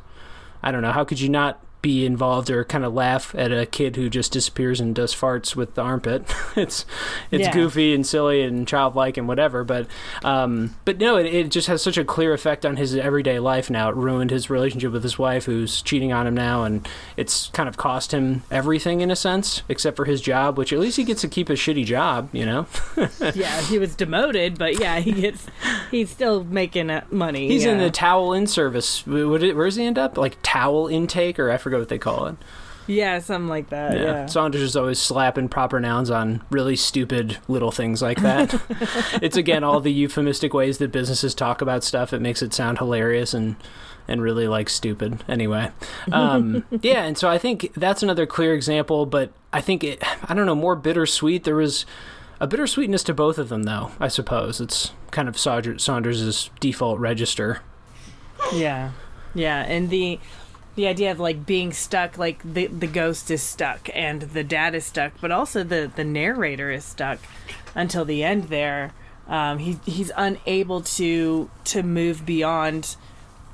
I 0.63 0.73
don't 0.73 0.83
know. 0.83 0.93
How 0.93 1.05
could 1.05 1.21
you 1.21 1.29
not 1.29 1.63
be 1.87 2.05
involved 2.05 2.51
or 2.51 2.65
kind 2.65 2.85
of 2.85 2.93
laugh 2.93 3.33
at 3.39 3.53
a 3.53 3.65
kid 3.65 3.95
who 3.95 4.11
just 4.11 4.33
disappears 4.33 4.81
and 4.81 4.93
does 4.93 5.15
farts 5.15 5.55
with 5.55 5.75
the 5.77 5.83
armpit. 5.83 6.25
it's 6.57 6.85
it's 7.31 7.45
Yeah. 7.45 7.53
goofy 7.53 7.95
and 7.95 8.05
silly 8.05 8.43
and 8.43 8.67
childlike 8.67 9.17
and 9.17 9.29
whatever, 9.29 9.63
but 9.63 9.87
um, 10.25 10.75
but 10.85 10.99
no, 10.99 11.17
it, 11.17 11.27
it 11.27 11.49
just 11.53 11.69
has 11.69 11.83
such 11.83 11.97
a 11.97 12.05
clear 12.05 12.33
effect 12.33 12.67
on 12.67 12.75
his 12.77 12.97
everyday 12.97 13.39
life 13.39 13.71
now. 13.71 13.89
It 13.89 13.95
ruined 13.95 14.33
his 14.33 14.51
relationship 14.51 14.91
with 14.91 15.05
his 15.05 15.17
wife, 15.17 15.45
who's 15.45 15.81
cheating 15.81 16.13
on 16.13 16.27
him 16.27 16.35
now, 16.35 16.65
and 16.65 16.89
it's 17.17 17.47
kind 17.53 17.69
of 17.69 17.77
cost 17.77 18.13
him 18.13 18.43
everything 18.51 19.01
in 19.01 19.13
a 19.13 19.17
sense, 19.17 19.63
except 19.69 19.97
for 19.97 20.07
his 20.07 20.21
job, 20.21 20.59
which 20.59 20.73
at 20.73 20.81
least 20.81 20.97
he 20.97 21.05
gets 21.05 21.21
to 21.21 21.29
keep 21.29 21.49
a 21.49 21.53
shitty 21.53 21.85
job, 21.85 22.29
you 22.33 22.45
know. 22.45 22.67
yeah, 23.35 23.61
he 23.63 23.79
was 23.79 23.95
demoted, 23.95 24.59
but 24.59 24.81
yeah, 24.81 24.99
he 24.99 25.13
gets 25.13 25.47
he's 25.93 26.11
still 26.11 26.43
making 26.43 26.91
uh, 26.91 27.05
money. 27.13 27.47
He's 27.47 27.65
in 27.65 27.79
the 27.79 27.91
towel 27.93 28.33
in 28.33 28.49
service. 28.49 29.05
It, 29.07 29.25
where 29.57 29.67
does 29.67 29.77
he 29.77 29.85
end 29.85 29.99
up? 29.99 30.19
Like 30.19 30.37
towel 30.43 30.89
intake, 30.89 31.39
or 31.39 31.53
I 31.53 31.59
forget 31.59 31.76
what 31.79 31.89
they 31.89 31.99
call 31.99 32.27
it. 32.27 32.37
yeah, 32.87 33.19
something 33.19 33.49
like 33.49 33.71
that. 33.71 33.99
Yeah, 33.99 34.27
Saunders 34.27 34.63
is 34.63 34.77
always 34.77 34.99
slapping 35.01 35.49
proper 35.49 35.81
nouns 35.81 36.11
on 36.11 36.43
really 36.51 36.77
stupid 36.77 37.39
little 37.49 37.71
things 37.73 38.01
like 38.03 38.21
that. 38.23 38.55
it's 39.23 39.37
again 39.37 39.65
all 39.65 39.81
the 39.81 39.93
euphemistic 39.93 40.55
ways 40.55 40.79
that 40.79 40.93
businesses 40.93 41.35
talk 41.35 41.61
about 41.61 41.83
stuff. 41.85 42.13
It 42.13 42.21
makes 42.21 42.43
it 42.43 42.53
sound 42.55 42.79
hilarious 42.79 43.35
and 43.35 43.57
and 44.09 44.23
really 44.23 44.47
like 44.47 44.69
stupid. 44.69 45.25
Anyway, 45.29 45.71
um, 46.13 46.65
yeah, 46.83 47.03
and 47.05 47.19
so 47.19 47.29
I 47.29 47.39
think 47.39 47.75
that's 47.75 48.05
another 48.05 48.25
clear 48.25 48.55
example. 48.55 49.05
But 49.05 49.33
I 49.53 49.61
think 49.61 49.83
it, 49.83 50.01
I 50.31 50.33
don't 50.35 50.47
know, 50.47 50.55
more 50.55 50.77
bittersweet. 50.77 51.43
There 51.43 51.57
was 51.57 51.87
a 52.39 52.47
bittersweetness 52.47 53.03
to 53.07 53.15
both 53.15 53.37
of 53.39 53.49
them, 53.49 53.65
though. 53.65 53.91
I 53.99 54.07
suppose 54.07 54.61
it's 54.61 54.93
kind 55.11 55.29
of 55.29 55.37
Saunders- 55.37 55.83
Saunders's 55.83 56.51
default 56.61 57.01
register. 57.01 57.63
yeah, 58.55 58.93
yeah, 59.35 59.63
and 59.63 59.91
the 59.91 60.21
the 60.77 60.87
idea 60.87 61.11
of 61.11 61.19
like 61.19 61.45
being 61.45 61.73
stuck, 61.73 62.17
like 62.17 62.41
the 62.45 62.67
the 62.67 62.87
ghost 62.87 63.31
is 63.31 63.43
stuck 63.43 63.89
and 63.95 64.23
the 64.23 64.45
dad 64.45 64.75
is 64.75 64.85
stuck, 64.85 65.13
but 65.21 65.33
also 65.33 65.65
the 65.65 65.91
the 65.95 66.05
narrator 66.05 66.71
is 66.71 66.85
stuck 66.85 67.19
until 67.75 68.05
the 68.05 68.23
end. 68.23 68.45
There, 68.45 68.93
um, 69.27 69.59
he 69.59 69.79
he's 69.87 70.13
unable 70.17 70.83
to 70.83 71.51
to 71.65 71.83
move 71.83 72.25
beyond 72.25 72.97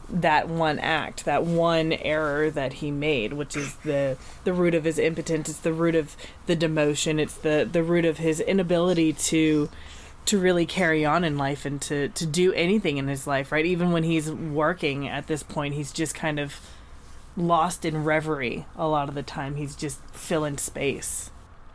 that 0.08 0.48
one 0.48 0.78
act, 0.80 1.24
that 1.24 1.44
one 1.44 1.92
error 1.92 2.50
that 2.50 2.74
he 2.74 2.90
made, 2.90 3.32
which 3.32 3.56
is 3.56 3.76
the 3.76 4.18
the 4.42 4.52
root 4.52 4.74
of 4.74 4.82
his 4.82 4.98
impotence. 4.98 5.48
It's 5.48 5.58
the 5.60 5.72
root 5.72 5.94
of 5.94 6.16
the 6.46 6.56
demotion. 6.56 7.20
It's 7.20 7.36
the 7.36 7.68
the 7.70 7.84
root 7.84 8.04
of 8.04 8.18
his 8.18 8.40
inability 8.40 9.12
to 9.12 9.70
to 10.24 10.38
really 10.38 10.66
carry 10.66 11.04
on 11.04 11.22
in 11.22 11.38
life 11.38 11.64
and 11.64 11.80
to 11.82 12.08
to 12.08 12.26
do 12.26 12.52
anything 12.52 12.98
in 12.98 13.06
his 13.06 13.28
life. 13.28 13.52
Right, 13.52 13.64
even 13.64 13.92
when 13.92 14.02
he's 14.02 14.30
working 14.30 15.06
at 15.06 15.28
this 15.28 15.44
point, 15.44 15.74
he's 15.74 15.92
just 15.92 16.16
kind 16.16 16.40
of 16.40 16.60
lost 17.36 17.84
in 17.84 18.04
reverie. 18.04 18.66
A 18.76 18.88
lot 18.88 19.08
of 19.08 19.14
the 19.14 19.22
time, 19.22 19.56
he's 19.56 19.76
just 19.76 20.00
filling 20.12 20.58
space. 20.58 21.30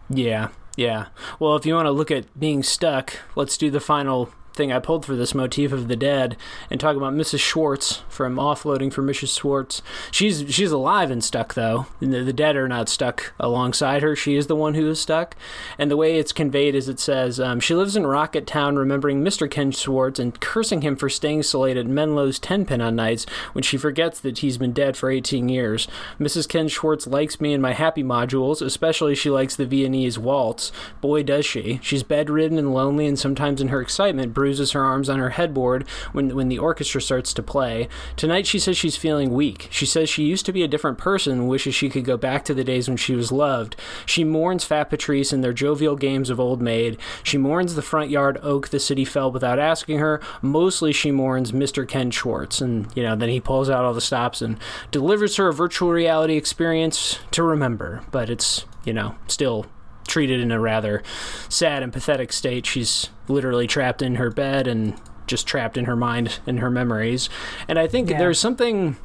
Yeah, 0.10 0.50
yeah. 0.76 1.08
Well, 1.40 1.56
if 1.56 1.66
you 1.66 1.74
want 1.74 1.88
to 1.88 1.92
look 1.92 2.12
at 2.12 2.40
being 2.40 2.64
stuck, 2.64 3.14
let's 3.36 3.58
do 3.58 3.70
the 3.70 3.80
final 3.80 4.30
thing 4.58 4.72
I 4.72 4.80
pulled 4.80 5.06
for 5.06 5.16
this 5.16 5.34
motif 5.34 5.72
of 5.72 5.88
the 5.88 5.96
dead 5.96 6.36
and 6.70 6.80
talk 6.80 6.98
about 6.98 7.14
Mrs. 7.14 7.40
Schwartz 7.40 8.02
from 8.10 8.36
offloading 8.36 8.92
for 8.92 9.02
Mrs. 9.04 9.40
Schwartz. 9.40 9.82
She's 10.12 10.44
she's 10.54 10.72
alive 10.72 11.12
and 11.12 11.24
stuck 11.24 11.54
though. 11.54 11.86
The, 12.00 12.24
the 12.24 12.34
dead 12.34 12.56
are 12.56 12.68
not 12.68 12.90
stuck 12.90 13.34
alongside 13.40 14.02
her. 14.02 14.16
She 14.16 14.36
is 14.36 14.48
the 14.48 14.56
one 14.56 14.74
who 14.74 14.90
is 14.90 15.00
stuck. 15.00 15.36
And 15.78 15.90
the 15.90 15.98
way 15.98 16.18
it's 16.18 16.32
conveyed 16.32 16.76
is 16.76 16.90
it 16.90 17.00
says 17.00 17.40
um, 17.40 17.60
she 17.60 17.76
lives 17.76 17.96
in 17.96 18.08
Rocket 18.08 18.48
Town, 18.48 18.76
remembering 18.76 19.24
Mr. 19.24 19.50
Ken 19.50 19.72
Schwartz 19.72 20.20
and 20.20 20.40
cursing 20.40 20.82
him 20.82 20.96
for 20.96 21.10
staying 21.10 21.44
so 21.44 21.62
late 21.62 21.78
at 21.78 21.86
Menlo's 21.86 22.40
Ten 22.40 22.66
Pin 22.66 22.82
on 22.82 22.96
nights 22.96 23.26
when 23.54 23.64
she 23.64 23.78
forgets 23.78 24.20
that 24.20 24.40
he's 24.40 24.58
been 24.58 24.74
dead 24.74 24.98
for 24.98 25.10
18 25.10 25.48
years. 25.50 25.88
Mrs. 26.20 26.50
Ken 26.50 26.68
Schwartz 26.68 27.06
likes 27.06 27.40
me 27.40 27.54
and 27.54 27.62
my 27.62 27.74
happy 27.74 28.04
modules, 28.04 28.62
especially 28.62 29.16
she 29.16 29.30
likes 29.30 29.56
the 29.56 29.66
Viennese 29.66 30.18
waltz. 30.18 30.72
Boy, 31.00 31.24
does 31.24 31.46
she. 31.46 31.80
She's 31.84 32.04
bedridden 32.04 32.58
and 32.58 32.74
lonely, 32.74 33.06
and 33.06 33.20
sometimes 33.20 33.62
in 33.62 33.68
her 33.68 33.82
excitement 33.82 34.34
bruises 34.48 34.72
her 34.72 34.86
arms 34.86 35.10
on 35.10 35.20
her 35.20 35.32
headboard 35.32 35.86
when, 36.14 36.34
when 36.34 36.48
the 36.48 36.58
orchestra 36.58 37.02
starts 37.02 37.34
to 37.34 37.44
play. 37.44 37.90
Tonight 38.16 38.48
she 38.48 38.58
says 38.58 38.78
she's 38.78 38.96
feeling 38.96 39.34
weak. 39.34 39.68
She 39.72 39.86
says 39.86 40.10
she 40.10 40.24
used 40.24 40.46
to 40.46 40.54
be 40.54 40.64
a 40.64 40.70
different 40.70 40.98
person 40.98 41.48
wishes 41.48 41.76
she 41.76 41.90
could 41.90 42.06
go 42.06 42.16
back 42.16 42.46
to 42.46 42.54
the 42.54 42.64
days 42.64 42.88
when 42.88 42.96
she 42.96 43.14
was 43.14 43.30
loved. 43.30 43.76
She 44.06 44.24
mourns 44.24 44.64
Fat 44.64 44.86
Patrice 44.86 45.34
and 45.34 45.44
their 45.44 45.52
jovial 45.52 45.98
games 45.98 46.30
of 46.30 46.40
Old 46.40 46.62
Maid. 46.62 46.98
She 47.24 47.38
mourns 47.38 47.76
the 47.76 47.82
front 47.82 48.10
yard 48.10 48.40
oak 48.42 48.70
the 48.70 48.80
city 48.80 49.04
fell 49.04 49.30
without 49.34 49.60
asking 49.60 50.00
her. 50.00 50.22
Mostly 50.42 50.94
she 50.94 51.12
mourns 51.12 51.52
Mr. 51.52 51.86
Ken 51.86 52.10
Schwartz. 52.10 52.62
And, 52.62 52.88
you 52.96 53.04
know, 53.04 53.18
then 53.18 53.28
he 53.28 53.42
pulls 53.42 53.70
out 53.70 53.84
all 53.84 53.94
the 53.94 54.00
stops 54.00 54.42
and 54.42 54.58
delivers 54.92 55.36
her 55.36 55.50
a 55.50 55.54
virtual 55.54 55.92
reality 55.92 56.38
experience 56.38 57.20
to 57.32 57.44
remember. 57.44 58.02
But 58.12 58.30
it's, 58.30 58.66
you 58.86 58.94
know, 58.94 59.16
still 59.28 59.66
treated 60.08 60.40
in 60.40 60.52
a 60.52 60.60
rather 60.60 61.04
sad 61.50 61.84
and 61.84 61.94
pathetic 61.94 62.34
state. 62.34 62.66
She's 62.66 63.10
literally 63.28 63.68
trapped 63.68 64.02
in 64.02 64.16
her 64.16 64.32
bed 64.32 64.68
and 64.68 65.00
just 65.28 65.46
trapped 65.46 65.78
in 65.78 65.86
her 65.86 65.96
mind 65.96 66.40
and 66.48 66.60
her 66.60 66.72
memories. 66.72 67.30
And 67.68 67.78
I 67.78 67.86
think 67.88 68.10
Yeah. 68.10 68.18
there's 68.18 68.40
something. 68.40 68.96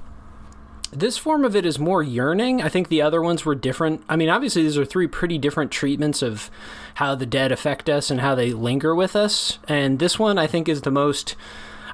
This 0.94 1.16
form 1.16 1.44
of 1.44 1.57
it 1.57 1.64
is 1.64 1.78
more 1.78 2.03
yearning. 2.03 2.62
I 2.62 2.68
think 2.68 2.88
the 2.88 3.00
other 3.00 3.22
ones 3.22 3.46
were 3.46 3.55
different. 3.55 4.03
I 4.11 4.16
mean, 4.16 4.28
obviously, 4.28 4.62
these 4.62 4.76
are 4.76 4.84
three 4.84 5.07
pretty 5.07 5.38
different 5.38 5.70
treatments 5.70 6.20
of 6.20 6.50
how 6.96 7.14
the 7.14 7.24
dead 7.24 7.50
affect 7.50 7.88
us 7.88 8.11
and 8.11 8.20
how 8.20 8.34
they 8.34 8.53
linger 8.53 8.94
with 8.94 9.16
us. 9.16 9.59
And 9.66 9.98
this 9.98 10.18
one, 10.18 10.36
I 10.38 10.46
think, 10.46 10.68
is 10.68 10.82
the 10.82 10.90
most. 10.90 11.34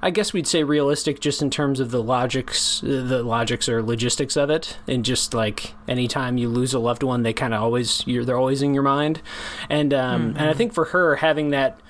I 0.02 0.10
guess 0.10 0.32
we'd 0.32 0.46
say 0.46 0.62
realistic 0.64 1.20
just 1.20 1.42
in 1.42 1.50
terms 1.50 1.80
of 1.80 1.90
the 1.90 2.02
logics, 2.02 2.80
the 2.80 3.22
logics 3.22 3.68
or 3.68 3.82
logistics 3.82 4.36
of 4.36 4.50
it, 4.50 4.78
and 4.86 5.04
just 5.04 5.34
like 5.34 5.74
anytime 5.86 6.38
you 6.38 6.48
lose 6.48 6.74
a 6.74 6.78
loved 6.78 7.02
one, 7.02 7.22
they 7.22 7.32
kind 7.32 7.54
of 7.54 7.62
always 7.62 8.02
you're 8.06 8.24
they're 8.24 8.38
always 8.38 8.62
in 8.62 8.74
your 8.74 8.82
mind, 8.82 9.20
and 9.68 9.92
um, 9.92 10.34
and 10.36 10.48
I 10.48 10.54
think 10.54 10.72
for 10.72 10.86
her 10.86 11.16
having 11.16 11.50
that 11.50 11.80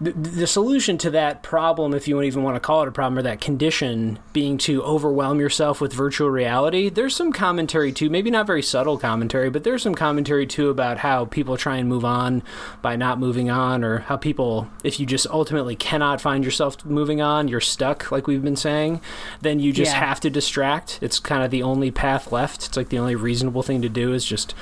the, 0.00 0.12
the 0.12 0.46
solution 0.46 0.96
to 0.98 1.10
that 1.10 1.42
problem, 1.42 1.92
if 1.92 2.06
you 2.06 2.22
even 2.22 2.42
want 2.42 2.54
to 2.56 2.60
call 2.60 2.82
it 2.82 2.88
a 2.88 2.92
problem, 2.92 3.18
or 3.18 3.22
that 3.22 3.40
condition 3.40 4.18
being 4.32 4.56
to 4.58 4.82
overwhelm 4.84 5.40
yourself 5.40 5.80
with 5.80 5.92
virtual 5.92 6.30
reality, 6.30 6.88
there's 6.88 7.16
some 7.16 7.32
commentary 7.32 7.92
too, 7.92 8.08
maybe 8.08 8.30
not 8.30 8.46
very 8.46 8.62
subtle 8.62 8.96
commentary, 8.96 9.50
but 9.50 9.64
there's 9.64 9.82
some 9.82 9.94
commentary 9.94 10.46
too 10.46 10.68
about 10.70 10.98
how 10.98 11.24
people 11.24 11.56
try 11.56 11.76
and 11.76 11.88
move 11.88 12.04
on 12.04 12.42
by 12.80 12.94
not 12.94 13.18
moving 13.18 13.50
on, 13.50 13.82
or 13.82 13.98
how 14.00 14.16
people, 14.16 14.68
if 14.84 15.00
you 15.00 15.06
just 15.06 15.26
ultimately 15.28 15.74
cannot 15.74 16.20
find 16.20 16.44
yourself 16.44 16.84
moving 16.84 17.20
on, 17.20 17.48
you're 17.48 17.60
stuck, 17.60 18.12
like 18.12 18.26
we've 18.26 18.44
been 18.44 18.56
saying, 18.56 19.00
then 19.40 19.58
you 19.58 19.72
just 19.72 19.92
Yeah. 19.92 20.04
have 20.06 20.20
to 20.20 20.30
distract. 20.30 20.98
It's 21.02 21.18
kind 21.18 21.42
of 21.42 21.50
the 21.50 21.62
only 21.62 21.90
path 21.90 22.30
left. 22.30 22.66
It's 22.66 22.76
like 22.76 22.90
the 22.90 22.98
only 22.98 23.16
reasonable 23.16 23.62
thing 23.62 23.82
to 23.82 23.88
do 23.88 24.12
is 24.12 24.24
just 24.24 24.54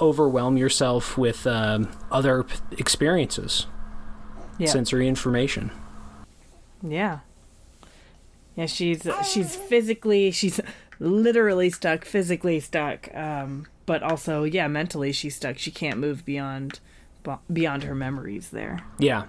overwhelm 0.00 0.56
yourself 0.58 1.16
with 1.16 1.46
um, 1.46 1.88
other 2.10 2.42
p- 2.44 2.56
experiences 2.78 3.66
Yeah, 4.62 4.70
sensory 4.70 5.08
information. 5.08 5.70
yeah, 6.82 7.20
yeah. 8.56 8.66
She's 8.66 9.06
she's 9.30 9.56
physically 9.56 10.30
she's 10.30 10.60
literally 10.98 11.70
stuck, 11.70 12.04
physically 12.04 12.60
stuck, 12.60 13.14
um, 13.14 13.66
but 13.86 14.02
also 14.02 14.44
yeah, 14.44 14.68
mentally 14.68 15.12
she's 15.12 15.36
stuck. 15.36 15.58
She 15.58 15.70
can't 15.70 15.98
move 15.98 16.24
beyond 16.24 16.80
beyond 17.52 17.84
her 17.84 17.94
memories 17.94 18.50
there. 18.50 18.80
Yeah. 18.98 19.24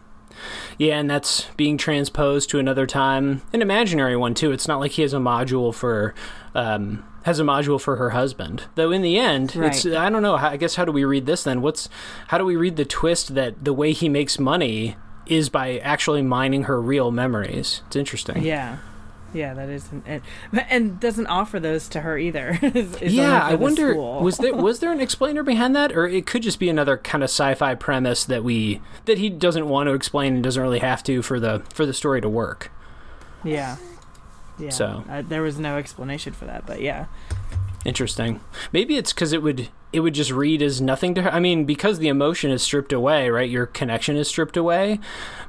Yeah, 0.80 0.98
and 0.98 1.08
that's 1.08 1.46
being 1.58 1.78
transposed 1.78 2.50
to 2.50 2.58
another 2.60 2.88
time, 2.88 3.44
an 3.54 3.62
imaginary 3.62 4.16
one 4.18 4.34
too. 4.34 4.52
It's 4.52 4.68
not 4.68 4.80
like 4.80 4.92
he 4.94 5.04
has 5.04 5.14
a 5.14 5.20
module 5.20 5.72
for 5.74 6.16
um 6.56 7.04
has 7.24 7.40
a 7.40 7.44
module 7.44 7.80
for 7.80 7.98
her 7.98 8.10
husband. 8.10 8.64
Though 8.74 8.92
in 8.92 9.04
the 9.04 9.18
end, 9.20 9.56
it's 9.56 9.86
I 9.86 10.10
don't 10.10 10.24
know, 10.24 10.36
I 10.36 10.58
guess 10.58 10.74
how 10.76 10.86
do 10.86 10.92
we 10.92 11.06
read 11.06 11.28
this 11.28 11.44
then? 11.44 11.62
What's 11.62 11.88
how 12.30 12.40
do 12.40 12.46
we 12.46 12.56
read 12.56 12.78
the 12.78 12.86
twist 12.86 13.36
that 13.36 13.64
the 13.64 13.74
way 13.74 13.92
he 13.94 14.10
makes 14.10 14.40
money 14.40 14.96
is 15.26 15.50
by 15.50 15.78
actually 15.80 16.22
mining 16.22 16.64
her 16.64 16.82
real 16.82 17.12
memories? 17.12 17.82
It's 17.88 17.96
interesting. 17.96 18.44
Yeah. 18.44 18.78
Yeah, 19.34 19.56
that 19.56 19.68
is, 19.68 19.90
and, 20.06 20.22
and 20.70 21.00
doesn't 21.00 21.26
offer 21.26 21.60
those 21.60 21.88
to 21.90 22.02
her 22.02 22.20
either. 22.20 22.60
It's- 22.62 23.02
it's 23.02 23.14
yeah, 23.14 23.44
I 23.44 23.56
wonder 23.56 23.96
was 23.96 24.38
there 24.38 24.54
was 24.68 24.80
there 24.80 24.92
an 24.92 25.02
explainer 25.02 25.42
behind 25.42 25.76
that, 25.76 25.92
or 25.92 26.06
it 26.08 26.28
could 26.28 26.44
just 26.44 26.60
be 26.60 26.70
another 26.70 26.98
kind 26.98 27.24
of 27.24 27.32
sci-fi 27.32 27.74
premise 27.74 28.26
that 28.26 28.44
we 28.44 28.80
that 29.06 29.18
he 29.18 29.32
doesn't 29.32 29.68
want 29.68 29.88
to 29.88 29.94
explain 29.96 30.36
and 30.36 30.44
doesn't 30.44 30.62
really 30.62 30.78
have 30.80 31.02
to 31.06 31.24
for 31.24 31.40
the 31.40 31.64
for 31.74 31.88
the 31.88 31.94
story 31.94 32.22
to 32.22 32.30
work. 32.30 32.72
yeah, 33.44 33.78
yeah. 34.60 34.70
So. 34.70 35.04
uh, 35.10 35.24
there 35.28 35.42
was 35.42 35.58
no 35.58 35.78
explanation 35.78 36.34
for 36.34 36.46
that, 36.46 36.68
but 36.68 36.80
yeah, 36.80 37.06
Interesting. 37.86 38.40
Maybe 38.72 38.98
it's 38.98 39.14
because 39.14 39.34
it 39.34 39.42
would 39.42 39.70
it 39.94 40.00
would 40.00 40.16
just 40.16 40.32
read 40.32 40.62
as 40.62 40.82
nothing 40.82 41.14
to 41.16 41.22
her. 41.22 41.32
I 41.32 41.40
mean, 41.40 41.66
because 41.66 42.00
the 42.00 42.08
emotion 42.08 42.50
is 42.50 42.64
stripped 42.64 42.92
away, 42.92 43.30
right? 43.30 43.50
Your 43.50 43.68
connection 43.68 44.18
is 44.18 44.28
stripped 44.28 44.58
away. 44.58 45.00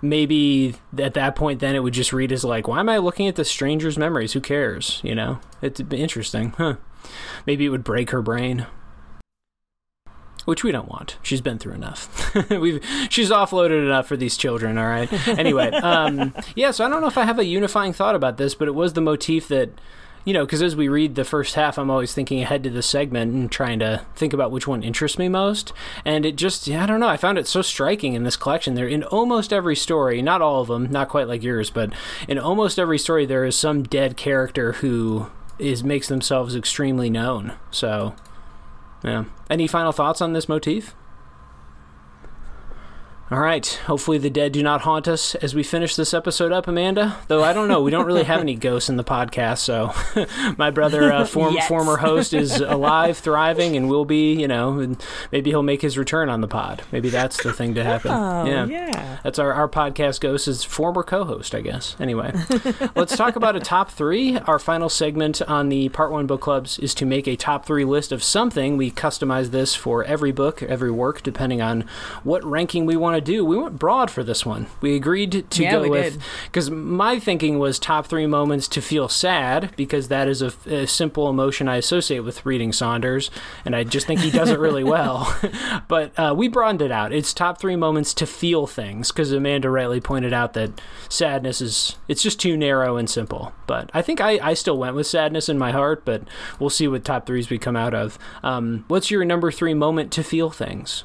Maybe 0.02 0.74
at 0.98 1.14
that 1.14 1.34
point, 1.34 1.60
then 1.60 1.74
it 1.74 1.82
would 1.82 1.94
just 1.94 2.12
read 2.12 2.30
as 2.30 2.44
like, 2.44 2.68
why 2.68 2.80
am 2.80 2.90
I 2.90 2.98
looking 2.98 3.26
at 3.26 3.36
the 3.36 3.44
stranger's 3.44 3.96
memories? 3.96 4.34
Who 4.34 4.40
cares? 4.40 5.00
You 5.02 5.14
know, 5.14 5.40
it'd 5.62 5.88
be 5.88 6.02
interesting, 6.02 6.50
huh? 6.58 6.76
Maybe 7.46 7.64
it 7.64 7.70
would 7.70 7.84
break 7.84 8.10
her 8.10 8.22
brain. 8.22 8.66
Which 10.44 10.62
we 10.62 10.72
don't 10.72 10.88
want. 10.88 11.16
She's 11.22 11.40
been 11.40 11.58
through 11.58 11.72
enough. 11.72 12.34
We've 12.50 12.84
she's 13.08 13.30
offloaded 13.30 13.82
enough 13.82 14.06
for 14.06 14.16
these 14.16 14.36
children. 14.36 14.76
All 14.76 14.86
right. 14.86 15.10
Anyway, 15.26 15.70
um, 15.82 16.34
yeah. 16.54 16.70
So 16.70 16.84
I 16.84 16.90
don't 16.90 17.00
know 17.00 17.06
if 17.06 17.16
I 17.16 17.24
have 17.24 17.38
a 17.38 17.46
unifying 17.46 17.94
thought 17.94 18.14
about 18.14 18.36
this, 18.36 18.54
but 18.54 18.68
it 18.68 18.74
was 18.74 18.92
the 18.92 19.00
motif 19.00 19.48
that 19.48 19.70
you 20.24 20.32
know, 20.32 20.44
because 20.44 20.62
as 20.62 20.74
we 20.74 20.88
read 20.88 21.14
the 21.14 21.24
first 21.24 21.54
half, 21.54 21.78
I'm 21.78 21.90
always 21.90 22.14
thinking 22.14 22.40
ahead 22.40 22.62
to 22.64 22.70
the 22.70 22.82
segment 22.82 23.34
and 23.34 23.50
trying 23.50 23.78
to 23.80 24.04
think 24.14 24.32
about 24.32 24.50
which 24.50 24.66
one 24.66 24.82
interests 24.82 25.18
me 25.18 25.28
most. 25.28 25.72
And 26.04 26.24
it 26.24 26.36
just, 26.36 26.68
I 26.68 26.86
don't 26.86 27.00
know, 27.00 27.08
I 27.08 27.16
found 27.16 27.38
it 27.38 27.46
so 27.46 27.62
striking 27.62 28.14
in 28.14 28.24
this 28.24 28.36
collection. 28.36 28.74
There, 28.74 28.88
in 28.88 29.04
almost 29.04 29.52
every 29.52 29.76
story, 29.76 30.22
not 30.22 30.40
all 30.40 30.62
of 30.62 30.68
them, 30.68 30.90
not 30.90 31.08
quite 31.08 31.28
like 31.28 31.42
yours, 31.42 31.70
but 31.70 31.92
in 32.26 32.38
almost 32.38 32.78
every 32.78 32.98
story, 32.98 33.26
there 33.26 33.44
is 33.44 33.56
some 33.56 33.82
dead 33.82 34.16
character 34.16 34.72
who 34.74 35.30
is 35.58 35.84
makes 35.84 36.08
themselves 36.08 36.56
extremely 36.56 37.10
known. 37.10 37.52
So, 37.70 38.14
yeah. 39.04 39.24
Any 39.50 39.66
final 39.66 39.92
thoughts 39.92 40.20
on 40.20 40.32
this 40.32 40.48
motif? 40.48 40.94
All 43.30 43.40
right. 43.40 43.66
Hopefully, 43.86 44.18
the 44.18 44.28
dead 44.28 44.52
do 44.52 44.62
not 44.62 44.82
haunt 44.82 45.08
us 45.08 45.34
as 45.36 45.54
we 45.54 45.62
finish 45.62 45.96
this 45.96 46.12
episode 46.12 46.52
up, 46.52 46.68
Amanda. 46.68 47.16
Though 47.26 47.42
I 47.42 47.54
don't 47.54 47.68
know, 47.68 47.82
we 47.82 47.90
don't 47.90 48.04
really 48.04 48.24
have 48.24 48.40
any 48.40 48.54
ghosts 48.54 48.90
in 48.90 48.98
the 48.98 49.02
podcast. 49.02 49.58
So, 49.58 49.94
my 50.58 50.70
brother, 50.70 51.10
uh, 51.10 51.24
form, 51.24 51.54
Yes. 51.54 51.66
former 51.66 51.96
host, 51.96 52.34
is 52.34 52.60
alive, 52.60 53.16
thriving, 53.16 53.76
and 53.78 53.88
will 53.88 54.04
be. 54.04 54.34
You 54.34 54.46
know, 54.46 54.94
maybe 55.32 55.50
he'll 55.50 55.62
make 55.62 55.80
his 55.80 55.96
return 55.96 56.28
on 56.28 56.42
the 56.42 56.46
pod. 56.48 56.82
Maybe 56.92 57.08
that's 57.08 57.42
the 57.42 57.52
thing 57.54 57.74
to 57.76 57.82
happen. 57.82 58.10
Oh, 58.10 58.44
yeah. 58.44 58.66
yeah. 58.66 59.18
That's 59.24 59.38
our, 59.38 59.54
our 59.54 59.70
podcast 59.70 60.20
ghost 60.20 60.46
is 60.46 60.62
former 60.62 61.02
co-host, 61.02 61.54
I 61.54 61.62
guess. 61.62 61.96
Anyway, 61.98 62.30
let's 62.94 63.16
talk 63.16 63.36
about 63.36 63.56
a 63.56 63.60
top 63.60 63.90
three. 63.90 64.36
Our 64.40 64.58
final 64.58 64.90
segment 64.90 65.40
on 65.42 65.70
the 65.70 65.88
Part 65.88 66.12
One 66.12 66.26
Book 66.26 66.42
Clubs 66.42 66.78
is 66.78 66.94
to 66.96 67.06
make 67.06 67.26
a 67.26 67.36
top 67.36 67.64
three 67.64 67.86
list 67.86 68.12
of 68.12 68.22
something. 68.22 68.76
We 68.76 68.90
customize 68.90 69.50
this 69.50 69.74
for 69.74 70.04
every 70.04 70.30
book, 70.30 70.62
every 70.62 70.90
work, 70.90 71.22
depending 71.22 71.62
on 71.62 71.86
what 72.22 72.44
ranking 72.44 72.84
we 72.84 72.96
want 72.98 73.13
to 73.14 73.20
do. 73.20 73.44
We 73.44 73.56
went 73.56 73.78
broad 73.78 74.10
for 74.10 74.22
this 74.22 74.44
one. 74.44 74.66
We 74.80 74.94
agreed 74.94 75.50
to 75.50 75.62
Yeah, 75.62 75.72
go 75.72 75.88
with 75.88 76.22
because 76.46 76.70
my 76.70 77.18
thinking 77.18 77.58
was 77.58 77.78
top 77.78 78.06
three 78.06 78.26
moments 78.26 78.68
to 78.68 78.82
feel 78.82 79.08
sad 79.08 79.70
because 79.76 80.08
that 80.08 80.28
is 80.28 80.42
a, 80.42 80.52
a 80.66 80.86
simple 80.86 81.28
emotion 81.28 81.68
I 81.68 81.76
associate 81.76 82.20
with 82.20 82.44
reading 82.44 82.72
Saunders, 82.72 83.30
and 83.64 83.74
I 83.74 83.84
just 83.84 84.06
think 84.06 84.20
he 84.20 84.30
does 84.30 84.50
it 84.50 84.58
really 84.58 84.84
well. 84.84 85.34
but 85.88 86.12
uh, 86.18 86.34
we 86.36 86.48
broadened 86.48 86.82
it 86.82 86.90
out. 86.92 87.12
It's 87.12 87.32
top 87.32 87.58
three 87.60 87.76
moments 87.76 88.14
to 88.14 88.26
feel 88.26 88.66
things 88.66 89.10
because 89.10 89.32
Amanda 89.32 89.70
rightly 89.70 90.00
pointed 90.00 90.32
out 90.32 90.52
that 90.54 90.80
sadness 91.08 91.60
is 91.60 91.96
it's 92.08 92.22
just 92.22 92.40
too 92.40 92.56
narrow 92.56 92.96
and 92.96 93.08
simple. 93.08 93.52
But 93.66 93.90
I 93.94 94.02
think 94.02 94.20
I, 94.20 94.38
I 94.42 94.54
still 94.54 94.78
went 94.78 94.96
with 94.96 95.06
sadness 95.06 95.48
in 95.48 95.58
my 95.58 95.72
heart, 95.72 96.04
but 96.04 96.22
we'll 96.58 96.70
see 96.70 96.88
what 96.88 97.04
top 97.04 97.26
threes 97.26 97.50
we 97.50 97.58
come 97.58 97.76
out 97.76 97.94
of. 97.94 98.18
Um, 98.42 98.84
what's 98.88 99.10
your 99.10 99.24
number 99.24 99.50
three 99.50 99.74
moment 99.74 100.12
to 100.12 100.22
feel 100.22 100.50
things? 100.50 101.04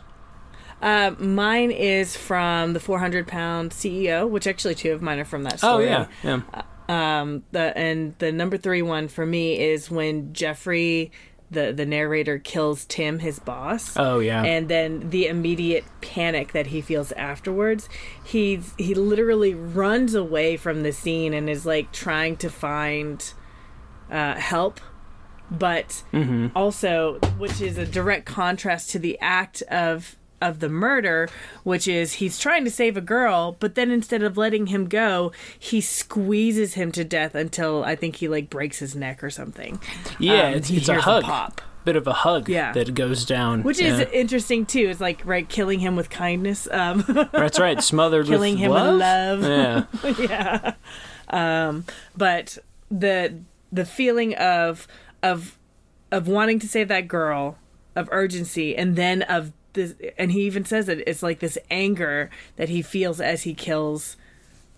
Uh, 0.81 1.11
mine 1.19 1.71
is 1.71 2.15
from 2.15 2.73
the 2.73 2.79
400 2.79 3.27
pound 3.27 3.71
CEO, 3.71 4.27
which 4.29 4.47
actually 4.47 4.75
two 4.75 4.91
of 4.93 5.01
mine 5.01 5.19
are 5.19 5.25
from 5.25 5.43
that 5.43 5.55
Oh 5.55 5.73
story. 5.79 5.85
yeah, 5.85 6.07
yeah. 6.23 6.41
Um, 6.87 7.43
the 7.51 7.77
and 7.77 8.15
the 8.19 8.31
number 8.31 8.57
three 8.57 8.81
one 8.81 9.07
for 9.09 9.25
me 9.25 9.59
is 9.59 9.91
when 9.91 10.33
Jeffrey, 10.33 11.11
the 11.51 11.71
the 11.71 11.85
narrator, 11.85 12.39
kills 12.39 12.85
Tim, 12.85 13.19
his 13.19 13.37
boss. 13.39 13.93
Oh 13.97 14.19
yeah. 14.19 14.43
and 14.43 14.69
then 14.69 15.09
the 15.11 15.27
immediate 15.27 15.83
panic 16.01 16.53
that 16.53 16.67
he 16.67 16.81
feels 16.81 17.11
afterwards 17.11 17.87
he's 18.23 18.73
he 18.77 18.95
literally 18.95 19.53
runs 19.53 20.15
away 20.15 20.57
from 20.57 20.81
the 20.83 20.91
scene 20.91 21.33
and 21.33 21.47
is 21.49 21.65
like 21.65 21.91
trying 21.91 22.37
to 22.37 22.49
find 22.49 23.33
uh, 24.09 24.33
help 24.35 24.79
but 25.51 26.03
also 26.55 27.19
which 27.37 27.59
is 27.61 27.77
a 27.77 27.85
direct 27.85 28.25
contrast 28.25 28.89
to 28.91 28.99
the 28.99 29.17
act 29.19 29.61
of 29.63 30.15
of 30.41 30.59
the 30.59 30.69
murder 30.69 31.27
which 31.63 31.87
is 31.87 32.13
he's 32.13 32.39
trying 32.39 32.63
to 32.63 32.71
save 32.71 32.95
a 32.97 33.01
girl 33.01 33.57
but 33.59 33.75
then 33.75 33.91
instead 33.91 34.23
of 34.23 34.37
letting 34.37 34.67
him 34.67 34.87
go 34.87 35.31
he 35.57 35.81
squeezes 35.81 36.73
him 36.75 36.91
to 36.91 37.03
death 37.03 37.35
until 37.35 37.83
i 37.83 37.95
think 37.95 38.15
he 38.17 38.27
like 38.27 38.49
breaks 38.49 38.79
his 38.79 38.95
neck 38.95 39.23
or 39.23 39.29
something 39.29 39.79
yeah, 40.19 40.47
Um, 40.47 40.53
it's, 40.55 40.69
it's 40.69 40.89
a 40.89 41.01
hug. 41.01 41.23
pop 41.23 41.61
Bit 41.85 41.95
of 41.95 42.07
a 42.07 42.13
hug 42.13 42.49
Yeah. 42.49 42.73
that 42.73 42.93
goes 42.93 43.25
down. 43.25 43.63
which 43.63 43.79
is 43.79 43.99
Yeah. 43.99 44.09
interesting 44.11 44.65
too 44.65 44.89
It's 44.89 44.99
like 44.99 45.21
right 45.25 45.47
killing 45.47 45.79
him 45.79 45.95
with 45.95 46.09
kindness 46.09 46.67
um 46.71 47.03
That's 47.31 47.57
right. 47.57 47.81
Smothered 47.81 48.27
killing 48.27 48.55
with 48.55 48.61
him 48.63 48.71
love. 48.71 49.39
with 49.39 49.47
love. 49.49 50.19
Yeah. 50.19 50.19
yeah. 51.29 51.67
Um, 51.69 51.85
but 52.17 52.57
the 52.91 53.39
the 53.71 53.85
feeling 53.85 54.35
of 54.35 54.87
of 55.23 55.57
of 56.11 56.27
wanting 56.27 56.59
to 56.59 56.67
save 56.67 56.87
that 56.89 57.07
girl, 57.07 57.57
of 57.95 58.09
urgency, 58.11 58.75
and 58.75 58.95
then 58.95 59.21
of 59.23 59.53
this, 59.79 59.95
and 60.17 60.31
he 60.31 60.41
even 60.41 60.65
says 60.65 60.85
that 60.87 60.99
it's 61.09 61.23
like 61.23 61.39
this 61.39 61.57
anger 61.71 62.29
that 62.55 62.69
he 62.69 62.81
feels 62.81 63.21
as 63.21 63.43
he 63.43 63.53
kills 63.53 64.17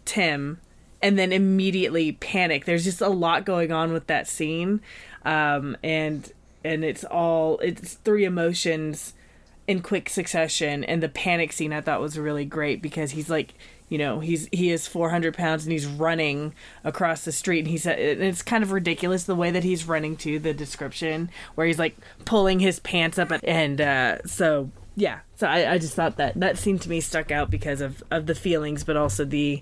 Tim, 0.05 0.59
and 1.01 1.17
then 1.17 1.31
immediately 1.31 2.13
panic. 2.13 2.65
There's 2.65 2.83
just 2.83 3.01
a 3.01 3.09
lot 3.09 3.45
going 3.45 3.71
on 3.71 3.93
with 3.93 4.07
that 4.07 4.27
scene, 4.27 4.81
um, 5.25 5.77
and 5.83 6.31
and 6.63 6.83
it's 6.83 7.03
all 7.03 7.57
it's 7.59 7.95
three 7.95 8.25
emotions 8.25 9.13
in 9.67 9.81
quick 9.81 10.09
succession 10.09 10.83
and 10.83 11.01
the 11.01 11.09
panic 11.09 11.51
scene 11.51 11.71
i 11.71 11.79
thought 11.79 12.01
was 12.01 12.17
really 12.17 12.45
great 12.45 12.81
because 12.81 13.11
he's 13.11 13.29
like 13.29 13.53
you 13.89 13.97
know 13.97 14.19
he's 14.19 14.47
he 14.51 14.71
is 14.71 14.87
400 14.87 15.35
pounds 15.35 15.65
and 15.65 15.71
he's 15.71 15.85
running 15.85 16.53
across 16.83 17.25
the 17.25 17.31
street 17.31 17.59
and 17.59 17.67
he's 17.67 17.85
and 17.85 17.99
it's 17.99 18.41
kind 18.41 18.63
of 18.63 18.71
ridiculous 18.71 19.25
the 19.25 19.35
way 19.35 19.51
that 19.51 19.63
he's 19.63 19.85
running 19.85 20.15
to 20.17 20.39
the 20.39 20.53
description 20.53 21.29
where 21.55 21.67
he's 21.67 21.79
like 21.79 21.95
pulling 22.25 22.59
his 22.59 22.79
pants 22.79 23.19
up 23.19 23.31
and 23.43 23.81
uh 23.81 24.17
so 24.25 24.71
yeah 24.95 25.19
so 25.35 25.47
I, 25.47 25.73
I 25.73 25.77
just 25.77 25.93
thought 25.95 26.17
that 26.17 26.39
that 26.39 26.57
scene 26.57 26.77
to 26.79 26.89
me 26.89 26.99
stuck 27.01 27.31
out 27.31 27.49
because 27.49 27.81
of 27.81 28.03
of 28.11 28.25
the 28.25 28.35
feelings 28.35 28.83
but 28.83 28.97
also 28.97 29.23
the 29.25 29.61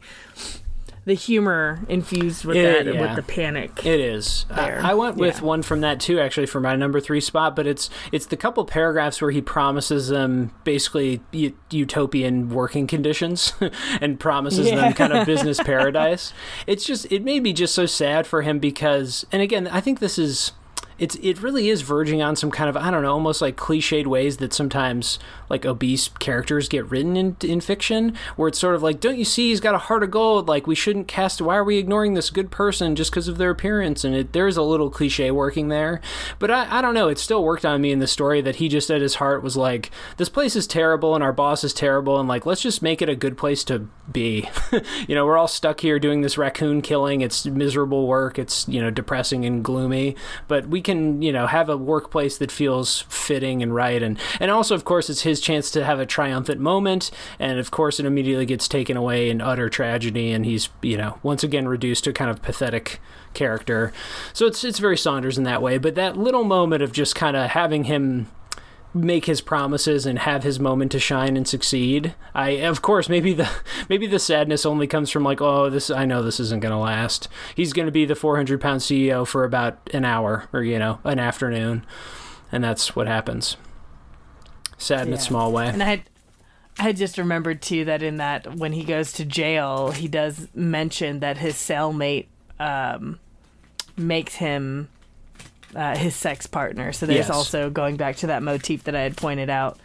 the 1.05 1.13
humor 1.15 1.79
infused 1.87 2.45
with 2.45 2.57
Yeah, 2.57 2.83
that 2.83 2.93
yeah. 2.93 3.01
with 3.01 3.15
the 3.15 3.23
panic 3.23 3.83
It 3.83 3.99
is. 3.99 4.45
I, 4.51 4.55
There. 4.65 4.81
I 4.83 4.93
went 4.93 5.15
with 5.15 5.37
Yeah. 5.39 5.45
one 5.45 5.61
from 5.63 5.81
that 5.81 5.99
too, 5.99 6.19
actually, 6.19 6.45
for 6.45 6.59
my 6.59 6.75
number 6.75 6.99
three 6.99 7.21
spot. 7.21 7.55
But 7.55 7.65
it's 7.65 7.89
it's 8.11 8.27
the 8.27 8.37
couple 8.37 8.63
paragraphs 8.65 9.19
where 9.19 9.31
he 9.31 9.41
promises 9.41 10.09
them 10.09 10.51
basically 10.65 11.21
u- 11.31 11.57
utopian 11.71 12.49
working 12.49 12.85
conditions 12.85 13.53
and 14.01 14.19
promises 14.19 14.67
Yeah. 14.67 14.75
them 14.75 14.93
kind 14.93 15.13
of 15.13 15.25
business 15.25 15.59
paradise. 15.63 16.31
It's 16.67 16.85
just 16.85 17.11
it 17.11 17.23
made 17.23 17.41
me 17.41 17.53
just 17.53 17.73
so 17.73 17.87
sad 17.87 18.27
for 18.27 18.43
him 18.43 18.59
because, 18.59 19.25
and 19.31 19.41
again, 19.41 19.67
I 19.67 19.81
think 19.81 19.99
this 19.99 20.19
is. 20.19 20.51
It's 20.99 21.15
it 21.21 21.41
really 21.41 21.69
is 21.69 21.81
verging 21.81 22.21
on 22.21 22.35
some 22.35 22.51
kind 22.51 22.69
of 22.69 22.75
I 22.75 22.91
don't 22.91 23.03
know 23.03 23.13
almost 23.13 23.41
like 23.41 23.55
cliched 23.55 24.05
ways 24.05 24.37
that 24.37 24.53
sometimes 24.53 25.17
like 25.49 25.65
obese 25.65 26.09
characters 26.19 26.67
get 26.67 26.89
written 26.89 27.15
in 27.15 27.37
in 27.41 27.61
fiction 27.61 28.15
where 28.35 28.49
it's 28.49 28.59
sort 28.59 28.75
of 28.75 28.83
like 28.83 28.99
don't 28.99 29.17
you 29.17 29.25
see 29.25 29.49
he's 29.49 29.59
got 29.59 29.75
a 29.75 29.79
heart 29.79 30.03
of 30.03 30.11
gold? 30.11 30.47
Like 30.47 30.67
we 30.67 30.75
shouldn't 30.75 31.07
cast 31.07 31.41
why 31.41 31.55
are 31.55 31.63
we 31.63 31.77
ignoring 31.77 32.13
this 32.13 32.29
good 32.29 32.51
person 32.51 32.95
just 32.95 33.11
because 33.11 33.27
of 33.27 33.37
their 33.37 33.49
appearance? 33.49 34.03
And 34.03 34.15
it 34.15 34.33
there's 34.33 34.57
a 34.57 34.61
little 34.61 34.89
cliche 34.89 35.31
working 35.31 35.69
there 35.69 36.01
but 36.37 36.51
I, 36.51 36.79
I 36.79 36.81
don't 36.81 36.93
know 36.93 37.07
it 37.07 37.17
still 37.17 37.43
worked 37.43 37.65
on 37.65 37.81
me 37.81 37.91
in 37.91 37.99
the 37.99 38.07
story 38.07 38.41
that 38.41 38.57
he 38.57 38.67
just 38.67 38.91
at 38.91 39.01
his 39.01 39.15
heart 39.15 39.41
was 39.41 39.55
like 39.55 39.91
this 40.17 40.29
place 40.29 40.55
is 40.55 40.67
terrible 40.67 41.15
and 41.15 41.23
our 41.23 41.33
boss 41.33 41.63
is 41.63 41.73
terrible 41.73 42.19
and 42.19 42.27
like 42.27 42.45
let's 42.45 42.61
just 42.61 42.81
make 42.81 43.01
it 43.01 43.09
a 43.09 43.15
good 43.15 43.37
place 43.37 43.63
to 43.65 43.87
be. 44.11 44.49
You 45.07 45.15
know 45.15 45.25
we're 45.25 45.37
all 45.37 45.47
stuck 45.47 45.79
here 45.79 45.97
doing 45.97 46.21
this 46.21 46.37
raccoon 46.37 46.81
killing. 46.81 47.21
It's 47.21 47.45
miserable 47.45 48.05
work. 48.05 48.37
It's 48.37 48.67
you 48.67 48.81
know 48.81 48.91
depressing 48.91 49.45
and 49.45 49.63
gloomy 49.63 50.15
but 50.47 50.67
we 50.67 50.81
can 50.89 51.21
you 51.21 51.31
know 51.31 51.45
have 51.45 51.69
a 51.69 51.77
workplace 51.77 52.37
that 52.39 52.51
feels 52.51 53.01
fitting 53.01 53.61
and 53.61 53.73
right. 53.75 54.01
And 54.01 54.17
and 54.39 54.49
also 54.49 54.73
of 54.73 54.85
course 54.85 55.09
it's 55.09 55.21
his 55.21 55.39
chance 55.39 55.69
to 55.71 55.85
have 55.85 55.99
a 55.99 56.05
triumphant 56.05 56.59
moment. 56.59 57.11
And 57.37 57.59
of 57.59 57.69
course 57.69 57.99
it 57.99 58.05
immediately 58.05 58.45
gets 58.45 58.67
taken 58.67 58.97
away 58.97 59.29
in 59.29 59.41
utter 59.41 59.69
tragedy. 59.69 60.31
And 60.31 60.45
he's 60.45 60.69
you 60.81 60.97
know 60.97 61.19
once 61.21 61.43
again 61.43 61.67
reduced 61.67 62.03
to 62.05 62.13
kind 62.13 62.31
of 62.31 62.41
pathetic 62.41 62.99
character. 63.33 63.93
So 64.33 64.47
it's 64.47 64.63
it's 64.63 64.79
very 64.79 64.97
Saunders 64.97 65.37
in 65.37 65.43
that 65.43 65.61
way. 65.61 65.77
But 65.77 65.95
that 65.95 66.17
little 66.17 66.43
moment 66.43 66.81
of 66.81 66.91
just 66.91 67.15
kind 67.15 67.37
of 67.37 67.51
having 67.51 67.83
him 67.83 68.27
make 68.93 69.25
his 69.25 69.41
promises 69.41 70.05
and 70.05 70.19
have 70.19 70.43
his 70.43 70.59
moment 70.59 70.91
to 70.91 70.99
shine 70.99 71.37
and 71.37 71.47
succeed. 71.47 72.15
I 72.33 72.49
of 72.51 72.81
course 72.81 73.07
maybe 73.07 73.33
the 73.33 73.49
maybe 73.89 74.07
the 74.07 74.19
sadness 74.19 74.65
only 74.65 74.87
comes 74.87 75.09
from 75.09 75.23
like 75.23 75.41
oh 75.41 75.69
this 75.69 75.89
I 75.89 76.05
know 76.05 76.21
this 76.21 76.39
isn't 76.39 76.61
going 76.61 76.71
to 76.71 76.77
last. 76.77 77.27
He's 77.55 77.73
going 77.73 77.85
to 77.85 77.91
be 77.91 78.05
the 78.05 78.15
400 78.15 78.59
pound 78.59 78.81
CEO 78.81 79.27
for 79.27 79.43
about 79.43 79.77
an 79.93 80.05
hour 80.05 80.49
or 80.53 80.63
you 80.63 80.79
know 80.79 80.99
an 81.03 81.19
afternoon, 81.19 81.85
and 82.51 82.63
that's 82.63 82.95
what 82.95 83.07
happens. 83.07 83.57
Sad 84.77 85.07
in 85.07 85.13
a 85.13 85.19
small 85.19 85.51
way. 85.51 85.67
And 85.67 85.83
I 85.83 85.87
had 85.87 86.03
I 86.79 86.83
had 86.83 86.97
just 86.97 87.17
remembered 87.17 87.61
too 87.61 87.85
that 87.85 88.01
in 88.01 88.17
that 88.17 88.55
when 88.55 88.71
he 88.71 88.83
goes 88.83 89.11
to 89.13 89.25
jail, 89.25 89.91
he 89.91 90.07
does 90.07 90.47
mention 90.55 91.19
that 91.19 91.37
his 91.37 91.55
cellmate 91.55 92.27
um, 92.57 93.19
makes 93.97 94.35
him 94.35 94.89
uh, 95.75 95.95
his 95.97 96.15
sex 96.15 96.47
partner. 96.47 96.91
So 96.93 97.05
there's 97.05 97.27
Yes. 97.27 97.29
also 97.29 97.69
going 97.69 97.95
back 97.97 98.15
to 98.17 98.27
that 98.27 98.43
motif 98.43 98.83
that 98.85 98.95
I 98.95 99.01
had 99.01 99.17
pointed 99.17 99.49
out. 99.49 99.77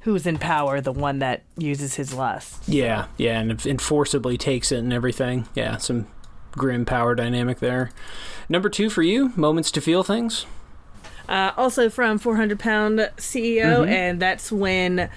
Who's 0.00 0.26
in 0.26 0.36
power? 0.38 0.80
The 0.80 0.90
one 0.92 1.20
that 1.20 1.42
uses 1.56 1.94
his 1.94 2.12
lust. 2.12 2.68
Yeah, 2.68 3.06
yeah, 3.16 3.38
and, 3.38 3.64
and 3.64 3.80
forcibly 3.80 4.36
takes 4.36 4.72
it 4.72 4.78
and 4.78 4.92
everything. 4.92 5.46
Yeah, 5.54 5.76
some 5.76 6.08
grim 6.52 6.84
power 6.84 7.14
dynamic 7.14 7.60
there. 7.60 7.90
Number 8.48 8.68
two 8.68 8.90
for 8.90 9.02
you, 9.02 9.32
moments 9.36 9.70
to 9.70 9.80
feel 9.80 10.02
things. 10.02 10.44
Uh, 11.28 11.52
also 11.56 11.88
from 11.88 12.18
400 12.18 12.58
Pound 12.58 12.98
CEO, 13.16 13.84
Mhm. 13.84 13.88
and 13.88 14.20
that's 14.20 14.50
when 14.50 15.08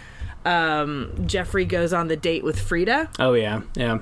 um, 0.45 1.11
Jeffrey 1.25 1.65
goes 1.65 1.91
on 1.91 2.07
the 2.07 2.15
date 2.15 2.43
with 2.43 2.59
Frida. 2.59 3.09
Oh 3.17 3.33
yeah, 3.33 3.61
yeah, 3.75 3.97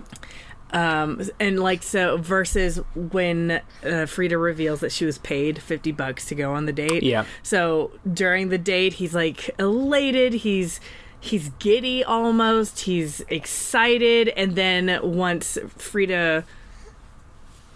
Um, 0.74 1.22
and 1.40 1.60
like 1.60 1.84
so, 1.84 2.18
versus 2.18 2.78
when 2.96 3.62
uh, 3.86 4.08
Frida 4.08 4.38
reveals 4.38 4.80
that 4.80 4.92
she 4.92 5.06
was 5.06 5.20
paid 5.20 5.62
50 5.62 5.92
bucks 5.92 6.26
to 6.26 6.36
go 6.36 6.54
on 6.54 6.66
the 6.66 6.74
date. 6.74 7.04
yeah, 7.04 7.26
So 7.44 7.92
during 8.12 8.50
the 8.50 8.58
date, 8.58 8.94
he's 8.94 9.14
like 9.14 9.52
elated. 9.60 10.34
He's 10.34 10.80
he's 11.20 11.50
giddy 11.60 12.04
almost. 12.04 12.82
He's 12.82 13.22
excited, 13.30 14.30
and 14.30 14.56
then 14.56 15.00
once 15.04 15.60
Frida, 15.78 16.44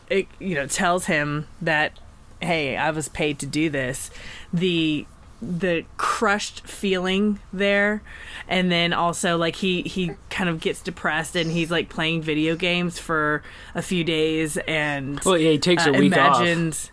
it, 0.10 0.28
you 0.40 0.56
know, 0.56 0.66
tells 0.66 1.06
him 1.06 1.48
that, 1.62 2.00
hey, 2.42 2.76
I 2.76 2.90
was 2.92 3.10
paid 3.10 3.40
to 3.40 3.46
do 3.46 3.70
this, 3.70 4.10
the 4.52 5.06
the 5.42 5.84
crushed 5.98 6.66
feeling 6.68 7.40
there 7.54 8.02
and 8.48 8.72
then 8.72 8.92
also 8.92 9.38
like 9.38 9.56
he 9.58 9.84
he 9.84 10.12
kind 10.32 10.50
of 10.50 10.60
gets 10.60 10.82
depressed 10.82 11.36
and 11.36 11.52
he's 11.52 11.70
like 11.70 11.90
playing 11.90 12.22
video 12.24 12.56
games 12.56 12.98
for 12.98 13.44
a 13.76 13.82
few 13.84 14.04
days 14.04 14.58
and 14.68 15.20
Well, 15.24 15.38
yeah, 15.38 15.52
he 15.52 15.60
takes 15.60 15.86
a 15.86 15.90
uh, 15.94 16.00
week 16.00 16.18
off. 16.18 16.42
imagines 16.42 16.92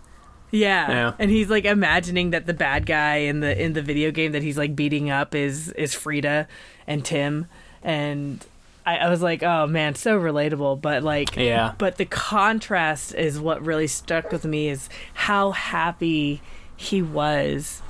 yeah. 0.50 0.90
Yeah. 0.90 1.12
and 1.18 1.30
he's 1.30 1.48
like 1.48 1.64
imagining 1.64 2.30
that 2.30 2.44
the 2.46 2.52
bad 2.54 2.84
guy 2.86 3.16
in 3.16 3.40
the 3.40 3.60
in 3.60 3.72
the 3.72 3.82
video 3.82 4.10
game 4.10 4.32
that 4.32 4.42
he's 4.42 4.58
like 4.58 4.76
beating 4.76 5.08
up 5.10 5.34
is 5.34 5.70
is 5.72 5.94
Frida 5.94 6.46
and 6.86 7.02
Tim 7.04 7.46
and 7.82 8.44
I, 8.86 8.98
I 8.98 9.08
was 9.08 9.22
like 9.22 9.42
oh 9.42 9.66
man 9.66 9.94
so 9.94 10.20
relatable 10.20 10.82
but 10.82 11.02
like 11.02 11.34
Yeah. 11.36 11.72
but 11.78 11.96
the 11.96 12.04
contrast 12.04 13.14
is 13.14 13.40
what 13.40 13.64
really 13.64 13.86
stuck 13.86 14.30
with 14.30 14.44
me 14.44 14.68
is 14.68 14.90
how 15.14 15.52
happy 15.52 16.42
he 16.76 17.00
was 17.00 17.80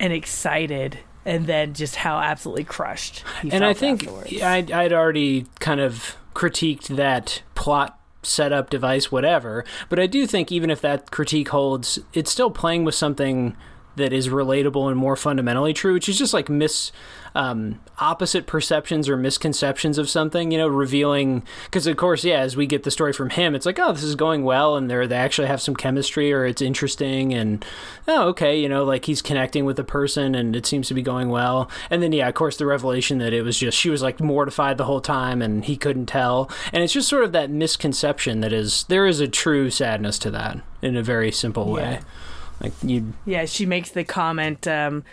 and 0.00 0.12
excited 0.12 0.98
and 1.24 1.46
then 1.46 1.74
just 1.74 1.96
how 1.96 2.18
absolutely 2.18 2.64
crushed 2.64 3.22
he 3.42 3.52
and 3.52 3.64
I 3.64 3.74
think 3.74 4.02
afterwards. 4.02 4.42
I'd, 4.42 4.72
I'd 4.72 4.92
already 4.92 5.46
kind 5.60 5.80
of 5.80 6.16
critiqued 6.34 6.96
that 6.96 7.42
plot 7.54 7.98
setup 8.22 8.68
device 8.68 9.10
whatever 9.10 9.64
but 9.88 9.98
i 9.98 10.06
do 10.06 10.26
think 10.26 10.52
even 10.52 10.68
if 10.68 10.82
that 10.82 11.10
critique 11.10 11.48
holds 11.48 11.98
it's 12.12 12.30
still 12.30 12.50
playing 12.50 12.84
with 12.84 12.94
something 12.94 13.56
that 13.96 14.12
is 14.12 14.28
relatable 14.28 14.88
and 14.88 14.96
more 14.96 15.16
fundamentally 15.16 15.72
true 15.72 15.94
which 15.94 16.08
is 16.08 16.18
just 16.18 16.34
like 16.34 16.48
mis 16.48 16.92
um, 17.32 17.78
opposite 18.00 18.48
perceptions 18.48 19.08
or 19.08 19.16
misconceptions 19.16 19.98
of 19.98 20.08
something 20.10 20.50
you 20.50 20.58
know 20.58 20.66
revealing 20.66 21.44
because 21.66 21.86
of 21.86 21.96
course 21.96 22.24
yeah 22.24 22.40
as 22.40 22.56
we 22.56 22.66
get 22.66 22.82
the 22.82 22.90
story 22.90 23.12
from 23.12 23.30
him 23.30 23.54
it's 23.54 23.66
like 23.66 23.78
oh 23.78 23.92
this 23.92 24.02
is 24.02 24.16
going 24.16 24.42
well 24.42 24.76
and 24.76 24.90
they're 24.90 25.06
they 25.06 25.16
actually 25.16 25.46
have 25.46 25.60
some 25.60 25.76
chemistry 25.76 26.32
or 26.32 26.44
it's 26.44 26.60
interesting 26.60 27.32
and 27.32 27.64
oh 28.08 28.28
okay 28.28 28.58
you 28.58 28.68
know 28.68 28.84
like 28.84 29.04
he's 29.04 29.22
connecting 29.22 29.64
with 29.64 29.76
the 29.76 29.84
person 29.84 30.34
and 30.34 30.56
it 30.56 30.66
seems 30.66 30.88
to 30.88 30.94
be 30.94 31.02
going 31.02 31.28
well. 31.28 31.70
And 31.90 32.02
then 32.02 32.12
yeah 32.12 32.28
of 32.28 32.34
course 32.34 32.56
the 32.56 32.66
revelation 32.66 33.18
that 33.18 33.32
it 33.32 33.42
was 33.42 33.58
just 33.58 33.78
she 33.78 33.90
was 33.90 34.02
like 34.02 34.20
mortified 34.20 34.78
the 34.78 34.84
whole 34.84 35.00
time 35.00 35.42
and 35.42 35.64
he 35.64 35.76
couldn't 35.76 36.06
tell. 36.06 36.50
And 36.72 36.82
it's 36.82 36.92
just 36.92 37.08
sort 37.08 37.24
of 37.24 37.32
that 37.32 37.50
misconception 37.50 38.40
that 38.40 38.52
is 38.52 38.84
there 38.84 39.06
is 39.06 39.20
a 39.20 39.28
true 39.28 39.70
sadness 39.70 40.18
to 40.20 40.30
that 40.32 40.60
in 40.82 40.96
a 40.96 41.02
very 41.02 41.30
simple 41.30 41.70
way. 41.70 42.00
Yeah. 42.00 42.00
Like 42.60 42.72
you 42.82 43.12
Yeah, 43.24 43.44
she 43.46 43.66
makes 43.66 43.90
the 43.90 44.04
comment. 44.04 44.66
Um, 44.68 45.04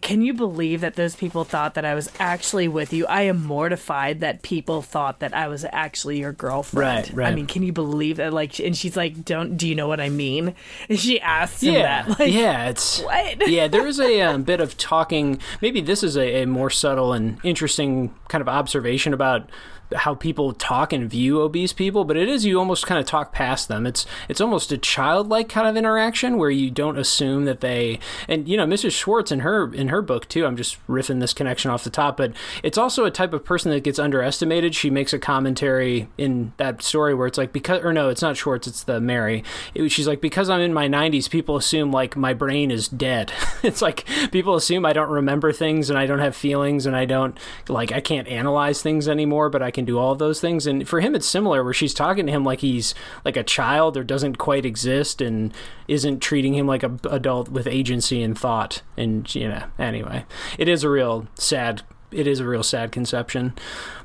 can 0.00 0.22
you 0.22 0.32
believe 0.32 0.82
that 0.82 0.94
those 0.94 1.16
people 1.16 1.42
thought 1.42 1.74
that 1.74 1.84
I 1.84 1.96
was 1.96 2.12
actually 2.20 2.68
with 2.68 2.92
you? 2.92 3.06
I 3.06 3.22
am 3.22 3.44
mortified 3.44 4.20
that 4.20 4.42
people 4.42 4.82
thought 4.82 5.18
that 5.18 5.34
I 5.34 5.48
was 5.48 5.66
actually 5.72 6.20
your 6.20 6.32
girlfriend. 6.32 7.08
Right, 7.08 7.16
right. 7.16 7.32
I 7.32 7.34
mean, 7.34 7.46
can 7.46 7.64
you 7.64 7.72
believe 7.72 8.18
that? 8.18 8.32
Like, 8.32 8.60
and 8.60 8.76
she's 8.76 8.96
like, 8.96 9.24
"Don't 9.24 9.56
do 9.56 9.66
you 9.66 9.74
know 9.74 9.88
what 9.88 10.00
I 10.00 10.08
mean?" 10.08 10.54
And 10.88 10.98
she 10.98 11.20
asks 11.20 11.62
him 11.62 11.74
yeah 11.74 12.04
that. 12.04 12.18
Like, 12.20 12.32
yeah 12.32 12.68
it's 12.68 13.00
what? 13.00 13.48
yeah, 13.48 13.66
there 13.66 13.86
is 13.86 13.98
a 13.98 14.20
um, 14.22 14.44
bit 14.44 14.60
of 14.60 14.76
talking. 14.76 15.40
Maybe 15.60 15.80
this 15.80 16.04
is 16.04 16.16
a, 16.16 16.42
a 16.42 16.46
more 16.46 16.70
subtle 16.70 17.12
and 17.12 17.38
interesting 17.42 18.14
kind 18.28 18.42
of 18.42 18.48
observation 18.48 19.12
about 19.12 19.50
how 19.94 20.14
people 20.14 20.52
talk 20.52 20.92
and 20.92 21.08
view 21.08 21.40
obese 21.40 21.72
people, 21.72 22.04
but 22.04 22.16
it 22.16 22.28
is 22.28 22.44
you 22.44 22.58
almost 22.58 22.86
kind 22.86 22.98
of 22.98 23.06
talk 23.06 23.32
past 23.32 23.68
them. 23.68 23.86
It's 23.86 24.06
it's 24.28 24.40
almost 24.40 24.72
a 24.72 24.78
childlike 24.78 25.48
kind 25.48 25.66
of 25.66 25.76
interaction 25.76 26.38
where 26.38 26.50
you 26.50 26.70
don't 26.70 26.98
assume 26.98 27.44
that 27.44 27.60
they 27.60 27.98
and 28.28 28.48
you 28.48 28.56
know 28.56 28.66
Mrs. 28.66 28.92
Schwartz 28.92 29.32
in 29.32 29.40
her 29.40 29.72
in 29.74 29.88
her 29.88 30.02
book 30.02 30.28
too. 30.28 30.46
I'm 30.46 30.56
just 30.56 30.84
riffing 30.86 31.20
this 31.20 31.34
connection 31.34 31.70
off 31.70 31.84
the 31.84 31.90
top, 31.90 32.16
but 32.16 32.32
it's 32.62 32.78
also 32.78 33.04
a 33.04 33.10
type 33.10 33.32
of 33.32 33.44
person 33.44 33.70
that 33.72 33.84
gets 33.84 33.98
underestimated. 33.98 34.74
She 34.74 34.90
makes 34.90 35.12
a 35.12 35.18
commentary 35.18 36.08
in 36.16 36.52
that 36.56 36.82
story 36.82 37.14
where 37.14 37.26
it's 37.26 37.38
like 37.38 37.52
because 37.52 37.84
or 37.84 37.92
no, 37.92 38.08
it's 38.08 38.22
not 38.22 38.36
Schwartz, 38.36 38.66
it's 38.66 38.84
the 38.84 39.00
Mary. 39.00 39.44
It, 39.74 39.88
she's 39.90 40.06
like 40.06 40.20
because 40.20 40.48
I'm 40.50 40.60
in 40.60 40.72
my 40.72 40.88
90s, 40.88 41.28
people 41.28 41.56
assume 41.56 41.90
like 41.90 42.16
my 42.16 42.32
brain 42.32 42.70
is 42.70 42.88
dead. 42.88 43.32
it's 43.62 43.82
like 43.82 44.06
people 44.30 44.54
assume 44.54 44.86
I 44.86 44.92
don't 44.92 45.10
remember 45.10 45.52
things 45.52 45.90
and 45.90 45.98
I 45.98 46.06
don't 46.06 46.18
have 46.20 46.36
feelings 46.36 46.86
and 46.86 46.96
I 46.96 47.04
don't 47.04 47.38
like 47.68 47.92
I 47.92 48.00
can't 48.00 48.28
analyze 48.28 48.82
things 48.82 49.08
anymore, 49.08 49.50
but 49.50 49.62
I 49.62 49.70
can 49.70 49.79
do 49.86 49.98
all 49.98 50.14
those 50.14 50.40
things. 50.40 50.66
And 50.66 50.88
for 50.88 51.00
him, 51.00 51.14
it's 51.14 51.26
similar 51.26 51.62
where 51.64 51.72
she's 51.72 51.94
talking 51.94 52.26
to 52.26 52.32
him 52.32 52.44
like 52.44 52.60
he's 52.60 52.94
like 53.24 53.36
a 53.36 53.42
child 53.42 53.96
or 53.96 54.04
doesn't 54.04 54.38
quite 54.38 54.64
exist 54.64 55.20
and 55.20 55.52
isn't 55.88 56.20
treating 56.20 56.54
him 56.54 56.66
like 56.66 56.82
a 56.82 56.88
b- 56.88 57.08
adult 57.10 57.48
with 57.48 57.66
agency 57.66 58.22
and 58.22 58.38
thought. 58.38 58.82
And 58.96 59.32
you 59.34 59.48
know, 59.48 59.64
anyway, 59.78 60.24
it 60.58 60.68
is 60.68 60.84
a 60.84 60.90
real 60.90 61.26
sad. 61.34 61.82
It 62.10 62.26
is 62.26 62.40
a 62.40 62.46
real 62.46 62.64
sad 62.64 62.90
conception. 62.90 63.54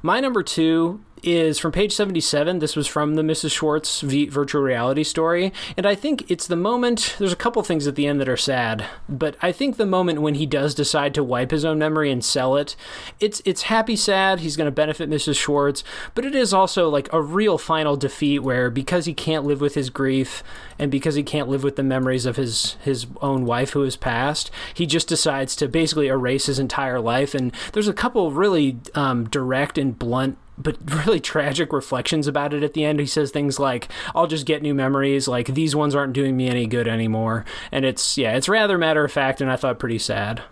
My 0.02 0.20
number 0.20 0.44
two 0.44 1.02
is 1.26 1.58
from 1.58 1.72
page 1.72 1.94
77. 1.94 2.60
This 2.60 2.76
was 2.76 2.88
from 2.88 3.16
the 3.16 3.22
Mrs. 3.22 3.52
Schwartz 3.52 4.02
v- 4.02 4.30
virtual 4.30 4.62
reality 4.62 5.04
story. 5.04 5.52
And 5.76 5.86
I 5.86 5.96
think 5.96 6.30
it's 6.30 6.48
the 6.48 6.56
moment, 6.56 7.16
there's 7.18 7.34
a 7.34 7.38
couple 7.38 7.62
things 7.64 7.88
at 7.88 7.96
the 7.96 8.06
end 8.08 8.22
that 8.22 8.30
are 8.30 8.38
sad, 8.38 8.86
but 9.10 9.36
I 9.42 9.52
think 9.52 9.78
the 9.78 9.86
moment 9.86 10.22
when 10.22 10.36
he 10.36 10.46
does 10.46 10.76
decide 10.76 11.14
to 11.16 11.24
wipe 11.24 11.52
his 11.52 11.66
own 11.66 11.80
memory 11.80 12.12
and 12.12 12.24
sell 12.24 12.56
it, 12.56 12.76
it's 13.20 13.42
it's 13.46 13.64
happy 13.64 13.96
sad. 13.96 14.40
He's 14.40 14.56
going 14.56 14.66
to 14.66 14.72
benefit 14.72 15.10
Mrs. 15.10 15.38
Schwartz, 15.38 15.84
but 16.14 16.26
it 16.26 16.36
is 16.36 16.54
also 16.54 16.90
like 16.90 17.12
a 17.12 17.22
real 17.22 17.58
final 17.58 17.98
defeat 17.98 18.40
where 18.40 18.70
because 18.70 19.06
he 19.06 19.14
can't 19.14 19.46
live 19.46 19.62
with 19.62 19.76
his 19.76 19.90
grief 19.90 20.44
and 20.78 20.92
because 20.92 21.16
he 21.16 21.24
can't 21.24 21.50
live 21.50 21.64
with 21.64 21.76
the 21.76 21.84
memories 21.84 22.26
of 22.26 22.36
his 22.36 22.78
his 22.84 23.08
own 23.22 23.46
wife 23.46 23.72
who 23.72 23.82
has 23.82 23.96
passed, 23.96 24.52
he 24.74 24.86
just 24.86 25.08
decides 25.08 25.56
to 25.56 25.68
basically 25.68 26.08
erase 26.08 26.46
his 26.46 26.60
entire 26.60 27.00
life. 27.00 27.34
And 27.34 27.52
there's 27.74 27.88
a 27.88 27.94
couple 27.94 28.32
really 28.32 28.78
um, 28.94 29.26
direct 29.30 29.78
and 29.78 29.98
blunt 29.98 30.38
but 30.58 30.78
really 31.06 31.20
tragic 31.20 31.74
reflections 31.74 32.28
about 32.28 32.54
it 32.54 32.64
at 32.64 32.74
the 32.74 32.86
end. 32.86 33.00
He 33.00 33.06
says 33.06 33.32
things 33.32 33.60
like, 33.60 33.90
I'll 34.14 34.28
just 34.28 34.46
get 34.46 34.62
new 34.62 34.74
memories, 34.74 35.28
like 35.28 35.48
these 35.48 35.76
ones 35.76 35.96
aren't 35.96 36.14
doing 36.14 36.36
me 36.38 36.48
any 36.48 36.68
good 36.68 36.88
anymore. 36.88 37.46
And 37.72 37.86
it's, 37.86 38.18
yeah, 38.18 38.36
it's 38.36 38.50
rather 38.50 38.78
matter 38.78 39.04
of 39.04 39.12
fact 39.12 39.42
and 39.42 39.52
I 39.52 39.56
thought 39.56 39.80
pretty 39.80 40.00
sad. 40.00 40.44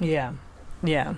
Yeah, 0.00 0.32
yeah, 0.82 1.14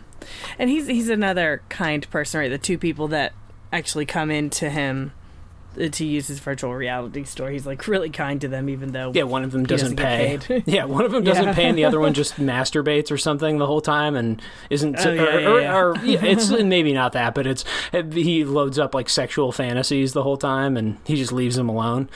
and 0.58 0.68
he's 0.68 0.86
he's 0.86 1.08
another 1.08 1.62
kind 1.70 2.08
person, 2.10 2.40
right? 2.40 2.50
The 2.50 2.58
two 2.58 2.76
people 2.76 3.08
that 3.08 3.32
actually 3.72 4.04
come 4.04 4.30
into 4.30 4.68
him 4.68 5.12
to 5.74 6.04
use 6.04 6.26
his 6.28 6.38
virtual 6.38 6.74
reality 6.74 7.24
store. 7.24 7.50
He's 7.50 7.66
like 7.66 7.86
really 7.88 8.10
kind 8.10 8.40
to 8.40 8.48
them, 8.48 8.68
even 8.68 8.92
though 8.92 9.12
Yeah, 9.14 9.24
one 9.24 9.44
of 9.44 9.50
them 9.52 9.62
he 9.62 9.66
doesn't, 9.66 9.96
pay. 9.96 10.38
yeah, 10.66 10.84
one 10.84 11.04
of 11.04 11.12
them 11.12 11.24
doesn't 11.30 11.44
Yeah. 11.44 11.54
pay 11.54 11.64
and 11.68 11.76
the 11.76 11.84
other 11.84 12.00
one 12.00 12.14
just 12.14 12.36
masturbates 12.36 13.10
or 13.10 13.16
something 13.18 13.58
the 13.58 13.66
whole 13.66 13.80
time 13.80 14.14
and 14.16 14.40
isn't, 14.70 14.96
Oh, 15.04 15.12
yeah, 15.12 15.22
or, 15.22 15.40
yeah, 15.60 15.76
or, 15.76 15.96
yeah. 16.04 16.20
or- 16.20 16.24
it's 16.26 16.50
maybe 16.62 16.92
not 16.92 17.12
that, 17.12 17.34
but 17.34 17.46
it's, 17.46 17.64
he 18.12 18.44
loads 18.44 18.78
up 18.78 18.94
like 18.94 19.08
sexual 19.08 19.52
fantasies 19.52 20.12
the 20.12 20.22
whole 20.22 20.36
time 20.36 20.76
and 20.76 20.98
he 21.04 21.16
just 21.16 21.32
leaves 21.32 21.56
them 21.56 21.68
alone. 21.68 22.08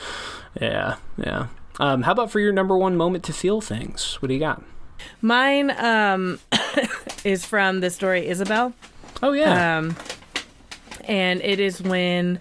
Yeah, 0.59 0.95
yeah. 1.17 1.47
Um, 1.79 2.01
how 2.03 2.11
about 2.11 2.31
for 2.31 2.39
your 2.39 2.51
number 2.51 2.77
one 2.77 2.97
moment 2.97 3.23
to 3.25 3.33
feel 3.33 3.61
things? 3.61 4.17
What 4.21 4.27
do 4.27 4.33
you 4.33 4.39
got? 4.39 4.61
Mine 5.21 5.71
um, 5.77 6.39
is 7.23 7.45
from 7.45 7.79
the 7.79 7.89
story 7.89 8.27
Isabelle. 8.27 8.73
Oh, 9.23 9.31
yeah. 9.33 9.77
Um, 9.77 9.95
and 11.05 11.41
it 11.41 11.59
is 11.59 11.81
when 11.81 12.39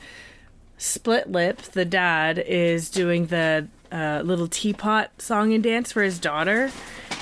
Split 0.78 1.30
Lip, 1.30 1.60
the 1.60 1.84
dad, 1.84 2.38
is 2.38 2.88
doing 2.88 3.26
the 3.26 3.68
uh, 3.92 4.22
little 4.24 4.48
teapot 4.48 5.20
song 5.20 5.52
and 5.52 5.62
dance 5.62 5.92
for 5.92 6.02
his 6.02 6.18
daughter, 6.18 6.70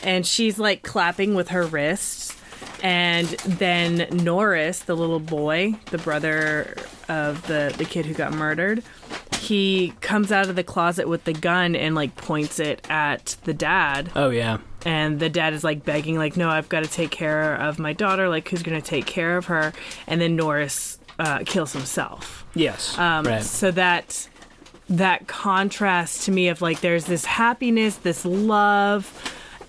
and 0.03 0.27
she's 0.27 0.59
like 0.59 0.83
clapping 0.83 1.35
with 1.35 1.49
her 1.49 1.65
wrists. 1.65 2.35
And 2.83 3.27
then 3.27 4.07
Norris, 4.13 4.81
the 4.81 4.95
little 4.95 5.19
boy, 5.19 5.75
the 5.91 5.99
brother 5.99 6.77
of 7.09 7.47
the, 7.47 7.75
the 7.77 7.87
kid 7.87 8.05
who 8.05 8.13
got 8.13 8.33
murdered, 8.33 8.83
he 9.47 9.93
comes 10.01 10.33
out 10.33 10.49
of 10.49 10.57
the 10.57 10.65
closet 10.65 11.09
with 11.09 11.25
the 11.25 11.33
gun 11.33 11.77
and 11.77 11.95
like 11.95 12.17
points 12.17 12.59
it 12.59 12.85
at 12.91 13.37
the 13.45 13.55
dad 13.55 14.11
oh, 14.17 14.31
yeah. 14.31 14.59
and 14.85 15.21
the 15.21 15.29
dad 15.29 15.53
is 15.53 15.63
like 15.63 15.85
begging 15.85 16.19
like 16.19 16.37
no 16.37 16.49
i've 16.49 16.69
got 16.69 16.83
to 16.83 16.91
take 16.91 17.11
care 17.11 17.55
of 17.55 17.79
my 17.79 17.93
daughter 17.93 18.29
like 18.29 18.49
who's 18.49 18.63
going 18.63 18.81
to 18.81 18.87
take 18.87 19.07
care 19.07 19.37
of 19.37 19.47
her 19.47 19.73
and 20.09 20.21
then 20.21 20.35
norris 20.35 20.99
uh, 21.19 21.39
kills 21.47 21.73
himself 21.73 22.46
Yes. 22.57 22.99
um, 22.99 23.25
right. 23.25 23.43
so 23.43 23.71
that 23.73 24.29
that 24.89 25.27
contrast 25.27 26.23
to 26.23 26.33
me 26.33 26.49
of 26.49 26.63
like 26.63 26.81
there's 26.81 27.07
this 27.07 27.25
happiness, 27.25 27.97
this 27.97 28.25
love, 28.25 29.13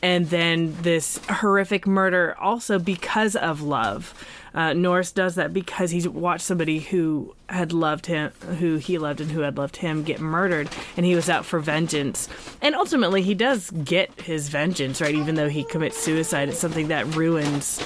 and 0.01 0.30
then 0.30 0.76
this 0.81 1.19
horrific 1.30 1.88
murder 1.88 2.35
also 2.39 2.80
because 2.80 3.35
of 3.35 3.61
love. 3.61 4.14
Uh, 4.53 4.73
Norris 4.73 5.11
does 5.11 5.35
that 5.35 5.53
because 5.53 5.91
he's 5.91 6.07
watched 6.07 6.43
somebody 6.43 6.80
who 6.80 7.35
had 7.47 7.72
loved 7.73 8.07
him, 8.07 8.31
who 8.57 8.77
he 8.77 8.97
loved, 8.97 9.22
and 9.22 9.30
who 9.31 9.41
had 9.41 9.55
loved 9.55 9.77
him 9.77 10.01
get 10.01 10.19
murdered, 10.19 10.68
and 10.95 11.05
he 11.05 11.14
was 11.14 11.30
out 11.30 11.45
for 11.45 11.59
vengeance. 11.59 12.27
And 12.59 12.73
ultimately, 12.73 13.22
he 13.22 13.35
does 13.35 13.69
get 13.69 14.19
his 14.22 14.49
vengeance, 14.49 14.99
right? 14.99 15.14
Even 15.14 15.35
though 15.35 15.49
he 15.49 15.64
commits 15.64 15.97
suicide, 15.97 16.49
it's 16.49 16.57
something 16.59 16.88
that 16.88 17.05
ruins 17.15 17.80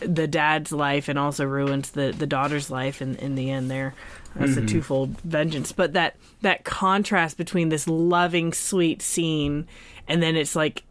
the 0.00 0.26
dad's 0.26 0.72
life 0.72 1.08
and 1.08 1.18
also 1.18 1.44
ruins 1.44 1.92
the, 1.92 2.14
the 2.16 2.26
daughter's 2.26 2.70
life 2.70 3.00
in, 3.00 3.16
in 3.16 3.34
the 3.34 3.50
end 3.50 3.70
there. 3.70 3.94
That's 4.34 4.52
mm-hmm. 4.52 4.64
a 4.64 4.68
twofold 4.68 5.20
vengeance. 5.20 5.72
But 5.72 5.92
that 5.92 6.16
that 6.42 6.64
contrast 6.64 7.36
between 7.36 7.68
this 7.68 7.86
loving, 7.86 8.52
sweet 8.52 9.00
scene 9.00 9.66
and 10.08 10.22
then 10.22 10.36
it's 10.36 10.56
like 10.56 10.84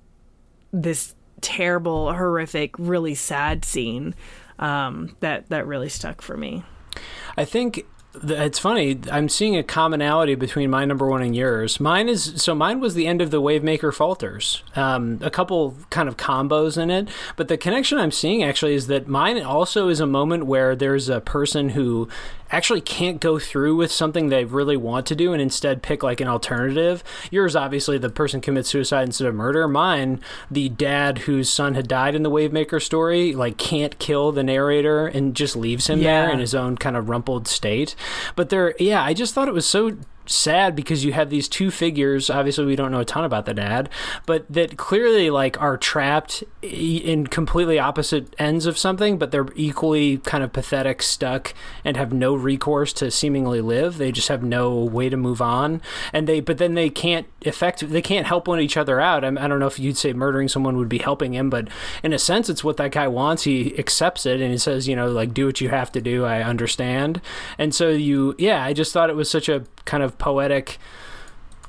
this 0.71 1.13
terrible, 1.41 2.13
horrific, 2.13 2.77
really 2.79 3.15
sad 3.15 3.65
scene 3.65 4.15
um, 4.59 5.15
that 5.19 5.49
that 5.49 5.67
really 5.67 5.89
stuck 5.89 6.21
for 6.21 6.37
me. 6.37 6.63
I 7.37 7.45
think 7.45 7.85
it's 8.21 8.59
funny. 8.59 8.99
I'm 9.11 9.27
seeing 9.27 9.57
a 9.57 9.63
commonality 9.63 10.35
between 10.35 10.69
my 10.69 10.85
number 10.85 11.07
one 11.07 11.23
and 11.23 11.35
yours. 11.35 11.79
Mine 11.79 12.07
is 12.07 12.41
so 12.41 12.53
mine 12.53 12.79
was 12.79 12.93
the 12.93 13.07
end 13.07 13.21
of 13.21 13.31
the 13.31 13.41
Wavemaker 13.41 13.93
falters. 13.93 14.63
Um, 14.75 15.19
a 15.21 15.31
couple 15.31 15.75
kind 15.89 16.07
of 16.07 16.17
combos 16.17 16.77
in 16.77 16.91
it, 16.91 17.09
but 17.35 17.47
the 17.47 17.57
connection 17.57 17.97
I'm 17.97 18.11
seeing 18.11 18.43
actually 18.43 18.75
is 18.75 18.87
that 18.87 19.07
mine 19.07 19.41
also 19.41 19.87
is 19.87 19.99
a 19.99 20.05
moment 20.05 20.45
where 20.45 20.75
there's 20.75 21.09
a 21.09 21.21
person 21.21 21.69
who 21.69 22.07
actually 22.51 22.81
can't 22.81 23.19
go 23.19 23.39
through 23.39 23.75
with 23.75 23.91
something 23.91 24.29
they 24.29 24.45
really 24.45 24.77
want 24.77 25.05
to 25.07 25.15
do 25.15 25.33
and 25.33 25.41
instead 25.41 25.81
pick 25.81 26.03
like 26.03 26.21
an 26.21 26.27
alternative. 26.27 27.03
Yours, 27.31 27.55
obviously, 27.55 27.97
the 27.97 28.09
person 28.09 28.41
commits 28.41 28.69
suicide 28.69 29.03
instead 29.03 29.27
of 29.27 29.35
murder. 29.35 29.67
Mine, 29.67 30.19
the 30.51 30.69
dad 30.69 31.19
whose 31.19 31.49
son 31.49 31.73
had 31.73 31.87
died 31.87 32.15
in 32.15 32.23
the 32.23 32.31
Wavemaker 32.31 32.81
story, 32.81 33.33
like 33.33 33.57
can't 33.57 33.97
kill 33.99 34.31
the 34.31 34.43
narrator 34.43 35.07
and 35.07 35.35
just 35.35 35.55
leaves 35.55 35.87
him 35.87 35.99
yeah. 35.99 36.21
there 36.21 36.31
in 36.31 36.39
his 36.39 36.53
own 36.53 36.77
kind 36.77 36.95
of 36.95 37.09
rumpled 37.09 37.47
state. 37.47 37.95
But 38.35 38.49
there, 38.49 38.75
yeah, 38.79 39.03
I 39.03 39.13
just 39.13 39.33
thought 39.33 39.47
it 39.47 39.53
was 39.53 39.65
so 39.65 39.97
sad 40.25 40.75
because 40.75 41.03
you 41.03 41.13
have 41.13 41.29
these 41.29 41.47
two 41.47 41.69
figures 41.69 42.29
obviously 42.29 42.65
we 42.65 42.75
don't 42.75 42.91
know 42.91 42.99
a 42.99 43.05
ton 43.05 43.23
about 43.23 43.45
the 43.45 43.53
dad 43.53 43.89
but 44.25 44.45
that 44.51 44.77
clearly 44.77 45.29
like 45.29 45.59
are 45.61 45.77
trapped 45.77 46.43
in 46.61 47.27
completely 47.27 47.77
opposite 47.77 48.33
ends 48.39 48.65
of 48.65 48.77
something 48.77 49.17
but 49.17 49.31
they're 49.31 49.47
equally 49.55 50.17
kind 50.19 50.43
of 50.43 50.53
pathetic 50.53 51.01
stuck 51.01 51.53
and 51.83 51.97
have 51.97 52.13
no 52.13 52.35
recourse 52.35 52.93
to 52.93 53.11
seemingly 53.11 53.61
live. 53.61 53.97
They 53.97 54.11
just 54.11 54.27
have 54.27 54.43
no 54.43 54.75
way 54.75 55.09
to 55.09 55.17
move 55.17 55.41
on. 55.41 55.81
And 56.11 56.27
they 56.27 56.39
but 56.39 56.57
then 56.57 56.73
they 56.73 56.89
can't 56.89 57.27
effect 57.41 57.89
they 57.89 58.01
can't 58.01 58.27
help 58.27 58.47
one 58.47 58.59
each 58.59 58.77
other 58.77 58.99
out. 58.99 59.23
I, 59.23 59.27
I 59.27 59.47
don't 59.47 59.59
know 59.59 59.67
if 59.67 59.79
you'd 59.79 59.97
say 59.97 60.13
murdering 60.13 60.47
someone 60.47 60.77
would 60.77 60.89
be 60.89 60.99
helping 60.99 61.33
him 61.33 61.49
but 61.49 61.67
in 62.03 62.13
a 62.13 62.19
sense 62.19 62.49
it's 62.49 62.63
what 62.63 62.77
that 62.77 62.91
guy 62.91 63.07
wants. 63.07 63.43
He 63.43 63.77
accepts 63.77 64.25
it 64.25 64.41
and 64.41 64.51
he 64.51 64.57
says 64.57 64.87
you 64.87 64.95
know 64.95 65.09
like 65.09 65.33
do 65.33 65.45
what 65.45 65.61
you 65.61 65.69
have 65.69 65.91
to 65.93 66.01
do. 66.01 66.25
I 66.25 66.43
understand. 66.43 67.21
And 67.57 67.73
so 67.73 67.89
you 67.89 68.35
yeah 68.37 68.63
i 68.63 68.73
just 68.73 68.93
thought 68.93 69.09
it 69.09 69.15
was 69.15 69.29
such 69.29 69.49
a 69.49 69.63
kind 69.85 70.03
of 70.03 70.17
poetic 70.17 70.77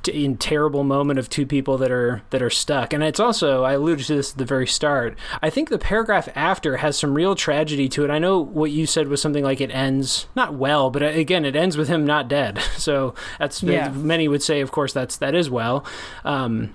in 0.08 0.36
terrible 0.36 0.84
moment 0.84 1.18
of 1.18 1.30
two 1.30 1.46
people 1.46 1.78
that 1.78 1.90
are 1.90 2.22
that 2.30 2.42
are 2.42 2.50
stuck. 2.50 2.92
And 2.92 3.02
it's 3.02 3.20
also 3.20 3.64
i 3.64 3.72
alluded 3.72 4.06
to 4.06 4.16
this 4.16 4.32
at 4.32 4.38
the 4.38 4.44
very 4.44 4.66
start 4.66 5.16
i 5.42 5.50
think 5.50 5.68
the 5.68 5.78
paragraph 5.78 6.28
after 6.34 6.78
has 6.78 6.98
some 6.98 7.14
real 7.14 7.34
tragedy 7.34 7.88
to 7.90 8.04
it. 8.04 8.10
I 8.10 8.18
know 8.18 8.38
what 8.38 8.70
you 8.70 8.86
said 8.86 9.08
was 9.08 9.22
something 9.22 9.44
like 9.44 9.60
it 9.60 9.70
ends 9.70 10.26
not 10.34 10.54
well 10.54 10.90
but 10.90 11.02
uh, 11.02 11.06
again 11.06 11.44
it 11.44 11.56
ends 11.56 11.76
with 11.76 11.88
him 11.88 12.04
not 12.04 12.28
dead. 12.28 12.60
So 12.84 13.14
that's 13.38 13.62
yeah. 13.62 13.88
many 13.90 14.28
would 14.28 14.42
say 14.42 14.60
of 14.60 14.70
course 14.70 14.92
that's 14.92 15.16
that 15.16 15.34
is 15.34 15.48
well. 15.48 15.86
Um, 16.22 16.74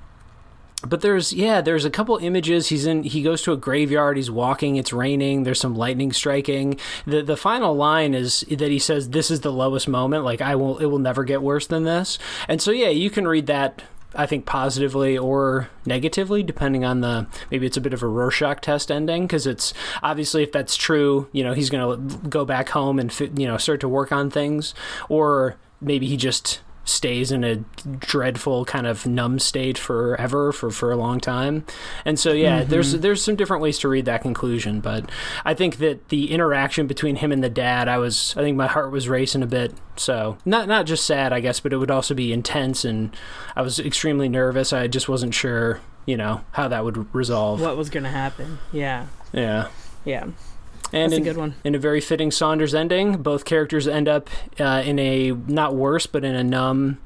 but 0.87 1.01
there's 1.01 1.33
yeah 1.33 1.61
there's 1.61 1.85
a 1.85 1.89
couple 1.89 2.17
images. 2.17 2.69
He's 2.69 2.85
in 2.85 3.03
he 3.03 3.21
goes 3.21 3.41
to 3.43 3.51
a 3.51 3.57
graveyard. 3.57 4.17
He's 4.17 4.31
walking. 4.31 4.77
It's 4.77 4.93
raining. 4.93 5.43
There's 5.43 5.59
some 5.59 5.75
lightning 5.75 6.13
striking. 6.13 6.79
The 7.05 7.21
the 7.21 7.37
final 7.37 7.75
line 7.75 8.13
is 8.13 8.45
that 8.49 8.71
he 8.71 8.79
says 8.79 9.09
this 9.09 9.29
is 9.29 9.41
the 9.41 9.51
lowest 9.51 9.87
moment. 9.87 10.23
Like 10.23 10.41
i 10.41 10.55
will 10.55 10.77
it 10.77 10.85
will 10.85 10.99
never 10.99 11.23
get 11.23 11.41
worse 11.41 11.67
than 11.67 11.83
this. 11.83 12.17
And 12.47 12.61
so 12.61 12.71
yeah 12.71 12.89
you 12.89 13.09
can 13.09 13.27
read 13.27 13.47
that 13.47 13.83
I 14.15 14.25
think 14.25 14.45
positively 14.45 15.17
or 15.17 15.69
negatively, 15.85 16.41
depending 16.41 16.83
on 16.83 17.01
the 17.01 17.27
maybe 17.51 17.67
it's 17.67 17.77
a 17.77 17.81
bit 17.81 17.93
of 17.93 18.01
a 18.01 18.07
Rorschach 18.07 18.61
test 18.61 18.89
ending 18.89 19.27
because 19.27 19.45
it's 19.45 19.73
obviously 20.01 20.43
if 20.43 20.51
that's 20.51 20.75
true, 20.75 21.27
you 21.31 21.43
know 21.43 21.53
he's 21.53 21.69
going 21.69 22.09
to 22.09 22.17
go 22.27 22.45
back 22.45 22.69
home 22.69 22.99
and 22.99 23.13
you 23.37 23.47
know 23.47 23.57
start 23.57 23.81
to 23.81 23.87
work 23.87 24.11
on 24.11 24.31
things, 24.31 24.73
or 25.09 25.57
maybe 25.79 26.07
he 26.07 26.17
just 26.17 26.61
stays 26.85 27.31
in 27.31 27.43
a 27.43 27.57
dreadful 27.99 28.65
kind 28.65 28.87
of 28.87 29.05
numb 29.05 29.39
state 29.39 29.77
forever 29.77 30.51
for, 30.51 30.71
for 30.71 30.91
a 30.91 30.95
long 30.95 31.19
time. 31.19 31.65
And 32.05 32.19
so 32.19 32.31
yeah, 32.31 32.61
mm-hmm. 32.61 32.69
there's 32.69 32.93
there's 32.93 33.23
some 33.23 33.35
different 33.35 33.61
ways 33.61 33.79
to 33.79 33.87
read 33.87 34.05
that 34.05 34.21
conclusion, 34.21 34.79
but 34.81 35.09
I 35.45 35.53
think 35.53 35.77
that 35.77 36.09
the 36.09 36.31
interaction 36.31 36.87
between 36.87 37.17
him 37.17 37.31
and 37.31 37.43
the 37.43 37.49
dad, 37.49 37.87
I 37.87 37.97
was 37.97 38.33
I 38.37 38.41
think 38.41 38.57
my 38.57 38.67
heart 38.67 38.91
was 38.91 39.07
racing 39.07 39.43
a 39.43 39.47
bit. 39.47 39.73
So 39.95 40.37
not 40.45 40.67
not 40.67 40.85
just 40.85 41.05
sad, 41.05 41.33
I 41.33 41.39
guess, 41.39 41.59
but 41.59 41.73
it 41.73 41.77
would 41.77 41.91
also 41.91 42.13
be 42.13 42.33
intense 42.33 42.83
and 42.85 43.15
I 43.55 43.61
was 43.61 43.79
extremely 43.79 44.29
nervous. 44.29 44.73
I 44.73 44.87
just 44.87 45.07
wasn't 45.07 45.33
sure, 45.33 45.81
you 46.05 46.17
know, 46.17 46.41
how 46.51 46.67
that 46.67 46.83
would 46.83 47.13
resolve. 47.13 47.61
What 47.61 47.77
was 47.77 47.89
going 47.89 48.03
to 48.03 48.09
happen? 48.09 48.59
Yeah. 48.71 49.07
Yeah. 49.31 49.67
Yeah. 50.05 50.27
And 50.91 51.11
That's 51.11 51.17
in, 51.17 51.21
a 51.21 51.25
good 51.25 51.37
one. 51.37 51.55
In 51.63 51.75
a 51.75 51.79
very 51.79 52.01
fitting 52.01 52.31
Saunders 52.31 52.73
ending, 52.73 53.21
both 53.21 53.45
characters 53.45 53.87
end 53.87 54.07
up 54.07 54.29
uh, 54.59 54.81
in 54.85 54.97
a 54.99 55.31
not 55.31 55.75
worse, 55.75 56.07
but 56.07 56.23
in 56.25 56.35
a 56.35 56.43
numb, 56.43 56.99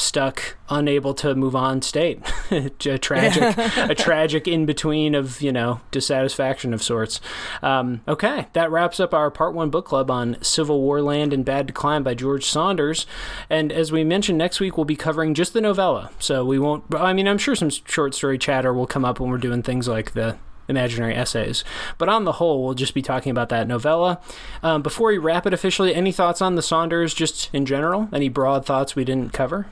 stuck, 0.00 0.56
unable 0.68 1.14
to 1.14 1.34
move 1.34 1.54
on 1.54 1.82
state. 1.82 2.20
a 2.50 2.98
tragic, 2.98 3.56
a 3.76 3.94
tragic 3.98 4.48
in 4.48 4.66
between 4.66 5.14
of 5.14 5.40
you 5.40 5.52
know 5.52 5.80
dissatisfaction 5.90 6.74
of 6.74 6.82
sorts. 6.82 7.20
Um, 7.62 8.02
okay, 8.08 8.46
that 8.52 8.70
wraps 8.70 9.00
up 9.00 9.14
our 9.14 9.30
part 9.30 9.54
one 9.54 9.70
book 9.70 9.86
club 9.86 10.10
on 10.10 10.36
CivilWarland 10.36 11.32
in 11.32 11.42
Bad 11.42 11.66
Decline 11.66 12.02
by 12.02 12.14
George 12.14 12.44
Saunders. 12.44 13.06
And 13.48 13.72
as 13.72 13.92
we 13.92 14.04
mentioned, 14.04 14.38
next 14.38 14.60
week 14.60 14.76
we'll 14.76 14.84
be 14.84 14.96
covering 14.96 15.34
just 15.34 15.52
the 15.52 15.60
novella. 15.60 16.10
So 16.18 16.44
we 16.44 16.58
won't. 16.58 16.84
I 16.94 17.12
mean, 17.12 17.28
I'm 17.28 17.38
sure 17.38 17.54
some 17.54 17.70
short 17.70 18.14
story 18.14 18.38
chatter 18.38 18.72
will 18.72 18.86
come 18.86 19.04
up 19.04 19.20
when 19.20 19.30
we're 19.30 19.38
doing 19.38 19.62
things 19.62 19.88
like 19.88 20.12
the 20.12 20.36
imaginary 20.70 21.14
essays. 21.14 21.64
But 21.98 22.08
on 22.08 22.24
the 22.24 22.32
whole, 22.32 22.64
we'll 22.64 22.74
just 22.74 22.94
be 22.94 23.02
talking 23.02 23.30
about 23.30 23.50
that 23.50 23.68
novella. 23.68 24.20
Um, 24.62 24.82
before 24.82 25.08
we 25.08 25.18
wrap 25.18 25.46
it 25.46 25.52
officially, 25.52 25.94
any 25.94 26.12
thoughts 26.12 26.40
on 26.40 26.54
the 26.54 26.62
Saunders 26.62 27.12
just 27.12 27.50
in 27.52 27.66
general? 27.66 28.08
Any 28.12 28.28
broad 28.28 28.64
thoughts 28.64 28.96
we 28.96 29.04
didn't 29.04 29.32
cover? 29.32 29.66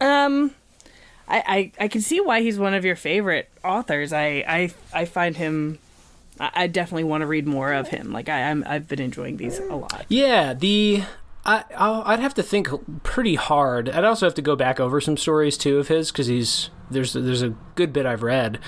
Um, 0.00 0.52
I, 1.26 1.72
I, 1.78 1.84
I 1.84 1.88
can 1.88 2.00
see 2.00 2.20
why 2.20 2.42
he's 2.42 2.58
one 2.58 2.74
of 2.74 2.84
your 2.84 2.96
favorite 2.96 3.50
authors. 3.64 4.12
I, 4.12 4.44
I, 4.46 4.72
I 4.92 5.04
find 5.04 5.36
him 5.36 5.78
I 6.40 6.66
definitely 6.66 7.04
want 7.04 7.20
to 7.22 7.26
read 7.26 7.46
more 7.46 7.72
of 7.72 7.88
him. 7.88 8.12
Like 8.12 8.28
I, 8.28 8.50
I'm, 8.50 8.64
I've 8.66 8.88
been 8.88 9.00
enjoying 9.00 9.36
these 9.36 9.58
a 9.58 9.76
lot. 9.76 10.04
Yeah, 10.08 10.52
the 10.52 11.04
I 11.46 11.64
i 11.76 12.10
would 12.10 12.20
have 12.20 12.34
to 12.34 12.42
think 12.42 12.68
pretty 13.02 13.36
hard. 13.36 13.88
I'd 13.88 14.04
also 14.04 14.26
have 14.26 14.34
to 14.34 14.42
go 14.42 14.56
back 14.56 14.80
over 14.80 15.00
some 15.00 15.16
stories 15.16 15.56
too 15.56 15.78
of 15.78 15.88
his 15.88 16.10
because 16.10 16.26
he's 16.26 16.70
there's 16.90 17.12
there's 17.12 17.42
a 17.42 17.54
good 17.76 17.92
bit 17.92 18.06
I've 18.06 18.22
read. 18.22 18.58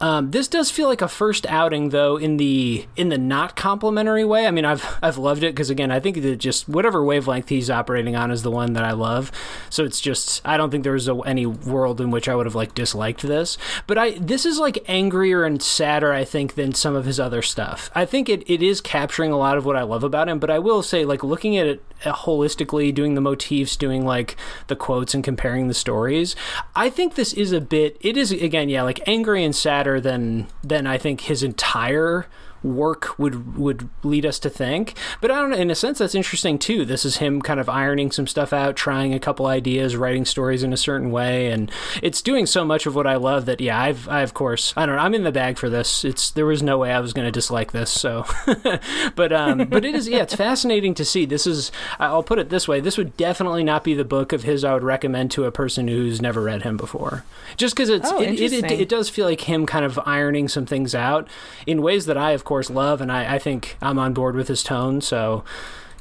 Um, 0.00 0.30
this 0.30 0.48
does 0.48 0.70
feel 0.70 0.88
like 0.88 1.02
a 1.02 1.08
first 1.08 1.44
outing, 1.46 1.90
though, 1.90 2.16
in 2.16 2.38
the 2.38 2.86
in 2.96 3.10
the 3.10 3.18
not 3.18 3.54
complimentary 3.54 4.24
way. 4.24 4.46
I 4.46 4.50
mean, 4.50 4.64
I've 4.64 4.98
I've 5.02 5.18
loved 5.18 5.42
it 5.42 5.54
because 5.54 5.70
again, 5.70 5.90
I 5.90 6.00
think 6.00 6.22
that 6.22 6.36
just 6.36 6.68
whatever 6.68 7.04
wavelength 7.04 7.48
he's 7.48 7.70
operating 7.70 8.16
on 8.16 8.30
is 8.30 8.42
the 8.42 8.50
one 8.50 8.72
that 8.72 8.84
I 8.84 8.92
love. 8.92 9.30
So 9.68 9.84
it's 9.84 10.00
just 10.00 10.40
I 10.44 10.56
don't 10.56 10.70
think 10.70 10.84
there 10.84 10.94
was 10.94 11.08
a, 11.08 11.16
any 11.20 11.46
world 11.46 12.00
in 12.00 12.10
which 12.10 12.28
I 12.28 12.34
would 12.34 12.46
have 12.46 12.54
like 12.54 12.74
disliked 12.74 13.22
this. 13.22 13.58
But 13.86 13.98
I 13.98 14.12
this 14.12 14.46
is 14.46 14.58
like 14.58 14.84
angrier 14.88 15.44
and 15.44 15.62
sadder, 15.62 16.12
I 16.12 16.24
think, 16.24 16.54
than 16.54 16.74
some 16.74 16.94
of 16.94 17.04
his 17.04 17.20
other 17.20 17.42
stuff. 17.42 17.90
I 17.94 18.06
think 18.06 18.28
it, 18.28 18.48
it 18.48 18.62
is 18.62 18.80
capturing 18.80 19.32
a 19.32 19.38
lot 19.38 19.58
of 19.58 19.66
what 19.66 19.76
I 19.76 19.82
love 19.82 20.04
about 20.04 20.28
him. 20.28 20.38
But 20.38 20.50
I 20.50 20.58
will 20.58 20.82
say, 20.82 21.04
like 21.04 21.22
looking 21.22 21.58
at 21.58 21.66
it 21.66 21.84
uh, 22.04 22.12
holistically, 22.12 22.94
doing 22.94 23.14
the 23.14 23.20
motifs, 23.20 23.76
doing 23.76 24.06
like 24.06 24.36
the 24.68 24.76
quotes 24.76 25.12
and 25.12 25.22
comparing 25.22 25.68
the 25.68 25.74
stories, 25.74 26.34
I 26.74 26.88
think 26.88 27.14
this 27.14 27.34
is 27.34 27.52
a 27.52 27.60
bit. 27.60 27.98
It 28.00 28.16
is 28.16 28.32
again, 28.32 28.70
yeah, 28.70 28.82
like 28.82 29.06
angry 29.06 29.44
and 29.44 29.54
sadder 29.54 29.89
better 29.90 30.00
than 30.00 30.46
than 30.62 30.86
I 30.86 30.98
think 30.98 31.22
his 31.22 31.42
entire 31.42 32.26
work 32.62 33.18
would 33.18 33.56
would 33.56 33.88
lead 34.02 34.26
us 34.26 34.38
to 34.40 34.50
think. 34.50 34.94
But 35.20 35.30
I 35.30 35.36
don't 35.40 35.50
know. 35.50 35.56
In 35.56 35.70
a 35.70 35.74
sense, 35.74 35.98
that's 35.98 36.14
interesting 36.14 36.58
too. 36.58 36.84
This 36.84 37.04
is 37.04 37.18
him 37.18 37.42
kind 37.42 37.60
of 37.60 37.68
ironing 37.68 38.10
some 38.10 38.26
stuff 38.26 38.52
out, 38.52 38.76
trying 38.76 39.14
a 39.14 39.20
couple 39.20 39.46
ideas, 39.46 39.96
writing 39.96 40.24
stories 40.24 40.62
in 40.62 40.72
a 40.72 40.76
certain 40.76 41.10
way, 41.10 41.50
and 41.50 41.70
it's 42.02 42.22
doing 42.22 42.46
so 42.46 42.64
much 42.64 42.86
of 42.86 42.94
what 42.94 43.06
I 43.06 43.16
love 43.16 43.46
that 43.46 43.60
yeah, 43.60 43.80
I've 43.80 44.08
I 44.08 44.22
of 44.22 44.34
course 44.34 44.72
I 44.76 44.86
don't 44.86 44.96
know. 44.96 45.02
I'm 45.02 45.14
in 45.14 45.24
the 45.24 45.32
bag 45.32 45.58
for 45.58 45.68
this. 45.70 46.04
It's 46.04 46.30
there 46.30 46.46
was 46.46 46.62
no 46.62 46.78
way 46.78 46.92
I 46.92 47.00
was 47.00 47.12
going 47.12 47.26
to 47.26 47.32
dislike 47.32 47.72
this. 47.72 47.90
So, 47.90 48.26
but 49.14 49.32
um, 49.32 49.66
but 49.68 49.84
it 49.84 49.94
is 49.94 50.08
yeah, 50.08 50.22
it's 50.22 50.34
fascinating 50.34 50.94
to 50.94 51.04
see. 51.04 51.24
This 51.24 51.46
is 51.46 51.72
I'll 51.98 52.22
put 52.22 52.38
it 52.38 52.50
this 52.50 52.68
way. 52.68 52.80
This 52.80 52.98
would 52.98 53.16
definitely 53.16 53.64
not 53.64 53.84
be 53.84 53.94
the 53.94 54.04
book 54.04 54.32
of 54.32 54.42
his 54.42 54.64
I 54.64 54.74
would 54.74 54.84
recommend 54.84 55.30
to 55.32 55.44
a 55.44 55.52
person 55.52 55.88
who's 55.88 56.20
never 56.20 56.42
read 56.42 56.62
him 56.62 56.76
before. 56.76 57.24
Just 57.56 57.74
because 57.74 57.88
it's 57.88 58.10
oh, 58.10 58.20
it, 58.20 58.40
it, 58.40 58.52
it, 58.52 58.70
it 58.70 58.88
does 58.88 59.08
feel 59.08 59.26
like 59.26 59.42
him 59.42 59.66
kind 59.66 59.84
of 59.84 59.98
ironing 60.06 60.48
some 60.48 60.66
things 60.66 60.94
out 60.94 61.28
in 61.66 61.82
ways 61.82 62.06
that 62.06 62.16
I 62.16 62.32
of 62.32 62.44
course, 62.50 62.68
love, 62.68 63.00
and 63.00 63.12
I, 63.12 63.36
I 63.36 63.38
think 63.38 63.76
I'm 63.80 63.96
on 63.98 64.12
board 64.12 64.34
with 64.34 64.48
his 64.48 64.64
tone. 64.64 65.00
So, 65.00 65.44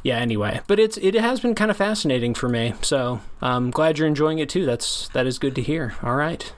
yeah. 0.04 0.18
Anyway, 0.18 0.62
but 0.66 0.80
it's 0.80 0.98
it 0.98 1.14
has 1.14 1.40
been 1.40 1.54
kind 1.54 1.70
of 1.70 1.78
fascinating 1.78 2.34
for 2.34 2.50
me. 2.50 2.74
So 2.82 3.22
I'm 3.40 3.70
glad 3.70 4.00
you're 4.00 4.08
enjoying 4.08 4.40
it 4.40 4.50
too. 4.50 4.66
That's 4.66 5.10
that 5.10 5.28
is 5.28 5.38
good 5.38 5.54
to 5.56 5.62
hear. 5.62 5.94
All 6.02 6.16
right. 6.16 6.52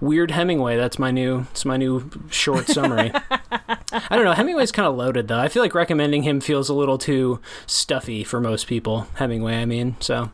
Weird 0.00 0.30
Hemingway. 0.32 0.76
That's 0.76 0.98
my 1.00 1.10
new. 1.10 1.46
It's 1.52 1.64
my 1.64 1.76
new 1.76 2.10
short 2.30 2.66
summary. 2.68 3.10
I 3.30 4.08
don't 4.16 4.24
know. 4.24 4.32
Hemingway's 4.32 4.72
kind 4.72 4.86
of 4.86 4.94
loaded 4.96 5.26
though. 5.28 5.38
I 5.38 5.48
feel 5.48 5.62
like 5.62 5.74
recommending 5.74 6.22
him 6.24 6.40
feels 6.40 6.68
a 6.68 6.74
little 6.74 6.98
too 6.98 7.40
stuffy 7.66 8.22
for 8.24 8.40
most 8.40 8.66
people. 8.68 9.06
Hemingway, 9.14 9.56
I 9.56 9.64
mean. 9.64 9.96
So, 10.00 10.30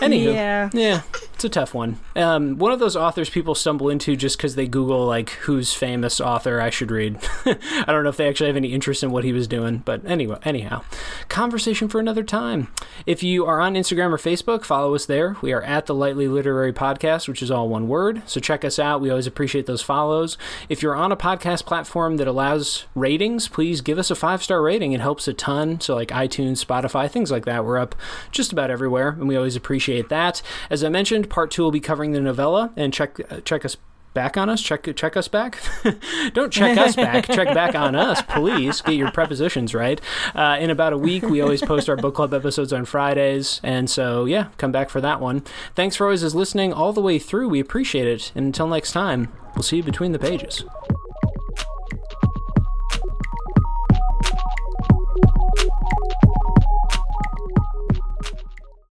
anywho, 0.00 0.34
Yeah. 0.34 0.70
yeah, 0.72 1.02
it's 1.34 1.44
a 1.44 1.48
tough 1.48 1.74
one. 1.74 1.98
Um, 2.14 2.58
one 2.58 2.70
of 2.70 2.78
those 2.78 2.96
authors 2.96 3.28
people 3.28 3.56
stumble 3.56 3.90
into 3.90 4.14
just 4.14 4.36
because 4.36 4.54
they 4.54 4.68
Google 4.68 5.04
like 5.04 5.30
who's 5.30 5.72
famous 5.74 6.20
author 6.20 6.60
I 6.60 6.70
should 6.70 6.92
read. 6.92 7.18
I 7.44 7.84
don't 7.88 8.04
know 8.04 8.10
if 8.10 8.16
they 8.16 8.28
actually 8.28 8.46
have 8.46 8.56
any 8.56 8.72
interest 8.72 9.02
in 9.02 9.10
what 9.10 9.24
he 9.24 9.32
was 9.32 9.48
doing, 9.48 9.78
but 9.78 10.04
anyway, 10.06 10.38
anyhow, 10.44 10.84
conversation 11.28 11.88
for 11.88 11.98
another 11.98 12.22
time. 12.22 12.68
If 13.04 13.24
you 13.24 13.44
are 13.46 13.60
on 13.60 13.74
Instagram 13.74 14.12
or 14.12 14.16
Facebook, 14.16 14.64
follow 14.64 14.94
us 14.94 15.06
there. 15.06 15.36
We 15.42 15.52
are 15.52 15.62
at 15.62 15.86
the 15.86 15.94
Lightly 15.94 16.28
Literary 16.28 16.72
Podcast, 16.72 17.26
which 17.26 17.42
is 17.42 17.50
all 17.50 17.68
one 17.68 17.88
word. 17.88 18.22
So 18.26 18.38
check 18.40 18.64
us 18.64 18.78
out. 18.78 19.00
We 19.00 19.10
always 19.10 19.26
appreciate 19.26 19.66
those 19.66 19.82
follows. 19.82 20.38
If 20.68 20.82
you're 20.82 20.94
on 20.94 21.10
a 21.10 21.16
podcast 21.16 21.66
platform 21.66 22.16
that 22.18 22.28
allows 22.28 22.84
ratings, 22.94 23.48
please 23.48 23.80
give 23.80 23.98
us 23.98 24.10
a 24.10 24.14
five 24.14 24.42
star 24.42 24.62
rating. 24.62 24.92
It 24.92 25.00
helps 25.00 25.26
a 25.26 25.32
ton. 25.34 25.80
So 25.80 25.96
like 25.96 26.08
iTunes, 26.08 26.64
Spotify, 26.64 27.10
things 27.10 27.32
like 27.32 27.44
that. 27.44 27.64
We're 27.64 27.78
up 27.78 27.96
just 28.30 28.52
about 28.52 28.70
everywhere, 28.70 29.08
and 29.08 29.26
we 29.26 29.36
always 29.36 29.56
appreciate 29.56 30.08
that. 30.10 30.40
As 30.70 30.84
I 30.84 30.88
mentioned, 30.88 31.23
part 31.24 31.50
two 31.50 31.62
will 31.62 31.70
be 31.70 31.80
covering 31.80 32.12
the 32.12 32.20
novella, 32.20 32.72
and 32.76 32.92
check 32.92 33.18
uh, 33.30 33.40
check 33.40 33.64
us 33.64 33.76
back 34.14 34.36
on 34.36 34.48
us. 34.48 34.62
Check 34.62 34.88
check 34.96 35.16
us 35.16 35.28
back. 35.28 35.58
Don't 36.32 36.52
check 36.52 36.78
us 36.78 36.96
back. 36.96 37.26
Check 37.26 37.52
back 37.52 37.74
on 37.74 37.94
us 37.94 38.22
please. 38.22 38.80
Get 38.80 38.94
your 38.94 39.10
prepositions 39.10 39.74
right. 39.74 40.00
Uh, 40.34 40.56
in 40.58 40.70
about 40.70 40.92
a 40.92 40.98
week 40.98 41.24
we 41.24 41.40
always 41.40 41.60
post 41.60 41.88
our 41.88 41.96
book 41.96 42.14
club 42.14 42.32
episodes 42.32 42.72
on 42.72 42.84
fridays 42.84 43.60
and 43.62 43.90
so 43.90 44.24
yeah 44.24 44.48
come 44.56 44.72
back 44.72 44.88
for 44.88 45.00
that 45.00 45.20
one. 45.20 45.40
Thanks 45.74 45.96
for 45.96 46.04
always 46.04 46.34
listening 46.34 46.72
all 46.72 46.92
the 46.92 47.02
way 47.02 47.18
through. 47.18 47.48
We 47.48 47.60
appreciate 47.60 48.06
it. 48.06 48.32
And 48.34 48.46
until 48.46 48.68
next 48.68 48.92
time 48.92 49.32
we'll 49.54 49.62
see 49.62 49.78
you 49.78 49.82
between 49.82 50.12
the 50.12 50.18
pages 50.18 50.64